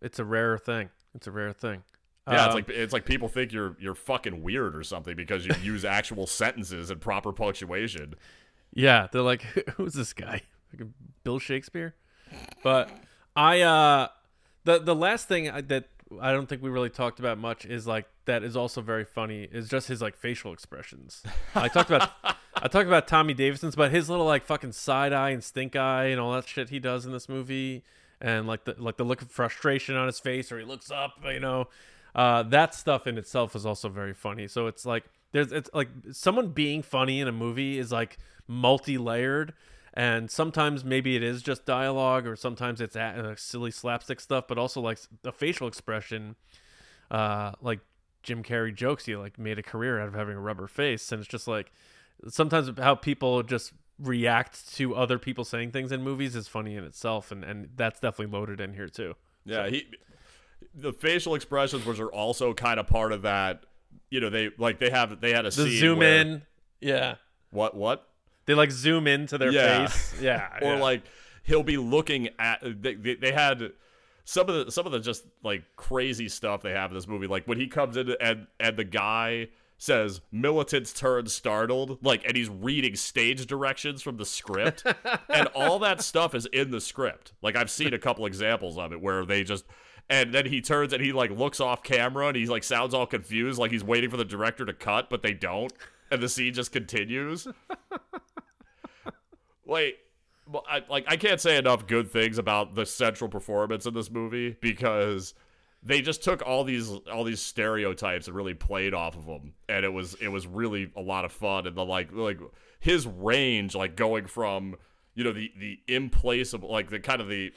it's 0.00 0.18
a 0.18 0.24
rare 0.24 0.56
thing. 0.58 0.90
It's 1.14 1.26
a 1.26 1.30
rare 1.30 1.52
thing. 1.52 1.82
Yeah, 2.28 2.46
it's 2.46 2.54
Um, 2.54 2.54
like 2.54 2.68
it's 2.70 2.92
like 2.92 3.04
people 3.04 3.28
think 3.28 3.52
you're 3.52 3.76
you're 3.78 3.94
fucking 3.94 4.42
weird 4.42 4.74
or 4.76 4.82
something 4.82 5.14
because 5.16 5.46
you 5.46 5.54
use 5.62 5.84
actual 5.98 6.26
sentences 6.26 6.90
and 6.90 7.00
proper 7.00 7.32
punctuation. 7.32 8.14
Yeah, 8.72 9.08
they're 9.12 9.22
like, 9.22 9.42
who's 9.76 9.94
this 9.94 10.12
guy? 10.12 10.42
Like 10.72 10.88
Bill 11.22 11.38
Shakespeare? 11.38 11.94
But 12.62 12.90
I 13.36 13.60
uh 13.60 14.08
the 14.64 14.78
the 14.78 14.94
last 14.94 15.28
thing 15.28 15.50
I, 15.50 15.60
that 15.62 15.88
I 16.20 16.32
don't 16.32 16.48
think 16.48 16.62
we 16.62 16.70
really 16.70 16.90
talked 16.90 17.18
about 17.18 17.38
much 17.38 17.66
is 17.66 17.86
like 17.86 18.06
that 18.24 18.42
is 18.42 18.56
also 18.56 18.80
very 18.80 19.04
funny 19.04 19.46
is 19.50 19.68
just 19.68 19.88
his 19.88 20.00
like 20.00 20.16
facial 20.16 20.52
expressions. 20.52 21.22
I 21.54 21.68
talked 21.68 21.90
about 21.90 22.10
I 22.56 22.68
talked 22.68 22.86
about 22.86 23.06
Tommy 23.06 23.34
Davidson's, 23.34 23.76
but 23.76 23.90
his 23.90 24.08
little 24.08 24.24
like 24.24 24.44
fucking 24.44 24.72
side 24.72 25.12
eye 25.12 25.30
and 25.30 25.44
stink 25.44 25.76
eye 25.76 26.06
and 26.06 26.18
all 26.20 26.32
that 26.32 26.48
shit 26.48 26.70
he 26.70 26.78
does 26.78 27.04
in 27.04 27.12
this 27.12 27.28
movie, 27.28 27.84
and 28.24 28.46
like 28.46 28.64
the 28.64 28.74
like 28.78 28.96
the 28.96 29.04
look 29.04 29.20
of 29.20 29.30
frustration 29.30 29.96
on 29.96 30.06
his 30.06 30.18
face 30.18 30.50
or 30.50 30.58
he 30.58 30.64
looks 30.64 30.90
up, 30.90 31.12
you 31.24 31.40
know, 31.40 31.68
uh, 32.14 32.42
that 32.44 32.74
stuff 32.74 33.06
in 33.06 33.18
itself 33.18 33.54
is 33.54 33.66
also 33.66 33.90
very 33.90 34.14
funny. 34.14 34.48
So 34.48 34.66
it's 34.66 34.86
like 34.86 35.04
there's 35.32 35.52
it's 35.52 35.68
like 35.74 35.88
someone 36.10 36.48
being 36.48 36.82
funny 36.82 37.20
in 37.20 37.28
a 37.28 37.32
movie 37.32 37.78
is 37.78 37.92
like 37.92 38.16
multi-layered 38.48 39.52
and 39.92 40.30
sometimes 40.30 40.84
maybe 40.84 41.16
it 41.16 41.22
is 41.22 41.42
just 41.42 41.66
dialogue 41.66 42.26
or 42.26 42.34
sometimes 42.34 42.80
it's 42.80 42.96
at, 42.96 43.18
uh, 43.18 43.36
silly 43.36 43.70
slapstick 43.70 44.20
stuff 44.20 44.46
but 44.48 44.58
also 44.58 44.80
like 44.80 44.98
the 45.22 45.32
facial 45.32 45.66
expression 45.66 46.36
uh 47.10 47.52
like 47.62 47.80
jim 48.22 48.42
carrey 48.42 48.74
jokes 48.74 49.06
he 49.06 49.16
like 49.16 49.38
made 49.38 49.58
a 49.58 49.62
career 49.62 49.98
out 49.98 50.08
of 50.08 50.14
having 50.14 50.36
a 50.36 50.40
rubber 50.40 50.66
face 50.66 51.10
and 51.10 51.20
it's 51.20 51.28
just 51.28 51.48
like 51.48 51.72
sometimes 52.28 52.70
how 52.78 52.94
people 52.94 53.42
just 53.42 53.72
react 53.98 54.74
to 54.74 54.94
other 54.94 55.18
people 55.18 55.44
saying 55.44 55.70
things 55.70 55.92
in 55.92 56.02
movies 56.02 56.34
is 56.34 56.48
funny 56.48 56.74
in 56.76 56.84
itself 56.84 57.30
and 57.30 57.44
and 57.44 57.68
that's 57.76 58.00
definitely 58.00 58.36
loaded 58.36 58.60
in 58.60 58.74
here 58.74 58.88
too 58.88 59.14
Yeah, 59.44 59.68
he 59.68 59.86
the 60.74 60.92
facial 60.92 61.34
expressions 61.36 61.84
which 61.86 62.00
are 62.00 62.10
also 62.12 62.52
kind 62.54 62.80
of 62.80 62.86
part 62.86 63.12
of 63.12 63.22
that. 63.22 63.64
You 64.10 64.18
know, 64.20 64.30
they 64.30 64.50
like 64.58 64.78
they 64.80 64.90
have 64.90 65.20
they 65.20 65.30
had 65.32 65.44
a 65.46 65.50
the 65.50 65.52
scene 65.52 65.78
zoom 65.78 65.98
where- 66.00 66.20
in 66.20 66.42
yeah 66.80 67.16
What 67.50 67.76
what? 67.76 68.08
they 68.46 68.54
like 68.54 68.70
zoom 68.72 69.06
into 69.06 69.38
their 69.38 69.50
Yeah. 69.52 69.86
face 69.86 70.14
yeah 70.20 70.48
or 70.60 70.74
yeah. 70.74 70.80
like 70.82 71.02
he'll 71.44 71.62
be 71.62 71.76
looking 71.76 72.28
at 72.38 72.60
they, 72.62 72.94
they, 72.94 73.14
they 73.14 73.32
had 73.32 73.72
some 74.24 74.48
of 74.48 74.66
the 74.66 74.72
some 74.72 74.86
of 74.86 74.92
the 74.92 75.00
just 75.00 75.24
like 75.44 75.62
crazy 75.76 76.28
stuff 76.28 76.62
they 76.62 76.72
have 76.72 76.90
in 76.90 76.94
this 76.96 77.06
movie 77.06 77.26
like 77.28 77.46
when 77.46 77.58
he 77.60 77.68
comes 77.68 77.96
in 77.96 78.12
and 78.20 78.46
and 78.58 78.76
the 78.76 78.84
guy 78.84 79.48
says 79.84 80.20
militants 80.32 80.92
turn 80.92 81.26
startled 81.26 81.98
like 82.02 82.24
and 82.26 82.36
he's 82.36 82.48
reading 82.48 82.96
stage 82.96 83.46
directions 83.46 84.02
from 84.02 84.16
the 84.16 84.24
script. 84.24 84.84
And 85.28 85.48
all 85.48 85.78
that 85.80 86.00
stuff 86.00 86.34
is 86.34 86.46
in 86.46 86.70
the 86.70 86.80
script. 86.80 87.32
Like 87.42 87.56
i've 87.56 87.70
seen 87.70 87.92
a 87.92 87.98
couple 87.98 88.26
examples 88.26 88.78
of 88.78 88.92
it 88.92 89.00
where 89.00 89.24
they 89.24 89.44
just 89.44 89.64
and 90.08 90.32
then 90.32 90.46
he 90.46 90.60
turns 90.60 90.92
and 90.92 91.02
he 91.02 91.12
like 91.12 91.30
looks 91.30 91.60
off 91.60 91.82
camera 91.82 92.28
and 92.28 92.36
he's 92.36 92.48
like 92.48 92.64
sounds 92.64 92.94
all 92.94 93.06
confused 93.06 93.58
like 93.58 93.70
he's 93.70 93.84
waiting 93.84 94.10
for 94.10 94.16
the 94.16 94.24
director 94.24 94.64
to 94.64 94.72
cut 94.72 95.10
but 95.10 95.22
they 95.22 95.32
don't. 95.32 95.72
And 96.10 96.22
the 96.22 96.28
scene 96.28 96.54
just 96.54 96.72
continues. 96.72 97.46
Wait, 99.64 99.96
well, 100.50 100.64
I, 100.68 100.82
like 100.88 101.04
I 101.08 101.16
can't 101.16 101.40
say 101.40 101.56
enough 101.56 101.86
good 101.86 102.10
things 102.10 102.38
about 102.38 102.74
the 102.74 102.86
central 102.86 103.30
performance 103.30 103.86
in 103.86 103.94
this 103.94 104.10
movie 104.10 104.56
because 104.60 105.34
they 105.84 106.00
just 106.00 106.22
took 106.22 106.42
all 106.46 106.64
these 106.64 106.90
all 107.12 107.24
these 107.24 107.40
stereotypes 107.40 108.26
and 108.26 108.34
really 108.34 108.54
played 108.54 108.94
off 108.94 109.16
of 109.16 109.26
them, 109.26 109.52
and 109.68 109.84
it 109.84 109.92
was 109.92 110.14
it 110.14 110.28
was 110.28 110.46
really 110.46 110.90
a 110.96 111.00
lot 111.00 111.24
of 111.24 111.32
fun. 111.32 111.66
And 111.66 111.76
the 111.76 111.84
like 111.84 112.10
like 112.12 112.40
his 112.80 113.06
range, 113.06 113.74
like 113.74 113.94
going 113.94 114.26
from 114.26 114.76
you 115.14 115.24
know 115.24 115.32
the 115.32 115.52
the 115.58 115.78
implaceable, 115.86 116.70
like 116.70 116.88
the 116.88 117.00
kind 117.00 117.20
of 117.20 117.28
the 117.28 117.52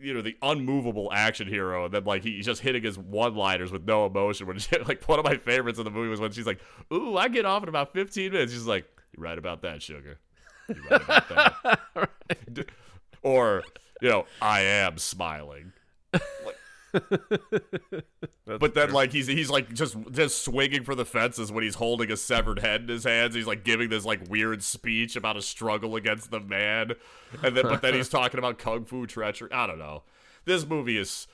you 0.00 0.12
know 0.12 0.22
the 0.22 0.36
unmovable 0.42 1.10
action 1.12 1.46
hero, 1.46 1.84
and 1.84 1.94
then 1.94 2.04
like 2.04 2.24
he's 2.24 2.46
just 2.46 2.60
hitting 2.60 2.82
his 2.82 2.98
one 2.98 3.34
liners 3.34 3.70
with 3.70 3.84
no 3.84 4.06
emotion. 4.06 4.46
When 4.46 4.58
she, 4.58 4.76
like 4.86 5.08
one 5.08 5.18
of 5.18 5.24
my 5.24 5.36
favorites 5.36 5.78
in 5.78 5.84
the 5.84 5.90
movie 5.90 6.08
was 6.08 6.20
when 6.20 6.32
she's 6.32 6.46
like, 6.46 6.60
"Ooh, 6.92 7.16
I 7.16 7.28
get 7.28 7.44
off 7.44 7.62
in 7.62 7.68
about 7.68 7.92
15 7.92 8.32
minutes." 8.32 8.52
She's 8.52 8.66
like, 8.66 8.86
"You're 9.16 9.22
right 9.24 9.38
about 9.38 9.62
that, 9.62 9.82
sugar. 9.82 10.18
You're 10.68 10.82
right 10.90 11.02
about 11.02 11.28
that." 11.28 11.80
right. 11.94 12.66
Or 13.20 13.64
you 14.00 14.08
know, 14.08 14.26
I 14.40 14.60
am 14.60 14.96
smiling. 14.96 15.72
but 18.46 18.74
then, 18.74 18.92
like 18.92 19.12
he's 19.12 19.26
he's 19.26 19.50
like 19.50 19.72
just 19.72 19.96
just 20.10 20.42
swinging 20.44 20.84
for 20.84 20.94
the 20.94 21.04
fences 21.04 21.52
when 21.52 21.64
he's 21.64 21.74
holding 21.74 22.10
a 22.10 22.16
severed 22.16 22.60
head 22.60 22.82
in 22.82 22.88
his 22.88 23.04
hands. 23.04 23.34
He's 23.34 23.46
like 23.46 23.64
giving 23.64 23.88
this 23.88 24.04
like 24.04 24.28
weird 24.28 24.62
speech 24.62 25.16
about 25.16 25.36
a 25.36 25.42
struggle 25.42 25.96
against 25.96 26.30
the 26.30 26.40
man, 26.40 26.92
and 27.42 27.56
then 27.56 27.64
but 27.64 27.82
then 27.82 27.94
he's 27.94 28.08
talking 28.10 28.38
about 28.38 28.58
kung 28.58 28.84
fu 28.84 29.06
treachery. 29.06 29.50
I 29.52 29.66
don't 29.66 29.78
know. 29.78 30.02
This 30.44 30.66
movie 30.66 30.96
is 30.96 31.26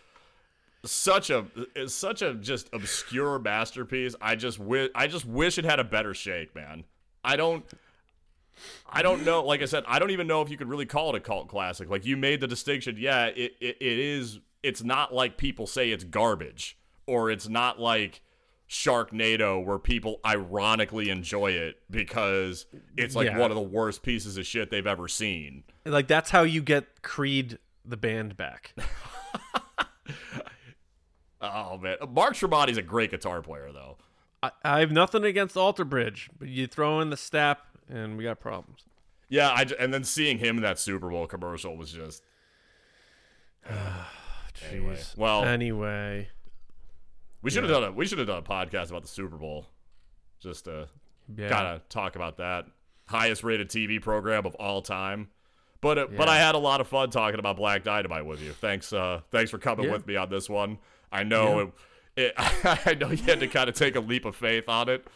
such 0.84 1.30
a 1.30 1.46
is 1.74 1.94
such 1.94 2.22
a 2.22 2.34
just 2.34 2.68
obscure 2.72 3.38
masterpiece. 3.38 4.14
I 4.20 4.34
just 4.34 4.58
wish 4.58 4.90
I 4.94 5.06
just 5.06 5.24
wish 5.24 5.58
it 5.58 5.64
had 5.64 5.78
a 5.80 5.84
better 5.84 6.14
shake, 6.14 6.54
man. 6.54 6.84
I 7.22 7.36
don't. 7.36 7.64
I 8.88 9.02
don't 9.02 9.24
know. 9.24 9.42
Like 9.44 9.62
I 9.62 9.64
said, 9.64 9.82
I 9.88 9.98
don't 9.98 10.10
even 10.10 10.28
know 10.28 10.40
if 10.40 10.48
you 10.48 10.56
could 10.56 10.68
really 10.68 10.86
call 10.86 11.10
it 11.10 11.16
a 11.16 11.20
cult 11.20 11.48
classic. 11.48 11.90
Like 11.90 12.06
you 12.06 12.16
made 12.16 12.40
the 12.40 12.46
distinction. 12.46 12.96
Yeah, 12.98 13.26
it, 13.26 13.56
it, 13.60 13.76
it 13.80 13.98
is 13.98 14.38
it's 14.64 14.82
not 14.82 15.12
like 15.14 15.36
people 15.36 15.66
say 15.66 15.90
it's 15.90 16.04
garbage 16.04 16.76
or 17.06 17.30
it's 17.30 17.48
not 17.48 17.78
like 17.78 18.22
Sharknado 18.68 19.64
where 19.64 19.78
people 19.78 20.20
ironically 20.26 21.10
enjoy 21.10 21.52
it 21.52 21.76
because 21.90 22.66
it's 22.96 23.14
like 23.14 23.26
Yeah. 23.26 23.38
one 23.38 23.50
of 23.50 23.56
the 23.56 23.62
worst 23.62 24.02
pieces 24.02 24.36
of 24.38 24.46
shit 24.46 24.70
they've 24.70 24.86
ever 24.86 25.06
seen. 25.06 25.64
Like 25.84 26.08
that's 26.08 26.30
how 26.30 26.42
you 26.42 26.62
get 26.62 27.02
Creed 27.02 27.58
the 27.84 27.96
band 27.96 28.36
back. 28.36 28.74
Oh 31.46 31.76
man, 31.76 31.96
Mark 32.08 32.34
Tremonti's 32.34 32.78
a 32.78 32.82
great 32.82 33.10
guitar 33.10 33.42
player 33.42 33.70
though. 33.70 33.98
I, 34.42 34.50
I 34.64 34.80
have 34.80 34.90
nothing 34.90 35.24
against 35.24 35.58
Alter 35.58 35.84
Bridge, 35.84 36.30
but 36.38 36.48
you 36.48 36.66
throw 36.66 37.00
in 37.00 37.10
the 37.10 37.16
Stapp 37.16 37.58
and 37.86 38.16
we 38.16 38.24
got 38.24 38.40
problems. 38.40 38.84
Yeah, 39.28 39.50
I 39.50 39.66
and 39.78 39.92
then 39.92 40.04
seeing 40.04 40.38
him 40.38 40.56
in 40.56 40.62
that 40.62 40.78
Super 40.78 41.10
Bowl 41.10 41.26
commercial 41.26 41.76
was 41.76 41.92
just 41.92 42.22
Anyway. 44.70 44.94
Jeez. 44.96 45.16
Well- 45.16 45.44
anyway, 45.44 46.28
we 47.42 47.50
should 47.50 47.62
have 47.64 47.72
done 47.72 47.84
a 47.84 47.92
we 47.92 48.06
should 48.06 48.18
have 48.18 48.26
done 48.26 48.38
a 48.38 48.42
podcast 48.42 48.90
about 48.90 49.02
the 49.02 49.08
Super 49.08 49.36
Bowl, 49.36 49.66
just 50.40 50.64
to 50.64 50.88
yeah. 51.36 51.48
kind 51.48 51.66
of 51.66 51.88
talk 51.88 52.16
about 52.16 52.38
that 52.38 52.66
highest 53.06 53.44
rated 53.44 53.68
TV 53.68 54.00
program 54.00 54.46
of 54.46 54.54
all 54.56 54.80
time. 54.82 55.28
But 55.80 55.98
uh, 55.98 56.06
but 56.16 56.28
I 56.28 56.36
had 56.38 56.54
a 56.54 56.58
lot 56.58 56.80
of 56.80 56.88
fun 56.88 57.10
talking 57.10 57.38
about 57.38 57.56
Black 57.56 57.84
Dynamite 57.84 58.24
with 58.24 58.40
you. 58.40 58.52
Thanks 58.52 58.92
uh 58.92 59.20
thanks 59.30 59.50
for 59.50 59.58
coming 59.58 59.86
Yeah. 59.86 59.92
with 59.92 60.06
me 60.06 60.16
on 60.16 60.30
this 60.30 60.48
one. 60.48 60.78
I 61.12 61.22
know 61.24 61.72
it, 62.16 62.32
it 62.34 62.34
I 62.86 62.94
know 62.94 63.10
you 63.10 63.22
had 63.24 63.40
to 63.40 63.48
kind 63.48 63.68
of 63.68 63.74
take 63.74 63.94
a 63.96 64.00
leap 64.00 64.24
of 64.24 64.34
faith 64.36 64.68
on 64.68 64.88
it, 64.88 65.06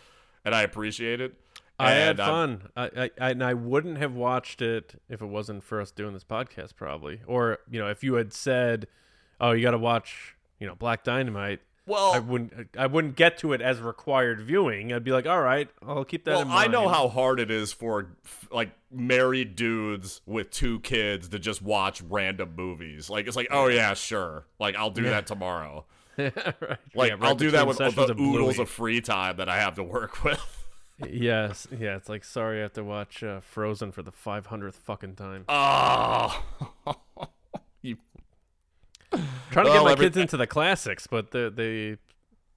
and 0.44 0.55
I 0.55 0.62
appreciate 0.62 1.20
it. 1.20 1.35
I 1.81 1.93
had 1.93 2.19
And 2.19 2.20
I'm- 2.20 2.59
fun. 2.59 2.69
I, 2.77 2.82
I, 3.05 3.10
I 3.20 3.31
and 3.31 3.43
I 3.44 3.55
wouldn't 3.55 3.97
have 3.98 4.12
watched 4.15 4.60
it 4.60 5.01
if 5.09 5.23
it 5.23 5.27
wasn't 5.27 5.62
for 5.62 5.81
us 5.81 5.90
doing 5.93 6.12
this 6.12 6.24
podcast, 6.24 6.74
probably. 6.77 7.20
Or 7.27 7.60
you 7.70 7.78
know, 7.81 7.89
if 7.89 8.05
you 8.05 8.15
had 8.15 8.32
said, 8.35 8.89
"Oh, 9.40 9.52
you 9.52 9.62
got 9.62 9.73
to 9.73 9.78
watch," 9.78 10.36
you 10.59 10.66
know, 10.66 10.74
Black 10.74 11.05
Dynamite. 11.05 11.60
Well, 11.86 12.12
I 12.12 12.19
wouldn't. 12.19 12.69
I 12.77 12.86
wouldn't 12.86 13.16
get 13.16 13.39
to 13.39 13.55
it 13.55 13.62
as 13.62 13.81
required 13.81 14.43
viewing. 14.43 14.93
I'd 14.93 15.05
be 15.05 15.10
like, 15.12 15.27
"All 15.27 15.40
right, 15.40 15.69
I'll 15.86 16.05
keep 16.05 16.24
that 16.24 16.32
well, 16.32 16.43
in 16.43 16.48
mind. 16.48 16.69
I 16.69 16.70
know 16.70 16.89
how 16.89 17.09
hard 17.09 17.40
it 17.40 17.51
is 17.51 17.73
for 17.73 18.10
like 18.51 18.73
married 18.90 19.56
dudes 19.56 20.20
with 20.27 20.51
two 20.51 20.81
kids 20.81 21.28
to 21.28 21.39
just 21.39 21.62
watch 21.62 22.02
random 22.02 22.55
movies. 22.56 23.09
Like 23.09 23.27
it's 23.27 23.36
like, 23.36 23.48
oh 23.51 23.69
yeah, 23.69 23.94
sure. 23.94 24.44
Like 24.59 24.77
I'll 24.77 24.90
do 24.90 25.02
Yeah. 25.05 25.10
that 25.10 25.27
tomorrow. 25.27 25.86
right. 26.19 26.35
Like 26.36 27.10
Yeah, 27.10 27.15
right 27.15 27.23
I'll 27.23 27.35
do 27.35 27.52
that 27.52 27.66
with 27.66 27.78
the 27.78 27.86
of 27.86 28.20
oodles 28.20 28.59
of 28.59 28.69
free 28.69 29.01
time 29.01 29.36
that 29.39 29.48
I 29.48 29.56
have 29.59 29.77
to 29.77 29.82
work 29.82 30.23
with. 30.24 30.66
Yes, 31.09 31.69
yeah. 31.70 31.97
It's 31.97 32.09
like, 32.09 32.24
sorry, 32.24 32.59
I 32.59 32.62
have 32.62 32.73
to 32.73 32.82
watch 32.85 33.23
uh, 33.23 33.40
Frozen 33.40 33.93
for 33.93 34.02
the 34.02 34.10
five 34.12 34.47
hundredth 34.47 34.77
fucking 34.77 35.15
time. 35.15 35.44
Oh, 35.48 36.43
you 37.82 37.97
Trying 39.10 39.22
to 39.66 39.70
well, 39.70 39.72
get 39.72 39.85
my 39.85 39.93
every- 39.93 40.06
kids 40.06 40.16
into 40.16 40.36
the 40.36 40.47
classics, 40.47 41.06
but 41.06 41.30
they, 41.30 41.48
they 41.48 41.97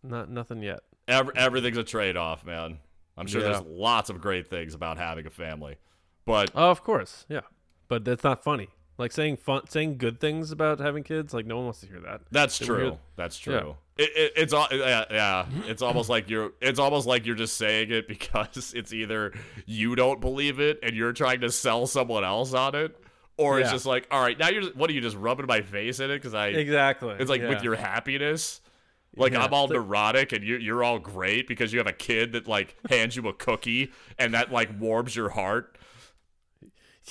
not 0.03 0.29
nothing 0.29 0.61
yet. 0.61 0.81
Every, 1.07 1.33
everything's 1.35 1.77
a 1.77 1.83
trade 1.83 2.17
off, 2.17 2.45
man. 2.45 2.77
I'm 3.17 3.27
sure 3.27 3.41
Yeah. 3.41 3.49
there's 3.49 3.61
lots 3.65 4.09
of 4.09 4.19
great 4.21 4.49
things 4.49 4.73
about 4.73 4.97
having 4.97 5.25
a 5.25 5.29
family, 5.29 5.77
but 6.25 6.51
Oh, 6.55 6.71
of 6.71 6.83
course, 6.83 7.25
yeah. 7.29 7.41
But 7.87 8.05
that's 8.05 8.23
not 8.23 8.43
funny. 8.43 8.69
Like 8.97 9.11
saying 9.11 9.37
fun, 9.37 9.67
saying 9.67 9.97
good 9.97 10.19
things 10.19 10.51
about 10.51 10.79
having 10.79 11.03
kids. 11.03 11.33
Like 11.33 11.45
no 11.45 11.55
one 11.57 11.65
wants 11.65 11.81
to 11.81 11.87
hear 11.87 11.99
that. 12.01 12.21
that's 12.31 12.59
They 12.59 12.65
true. 12.65 12.89
would- 12.91 12.99
That's 13.15 13.37
true. 13.37 13.75
It, 13.97 14.09
it, 14.15 14.33
it's 14.35 14.53
all 14.53 14.67
yeah, 14.71 15.05
yeah. 15.09 15.45
It's 15.65 15.81
almost 15.81 16.09
like 16.09 16.29
you're. 16.29 16.51
It's 16.61 16.79
almost 16.79 17.05
like 17.07 17.25
you're 17.25 17.35
just 17.35 17.57
saying 17.57 17.91
it 17.91 18.07
because 18.15 18.73
it's 18.75 18.93
either 18.93 19.33
you 19.65 19.95
don't 19.95 20.21
believe 20.21 20.59
it 20.59 20.79
and 20.83 20.95
you're 20.95 21.13
trying 21.13 21.41
to 21.41 21.51
sell 21.51 21.85
someone 21.87 22.23
else 22.23 22.53
on 22.53 22.75
it, 22.75 22.95
or 23.41 23.59
it's 23.59 23.71
just 23.71 23.85
like, 23.85 24.07
all 24.11 24.21
right, 24.21 24.37
now 24.37 24.49
you're. 24.49 24.71
What 24.73 24.89
are 24.89 24.93
you 24.93 25.01
just 25.01 25.17
rubbing 25.17 25.47
my 25.47 25.61
face 25.61 25.99
in 25.99 26.11
it? 26.11 26.17
Because 26.17 26.33
I. 26.33 26.47
Exactly. 26.47 27.15
It's 27.19 27.29
like 27.29 27.41
with 27.41 27.63
your 27.63 27.75
happiness. 27.75 28.61
Like 29.15 29.33
Yeah, 29.33 29.43
I'm 29.43 29.53
all 29.53 29.67
neurotic 29.67 30.31
and 30.31 30.43
you're 30.43 30.59
you're 30.59 30.83
all 30.83 30.97
great 30.97 31.47
because 31.47 31.73
you 31.73 31.79
have 31.79 31.87
a 31.87 31.93
kid 31.93 32.31
that 32.31 32.47
like 32.47 32.75
hands 32.89 33.15
you 33.15 33.27
a 33.27 33.33
cookie 33.33 33.91
and 34.17 34.33
that 34.33 34.51
like 34.51 34.69
warms 34.79 35.15
your 35.15 35.29
heart. 35.29 35.77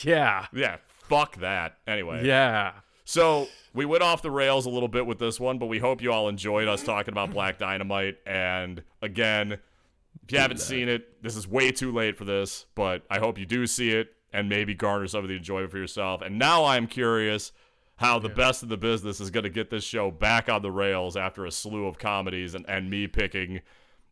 Yeah. 0.03 0.47
Yeah, 0.55 0.77
fuck 0.87 1.37
that. 1.41 1.77
Anyway. 1.87 2.27
Yeah. 2.27 2.73
So 3.05 3.49
we 3.75 3.85
went 3.85 4.03
off 4.03 4.23
the 4.23 4.31
rails 4.31 4.67
a 4.67 4.71
little 4.71 4.89
bit 4.89 5.05
with 5.05 5.19
this 5.19 5.39
one, 5.39 5.59
but 5.59 5.67
we 5.67 5.79
hope 5.79 6.01
you 6.01 6.13
all 6.13 6.29
enjoyed 6.29 6.69
us 6.69 6.83
talking 6.83 7.13
about 7.13 7.33
Black 7.33 7.59
Dynamite. 7.59 8.19
And 8.25 8.83
again, 9.03 9.53
if 9.53 10.33
you 10.33 10.39
haven't 10.39 10.61
seen 10.61 10.89
it, 10.89 11.23
this 11.23 11.37
is 11.37 11.47
way 11.47 11.71
too 11.73 11.93
late 11.93 12.17
for 12.17 12.25
this, 12.25 12.67
but 12.75 13.03
I 13.11 13.19
hope 13.19 13.37
you 13.37 13.47
do 13.47 13.67
see 13.67 13.91
it 13.91 14.15
and 14.33 14.49
maybe 14.49 14.75
garner 14.75 15.07
some 15.07 15.23
of 15.23 15.29
the 15.29 15.37
enjoyment 15.37 15.71
for 15.71 15.79
yourself. 15.79 16.23
And 16.23 16.39
now 16.39 16.65
I'm 16.65 16.87
curious 16.87 17.53
how 17.97 18.19
the 18.19 18.29
best 18.29 18.63
of 18.63 18.69
the 18.69 18.77
business 18.77 19.21
is 19.21 19.31
going 19.31 19.45
to 19.45 19.51
get 19.51 19.71
this 19.71 19.85
show 19.85 20.11
back 20.11 20.49
on 20.49 20.63
the 20.63 20.71
rails 20.71 21.17
after 21.17 21.45
a 21.45 21.51
slew 21.51 21.87
of 21.87 21.99
comedies 21.99 22.55
and, 22.55 22.65
and 22.69 22.89
me 22.89 23.07
picking 23.07 23.61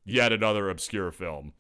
yet 0.04 0.32
another 0.32 0.68
obscure 0.68 1.10
film. 1.10 1.52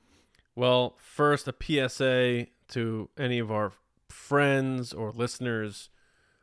Well, 0.54 0.96
first 0.98 1.48
a 1.48 1.54
PSA 1.58 2.48
to 2.68 3.08
any 3.16 3.38
of 3.38 3.50
our 3.50 3.72
friends 4.08 4.92
or 4.92 5.12
listeners 5.12 5.88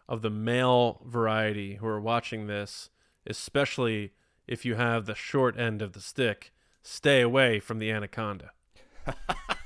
of 0.08 0.22
the 0.22 0.30
male 0.30 1.02
variety 1.06 1.76
who 1.76 1.88
are 1.88 2.02
watching 2.02 2.48
this, 2.48 2.90
especially 3.28 4.14
if 4.48 4.66
you 4.66 4.76
have 4.76 5.06
the 5.06 5.16
short 5.16 5.58
end 5.60 5.82
of 5.82 5.94
the 5.94 6.02
stick, 6.02 6.54
stay 6.82 7.22
away 7.22 7.60
from 7.60 7.80
the 7.80 7.92
anaconda. 7.92 8.52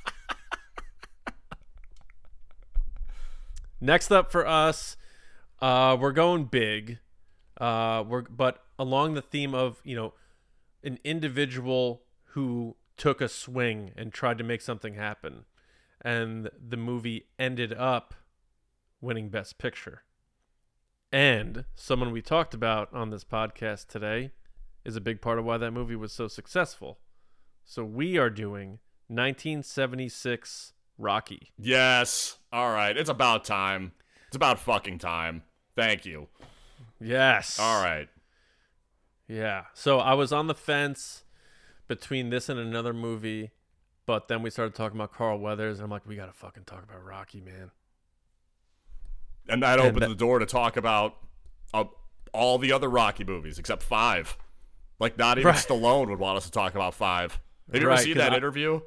Next 3.81 4.11
up 4.11 4.31
for 4.31 4.45
us, 4.45 4.97
uh, 5.61 5.97
we're 5.99 6.11
going 6.11 6.45
big. 6.45 6.99
Uh, 7.59 8.03
we're 8.07 8.21
but 8.23 8.63
along 8.77 9.13
the 9.13 9.21
theme 9.21 9.53
of 9.53 9.81
you 9.83 9.95
know 9.95 10.13
an 10.83 10.99
individual 11.03 12.03
who 12.33 12.75
took 12.97 13.21
a 13.21 13.29
swing 13.29 13.91
and 13.95 14.13
tried 14.13 14.37
to 14.37 14.43
make 14.43 14.61
something 14.61 14.95
happen, 14.95 15.45
and 16.01 16.49
the 16.59 16.77
movie 16.77 17.27
ended 17.37 17.73
up 17.73 18.13
winning 19.01 19.29
Best 19.29 19.57
Picture. 19.57 20.03
And 21.11 21.65
someone 21.73 22.11
we 22.11 22.21
talked 22.21 22.53
about 22.53 22.93
on 22.93 23.09
this 23.09 23.23
podcast 23.23 23.87
today 23.87 24.31
is 24.85 24.95
a 24.95 25.01
big 25.01 25.21
part 25.21 25.39
of 25.39 25.45
why 25.45 25.57
that 25.57 25.71
movie 25.71 25.95
was 25.95 26.11
so 26.11 26.27
successful. 26.27 26.99
So 27.65 27.83
we 27.83 28.17
are 28.17 28.29
doing 28.29 28.79
1976 29.07 30.73
Rocky. 30.99 31.51
Yes. 31.57 32.37
All 32.53 32.71
right. 32.71 32.95
It's 32.95 33.09
about 33.09 33.45
time. 33.45 33.93
It's 34.27 34.35
about 34.35 34.59
fucking 34.59 34.99
time. 34.99 35.41
Thank 35.75 36.05
you. 36.05 36.27
Yes. 36.99 37.57
All 37.59 37.81
right. 37.81 38.07
Yeah. 39.27 39.63
So 39.73 39.99
I 39.99 40.13
was 40.13 40.31
on 40.31 40.47
the 40.47 40.53
fence 40.53 41.23
between 41.87 42.29
this 42.29 42.49
and 42.49 42.59
another 42.59 42.93
movie, 42.93 43.51
but 44.05 44.27
then 44.27 44.43
we 44.43 44.49
started 44.49 44.75
talking 44.75 44.97
about 44.97 45.13
Carl 45.13 45.39
Weathers, 45.39 45.77
and 45.79 45.85
I'm 45.85 45.89
like, 45.89 46.05
we 46.05 46.15
gotta 46.15 46.33
fucking 46.33 46.63
talk 46.65 46.83
about 46.83 47.03
Rocky, 47.03 47.39
man. 47.41 47.71
And 49.47 49.63
that 49.63 49.79
And 49.79 49.87
opens 49.87 49.99
that- 50.01 50.09
the 50.09 50.15
door 50.15 50.39
to 50.39 50.45
talk 50.45 50.77
about 50.77 51.15
uh, 51.73 51.85
all 52.33 52.57
the 52.57 52.71
other 52.71 52.89
Rocky 52.89 53.23
movies 53.23 53.57
except 53.57 53.81
five. 53.83 54.37
Like 54.99 55.17
not 55.17 55.37
even 55.37 55.47
Right. 55.51 55.57
Stallone 55.57 56.09
would 56.09 56.19
want 56.19 56.37
us 56.37 56.45
to 56.45 56.51
talk 56.51 56.75
about 56.75 56.93
five. 56.93 57.39
Have 57.71 57.81
you 57.81 57.87
Right, 57.87 57.93
ever 57.99 58.03
seen 58.03 58.17
that 58.17 58.33
I- 58.33 58.37
interview? 58.37 58.81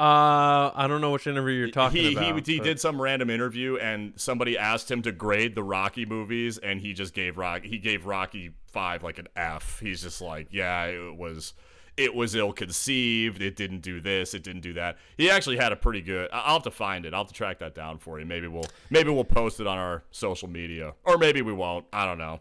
Uh, 0.00 0.72
I 0.74 0.86
don't 0.88 1.02
know 1.02 1.10
which 1.10 1.26
interview 1.26 1.58
you're 1.58 1.70
talking 1.70 2.00
he, 2.00 2.12
about. 2.12 2.46
He, 2.46 2.54
he 2.54 2.60
did 2.60 2.80
some 2.80 3.02
random 3.02 3.28
interview 3.28 3.76
and 3.76 4.14
somebody 4.16 4.56
asked 4.56 4.90
him 4.90 5.02
to 5.02 5.12
grade 5.12 5.54
the 5.54 5.62
Rocky 5.62 6.06
movies 6.06 6.56
and 6.56 6.80
he 6.80 6.94
just 6.94 7.12
gave 7.12 7.36
Rocky 7.36 7.68
he 7.68 7.76
gave 7.76 8.06
Rocky 8.06 8.52
five 8.66 9.02
like 9.02 9.18
an 9.18 9.28
F. 9.36 9.78
He's 9.78 10.00
just 10.00 10.22
like, 10.22 10.48
yeah, 10.52 10.86
it 10.86 11.18
was 11.18 11.52
it 11.98 12.14
was 12.14 12.34
ill 12.34 12.54
conceived. 12.54 13.42
It 13.42 13.56
didn't 13.56 13.80
do 13.80 14.00
this. 14.00 14.32
It 14.32 14.42
didn't 14.42 14.62
do 14.62 14.72
that. 14.72 14.96
He 15.18 15.28
actually 15.28 15.58
had 15.58 15.70
a 15.70 15.76
pretty 15.76 16.00
good. 16.00 16.30
I'll 16.32 16.54
have 16.54 16.62
to 16.62 16.70
find 16.70 17.04
it. 17.04 17.12
I'll 17.12 17.24
have 17.24 17.28
to 17.28 17.34
track 17.34 17.58
that 17.58 17.74
down 17.74 17.98
for 17.98 18.18
you. 18.18 18.24
Maybe 18.24 18.48
we'll 18.48 18.68
maybe 18.88 19.10
we'll 19.10 19.24
post 19.24 19.60
it 19.60 19.66
on 19.66 19.76
our 19.76 20.02
social 20.12 20.48
media, 20.48 20.94
or 21.04 21.18
maybe 21.18 21.42
we 21.42 21.52
won't. 21.52 21.84
I 21.92 22.06
don't 22.06 22.16
know. 22.16 22.40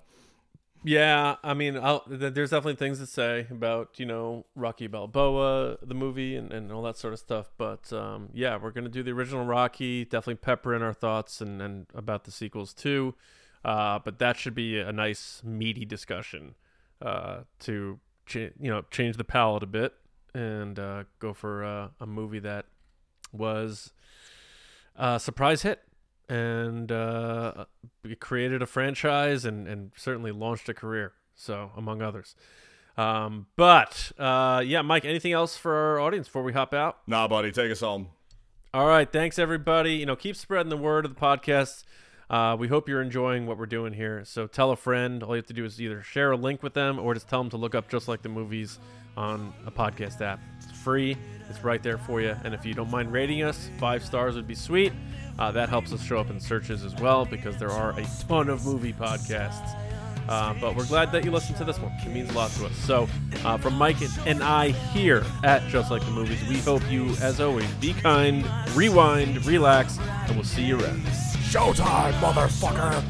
Yeah, 0.82 1.36
I 1.44 1.54
mean, 1.54 1.78
I'll, 1.78 2.04
there's 2.08 2.52
definitely 2.52 2.76
things 2.76 3.00
to 3.00 3.06
say 3.06 3.48
about 3.52 4.00
you 4.00 4.06
know 4.06 4.46
Rocky 4.56 4.88
Balboa, 4.88 5.78
the 5.82 5.94
movie, 5.94 6.38
and, 6.38 6.54
and 6.54 6.72
all 6.72 6.82
that 6.84 6.98
sort 6.98 7.14
of 7.14 7.20
stuff. 7.20 7.50
But 7.58 7.92
um, 7.92 8.30
yeah, 8.34 8.58
we're 8.58 8.72
gonna 8.72 8.88
do 8.88 9.04
the 9.04 9.12
original 9.12 9.46
Rocky. 9.46 10.06
Definitely 10.06 10.36
pepper 10.36 10.74
in 10.74 10.82
our 10.82 10.94
thoughts 10.94 11.42
and, 11.42 11.62
and 11.62 11.88
about 11.94 12.24
the 12.24 12.32
sequels 12.32 12.74
too. 12.74 13.14
Uh, 13.66 14.00
but 14.00 14.20
that 14.20 14.38
should 14.38 14.56
be 14.56 14.80
a 14.80 14.92
nice 14.94 15.42
meaty 15.44 15.84
discussion 15.84 16.56
uh, 17.02 17.40
to 17.60 18.00
you 18.34 18.52
know 18.60 18.84
change 18.90 19.18
the 19.18 19.24
palette 19.26 19.64
a 19.64 19.68
bit 19.68 19.94
and 20.34 20.80
uh, 20.80 21.04
go 21.20 21.34
for 21.34 21.64
a 21.64 22.06
movie 22.06 22.40
that 22.40 22.66
was 23.34 23.92
a 24.96 25.20
surprise 25.20 25.64
hit 25.64 25.82
and 26.30 26.92
uh, 26.92 27.66
created 28.20 28.62
a 28.62 28.66
franchise 28.66 29.44
and, 29.44 29.68
and 29.68 29.92
certainly 29.98 30.32
launched 30.32 30.70
a 30.70 30.74
career. 30.74 31.14
So 31.36 31.72
among 31.76 32.02
others. 32.02 32.36
Um, 32.98 33.48
but 33.56 34.12
uh, 34.20 34.62
yeah, 34.66 34.82
Mike, 34.82 35.06
anything 35.06 35.32
else 35.32 35.58
for 35.58 35.74
our 35.74 36.00
audience 36.00 36.28
before 36.28 36.44
we 36.44 36.54
hop 36.54 36.74
out? 36.74 36.98
Nah, 37.08 37.28
buddy, 37.28 37.52
take 37.52 37.72
us 37.72 37.80
home. 37.80 38.10
All 38.74 38.86
right, 38.86 39.12
thanks 39.12 39.40
everybody. 39.40 39.94
You 39.94 40.06
know, 40.06 40.16
keep 40.16 40.36
spreading 40.36 40.70
the 40.70 40.78
word 40.78 41.06
of 41.06 41.16
the 41.16 41.20
podcast. 41.20 41.86
Uh, 42.30 42.56
we 42.60 42.68
hope 42.68 42.88
you're 42.88 43.02
enjoying 43.02 43.48
what 43.48 43.58
we're 43.58 43.66
doing 43.66 43.94
here. 43.94 44.24
So 44.26 44.46
tell 44.46 44.72
a 44.72 44.76
friend. 44.76 45.24
All 45.24 45.30
you 45.30 45.38
have 45.38 45.48
to 45.48 45.54
do 45.54 45.66
is 45.66 45.82
either 45.82 46.04
share 46.04 46.32
a 46.32 46.38
link 46.38 46.62
with 46.62 46.74
them 46.74 47.00
or 47.00 47.14
just 47.16 47.28
tell 47.28 47.42
them 47.42 47.50
to 47.52 47.58
look 47.58 47.74
up 47.74 47.90
just 47.90 48.08
like 48.08 48.22
the 48.22 48.30
movies 48.30 48.78
on 49.18 49.54
a 49.66 49.72
podcast 49.72 50.22
app. 50.22 50.40
It's 50.58 50.80
free. 50.80 51.18
It's 51.50 51.64
right 51.64 51.82
there 51.82 51.98
for 51.98 52.22
you. 52.22 52.36
And 52.44 52.54
if 52.54 52.66
you 52.66 52.74
don't 52.74 52.92
mind 52.92 53.12
rating 53.12 53.42
us, 53.42 53.72
five 53.80 54.06
stars 54.06 54.36
would 54.36 54.48
be 54.48 54.56
sweet. 54.56 54.94
Uh, 55.40 55.52
that 55.52 55.70
helps 55.70 55.94
us 55.94 56.03
show 56.03 56.20
up 56.20 56.30
in 56.30 56.38
searches 56.40 56.84
as 56.84 56.94
well 56.95 57.26
because 57.26 57.57
there 57.57 57.72
are 57.72 57.98
a 57.98 58.06
ton 58.28 58.49
of 58.49 58.66
movie 58.66 58.91
podcasts. 58.91 59.74
Uh, 60.28 60.53
but 60.60 60.76
we're 60.76 60.86
glad 60.86 61.11
that 61.14 61.24
you 61.24 61.32
listened 61.32 61.57
to 61.57 61.64
this 61.64 61.80
one. 61.80 61.91
It 62.06 62.10
means 62.10 62.30
a 62.30 62.34
lot 62.34 62.52
to 62.52 62.66
us. 62.66 62.76
So, 62.76 63.07
uh, 63.45 63.57
from 63.57 63.74
Mike 63.76 63.95
and 64.28 64.44
I 64.44 64.70
here 64.70 65.26
at 65.44 65.66
Just 65.70 65.90
Like 65.90 66.03
the 66.03 66.11
Movies, 66.11 66.45
we 66.48 66.57
hope 66.57 66.84
you, 66.91 67.16
as 67.22 67.40
always, 67.40 67.72
be 67.76 67.94
kind, 67.94 68.45
rewind, 68.76 69.44
relax, 69.45 69.98
and 69.98 70.36
we'll 70.36 70.44
see 70.44 70.66
you 70.66 70.80
around. 70.80 71.02
Showtime, 71.49 72.14
motherfucker. 72.20 73.03